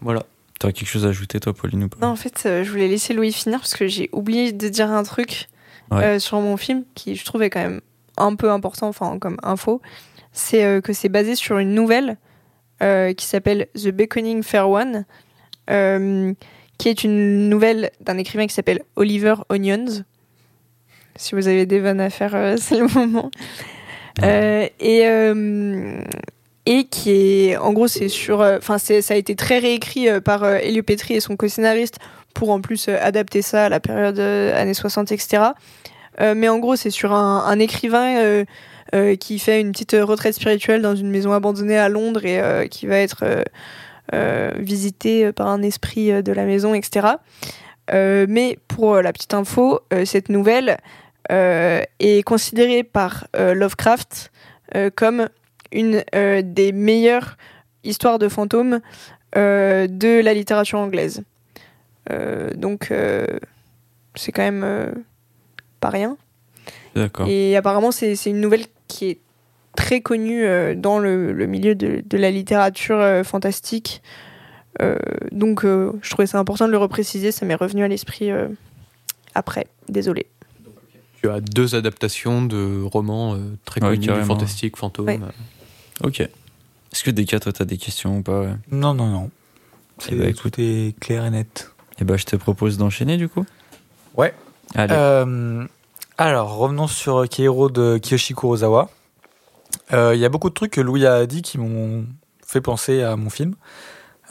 Voilà. 0.00 0.24
T'aurais 0.58 0.72
quelque 0.72 0.88
chose 0.88 1.04
à 1.04 1.10
ajouter, 1.10 1.38
toi, 1.38 1.52
Pauline, 1.52 1.84
ou 1.84 1.88
pas? 1.88 1.98
Non, 2.00 2.12
en 2.12 2.16
fait, 2.16 2.44
euh, 2.46 2.64
je 2.64 2.70
voulais 2.70 2.88
laisser 2.88 3.12
Louis 3.12 3.30
finir 3.32 3.58
parce 3.60 3.74
que 3.74 3.86
j'ai 3.86 4.08
oublié 4.12 4.52
de 4.52 4.68
dire 4.68 4.90
un 4.90 5.02
truc 5.02 5.48
Ouais. 5.90 6.02
euh, 6.02 6.18
sur 6.18 6.40
mon 6.40 6.56
film 6.56 6.84
qui 6.94 7.14
je 7.14 7.24
trouvais 7.24 7.48
quand 7.48 7.60
même 7.60 7.80
un 8.16 8.34
peu 8.34 8.50
important, 8.50 8.88
enfin 8.88 9.18
comme 9.20 9.36
info. 9.42 9.80
C'est 10.32 10.64
euh, 10.64 10.80
que 10.80 10.92
c'est 10.92 11.08
basé 11.08 11.36
sur 11.36 11.58
une 11.58 11.74
nouvelle 11.74 12.16
qui 12.80 13.26
s'appelle 13.26 13.66
The 13.74 13.88
Beckoning 13.88 14.42
Fair 14.42 14.68
One, 14.68 15.04
euh, 15.70 16.32
qui 16.78 16.88
est 16.88 17.04
une 17.04 17.48
nouvelle 17.48 17.90
d'un 18.00 18.18
écrivain 18.18 18.46
qui 18.46 18.54
s'appelle 18.54 18.82
Oliver 18.96 19.34
Onions. 19.48 20.04
Si 21.16 21.34
vous 21.34 21.48
avez 21.48 21.66
des 21.66 21.80
vannes 21.80 22.00
à 22.00 22.10
faire, 22.10 22.34
euh, 22.34 22.56
c'est 22.60 22.78
le 22.78 22.86
moment. 22.88 23.30
Euh, 24.22 24.68
et, 24.80 25.06
euh, 25.06 26.00
et 26.66 26.84
qui 26.84 27.10
est, 27.10 27.56
en 27.56 27.72
gros, 27.72 27.88
c'est 27.88 28.08
sur, 28.08 28.40
euh, 28.40 28.58
enfin, 28.58 28.78
c'est, 28.78 29.02
ça 29.02 29.14
a 29.14 29.16
été 29.16 29.34
très 29.34 29.58
réécrit 29.58 30.08
euh, 30.08 30.20
par 30.20 30.44
euh, 30.44 30.56
Elio 30.56 30.82
Petri 30.82 31.14
et 31.14 31.20
son 31.20 31.36
co-scénariste 31.36 31.98
pour 32.34 32.50
en 32.50 32.60
plus 32.60 32.88
euh, 32.88 32.96
adapter 33.00 33.42
ça 33.42 33.66
à 33.66 33.68
la 33.68 33.80
période 33.80 34.18
euh, 34.18 34.60
années 34.60 34.74
60, 34.74 35.12
etc. 35.12 35.42
Euh, 36.20 36.34
mais 36.36 36.48
en 36.48 36.58
gros, 36.58 36.76
c'est 36.76 36.90
sur 36.90 37.12
un, 37.12 37.58
écrivain 37.58 38.16
euh, 38.18 38.22
euh, 38.22 38.44
qui 38.92 39.38
fait 39.38 39.60
une 39.60 39.72
petite 39.72 39.96
retraite 40.00 40.34
spirituelle 40.34 40.82
dans 40.82 40.94
une 40.94 41.10
maison 41.10 41.32
abandonnée 41.32 41.78
à 41.78 41.88
Londres 41.88 42.24
et 42.24 42.40
euh, 42.40 42.66
qui 42.66 42.86
va 42.86 42.98
être 42.98 43.24
euh, 43.24 43.42
euh, 44.14 44.52
visité 44.58 45.32
par 45.32 45.48
un 45.48 45.62
esprit 45.62 46.12
euh, 46.12 46.22
de 46.22 46.32
la 46.32 46.44
maison, 46.44 46.74
etc. 46.74 47.08
Euh, 47.92 48.26
mais 48.28 48.58
pour 48.68 48.94
euh, 48.94 49.02
la 49.02 49.12
petite 49.12 49.34
info, 49.34 49.80
euh, 49.92 50.04
cette 50.04 50.28
nouvelle 50.28 50.78
euh, 51.32 51.82
est 51.98 52.22
considérée 52.22 52.84
par 52.84 53.26
euh, 53.36 53.54
Lovecraft 53.54 54.30
euh, 54.74 54.90
comme 54.94 55.28
une 55.72 56.04
euh, 56.14 56.42
des 56.44 56.72
meilleures 56.72 57.36
histoires 57.84 58.18
de 58.18 58.28
fantômes 58.28 58.80
euh, 59.36 59.86
de 59.88 60.20
la 60.20 60.34
littérature 60.34 60.78
anglaise. 60.78 61.22
Euh, 62.12 62.50
donc, 62.54 62.90
euh, 62.90 63.26
c'est 64.14 64.32
quand 64.32 64.42
même 64.42 64.62
euh, 64.64 64.92
pas 65.80 65.90
rien. 65.90 66.16
D'accord. 66.94 67.26
Et 67.28 67.56
apparemment, 67.56 67.90
c'est 67.90 68.14
une 68.26 68.40
nouvelle 68.40 68.66
qui 68.88 69.06
est 69.10 69.18
très 69.76 70.00
connue 70.00 70.44
euh, 70.44 70.74
dans 70.74 70.98
le, 70.98 71.32
le 71.32 71.46
milieu 71.46 71.74
de, 71.74 72.02
de 72.06 72.16
la 72.18 72.30
littérature 72.30 72.98
euh, 72.98 73.22
fantastique. 73.24 74.02
Euh, 74.82 74.96
donc, 75.32 75.64
euh, 75.64 75.92
je 76.02 76.10
trouvais 76.10 76.26
ça 76.26 76.38
important 76.38 76.66
de 76.66 76.72
le 76.72 76.78
repréciser. 76.78 77.32
Ça 77.32 77.46
m'est 77.46 77.54
revenu 77.54 77.82
à 77.84 77.88
l'esprit 77.88 78.30
euh, 78.30 78.48
après. 79.34 79.66
Désolé. 79.88 80.26
Tu 81.22 81.30
as 81.30 81.40
deux 81.40 81.74
adaptations 81.74 82.42
de 82.42 82.82
romans 82.82 83.34
euh, 83.34 83.38
très 83.64 83.82
Ouais, 83.82 83.98
connus, 83.98 84.24
fantastique, 84.24 84.76
fantôme. 84.76 85.06
Ouais. 85.06 85.18
Ok. 86.04 86.20
Est-ce 86.20 87.02
que 87.04 87.10
Descartes, 87.10 87.44
toi, 87.44 87.52
t'as 87.52 87.64
des 87.64 87.78
questions 87.78 88.18
ou 88.18 88.22
pas 88.22 88.40
ouais? 88.40 88.54
Non, 88.70 88.94
non, 88.94 89.06
non. 89.08 89.30
C'est- 89.98 90.14
ben, 90.14 90.28
écoute. 90.28 90.52
tout 90.54 90.60
est 90.60 90.94
clair 91.00 91.24
et 91.24 91.30
net. 91.30 91.70
Eh 92.00 92.04
ben, 92.04 92.16
je 92.18 92.24
te 92.24 92.36
propose 92.36 92.76
d'enchaîner, 92.76 93.16
du 93.16 93.28
coup. 93.28 93.44
Ouais. 94.14 94.34
Allez. 94.74 94.94
Euh, 94.96 95.64
alors, 96.18 96.56
revenons 96.56 96.86
sur 96.86 97.28
Keiro 97.28 97.68
de 97.68 97.98
Kiyoshi 97.98 98.34
Kurosawa. 98.34 98.88
Euh, 99.92 100.14
Il 100.14 100.20
y 100.20 100.24
a 100.24 100.28
beaucoup 100.28 100.48
de 100.48 100.54
trucs 100.54 100.72
que 100.72 100.80
Louis 100.80 101.06
a 101.06 101.26
dit 101.26 101.42
qui 101.42 101.58
m'ont 101.58 102.06
fait 102.44 102.60
penser 102.60 103.02
à 103.02 103.16
mon 103.16 103.30
film. 103.30 103.54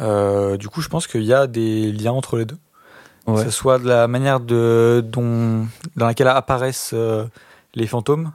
Euh, 0.01 0.57
du 0.57 0.67
coup, 0.67 0.81
je 0.81 0.89
pense 0.89 1.07
qu'il 1.07 1.23
y 1.23 1.33
a 1.33 1.47
des 1.47 1.91
liens 1.91 2.11
entre 2.11 2.37
les 2.37 2.45
deux. 2.45 2.57
Ouais. 3.27 3.35
Que 3.35 3.43
ce 3.43 3.49
soit 3.49 3.79
de 3.79 3.87
la 3.87 4.07
manière 4.07 4.39
de, 4.39 5.03
dont, 5.05 5.67
dans 5.95 6.05
laquelle 6.05 6.27
apparaissent 6.27 6.91
euh, 6.93 7.25
les 7.73 7.87
fantômes, 7.87 8.31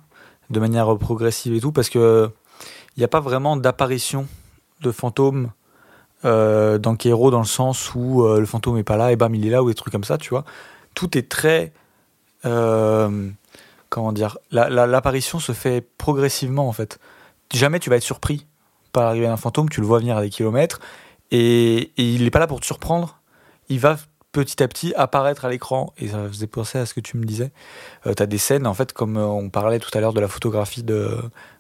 de 0.51 0.61
manière 0.61 0.96
progressive 0.98 1.55
et 1.55 1.61
tout, 1.61 1.72
parce 1.72 1.88
que 1.88 2.30
il 2.96 3.01
n'y 3.01 3.05
a 3.05 3.09
pas 3.09 3.20
vraiment 3.20 3.57
d'apparition 3.57 4.26
de 4.80 4.90
fantômes 4.90 5.51
euh, 6.24 6.78
dans 6.78 6.96
Kero 6.96 7.30
dans 7.30 7.38
le 7.38 7.46
sens 7.46 7.94
où 7.94 8.24
euh, 8.24 8.40
le 8.40 8.46
fantôme 8.46 8.76
est 8.76 8.82
pas 8.82 8.96
là 8.96 9.12
et 9.12 9.16
bam 9.16 9.34
il 9.34 9.46
est 9.46 9.51
là 9.51 9.62
ou 9.62 9.68
des 9.68 9.74
trucs 9.74 9.92
comme 9.92 10.05
ça, 10.05 10.18
tu 10.18 10.30
vois. 10.30 10.44
Tout 10.94 11.16
est 11.16 11.28
très 11.28 11.72
euh, 12.44 13.30
comment 13.91 14.12
dire 14.12 14.38
la- 14.51 14.70
la- 14.70 14.86
l'apparition 14.86 15.38
se 15.38 15.53
fait 15.53 15.82
progressivement 15.99 16.66
en 16.68 16.72
fait. 16.72 16.99
Jamais 17.53 17.78
tu 17.80 17.91
vas 17.91 17.97
être 17.97 18.03
surpris 18.03 18.47
par 18.93 19.05
l'arrivée 19.05 19.26
d'un 19.26 19.36
fantôme, 19.36 19.68
tu 19.68 19.80
le 19.82 19.86
vois 19.86 19.99
venir 19.99 20.16
à 20.16 20.22
des 20.22 20.30
kilomètres 20.30 20.80
et, 21.30 21.93
et 21.97 22.12
il 22.14 22.24
n'est 22.24 22.30
pas 22.30 22.38
là 22.38 22.47
pour 22.47 22.61
te 22.61 22.66
surprendre. 22.66 23.18
Il 23.68 23.78
va 23.78 23.97
petit 24.32 24.62
à 24.62 24.68
petit 24.68 24.95
apparaître 24.95 25.45
à 25.45 25.49
l'écran 25.49 25.93
et 25.99 26.09
ça 26.09 26.26
faisait 26.28 26.47
penser 26.47 26.78
à 26.78 26.86
ce 26.86 26.95
que 26.95 27.01
tu 27.01 27.16
me 27.16 27.24
disais. 27.24 27.51
Euh, 28.07 28.14
tu 28.14 28.22
as 28.22 28.26
des 28.26 28.38
scènes 28.38 28.66
en 28.66 28.74
fait 28.74 28.93
comme 28.93 29.16
euh, 29.16 29.26
on 29.26 29.49
parlait 29.51 29.78
tout 29.80 29.91
à 29.97 30.01
l'heure 30.01 30.12
de 30.12 30.20
la 30.20 30.28
photographie 30.28 30.82
de, 30.84 31.18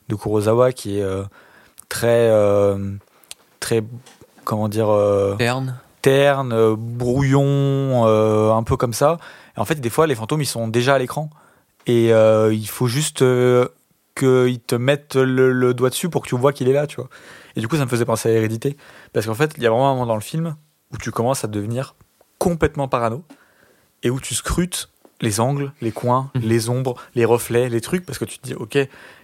de 0.08 0.14
Kurosawa 0.14 0.72
qui 0.72 0.98
est 0.98 1.02
euh, 1.02 1.24
très 1.88 2.28
euh, 2.30 2.94
très 3.58 3.82
comment 4.44 4.68
dire 4.68 4.88
Terne. 5.36 5.78
terne, 6.02 6.74
brouillon, 6.76 8.04
un 8.56 8.62
peu 8.62 8.76
comme 8.76 8.92
ça. 8.94 9.18
Et 9.56 9.60
en 9.60 9.64
fait, 9.64 9.76
des 9.80 9.90
fois, 9.90 10.06
les 10.06 10.14
fantômes, 10.14 10.40
ils 10.42 10.46
sont 10.46 10.66
déjà 10.68 10.94
à 10.94 10.98
l'écran. 10.98 11.28
Et 11.86 12.12
euh, 12.12 12.52
il 12.52 12.68
faut 12.68 12.86
juste 12.86 13.22
euh, 13.22 13.68
qu'ils 14.14 14.60
te 14.60 14.74
mettent 14.74 15.16
le, 15.16 15.52
le 15.52 15.74
doigt 15.74 15.90
dessus 15.90 16.08
pour 16.08 16.22
que 16.22 16.28
tu 16.28 16.36
vois 16.36 16.52
qu'il 16.52 16.68
est 16.68 16.72
là, 16.72 16.86
tu 16.86 16.96
vois. 16.96 17.08
Et 17.56 17.60
du 17.60 17.68
coup, 17.68 17.76
ça 17.76 17.84
me 17.84 17.90
faisait 17.90 18.04
penser 18.04 18.28
à 18.28 18.32
l'hérédité. 18.32 18.76
Parce 19.12 19.26
qu'en 19.26 19.34
fait, 19.34 19.52
il 19.56 19.62
y 19.62 19.66
a 19.66 19.70
vraiment 19.70 19.90
un 19.90 19.94
moment 19.94 20.06
dans 20.06 20.14
le 20.14 20.20
film 20.20 20.56
où 20.92 20.98
tu 20.98 21.10
commences 21.10 21.44
à 21.44 21.48
devenir 21.48 21.94
complètement 22.38 22.86
parano. 22.88 23.24
Et 24.02 24.10
où 24.10 24.18
tu 24.20 24.34
scrutes 24.34 24.88
les 25.20 25.40
angles, 25.40 25.72
les 25.82 25.92
coins, 25.92 26.30
Mhm. 26.34 26.42
les 26.42 26.68
ombres, 26.70 26.94
les 27.14 27.24
reflets, 27.26 27.68
les 27.68 27.80
trucs. 27.80 28.06
Parce 28.06 28.18
que 28.18 28.24
tu 28.24 28.38
te 28.38 28.46
dis, 28.46 28.54
ok, 28.54 28.78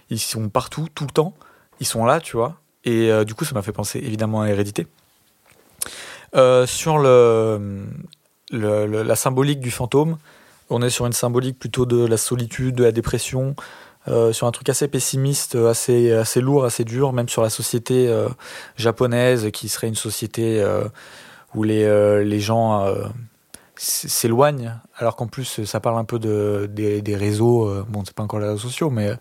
ils 0.09 0.19
sont 0.19 0.49
partout, 0.49 0.87
tout 0.93 1.05
le 1.05 1.11
temps. 1.11 1.33
Ils 1.79 1.85
sont 1.87 2.05
là, 2.05 2.19
tu 2.19 2.35
vois. 2.37 2.59
Et 2.83 3.11
euh, 3.11 3.23
du 3.23 3.33
coup, 3.33 3.43
ça 3.45 3.53
m'a 3.55 3.61
fait 3.61 3.71
penser 3.71 3.99
évidemment 3.99 4.41
à 4.41 4.47
l'hérédité. 4.47 4.87
Euh, 6.35 6.65
sur 6.67 6.97
le, 6.97 7.87
le- 8.51 8.85
le- 8.85 9.03
la 9.03 9.15
symbolique 9.15 9.59
du 9.59 9.71
fantôme, 9.71 10.17
on 10.69 10.81
est 10.81 10.89
sur 10.89 11.05
une 11.05 11.13
symbolique 11.13 11.59
plutôt 11.59 11.85
de 11.85 12.05
la 12.05 12.17
solitude, 12.17 12.75
de 12.75 12.83
la 12.83 12.91
dépression, 12.91 13.55
euh, 14.07 14.31
sur 14.33 14.47
un 14.47 14.51
truc 14.51 14.69
assez 14.69 14.87
pessimiste, 14.87 15.55
assez, 15.55 16.11
assez 16.11 16.41
lourd, 16.41 16.65
assez 16.65 16.83
dur, 16.83 17.13
même 17.13 17.29
sur 17.29 17.41
la 17.41 17.49
société 17.49 18.07
euh, 18.07 18.29
japonaise, 18.75 19.49
qui 19.51 19.69
serait 19.69 19.87
une 19.87 19.95
société 19.95 20.61
euh, 20.61 20.85
où 21.55 21.63
les, 21.63 21.83
euh, 21.83 22.23
les 22.23 22.39
gens 22.39 22.85
euh, 22.85 23.05
s'éloignent, 23.75 24.73
alors 24.97 25.15
qu'en 25.15 25.27
plus 25.27 25.63
ça 25.65 25.79
parle 25.79 25.97
un 25.97 26.03
peu 26.03 26.19
de, 26.19 26.69
des, 26.71 27.01
des 27.01 27.15
réseaux, 27.15 27.67
euh, 27.67 27.85
bon 27.87 28.03
c'est 28.05 28.15
pas 28.15 28.23
encore 28.23 28.39
les 28.39 28.47
réseaux 28.47 28.67
sociaux, 28.69 28.89
mais 28.89 29.11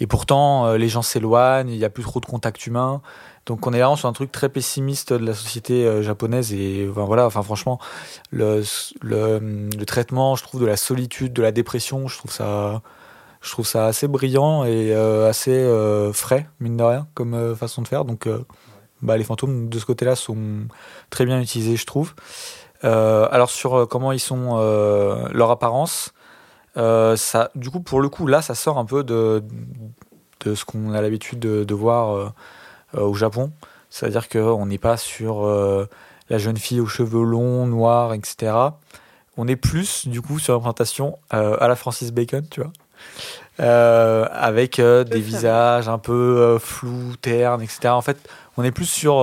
et 0.00 0.06
pourtant 0.06 0.66
euh, 0.66 0.76
les 0.76 0.88
gens 0.88 1.02
s'éloignent, 1.02 1.68
il 1.68 1.78
n'y 1.78 1.84
a 1.84 1.90
plus 1.90 2.04
trop 2.04 2.20
de 2.20 2.26
contact 2.26 2.66
humain. 2.66 3.02
Donc 3.46 3.64
on 3.64 3.72
est 3.72 3.78
vraiment 3.78 3.94
sur 3.94 4.08
un 4.08 4.12
truc 4.12 4.32
très 4.32 4.48
pessimiste 4.48 5.12
de 5.12 5.24
la 5.24 5.34
société 5.34 5.86
euh, 5.86 6.02
japonaise 6.02 6.52
et 6.52 6.86
voilà, 6.86 7.26
enfin 7.26 7.42
franchement 7.42 7.78
le, 8.32 8.62
traitement, 9.86 10.34
je 10.34 10.42
trouve 10.42 10.60
de 10.60 10.66
la 10.66 10.76
solitude, 10.76 11.32
de 11.32 11.42
la 11.42 11.52
dépression, 11.52 12.08
je 12.08 12.18
trouve 12.18 12.32
ça 12.32 12.82
je 13.40 13.52
trouve 13.52 13.66
ça 13.66 13.86
assez 13.86 14.08
brillant 14.08 14.64
et 14.64 14.92
euh, 14.92 15.28
assez 15.28 15.52
euh, 15.52 16.12
frais 16.12 16.48
mine 16.58 16.76
de 16.76 16.82
rien 16.82 17.06
comme 17.14 17.54
façon 17.54 17.82
de 17.82 17.88
faire. 17.88 18.04
Donc 18.04 18.28
bah, 19.02 19.16
les 19.16 19.22
fantômes 19.24 19.68
de 19.68 19.78
ce 19.78 19.86
côté-là 19.86 20.16
sont 20.16 20.66
très 21.10 21.24
bien 21.24 21.40
utilisés, 21.40 21.76
je 21.76 21.86
trouve. 21.86 22.14
Alors 22.82 23.50
sur 23.50 23.86
comment 23.88 24.10
ils 24.10 24.20
sont 24.20 24.56
leur 25.32 25.52
apparence, 25.52 26.12
ça 26.74 27.50
du 27.54 27.70
coup 27.70 27.80
pour 27.80 28.00
le 28.00 28.08
coup 28.08 28.26
là 28.26 28.42
ça 28.42 28.56
sort 28.56 28.78
un 28.78 28.84
peu 28.84 29.04
de 29.04 29.44
de 30.40 30.54
ce 30.54 30.64
qu'on 30.64 30.92
a 30.92 31.00
l'habitude 31.00 31.38
de, 31.38 31.74
voir 31.74 32.32
au 32.94 33.14
Japon. 33.14 33.50
C'est-à-dire 33.90 34.28
qu'on 34.28 34.66
n'est 34.66 34.78
pas 34.78 34.96
sur 34.96 35.46
euh, 35.46 35.88
la 36.28 36.38
jeune 36.38 36.56
fille 36.56 36.80
aux 36.80 36.86
cheveux 36.86 37.24
longs, 37.24 37.66
noirs, 37.66 38.12
etc. 38.14 38.52
On 39.36 39.48
est 39.48 39.56
plus, 39.56 40.08
du 40.08 40.22
coup, 40.22 40.38
sur 40.38 40.52
la 40.52 40.56
représentation 40.56 41.18
euh, 41.34 41.56
à 41.60 41.68
la 41.68 41.76
Francis 41.76 42.12
Bacon, 42.12 42.46
tu 42.50 42.60
vois. 42.60 42.72
Euh, 43.58 44.26
avec 44.32 44.78
euh, 44.78 45.02
des 45.02 45.20
visages 45.20 45.88
un 45.88 45.98
peu 45.98 46.12
euh, 46.12 46.58
flous, 46.58 47.16
ternes, 47.22 47.62
etc. 47.62 47.88
En 47.88 48.02
fait, 48.02 48.18
on 48.56 48.64
est 48.64 48.70
plus 48.70 48.88
sur. 48.88 49.14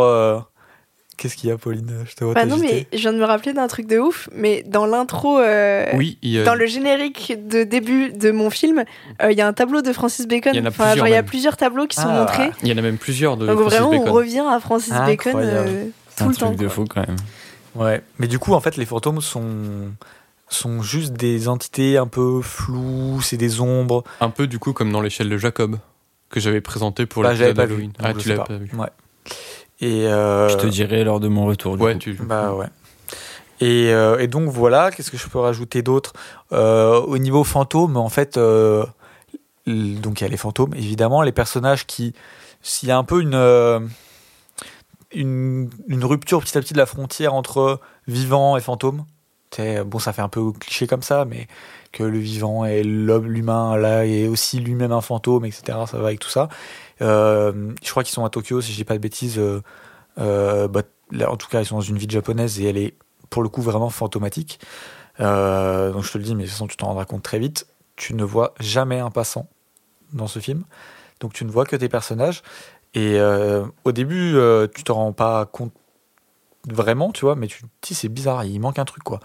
Qu'est-ce 1.24 1.38
qu'il 1.38 1.50
y 1.50 1.54
a, 1.54 1.58
Pauline? 1.58 1.90
Je 2.06 2.16
te 2.16 2.26
vois 2.26 2.34
Bah 2.34 2.46
non, 2.46 2.58
mais 2.58 2.86
je 2.92 2.98
viens 2.98 3.14
de 3.14 3.18
me 3.18 3.24
rappeler 3.24 3.54
d'un 3.54 3.68
truc 3.68 3.88
de 3.88 3.98
ouf, 3.98 4.28
mais 4.36 4.62
dans 4.68 4.86
l'intro, 4.86 5.40
euh, 5.40 5.86
Oui, 5.94 6.18
a- 6.38 6.44
dans 6.44 6.54
le 6.54 6.66
générique 6.66 7.34
de 7.48 7.64
début 7.64 8.12
de 8.12 8.30
mon 8.32 8.50
film, 8.50 8.84
euh, 9.22 9.32
il 9.32 9.38
y 9.38 9.42
a 9.42 9.48
un 9.48 9.54
tableau 9.54 9.82
de 9.82 9.94
Francis 9.94 10.28
Bacon. 10.28 10.52
Il 10.54 10.58
y 10.60 10.62
en 10.62 10.66
a 10.66 10.68
Enfin, 10.68 10.84
plusieurs 10.84 10.98
genre, 10.98 11.08
il 11.08 11.12
y 11.12 11.16
a 11.16 11.24
plusieurs 11.24 11.56
tableaux 11.56 11.88
qui 11.88 11.96
sont 11.96 12.10
Ah. 12.10 12.20
montrés. 12.20 12.52
il 12.62 12.68
y 12.68 12.74
en 12.74 12.78
a 12.78 12.82
même 12.82 12.98
plusieurs 12.98 13.38
de 13.38 13.48
Donc 13.48 13.58
Francis 13.58 13.78
vraiment, 13.80 13.92
Bacon. 13.92 14.10
on 14.10 14.12
revient 14.12 14.44
à 14.46 14.60
Francis 14.60 14.92
Bacon 14.92 15.30
Incroyable. 15.38 15.68
euh, 15.70 15.86
C'est 16.10 16.18
tout 16.18 16.24
un 16.26 16.28
le 16.28 16.36
temps. 16.36 16.46
truc 16.48 16.60
de 16.60 16.66
quoi. 16.66 16.74
fou 16.76 16.86
quand 16.94 17.08
même. 17.08 17.16
Ouais, 17.76 18.02
mais 18.20 18.28
du 18.28 18.38
coup, 18.38 18.54
en 18.54 18.60
fait, 18.60 18.76
les 18.76 18.86
fantômes 18.86 19.22
sont 19.22 19.46
sont 20.50 20.82
juste 20.84 21.14
des 21.14 21.48
entités 21.48 21.98
un 21.98 22.06
peu 22.06 22.42
floues, 22.42 23.22
c'est 23.22 23.38
des 23.38 23.62
ombres. 23.62 24.04
Un 24.20 24.30
peu 24.30 24.46
du 24.46 24.60
coup 24.60 24.74
comme 24.74 24.92
dans 24.92 25.00
l'échelle 25.02 25.30
de 25.30 25.38
Jacob 25.38 25.78
que 26.30 26.42
j'avais 26.42 26.60
présenté 26.62 27.06
pour 27.06 27.24
Bah, 27.24 27.34
j'avais 27.34 27.54
pas 27.54 27.66
vu, 27.66 27.88
Ah, 28.00 28.14
tu 28.14 28.28
l'avais 28.28 28.42
pas. 28.42 28.46
pas 28.48 28.58
vu. 28.58 28.70
Ouais. 28.78 28.88
Et 29.86 30.08
euh, 30.08 30.48
Je 30.50 30.58
te 30.58 30.68
dirai 30.68 31.04
lors 31.04 31.20
de 31.20 31.28
mon 31.28 31.46
retour. 31.46 31.78
Du 31.78 31.84
Ouais, 31.84 31.94
coup. 31.94 32.00
tu. 32.00 32.14
Bah 32.14 32.54
ouais. 32.54 32.68
Et, 33.62 33.92
euh, 33.94 34.18
et 34.20 34.28
donc 34.28 34.50
voilà, 34.50 34.92
qu'est-ce 34.92 35.12
que 35.12 35.18
je 35.18 35.28
peux 35.28 35.40
rajouter 35.40 35.82
d'autre? 35.82 36.14
Euh, 36.52 37.00
Au 37.02 37.18
niveau 37.18 37.44
fantôme, 37.44 37.98
en 37.98 38.10
fait, 38.10 38.38
euh, 38.38 38.86
donc 39.68 40.20
il 40.20 40.24
y 40.24 40.28
a 40.28 40.30
les 40.30 40.38
fantômes, 40.38 40.74
évidemment, 40.76 41.22
les 41.22 41.32
personnages 41.32 41.86
qui, 41.86 42.14
s'il 42.62 42.90
y 42.90 42.92
a 42.92 42.98
un 42.98 43.04
peu 43.04 43.22
une, 43.22 43.36
une 45.14 45.70
une 45.88 46.06
rupture 46.06 46.42
petit 46.42 46.58
à 46.58 46.62
petit 46.62 46.74
de 46.74 46.80
la 46.80 46.86
frontière 46.86 47.34
entre 47.34 47.80
vivant 48.08 48.58
et 48.58 48.62
fantôme. 48.62 49.06
Bon, 49.86 50.00
ça 50.00 50.14
fait 50.14 50.24
un 50.24 50.30
peu 50.30 50.52
cliché 50.52 50.88
comme 50.88 51.04
ça, 51.04 51.26
mais 51.26 51.48
que 51.92 52.02
le 52.02 52.18
vivant 52.18 52.66
et 52.66 52.82
l'homme, 52.82 53.28
l'humain, 53.28 53.78
là, 53.78 54.04
est 54.04 54.28
aussi 54.28 54.60
lui-même 54.60 54.92
un 54.92 55.02
fantôme, 55.02 55.46
etc. 55.46 55.78
Ça 55.86 56.00
va 56.00 56.08
avec 56.08 56.20
tout 56.20 56.30
ça. 56.30 56.50
Euh, 57.04 57.74
je 57.84 57.92
crois 57.92 58.04
qu'ils 58.04 58.14
sont 58.14 58.26
à 58.26 58.30
Tokyo, 58.30 58.62
si 58.62 58.72
je 58.72 58.78
dis 58.78 58.86
pas 58.86 58.96
de 58.96 59.00
bêtises. 59.00 59.38
euh, 59.38 59.62
euh, 60.20 60.68
bah, 60.68 60.82
en 61.28 61.38
tout 61.38 61.48
cas, 61.48 61.62
ils 61.62 61.66
sont 61.66 61.76
dans 61.76 61.82
une 61.82 61.98
ville 61.98 62.10
japonaise 62.10 62.60
et 62.60 62.66
elle 62.66 62.78
est 62.78 62.96
pour 63.30 63.44
le 63.44 63.50
coup 63.50 63.62
vraiment 63.62 63.90
fantomatique. 63.90 64.60
Donc 65.20 66.04
je 66.04 66.12
te 66.12 66.18
le 66.18 66.24
dis, 66.24 66.36
mais 66.36 66.44
de 66.44 66.48
toute 66.48 66.54
façon, 66.54 66.68
tu 66.68 66.78
t'en 66.78 66.88
rendras 66.88 67.06
compte 67.06 67.24
très 67.24 67.40
vite. 67.40 67.68
Tu 67.96 68.16
ne 68.16 68.24
vois 68.24 68.54
jamais 68.60 69.00
un 69.00 69.12
passant 69.12 69.48
dans 70.14 70.28
ce 70.28 70.40
film. 70.40 70.64
Donc 71.20 71.34
tu 71.34 71.46
ne 71.46 71.52
vois 71.52 71.66
que 71.66 71.76
tes 71.76 71.90
personnages. 71.90 72.42
Et 72.96 73.20
au 73.84 73.92
début, 73.92 74.36
euh, 74.36 74.68
tu 74.74 74.84
t'en 74.84 74.96
rends 74.96 75.14
pas 75.14 75.46
compte 75.46 75.74
vraiment, 76.68 77.12
tu 77.12 77.26
vois, 77.26 77.36
mais 77.36 77.48
tu 77.48 77.62
te 77.62 77.68
dis, 77.82 77.94
c'est 77.94 78.10
bizarre, 78.10 78.46
il 78.46 78.60
manque 78.60 78.80
un 78.80 78.86
truc, 78.86 79.04
quoi. 79.04 79.20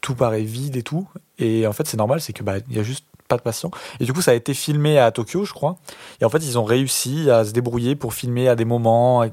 Tout 0.00 0.14
paraît 0.14 0.42
vide 0.42 0.76
et 0.76 0.82
tout. 0.82 1.08
Et 1.38 1.66
en 1.66 1.72
fait, 1.72 1.86
c'est 1.86 1.96
normal, 1.96 2.20
c'est 2.20 2.32
que 2.32 2.42
bah, 2.42 2.58
y 2.68 2.78
a 2.78 2.82
juste 2.82 3.06
pas 3.26 3.36
de 3.36 3.42
patients. 3.42 3.70
Et 4.00 4.04
du 4.04 4.12
coup, 4.12 4.22
ça 4.22 4.30
a 4.30 4.34
été 4.34 4.54
filmé 4.54 4.98
à 4.98 5.10
Tokyo, 5.10 5.44
je 5.44 5.52
crois. 5.52 5.76
Et 6.20 6.24
en 6.24 6.28
fait, 6.30 6.38
ils 6.38 6.58
ont 6.58 6.64
réussi 6.64 7.30
à 7.30 7.44
se 7.44 7.52
débrouiller 7.52 7.96
pour 7.96 8.14
filmer 8.14 8.48
à 8.48 8.54
des 8.56 8.64
moments, 8.64 9.24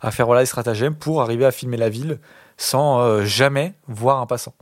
à 0.00 0.10
faire 0.10 0.26
voilà, 0.26 0.42
des 0.42 0.46
stratagèmes 0.46 0.94
pour 0.94 1.22
arriver 1.22 1.44
à 1.44 1.50
filmer 1.50 1.76
la 1.76 1.88
ville 1.88 2.18
sans 2.56 3.00
euh, 3.00 3.24
jamais 3.24 3.74
voir 3.88 4.20
un 4.20 4.26
passant. 4.26 4.54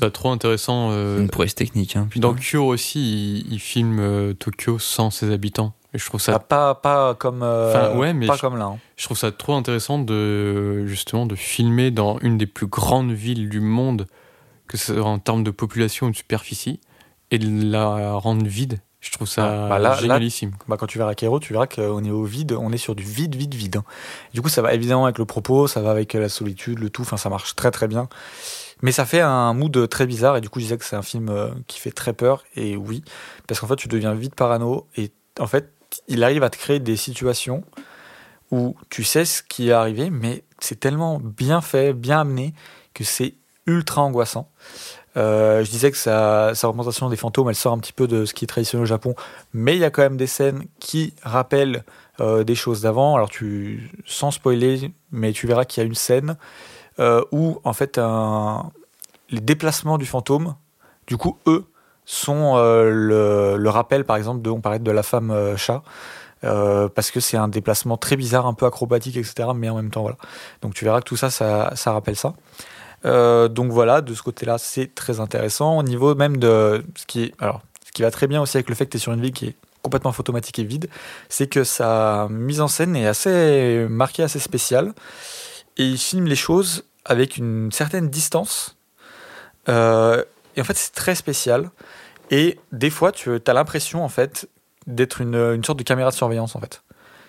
C'est 0.00 0.10
trop 0.12 0.30
intéressant. 0.30 0.90
euh, 0.92 1.18
Une 1.20 1.28
prouesse 1.28 1.54
technique. 1.54 1.96
Hein. 1.96 2.08
Dans 2.16 2.34
Kyo 2.34 2.64
aussi, 2.66 3.42
il, 3.46 3.52
il 3.54 3.58
filme 3.58 3.98
euh, 4.00 4.32
Tokyo 4.34 4.78
sans 4.78 5.10
ses 5.10 5.32
habitants. 5.32 5.72
Et 5.92 5.98
je 5.98 6.06
trouve 6.06 6.20
ça, 6.20 6.34
Ah, 6.36 6.38
pas, 6.38 6.74
pas 6.76 7.14
comme, 7.16 7.42
euh, 7.42 7.70
Enfin, 7.90 7.98
ouais, 7.98 8.12
mais 8.14 8.28
pas 8.28 8.36
je- 8.36 8.40
comme 8.40 8.56
là. 8.56 8.66
hein. 8.66 8.78
je 8.96 9.04
trouve 9.04 9.18
ça 9.18 9.32
trop 9.32 9.54
intéressant 9.54 9.98
de 9.98 10.86
justement 10.86 11.26
de 11.26 11.34
filmer 11.34 11.90
dans 11.90 12.18
une 12.20 12.38
des 12.38 12.46
plus 12.46 12.68
grandes 12.68 13.10
villes 13.10 13.48
du 13.48 13.58
monde, 13.58 14.06
que 14.68 14.76
ce 14.76 14.94
soit 14.94 15.04
en 15.04 15.18
termes 15.18 15.42
de 15.42 15.50
population 15.50 16.06
ou 16.06 16.10
de 16.12 16.16
superficie, 16.16 16.78
et 17.30 17.38
de 17.38 17.70
la 17.70 18.12
rendre 18.12 18.46
vide. 18.46 18.80
Je 19.00 19.10
trouve 19.12 19.26
ça 19.26 19.44
Ah, 19.64 19.68
bah 19.70 19.78
là- 19.78 19.90
là- 19.90 19.96
génialissime. 19.96 20.52
Bah, 20.68 20.76
quand 20.78 20.86
tu 20.86 20.98
verras 20.98 21.14
Cairo, 21.14 21.40
tu 21.40 21.54
verras 21.54 21.66
qu'au 21.66 22.00
niveau 22.02 22.22
vide, 22.24 22.52
on 22.52 22.70
est 22.70 22.76
sur 22.78 22.94
du 22.94 23.02
vide, 23.02 23.34
vide, 23.34 23.54
vide. 23.54 23.76
hein. 23.76 23.84
Du 24.34 24.42
coup, 24.42 24.50
ça 24.50 24.60
va 24.60 24.74
évidemment 24.74 25.04
avec 25.06 25.16
le 25.18 25.24
propos, 25.24 25.66
ça 25.66 25.80
va 25.80 25.90
avec 25.90 26.12
la 26.12 26.28
solitude, 26.28 26.78
le 26.80 26.90
tout. 26.90 27.02
Enfin, 27.02 27.16
ça 27.16 27.30
marche 27.30 27.56
très 27.56 27.70
très 27.70 27.88
bien. 27.88 28.08
Mais 28.82 28.92
ça 28.92 29.06
fait 29.06 29.20
un 29.22 29.54
mood 29.54 29.88
très 29.88 30.06
bizarre. 30.06 30.36
Et 30.36 30.42
du 30.42 30.50
coup, 30.50 30.58
je 30.58 30.64
disais 30.64 30.76
que 30.76 30.84
c'est 30.84 30.96
un 30.96 31.02
film 31.02 31.30
euh, 31.30 31.48
qui 31.66 31.80
fait 31.80 31.92
très 31.92 32.12
peur. 32.12 32.44
Et 32.56 32.76
oui, 32.76 33.02
parce 33.46 33.58
qu'en 33.60 33.66
fait, 33.66 33.76
tu 33.76 33.88
deviens 33.88 34.12
vite 34.12 34.34
parano. 34.34 34.86
Et 34.98 35.10
en 35.38 35.46
fait, 35.46 35.72
il 36.08 36.22
arrive 36.22 36.42
à 36.42 36.50
te 36.50 36.58
créer 36.58 36.78
des 36.78 36.96
situations 36.96 37.64
où 38.50 38.76
tu 38.90 39.02
sais 39.04 39.24
ce 39.24 39.42
qui 39.42 39.68
est 39.70 39.72
arrivé, 39.72 40.10
mais 40.10 40.44
c'est 40.58 40.78
tellement 40.78 41.20
bien 41.20 41.60
fait, 41.62 41.94
bien 41.94 42.20
amené, 42.20 42.52
que 42.92 43.04
c'est 43.04 43.34
ultra 43.66 44.02
angoissant. 44.02 44.50
Euh, 45.16 45.64
je 45.64 45.70
disais 45.70 45.90
que 45.90 45.96
sa, 45.96 46.50
représentation 46.50 47.08
des 47.08 47.16
fantômes, 47.16 47.48
elle 47.48 47.54
sort 47.54 47.72
un 47.72 47.78
petit 47.78 47.92
peu 47.92 48.06
de 48.06 48.24
ce 48.24 48.34
qui 48.34 48.44
est 48.44 48.48
traditionnel 48.48 48.84
au 48.84 48.86
Japon, 48.86 49.14
mais 49.52 49.74
il 49.74 49.80
y 49.80 49.84
a 49.84 49.90
quand 49.90 50.02
même 50.02 50.16
des 50.16 50.26
scènes 50.26 50.64
qui 50.78 51.14
rappellent 51.22 51.84
euh, 52.20 52.44
des 52.44 52.54
choses 52.54 52.82
d'avant. 52.82 53.16
Alors, 53.16 53.28
tu, 53.28 53.90
sans 54.06 54.30
spoiler, 54.30 54.92
mais 55.10 55.32
tu 55.32 55.46
verras 55.46 55.64
qu'il 55.64 55.82
y 55.82 55.84
a 55.84 55.86
une 55.86 55.94
scène 55.94 56.36
euh, 56.98 57.24
où, 57.32 57.60
en 57.64 57.72
fait, 57.72 58.00
les 59.30 59.40
déplacements 59.40 59.98
du 59.98 60.06
fantôme, 60.06 60.54
du 61.06 61.16
coup, 61.16 61.38
eux, 61.46 61.64
sont 62.04 62.56
le, 62.56 63.68
rappel, 63.68 64.04
par 64.04 64.16
exemple, 64.16 64.42
de, 64.42 64.50
on 64.50 64.60
parlait 64.60 64.78
de 64.78 64.90
la 64.90 65.02
femme 65.02 65.56
chat. 65.56 65.82
parce 66.42 67.10
que 67.10 67.20
c'est 67.20 67.36
un 67.36 67.48
déplacement 67.48 67.96
très 67.96 68.16
bizarre, 68.16 68.46
un 68.46 68.54
peu 68.54 68.66
acrobatique, 68.66 69.16
etc. 69.16 69.50
Mais 69.54 69.68
en 69.68 69.76
même 69.76 69.90
temps, 69.90 70.02
voilà. 70.02 70.16
Donc 70.62 70.74
tu 70.74 70.84
verras 70.84 71.00
que 71.00 71.04
tout 71.04 71.16
ça, 71.16 71.30
ça 71.30 71.92
rappelle 71.92 72.16
ça. 72.16 72.34
Euh, 73.04 73.48
donc 73.48 73.70
voilà, 73.72 74.00
de 74.00 74.14
ce 74.14 74.22
côté-là, 74.22 74.58
c'est 74.58 74.94
très 74.94 75.20
intéressant. 75.20 75.78
Au 75.78 75.82
niveau 75.82 76.14
même 76.14 76.36
de 76.36 76.84
ce 76.96 77.06
qui 77.06 77.24
est, 77.24 77.34
alors, 77.38 77.62
ce 77.86 77.92
qui 77.92 78.02
va 78.02 78.10
très 78.10 78.26
bien 78.26 78.40
aussi 78.40 78.56
avec 78.56 78.68
le 78.68 78.74
fait 78.74 78.86
que 78.86 78.90
tu 78.90 78.96
es 78.96 79.00
sur 79.00 79.12
une 79.12 79.20
ville 79.20 79.32
qui 79.32 79.46
est 79.46 79.56
complètement 79.82 80.12
photomatique 80.12 80.58
et 80.58 80.64
vide, 80.64 80.90
c'est 81.28 81.46
que 81.46 81.64
sa 81.64 82.28
mise 82.30 82.60
en 82.60 82.68
scène 82.68 82.94
est 82.96 83.06
assez 83.06 83.86
marquée, 83.88 84.22
assez 84.22 84.38
spéciale. 84.38 84.92
Et 85.76 85.84
il 85.84 85.98
filme 85.98 86.26
les 86.26 86.36
choses 86.36 86.84
avec 87.04 87.36
une 87.36 87.72
certaine 87.72 88.08
distance. 88.10 88.76
Euh, 89.68 90.22
et 90.56 90.60
en 90.60 90.64
fait, 90.64 90.76
c'est 90.76 90.92
très 90.92 91.14
spécial. 91.14 91.70
Et 92.30 92.58
des 92.72 92.90
fois, 92.90 93.12
tu 93.12 93.30
as 93.44 93.52
l'impression, 93.52 94.04
en 94.04 94.08
fait, 94.08 94.48
d'être 94.86 95.20
une, 95.20 95.34
une 95.34 95.64
sorte 95.64 95.78
de 95.78 95.84
caméra 95.84 96.10
de 96.10 96.14
surveillance, 96.14 96.54
en 96.54 96.60
fait. 96.60 96.82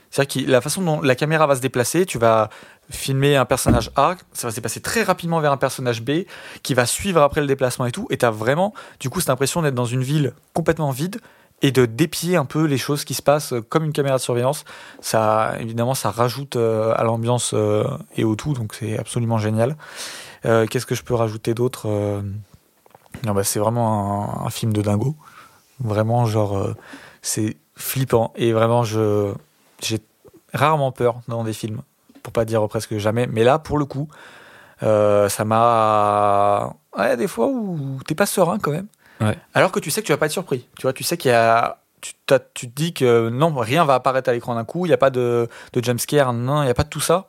C'est-à-dire 0.10 0.46
que 0.46 0.52
la 0.52 0.60
façon 0.60 0.82
dont 0.82 1.02
la 1.02 1.16
caméra 1.16 1.48
va 1.48 1.56
se 1.56 1.62
déplacer, 1.62 2.06
tu 2.06 2.18
vas 2.18 2.50
filmer 2.92 3.36
un 3.36 3.46
personnage 3.46 3.92
A, 3.96 4.16
ça 4.34 4.48
va 4.48 4.52
se 4.52 4.56
déplacer 4.56 4.82
très 4.82 5.04
rapidement 5.04 5.39
vers 5.39 5.52
un 5.52 5.58
personnage 5.58 6.02
B, 6.02 6.26
qui 6.64 6.74
va 6.74 6.86
suivre 6.86 7.22
après 7.22 7.42
le 7.42 7.48
déplacement 7.48 7.86
et 7.86 7.92
tout, 7.92 8.08
et 8.10 8.18
tu 8.18 8.26
as 8.26 8.32
vraiment, 8.32 8.74
du 9.00 9.10
coup, 9.10 9.20
cette 9.20 9.30
impression 9.30 9.62
d'être 9.62 9.76
dans 9.76 9.86
une 9.86 10.04
ville 10.04 10.34
complètement 10.54 10.92
vide 10.92 11.20
et 11.62 11.72
de 11.72 11.86
dépier 11.86 12.36
un 12.38 12.46
peu 12.46 12.66
les 12.66 12.78
choses 12.78 13.06
qui 13.06 13.14
se 13.14 13.22
passent 13.22 13.54
euh, 13.54 13.62
comme 13.62 13.84
une 13.84 13.94
caméra 13.94 14.18
de 14.18 14.22
surveillance. 14.22 14.64
Ça, 15.00 15.56
évidemment, 15.60 15.94
ça 15.94 16.10
rajoute 16.10 16.56
euh, 16.56 16.94
à 16.96 17.04
l'ambiance 17.04 17.52
euh, 17.54 17.84
et 18.16 18.24
au 18.24 18.36
tout, 18.36 18.54
donc 18.54 18.74
c'est 18.74 18.98
absolument 18.98 19.38
génial. 19.38 19.76
Qu'est-ce 20.44 20.88
que 20.88 20.96
je 20.96 21.04
peux 21.04 21.14
rajouter 21.14 21.54
d'autre 21.54 21.88
non, 23.24 23.34
bah, 23.34 23.44
C'est 23.44 23.60
vraiment 23.60 24.42
un, 24.42 24.48
un 24.48 24.50
film 24.50 24.74
de 24.74 24.82
dingo. 24.82 25.16
Vraiment, 25.80 26.26
genre, 26.26 26.74
c'est 27.22 27.58
flippant. 27.76 28.34
Et 28.36 28.52
vraiment, 28.52 28.84
j'ai 28.84 30.02
rarement 30.52 30.92
peur 30.92 31.22
dans 31.28 31.44
des 31.44 31.54
films, 31.54 31.84
pour 32.24 32.34
pas 32.34 32.46
dire 32.46 32.68
presque 32.68 32.98
jamais. 32.98 33.28
Mais 33.28 33.44
là, 33.44 33.60
pour 33.60 33.78
le 33.78 33.86
coup, 33.86 34.08
euh, 34.84 35.30
ça 35.30 35.46
m'a. 35.46 36.74
Ouais, 36.98 37.16
des 37.18 37.28
fois 37.28 37.48
où 37.48 38.00
t'es 38.06 38.16
pas 38.16 38.26
serein 38.26 38.58
quand 38.60 38.72
même. 38.72 38.88
Ouais. 39.20 39.38
Alors 39.54 39.72
que 39.72 39.80
tu 39.80 39.92
sais 39.92 40.02
que 40.02 40.08
tu 40.08 40.12
vas 40.12 40.18
pas 40.18 40.26
être 40.26 40.32
surpris. 40.32 40.68
Tu 40.78 40.84
vois, 40.84 40.94
tu 40.94 41.04
sais 41.04 41.18
qu'il 41.18 41.32
y 41.32 41.34
a. 41.34 41.78
Tu, 42.02 42.14
t'as- 42.26 42.40
tu 42.40 42.68
te 42.68 42.76
dis 42.76 42.94
que 42.94 43.30
non, 43.30 43.54
rien 43.56 43.86
va 43.86 43.94
apparaître 43.94 44.28
à 44.30 44.34
l'écran 44.34 44.56
d'un 44.56 44.66
coup, 44.66 44.86
il 44.88 44.90
n'y 44.90 44.94
a 44.94 44.98
pas 44.98 45.12
de, 45.12 45.48
de 45.74 45.84
jumpscare, 45.84 46.34
non, 46.34 46.64
il 46.64 46.66
n'y 46.66 46.72
a 46.72 46.74
pas 46.74 46.84
de 46.84 46.90
tout 46.90 47.00
ça. 47.00 47.28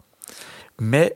Mais 0.80 1.14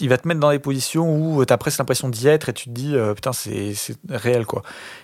il 0.00 0.08
va 0.08 0.18
te 0.18 0.26
mettre 0.28 0.40
dans 0.40 0.50
des 0.50 0.58
positions 0.58 1.14
où 1.14 1.44
tu 1.44 1.52
as 1.52 1.58
presque 1.58 1.78
l'impression 1.78 2.08
d'y 2.08 2.28
être 2.28 2.48
et 2.48 2.52
tu 2.52 2.64
te 2.66 2.70
dis, 2.70 2.94
euh, 2.96 3.14
putain, 3.14 3.32
c'est 3.32 3.72
réel 4.08 4.46
quoi. 4.46 4.62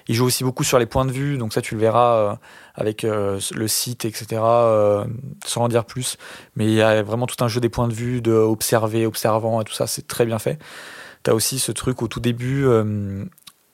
Il 0.09 0.15
joue 0.15 0.25
aussi 0.27 0.45
beaucoup 0.45 0.65
sur 0.65 0.79
les 0.79 0.87
points 0.87 1.05
de 1.05 1.13
vue, 1.13 1.39
donc 1.39 1.53
ça 1.53 1.61
tu 1.61 1.75
le 1.75 1.81
verras 1.81 2.15
euh, 2.17 2.35
avec 2.75 3.05
euh, 3.05 3.41
le 3.55 3.69
site, 3.69 4.05
etc., 4.05 4.27
euh, 4.43 5.05
sans 5.47 5.63
en 5.63 5.69
dire 5.69 5.85
plus. 5.85 6.17
Mais 6.57 6.67
il 6.67 6.73
y 6.75 6.83
a 6.83 7.03
vraiment 7.03 7.27
tout 7.27 7.43
un 7.45 7.49
jeu 7.49 7.61
des 7.61 7.69
points 7.69 7.89
de 7.89 7.95
vue, 7.95 8.21
de 8.21 8.33
observant 8.33 9.61
et 9.61 9.65
tout 9.65 9.75
ça, 9.75 9.87
c'est 9.87 10.07
très 10.07 10.27
bien 10.27 10.39
fait. 10.39 10.59
Tu 11.25 11.31
as 11.31 11.35
aussi 11.35 11.59
ce 11.59 11.73
truc 11.73 12.03
au 12.03 12.09
tout 12.09 12.21
début, 12.21 12.67
euh, 12.67 13.25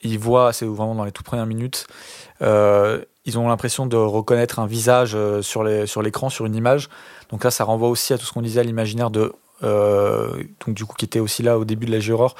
ils 0.03 0.19
voient, 0.19 0.53
c'est 0.53 0.65
vraiment 0.67 0.95
dans 0.95 1.05
les 1.05 1.13
toutes 1.13 1.27
premières 1.27 1.47
minutes, 1.47 1.87
euh, 2.43 3.03
ils 3.27 3.39
ont 3.39 3.49
l'impression 3.49 3.87
de 3.87 3.97
reconnaître 3.97 4.59
un 4.61 4.67
visage 4.67 5.13
euh, 5.15 5.43
sur 5.43 5.63
les- 5.63 5.87
sur 5.87 6.01
l'écran, 6.03 6.31
sur 6.31 6.47
une 6.47 6.55
image. 6.55 6.89
Donc 7.31 7.45
là, 7.45 7.51
ça 7.51 7.65
renvoie 7.65 7.89
aussi 7.89 8.13
à 8.15 8.19
tout 8.19 8.25
ce 8.25 8.33
qu'on 8.33 8.41
disait 8.43 8.61
à 8.61 8.65
l'imaginaire 8.65 9.11
de. 9.11 9.33
Euh, 9.63 10.43
donc 10.67 10.75
du 10.75 10.85
coup, 10.85 10.95
qui 10.97 11.05
était 11.05 11.21
aussi 11.21 11.43
là 11.43 11.59
au 11.59 11.65
début 11.65 11.87
de 11.87 11.93
la 11.93 12.01
Juror, 12.01 12.35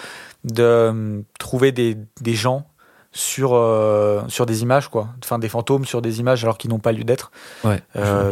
de 0.45 0.63
euh, 0.63 1.21
trouver 1.39 1.73
des, 1.73 1.97
des 2.21 2.35
gens 2.35 2.67
sur, 3.13 3.55
euh, 3.55 4.23
sur 4.29 4.47
des 4.47 4.63
images, 4.63 4.89
quoi. 4.89 5.09
Enfin, 5.23 5.39
des 5.39 5.49
fantômes 5.49 5.85
sur 5.85 6.01
des 6.03 6.21
images 6.21 6.45
alors 6.45 6.59
qu'ils 6.59 6.71
n'ont 6.71 6.79
pas 6.79 6.93
lieu 6.93 7.05
d'être. 7.05 7.31
Ouais. 7.65 7.83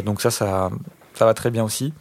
Donc 0.03 0.21
ça, 0.21 0.31
ça, 0.31 0.69
ça 1.13 1.25
va 1.25 1.33
très 1.33 1.51
bien 1.51 1.63
aussi. 1.63 1.93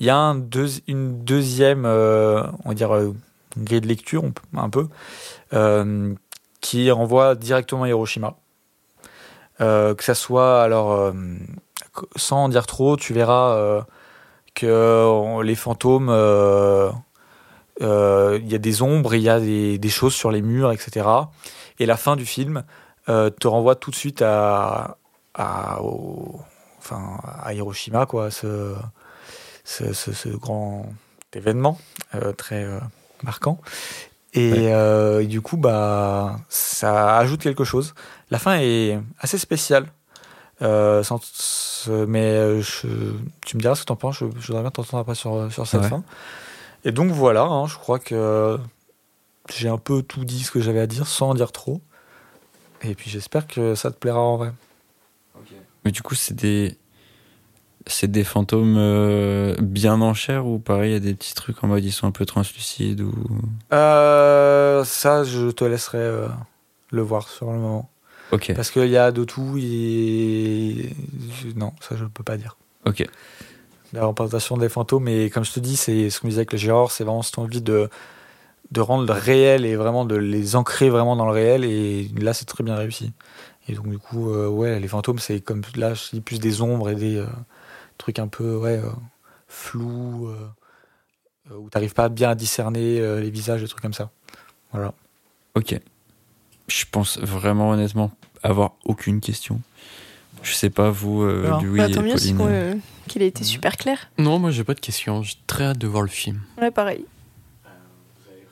Il 0.00 0.06
y 0.06 0.10
a 0.10 0.16
un 0.16 0.34
deux- 0.34 0.80
une 0.86 1.24
deuxième, 1.24 1.84
on 1.84 2.68
va 2.68 2.74
dire, 2.74 2.90
grille 3.56 3.80
de 3.80 3.86
lecture, 3.86 4.24
un 4.56 4.70
peu, 4.70 4.88
qui 6.60 6.90
renvoie 6.90 7.34
directement 7.34 7.82
à 7.84 7.88
Hiroshima. 7.88 8.36
Que 9.58 9.94
ça 10.00 10.14
soit, 10.14 10.62
alors, 10.62 11.12
sans 12.16 12.44
en 12.44 12.48
dire 12.48 12.66
trop, 12.66 12.96
tu 12.96 13.12
verras 13.12 13.84
que 14.54 15.42
les 15.42 15.54
fantômes, 15.54 16.08
euh, 16.10 16.90
euh, 17.82 18.38
il 18.42 18.50
y 18.50 18.54
a 18.54 18.58
des 18.58 18.82
ombres, 18.82 19.14
il 19.14 19.22
y 19.22 19.28
a 19.28 19.40
des, 19.40 19.78
des 19.78 19.88
choses 19.88 20.14
sur 20.14 20.30
les 20.30 20.42
murs, 20.42 20.70
etc. 20.72 21.06
Et 21.78 21.86
la 21.86 21.96
fin 21.96 22.16
du 22.16 22.24
film 22.24 22.62
euh, 23.08 23.30
te 23.30 23.48
renvoie 23.48 23.74
tout 23.74 23.90
de 23.90 23.96
suite 23.96 24.22
à, 24.22 24.96
à, 25.34 25.82
au- 25.82 26.40
enfin, 26.78 27.18
à 27.42 27.52
Hiroshima, 27.52 28.06
quoi, 28.06 28.30
ce, 28.30 28.74
ce, 29.64 29.92
ce- 29.92 30.12
ce 30.12 30.28
grand 30.28 30.86
événement 31.32 31.78
très 32.36 32.64
marquant. 33.24 33.60
Et, 34.34 34.52
Ouais. 34.52 34.72
euh, 34.72 35.22
et 35.22 35.26
du 35.26 35.40
coup, 35.40 35.56
bah, 35.56 36.36
ça 36.48 37.18
ajoute 37.18 37.40
quelque 37.42 37.64
chose. 37.64 37.94
La 38.30 38.38
fin 38.38 38.56
est 38.60 38.98
assez 39.18 39.38
spéciale. 39.38 39.86
Euh, 40.62 41.02
sans- 41.02 41.20
mais 42.06 42.22
euh, 42.32 42.60
je, 42.62 42.86
tu 43.44 43.56
me 43.56 43.60
diras 43.62 43.74
ce 43.74 43.80
que 43.82 43.86
tu 43.86 43.92
en 43.92 43.96
penses. 43.96 44.18
Je, 44.18 44.26
je 44.40 44.46
voudrais 44.46 44.62
bien 44.62 44.70
t'entendre 44.70 45.00
après 45.00 45.14
sur, 45.14 45.50
sur 45.52 45.66
cette 45.66 45.82
Ouais. 45.82 45.88
fin. 45.88 46.02
Et 46.84 46.92
donc 46.92 47.10
voilà, 47.10 47.42
hein, 47.42 47.66
je 47.66 47.76
crois 47.76 47.98
que 47.98 48.58
j'ai 49.52 49.68
un 49.68 49.78
peu 49.78 50.02
tout 50.02 50.24
dit 50.24 50.42
ce 50.42 50.50
que 50.50 50.60
j'avais 50.60 50.80
à 50.80 50.86
dire 50.86 51.06
sans 51.06 51.30
en 51.30 51.34
dire 51.34 51.50
trop. 51.52 51.80
Et 52.82 52.94
puis 52.94 53.10
j'espère 53.10 53.46
que 53.46 53.74
ça 53.74 53.90
te 53.90 53.96
plaira 53.96 54.20
en 54.20 54.36
vrai. 54.36 54.52
Mais 55.84 55.90
du 55.90 56.02
coup, 56.02 56.14
c'est 56.14 56.34
des. 56.34 56.76
C'est 57.86 58.10
des 58.10 58.24
fantômes 58.24 58.76
euh, 58.78 59.54
bien 59.60 60.00
en 60.00 60.14
chair 60.14 60.46
ou 60.46 60.58
pareil, 60.58 60.92
il 60.92 60.94
y 60.94 60.96
a 60.96 61.00
des 61.00 61.14
petits 61.14 61.34
trucs 61.34 61.62
en 61.62 61.66
mode 61.66 61.84
ils 61.84 61.92
sont 61.92 62.06
un 62.06 62.12
peu 62.12 62.24
translucides 62.24 63.02
ou. 63.02 63.12
Euh, 63.74 64.82
ça, 64.84 65.22
je 65.22 65.50
te 65.50 65.64
laisserai 65.64 65.98
euh, 65.98 66.28
le 66.90 67.02
voir 67.02 67.28
sur 67.28 67.52
le 67.52 67.58
moment. 67.58 67.90
Ok, 68.34 68.52
Parce 68.54 68.70
qu'il 68.70 68.88
y 68.88 68.96
a 68.96 69.12
de 69.12 69.24
tout 69.24 69.56
et. 69.58 70.90
Non, 71.56 71.72
ça, 71.80 71.94
je 71.96 72.04
ne 72.04 72.08
peux 72.08 72.24
pas 72.24 72.36
dire. 72.36 72.56
ok. 72.84 73.06
La 73.92 74.04
représentation 74.06 74.56
des 74.56 74.68
fantômes, 74.68 75.06
et 75.06 75.30
comme 75.30 75.44
je 75.44 75.52
te 75.52 75.60
dis, 75.60 75.76
c'est 75.76 76.10
ce 76.10 76.18
qu'on 76.18 76.26
disait 76.26 76.40
avec 76.40 76.50
le 76.52 76.58
Gérard, 76.58 76.90
c'est 76.90 77.04
vraiment 77.04 77.22
cette 77.22 77.38
envie 77.38 77.62
de, 77.62 77.88
de 78.72 78.80
rendre 78.80 79.06
le 79.06 79.12
réel 79.12 79.64
et 79.64 79.76
vraiment 79.76 80.04
de 80.04 80.16
les 80.16 80.56
ancrer 80.56 80.90
vraiment 80.90 81.14
dans 81.14 81.26
le 81.26 81.32
réel, 81.32 81.64
et 81.64 82.08
là, 82.18 82.34
c'est 82.34 82.44
très 82.44 82.64
bien 82.64 82.74
réussi. 82.74 83.12
Et 83.68 83.74
donc, 83.74 83.88
du 83.88 83.98
coup, 83.98 84.32
euh, 84.32 84.48
ouais, 84.48 84.80
les 84.80 84.88
fantômes, 84.88 85.20
c'est 85.20 85.40
comme 85.40 85.62
là, 85.76 85.94
je 85.94 86.10
dis 86.12 86.20
plus 86.20 86.40
des 86.40 86.60
ombres 86.60 86.90
et 86.90 86.96
des 86.96 87.18
euh, 87.18 87.26
trucs 87.96 88.18
un 88.18 88.26
peu, 88.26 88.56
ouais, 88.56 88.78
euh, 88.78 88.90
flous, 89.46 90.28
où 91.56 91.70
t'arrives 91.70 91.94
pas 91.94 92.08
bien 92.08 92.30
à 92.30 92.34
discerner 92.34 93.00
les 93.20 93.30
visages, 93.30 93.62
des 93.62 93.68
trucs 93.68 93.82
comme 93.82 93.92
ça. 93.92 94.10
Voilà. 94.72 94.92
Ok. 95.54 95.78
Je 96.68 96.84
pense 96.90 97.18
vraiment 97.18 97.70
honnêtement 97.70 98.10
avoir 98.42 98.72
aucune 98.84 99.20
question. 99.20 99.60
Je 100.42 100.52
sais 100.54 100.70
pas 100.70 100.90
vous, 100.90 101.22
euh. 101.22 101.58
Louis 101.62 101.78
Bah, 101.78 101.88
et 101.88 101.92
tant 101.92 102.02
mieux, 102.02 102.16
c'est 102.18 102.32
Pauline. 102.34 102.46
euh, 102.50 102.74
qu'il 103.08 103.22
a 103.22 103.26
été 103.26 103.44
super 103.44 103.76
clair. 103.76 104.10
Non, 104.18 104.38
moi 104.38 104.50
j'ai 104.50 104.64
pas 104.64 104.74
de 104.74 104.80
questions. 104.80 105.22
J'ai 105.22 105.34
très 105.46 105.64
hâte 105.64 105.78
de 105.78 105.86
voir 105.86 106.02
le 106.02 106.08
film. 106.08 106.40
Ouais, 106.60 106.70
pareil. 106.70 107.04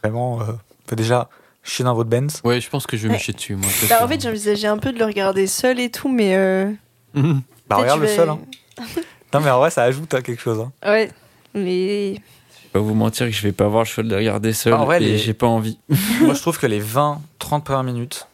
Vraiment, 0.03 0.41
euh, 0.41 0.53
déjà 0.97 1.29
chier 1.63 1.85
dans 1.85 1.95
votre 1.95 2.11
Benz. 2.11 2.41
Ouais, 2.45 2.61
je 2.61 2.69
pense 2.69 2.87
que 2.87 2.97
je 2.97 3.07
vais 3.09 3.15
me 3.15 3.19
chier 3.19 3.35
dessus, 3.35 3.55
moi. 3.57 3.69
Bah, 3.89 4.05
en 4.05 4.09
fait, 4.09 4.21
j'envisageais 4.21 4.67
un 4.69 4.79
peu 4.79 4.93
de 4.93 4.99
le 4.99 5.05
regarder 5.05 5.47
seul 5.47 5.79
et 5.81 5.91
tout, 5.91 6.09
mais. 6.09 6.35
euh, 6.35 6.71
Mhm. 7.15 7.43
Bah, 7.69 7.77
regarde 7.77 8.01
le 8.01 8.07
seul. 8.09 8.29
Hein. 8.31 8.39
Non, 9.35 9.41
mais 9.41 9.51
en 9.51 9.59
vrai, 9.61 9.71
ça 9.71 9.85
ajoute 9.85 10.13
à 10.13 10.21
quelque 10.21 10.43
chose. 10.43 10.61
Hein. 10.61 10.73
Ouais, 10.85 11.11
mais. 11.55 12.17
Je 12.75 12.79
vais 12.79 12.85
pas 12.85 12.89
vous 12.89 12.95
mentir 12.95 13.27
que 13.27 13.33
je 13.33 13.43
vais 13.43 13.53
pas 13.53 13.67
avoir 13.67 13.83
le 13.83 13.89
choix 13.89 14.03
de 14.03 14.09
les 14.09 14.17
regarder 14.17 14.53
seul 14.55 14.73
en 14.73 14.87
vrai, 14.87 14.97
et 14.97 15.01
les- 15.01 15.19
j'ai 15.19 15.35
pas 15.35 15.47
envie. 15.47 15.79
Moi, 16.23 16.33
je 16.35 16.41
trouve 16.41 16.59
que 16.59 16.67
les 16.67 16.81
20-30 16.81 17.65
premières 17.65 17.83
minutes, 17.83 18.27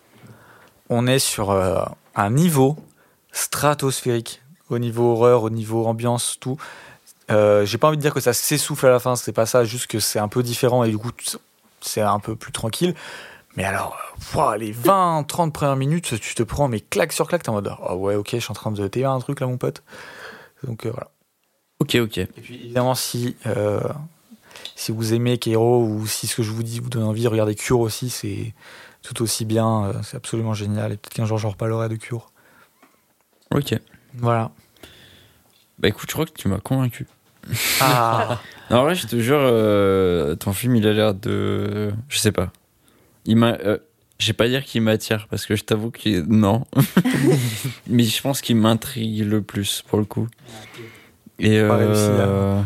on 0.91 1.07
est 1.09 1.19
sur 1.19 1.51
euh, 1.51 1.81
un 2.15 2.31
niveau 2.31 2.77
stratosphérique. 3.33 4.41
Au 4.71 4.79
niveau 4.79 5.13
horreur, 5.13 5.43
au 5.45 5.51
niveau 5.51 5.87
ambiance, 5.87 6.37
tout. 6.41 6.57
Euh, 7.31 7.65
J'ai 7.65 7.79
pas 7.79 7.89
envie 7.89 7.97
de 7.97 8.03
dire 8.03 8.13
que 8.15 8.21
ça 8.21 8.33
s'essouffle 8.35 8.87
à 8.87 8.91
la 8.91 9.01
fin, 9.01 9.17
c'est 9.17 9.33
pas 9.33 9.47
ça, 9.47 9.65
juste 9.65 9.87
que 9.87 9.99
c'est 9.99 10.19
un 10.19 10.29
peu 10.29 10.43
différent 10.43 10.85
et 10.85 10.91
du 10.91 10.99
coup, 10.99 11.11
c'est 11.81 12.03
un 12.03 12.19
peu 12.21 12.37
plus 12.37 12.53
tranquille. 12.53 12.95
Mais 13.57 13.65
alors, 13.65 13.97
euh, 14.37 14.57
les 14.57 14.73
20-30 14.73 15.53
premières 15.53 15.77
minutes, 15.77 16.21
tu 16.21 16.35
te 16.35 16.43
prends 16.43 16.69
mais 16.69 16.81
claque 16.81 17.13
sur 17.15 17.27
claque, 17.27 17.43
t'es 17.43 17.49
en 17.49 17.55
mode 17.55 17.73
Ah 17.83 17.97
ouais, 17.97 18.15
ok, 18.15 18.29
je 18.33 18.39
suis 18.39 18.51
en 18.51 18.55
train 18.55 18.71
de 18.71 18.87
t'aider 18.87 19.05
un 19.07 19.19
truc 19.21 19.41
là, 19.41 19.47
mon 19.47 19.57
pote. 19.57 19.83
Donc 20.65 20.85
euh, 20.87 20.91
voilà. 20.91 21.09
Ok, 21.81 21.97
ok. 21.97 22.19
Et 22.19 22.27
puis 22.43 22.55
évidemment, 22.57 22.95
si, 22.95 23.37
euh, 23.47 23.81
si 24.79 24.93
vous 24.93 25.13
aimez 25.13 25.39
Keiro 25.39 25.83
ou 25.85 26.07
si 26.07 26.29
ce 26.29 26.37
que 26.37 26.43
je 26.45 26.53
vous 26.53 26.63
dis 26.63 26.79
vous 26.79 26.89
donne 26.89 27.03
envie, 27.03 27.27
regardez 27.27 27.57
Cure 27.57 27.81
aussi, 27.81 28.11
c'est 28.11 28.55
tout 29.03 29.21
aussi 29.23 29.45
bien. 29.45 29.87
euh, 29.87 29.93
c'est 30.05 30.17
absolument 30.17 30.55
génial. 30.55 30.93
Et 30.93 30.97
peut-être 30.97 31.15
qu'un 31.15 31.27
jour, 31.27 31.37
j'en 31.37 31.51
reparlerai 31.51 31.89
de 31.89 31.97
Cure. 31.97 32.31
Ok. 33.53 33.75
Voilà. 34.15 34.53
Bah 35.81 35.89
écoute, 35.89 36.09
je 36.09 36.15
crois 36.15 36.27
que 36.27 36.33
tu 36.33 36.47
m'as 36.47 36.61
convaincu. 36.61 37.07
Ah, 37.81 38.41
Non, 38.71 38.79
en 38.79 38.83
vrai, 38.85 38.95
je 38.95 39.07
te 39.09 39.19
jure, 39.19 39.39
euh, 39.41 40.37
ton 40.37 40.53
film, 40.53 40.77
il 40.77 40.87
a 40.87 40.93
l'air 40.93 41.15
de. 41.15 41.93
Je 42.09 42.19
sais 42.19 42.33
pas. 42.33 42.53
Il 43.25 43.37
m'a. 43.37 43.55
euh, 43.55 43.79
je 44.19 44.29
vais 44.29 44.33
pas 44.33 44.49
dire 44.49 44.65
qu'il 44.65 44.83
m'attire 44.83 45.27
parce 45.29 45.45
que 45.47 45.57
je 45.57 45.65
t'avoue 45.65 45.91
que 45.91 46.21
non. 46.21 46.65
Mais 47.89 48.05
je 48.05 48.23
pense 48.23 48.41
qu'il 48.41 48.57
m'intrigue 48.57 49.25
le 49.25 49.43
plus 49.43 49.83
pour 49.89 49.99
le 49.99 50.05
coup. 50.05 50.29
Et 51.39 51.59
euh, 51.59 52.61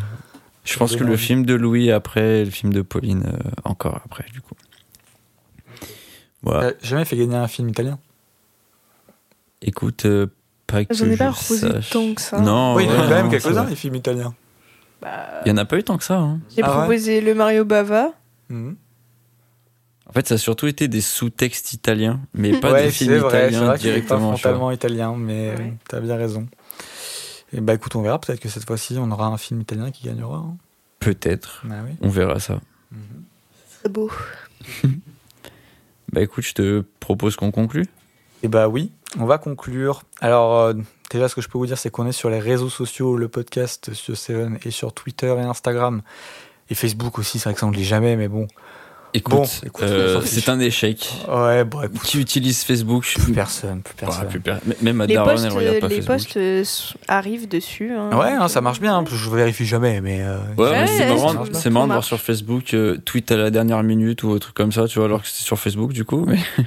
je 0.65 0.77
pense 0.77 0.97
que 0.97 1.05
le 1.05 1.17
film 1.17 1.45
de 1.45 1.55
Louis 1.55 1.91
après, 1.91 2.41
et 2.41 2.45
le 2.45 2.51
film 2.51 2.73
de 2.73 2.83
Pauline 2.83 3.25
euh, 3.27 3.51
encore 3.65 4.01
après, 4.05 4.25
du 4.33 4.41
coup. 4.41 4.55
Voilà. 6.43 6.73
T'as 6.73 6.87
jamais 6.87 7.05
fait 7.05 7.17
gagner 7.17 7.37
un 7.37 7.49
film 7.49 7.69
italien? 7.69 7.99
Écoute, 9.61 10.07
euh, 10.07 10.27
pas 10.67 10.85
que 10.85 10.95
J'en 10.95 11.07
ai 11.07 11.13
je 11.13 11.17
pas 11.19 11.31
reposé 11.31 11.69
sache. 11.71 11.91
tant 11.91 12.15
que 12.15 12.21
ça. 12.21 12.41
Non, 12.41 12.75
Oui, 12.75 12.85
il 12.85 12.91
y 12.91 12.93
en 12.93 12.95
a 12.99 13.03
ouais, 13.03 13.09
quand 13.09 13.15
même 13.15 13.25
non, 13.27 13.31
quelques-uns, 13.31 13.65
les 13.67 13.77
films 13.77 13.95
italiens. 13.97 14.35
Bah, 15.01 15.41
Il 15.45 15.49
y 15.49 15.53
en 15.53 15.57
a 15.57 15.65
pas 15.65 15.79
eu 15.79 15.85
tant 15.85 15.97
que 15.99 16.05
ça. 16.05 16.19
hein. 16.19 16.41
J'ai 16.55 16.63
Ah 16.63 16.69
ouais? 16.71 16.79
proposé 16.85 17.21
le 17.21 17.35
Mario 17.35 17.65
Bava. 17.65 18.13
Mhm. 18.49 18.77
En 20.09 20.13
fait, 20.13 20.27
ça 20.29 20.35
a 20.35 20.39
surtout 20.39 20.67
été 20.67 20.89
des 20.89 21.01
sous-textes 21.01 21.73
italiens, 21.73 22.21
mais 22.35 22.59
pas 22.61 22.73
ouais, 22.73 22.85
des 22.85 22.91
c'est 22.91 23.05
films 23.05 23.19
vrai, 23.19 23.31
c'est 23.31 23.37
italiens 23.39 23.65
vrai 23.67 23.79
qu'il 23.79 23.89
est 23.89 23.93
pas 23.93 23.99
directement. 23.99 24.19
tu 24.19 24.25
vois. 24.27 24.37
frontalement 24.39 24.71
italien, 24.73 25.15
mais 25.17 25.51
euh, 25.51 25.57
Ouais. 25.57 25.73
t'as 25.89 26.01
bien 26.01 26.17
raison. 26.17 26.47
Et 27.53 27.61
bah 27.61 27.74
écoute, 27.74 27.95
on 27.97 28.03
verra. 28.03 28.19
Peut-être 28.20 28.41
que 28.41 28.49
cette 28.49 28.66
fois-ci, 28.66 28.97
on 28.99 29.11
aura 29.11 29.27
un 29.27 29.37
film 29.37 29.61
italien 29.61 29.91
qui 29.91 30.05
gagnera. 30.07 30.37
hein. 30.39 30.57
Peut-être. 31.01 31.62
Ah 31.70 31.81
oui. 31.85 31.93
On 32.01 32.09
verra 32.09 32.39
ça. 32.41 32.61
C'est 33.83 33.91
beau. 33.93 34.11
Bah 36.12 36.20
écoute, 36.20 36.45
je 36.45 36.53
te 36.53 36.81
propose 37.01 37.37
qu'on 37.37 37.51
conclue. 37.51 37.87
Et 38.43 38.49
bah 38.49 38.69
oui, 38.69 38.93
on 39.19 39.24
va 39.24 39.39
conclure. 39.39 40.03
Alors 40.20 40.59
euh, 40.59 40.74
déjà, 41.11 41.27
ce 41.29 41.35
que 41.35 41.41
je 41.41 41.49
peux 41.49 41.57
vous 41.57 41.66
dire, 41.66 41.79
c'est 41.79 41.91
qu'on 41.91 42.07
est 42.07 42.12
sur 42.12 42.29
les 42.29 42.39
réseaux 42.39 42.69
sociaux, 42.69 43.16
le 43.16 43.29
podcast 43.29 43.95
sur 43.95 44.16
Seven 44.16 44.59
et 44.65 44.70
sur 44.70 44.93
Twitter 44.93 45.35
et 45.39 45.41
Instagram 45.43 46.03
et 46.69 46.74
Facebook 46.74 47.19
aussi. 47.19 47.39
C'est 47.39 47.45
vrai 47.45 47.55
que 47.55 47.61
ça 47.61 47.66
on 47.66 47.70
ne 47.70 47.77
lit 47.77 47.85
jamais, 47.85 48.16
mais 48.16 48.29
bon. 48.29 48.47
Écoute, 49.15 49.35
Bon, 49.35 49.45
écoute, 49.67 49.83
euh, 49.85 50.23
c'est 50.25 50.49
un 50.49 50.59
échec. 50.59 51.13
Ouais, 51.29 51.65
bon, 51.65 51.83
écoute, 51.83 52.01
Qui 52.03 52.19
utilise 52.19 52.63
Facebook 52.65 53.05
plus 53.19 53.33
personne, 53.35 53.83
plus 53.83 53.93
Bah, 54.01 54.07
personne. 54.07 54.29
plus 54.29 54.41
per- 54.41 54.55
Même 54.81 55.03
Les 55.07 55.15
daronne, 55.15 55.35
posts, 55.35 55.45
elle 55.45 55.53
regarde 55.53 55.81
pas 55.81 55.89
les 55.89 55.97
Facebook. 55.97 56.17
posts 56.17 56.37
euh, 56.39 56.65
arrivent 57.09 57.47
dessus. 57.47 57.93
hein. 57.93 58.09
Ouais, 58.19 58.31
hein, 58.31 58.49
ça 58.49 58.63
marche 58.63 58.81
bien. 58.81 58.97
hein, 58.97 59.03
parce 59.05 59.15
que 59.17 59.23
je 59.23 59.29
vérifie 59.29 59.67
jamais, 59.67 60.01
mais. 60.01 60.23
euh, 60.23 60.39
Ouais, 60.57 60.87
c'est 60.87 61.09
marrant, 61.09 61.45
c'est 61.53 61.69
marrant 61.71 61.87
de 61.89 61.93
voir 61.93 62.05
sur 62.05 62.21
Facebook 62.21 62.73
euh, 62.73 62.97
tweet 63.05 63.31
à 63.33 63.37
la 63.37 63.51
dernière 63.51 63.83
minute 63.83 64.23
ou 64.23 64.33
un 64.33 64.39
truc 64.39 64.55
comme 64.55 64.73
ça, 64.73 64.89
tu 64.89 64.99
vois, 64.99 65.05
alors 65.07 65.21
que 65.21 65.29
c'est 65.29 65.43
sur 65.45 65.59
Facebook 65.59 65.93
du 65.93 66.05
coup. 66.07 66.25
Mais... 66.27 66.39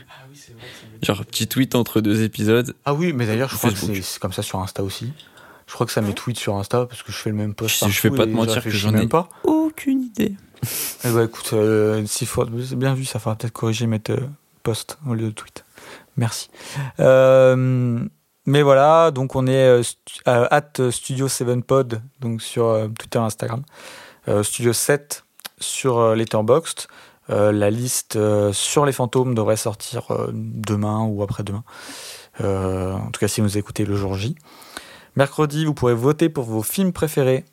Genre 1.03 1.25
petit 1.25 1.47
tweet 1.47 1.73
entre 1.75 1.99
deux 1.99 2.23
épisodes. 2.23 2.73
Ah 2.85 2.93
oui, 2.93 3.11
mais 3.13 3.25
d'ailleurs, 3.25 3.49
je 3.49 3.55
crois 3.57 3.69
que 3.71 3.75
Facebook. 3.75 3.95
c'est 3.97 4.01
c'est 4.03 4.19
comme 4.19 4.33
ça 4.33 4.41
sur 4.43 4.59
Insta 4.59 4.83
aussi. 4.83 5.11
Je 5.67 5.73
crois 5.73 5.85
que 5.87 5.91
ça 5.93 6.01
met 6.01 6.13
tweet 6.13 6.37
sur 6.37 6.55
Insta 6.55 6.85
parce 6.85 7.01
que 7.03 7.11
je 7.11 7.17
fais 7.17 7.29
le 7.31 7.35
même 7.35 7.53
post. 7.55 7.85
Je- 7.85 7.91
je 7.91 8.01
partout 8.01 8.17
pas 8.17 8.25
te 8.25 8.31
mentir 8.31 8.55
je 8.55 8.59
que 8.61 8.69
j'en 8.69 8.89
ai- 8.89 8.99
même 8.99 9.09
pas. 9.09 9.29
Aucune 9.43 10.01
idée. 10.03 10.35
Eh 11.03 11.09
bah 11.11 11.23
écoute, 11.23 11.51
euh, 11.53 12.03
s'il 12.07 12.25
faut, 12.27 12.43
c'est 12.67 12.75
bien 12.75 12.93
vu, 12.95 13.05
ça 13.05 13.19
fera 13.19 13.35
peut-être 13.35 13.53
corriger 13.53 13.85
mettre 13.85 14.11
euh, 14.11 14.19
post 14.63 14.97
au 15.07 15.13
lieu 15.13 15.25
de 15.27 15.31
tweet. 15.31 15.63
Merci. 16.17 16.49
Euh, 16.99 17.99
mais 18.47 18.61
voilà, 18.63 19.11
donc 19.11 19.35
on 19.35 19.45
est 19.47 19.51
euh, 19.67 19.83
euh, 20.27 20.47
at 20.49 20.91
Studio 20.91 21.27
7 21.27 21.63
Pod, 21.65 22.01
donc 22.19 22.41
sur 22.41 22.65
euh, 22.67 22.87
Twitter 22.99 23.19
et 23.19 23.21
Instagram. 23.21 23.61
Euh, 24.27 24.41
Studio 24.43 24.73
7 24.73 25.23
sur 25.59 25.97
euh, 25.99 26.15
Letterboxd. 26.15 26.87
Euh, 27.31 27.51
la 27.51 27.69
liste 27.71 28.15
euh, 28.17 28.53
sur 28.53 28.85
les 28.85 28.91
fantômes 28.91 29.33
devrait 29.35 29.57
sortir 29.57 30.11
euh, 30.11 30.29
demain 30.33 31.03
ou 31.03 31.21
après-demain. 31.23 31.63
Euh, 32.41 32.93
en 32.93 33.09
tout 33.11 33.19
cas, 33.19 33.27
si 33.27 33.41
vous 33.41 33.57
écoutez 33.57 33.85
le 33.85 33.95
jour 33.95 34.15
J. 34.15 34.35
Mercredi, 35.15 35.65
vous 35.65 35.73
pourrez 35.73 35.93
voter 35.93 36.29
pour 36.29 36.43
vos 36.45 36.63
films 36.63 36.91
préférés. 36.93 37.45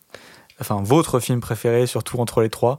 Enfin, 0.60 0.80
votre 0.82 1.20
film 1.20 1.40
préféré, 1.40 1.86
surtout 1.86 2.18
entre 2.18 2.40
les 2.42 2.50
trois. 2.50 2.78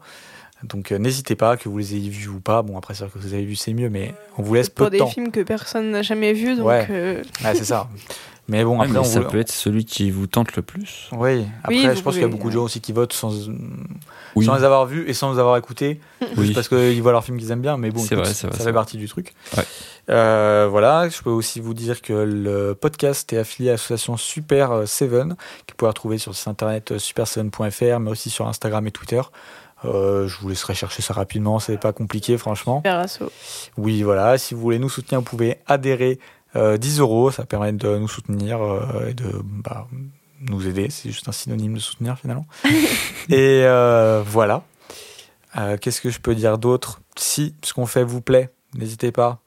Donc 0.63 0.91
euh, 0.93 0.97
n'hésitez 0.97 1.35
pas, 1.35 1.57
que 1.57 1.67
vous 1.67 1.77
les 1.77 1.95
ayez 1.95 2.09
vus 2.09 2.29
ou 2.29 2.39
pas. 2.39 2.61
Bon, 2.61 2.77
après, 2.77 2.93
c'est 2.93 3.03
vrai 3.03 3.11
que 3.13 3.19
vous 3.19 3.33
avez 3.33 3.43
vu, 3.43 3.55
c'est 3.55 3.73
mieux, 3.73 3.89
mais 3.89 4.13
on 4.37 4.43
vous 4.43 4.53
laisse 4.53 4.69
peu 4.69 4.83
Pour 4.83 4.85
de 4.87 4.91
des 4.91 4.97
temps. 4.99 5.07
films 5.07 5.31
que 5.31 5.41
personne 5.41 5.91
n'a 5.91 6.01
jamais 6.01 6.31
vus, 6.31 6.55
donc 6.55 6.67
Ouais. 6.67 6.87
euh, 6.89 7.21
Ouais, 7.43 7.55
c'est 7.55 7.65
ça. 7.65 7.89
Mais 8.49 8.63
bon, 8.65 8.71
Ouais, 8.73 8.79
après, 8.81 8.91
mais 8.93 8.99
on 8.99 9.03
ça 9.05 9.21
peut 9.21 9.39
être 9.39 9.51
celui 9.51 9.85
qui 9.85 10.11
vous 10.11 10.27
tente 10.27 10.55
le 10.57 10.61
plus. 10.61 11.07
Oui, 11.13 11.45
après, 11.63 11.75
Oui, 11.75 11.95
je 11.95 12.01
pense 12.01 12.13
qu'il 12.15 12.21
y 12.23 12.25
a 12.25 12.27
beaucoup 12.27 12.49
de 12.49 12.53
gens 12.55 12.63
aussi 12.63 12.81
qui 12.81 12.91
votent 12.91 13.13
sans, 13.13 13.31
Oui, 14.35 14.45
sans 14.45 14.55
les 14.55 14.63
avoir 14.65 14.85
vus 14.85 15.05
et 15.07 15.13
sans 15.13 15.31
les 15.31 15.39
avoir 15.39 15.55
écoutés, 15.55 16.01
oui. 16.21 16.27
juste 16.47 16.53
parce 16.55 16.67
qu'ils 16.67 17.01
voient 17.01 17.13
leurs 17.13 17.23
films 17.23 17.37
qu'ils 17.37 17.51
aiment 17.51 17.61
bien. 17.61 17.77
Mais 17.77 17.89
bon, 17.89 17.99
C'est 18.01 18.15
écoute, 18.15 18.25
vrai, 18.25 18.33
ça 18.33 18.51
fait 18.51 18.63
vrai. 18.63 18.73
partie 18.73 18.97
du 18.97 19.07
truc. 19.07 19.33
Ouais. 19.55 19.63
Euh, 20.09 20.67
voilà, 20.69 21.07
je 21.07 21.21
peux 21.21 21.29
aussi 21.29 21.61
vous 21.61 21.73
dire 21.73 22.01
que 22.01 22.11
le 22.11 22.73
podcast 22.75 23.31
est 23.31 23.37
affilié 23.37 23.69
à 23.69 23.73
l'association 23.73 24.17
Super 24.17 24.85
7, 24.87 25.09
que 25.09 25.15
vous 25.23 25.35
pouvez 25.77 25.87
retrouver 25.89 26.17
sur 26.17 26.31
le 26.31 26.35
site 26.35 26.49
internet 26.49 26.91
euh, 26.91 26.97
super7.fr, 26.97 27.99
mais 27.99 28.11
aussi 28.11 28.29
sur 28.29 28.45
Instagram 28.47 28.85
et 28.87 28.91
Twitter. 28.91 29.21
Euh, 29.85 30.27
je 30.27 30.37
vous 30.39 30.49
laisserai 30.49 30.73
chercher 30.75 31.01
ça 31.01 31.13
rapidement, 31.13 31.59
c'est 31.59 31.77
pas 31.77 31.93
compliqué, 31.93 32.37
franchement. 32.37 32.77
super 32.79 32.99
assaut. 32.99 33.31
Oui, 33.77 34.01
voilà. 34.03 34.37
Si 34.37 34.53
vous 34.53 34.61
voulez 34.61 34.79
nous 34.79 34.89
soutenir, 34.89 35.19
vous 35.21 35.25
pouvez 35.25 35.59
adhérer 35.67 36.19
euh, 36.55 36.77
10 36.77 36.99
euros. 36.99 37.31
Ça 37.31 37.45
permet 37.45 37.71
de 37.73 37.97
nous 37.97 38.07
soutenir 38.07 38.61
euh, 38.61 39.07
et 39.09 39.13
de 39.13 39.41
bah, 39.43 39.87
nous 40.41 40.67
aider. 40.67 40.89
C'est 40.89 41.09
juste 41.09 41.27
un 41.29 41.31
synonyme 41.31 41.73
de 41.75 41.79
soutenir 41.79 42.17
finalement. 42.17 42.45
et 43.29 43.63
euh, 43.63 44.23
voilà. 44.25 44.63
Euh, 45.57 45.77
Qu'est-ce 45.77 46.01
que 46.01 46.09
je 46.09 46.19
peux 46.19 46.35
dire 46.35 46.57
d'autre? 46.57 47.01
Si 47.15 47.55
ce 47.63 47.73
qu'on 47.73 47.85
fait 47.85 48.03
vous 48.03 48.21
plaît, 48.21 48.51
n'hésitez 48.75 49.11
pas 49.11 49.39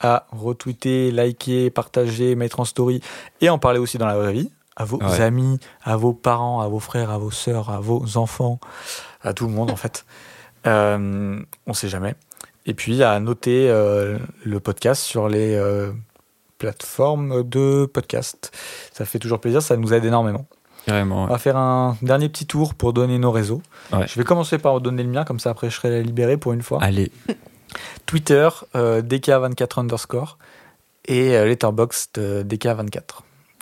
à 0.00 0.26
retweeter, 0.30 1.10
liker, 1.10 1.70
partager, 1.70 2.34
mettre 2.34 2.60
en 2.60 2.66
story 2.66 3.00
et 3.40 3.48
en 3.48 3.58
parler 3.58 3.78
aussi 3.78 3.96
dans 3.96 4.06
la 4.06 4.16
vraie 4.16 4.32
vie 4.34 4.50
à 4.76 4.84
vos 4.84 4.98
Ouais. 4.98 5.20
amis, 5.22 5.58
à 5.82 5.96
vos 5.96 6.12
parents, 6.12 6.60
à 6.60 6.68
vos 6.68 6.80
frères, 6.80 7.10
à 7.10 7.16
vos 7.16 7.30
sœurs, 7.30 7.70
à 7.70 7.80
vos 7.80 8.18
enfants, 8.18 8.60
à 9.22 9.32
tout 9.32 9.46
le 9.46 9.52
monde 9.52 9.70
en 9.70 9.76
fait. 9.76 10.04
Euh, 10.66 11.40
on 11.66 11.72
sait 11.72 11.88
jamais. 11.88 12.14
Et 12.66 12.74
puis 12.74 13.02
à 13.02 13.18
noter 13.20 13.70
euh, 13.70 14.18
le 14.44 14.60
podcast 14.60 15.02
sur 15.02 15.28
les 15.28 15.54
euh, 15.54 15.92
plateformes 16.58 17.42
de 17.42 17.86
podcast. 17.86 18.52
Ça 18.92 19.04
fait 19.04 19.18
toujours 19.18 19.40
plaisir, 19.40 19.62
ça 19.62 19.76
nous 19.76 19.92
aide 19.92 20.04
énormément. 20.04 20.46
Carrément. 20.86 21.24
On 21.24 21.26
va 21.26 21.38
faire 21.38 21.56
un 21.56 21.96
dernier 22.02 22.28
petit 22.28 22.46
tour 22.46 22.74
pour 22.74 22.92
donner 22.92 23.18
nos 23.18 23.32
réseaux. 23.32 23.60
Ouais. 23.92 24.06
Je 24.06 24.14
vais 24.18 24.24
commencer 24.24 24.58
par 24.58 24.80
donner 24.80 25.02
le 25.02 25.08
mien, 25.08 25.24
comme 25.24 25.40
ça 25.40 25.50
après 25.50 25.68
je 25.68 25.74
serai 25.74 26.02
libéré 26.02 26.36
pour 26.36 26.52
une 26.52 26.62
fois. 26.62 26.78
Allez, 26.82 27.10
Twitter, 28.06 28.48
euh, 28.76 29.02
DK24 29.02 29.80
underscore 29.80 30.38
et 31.06 31.36
euh, 31.36 31.46
Letterboxd 31.46 32.18
euh, 32.18 32.44
DK24. 32.44 33.00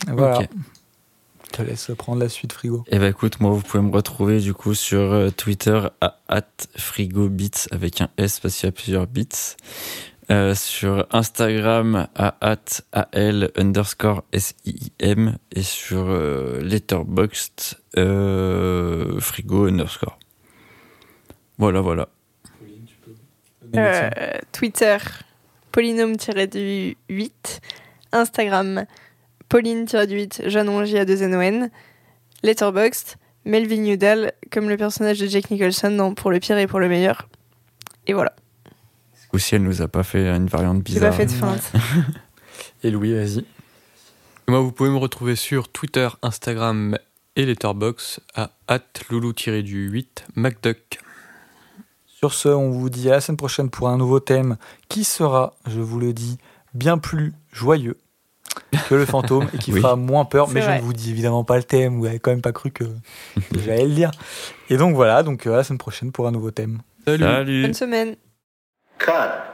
Voilà. 0.08 0.40
Je 1.46 1.58
te 1.58 1.62
laisse 1.62 1.90
prendre 1.96 2.20
la 2.20 2.28
suite, 2.28 2.52
frigo. 2.52 2.84
Eh 2.88 2.98
ben 2.98 3.10
écoute, 3.10 3.40
moi 3.40 3.52
vous 3.52 3.60
pouvez 3.60 3.82
me 3.82 3.92
retrouver 3.92 4.40
du 4.40 4.54
coup 4.54 4.74
sur 4.74 4.98
euh, 4.98 5.30
Twitter 5.30 5.80
à 6.00 6.18
@frigobits 6.76 7.68
avec 7.70 8.00
un 8.00 8.08
S 8.18 8.40
parce 8.40 8.56
qu'il 8.56 8.66
y 8.66 8.68
a 8.68 8.72
plusieurs 8.72 9.06
bits. 9.06 9.28
Euh, 10.30 10.54
sur 10.54 11.06
Instagram 11.10 12.08
à 12.14 12.34
al 13.12 13.50
underscore 13.56 14.24
sim 14.32 15.36
et 15.52 15.62
sur 15.62 16.06
euh, 16.08 16.62
Letterboxd 16.62 17.78
euh, 17.98 19.20
frigo 19.20 19.66
underscore. 19.66 20.18
Voilà, 21.58 21.82
voilà. 21.82 22.08
Euh, 23.76 24.10
Twitter, 24.52 24.96
polynôme-du-8. 25.72 27.30
Instagram, 28.12 28.86
pauline-du-8, 29.50 30.48
Janon 30.48 30.84
J 30.84 30.98
a 30.98 31.04
2 31.04 31.22
n 31.22 31.34
o 31.34 31.40
n 31.40 31.70
Letterboxd, 32.42 33.16
Melvin 33.44 33.84
Udall, 33.84 34.32
comme 34.50 34.70
le 34.70 34.78
personnage 34.78 35.18
de 35.18 35.26
Jack 35.26 35.50
Nicholson 35.50 35.90
dans 35.90 36.14
Pour 36.14 36.30
le 36.30 36.40
pire 36.40 36.56
et 36.56 36.66
pour 36.66 36.80
le 36.80 36.88
meilleur. 36.88 37.28
Et 38.06 38.14
voilà. 38.14 38.34
Ou 39.34 39.38
si 39.38 39.56
elle 39.56 39.64
nous 39.64 39.82
a 39.82 39.88
pas 39.88 40.04
fait 40.04 40.28
une 40.28 40.46
variante 40.46 40.82
bizarre. 40.82 41.10
pas 41.10 41.16
fait 41.16 41.26
de 41.26 41.32
feinte. 41.32 41.72
Et 42.84 42.90
Louis, 42.92 43.12
vas-y. 43.14 43.44
Moi, 44.46 44.60
vous 44.60 44.70
pouvez 44.70 44.90
me 44.90 44.96
retrouver 44.96 45.34
sur 45.34 45.68
Twitter, 45.68 46.08
Instagram 46.22 46.96
et 47.34 47.44
Letterboxd 47.44 48.20
à 48.36 48.50
@loulou-du8 49.10 50.06
MacDuck. 50.36 51.00
Sur 52.06 52.32
ce, 52.32 52.48
on 52.48 52.70
vous 52.70 52.88
dit 52.90 53.08
à 53.10 53.14
la 53.14 53.20
semaine 53.20 53.36
prochaine 53.36 53.70
pour 53.70 53.88
un 53.88 53.98
nouveau 53.98 54.20
thème 54.20 54.56
qui 54.88 55.02
sera, 55.02 55.56
je 55.66 55.80
vous 55.80 55.98
le 55.98 56.12
dis, 56.12 56.38
bien 56.72 56.96
plus 56.96 57.32
joyeux 57.52 57.98
que 58.88 58.94
le 58.94 59.04
fantôme 59.04 59.48
et 59.52 59.58
qui 59.58 59.72
Oui. 59.74 59.80
fera 59.80 59.96
moins 59.96 60.24
peur. 60.24 60.48
Mais 60.50 60.62
je 60.62 60.70
ne 60.70 60.80
vous 60.80 60.92
dis 60.92 61.10
évidemment 61.10 61.42
pas 61.42 61.56
le 61.56 61.64
thème, 61.64 61.96
vous 61.96 62.04
n'avez 62.04 62.20
quand 62.20 62.30
même 62.30 62.40
pas 62.40 62.52
cru 62.52 62.70
que, 62.70 62.84
j'allais 63.64 63.86
le 63.86 63.94
dire. 63.94 64.12
Et 64.70 64.76
donc 64.76 64.94
voilà, 64.94 65.24
donc 65.24 65.46
euh, 65.46 65.54
à 65.54 65.56
la 65.56 65.64
semaine 65.64 65.78
prochaine 65.78 66.12
pour 66.12 66.28
un 66.28 66.30
nouveau 66.30 66.52
thème. 66.52 66.82
Salut 67.04 67.24
Salut. 67.24 67.62
Bonne 67.62 67.74
semaine. 67.74 68.16
cut. 68.98 69.53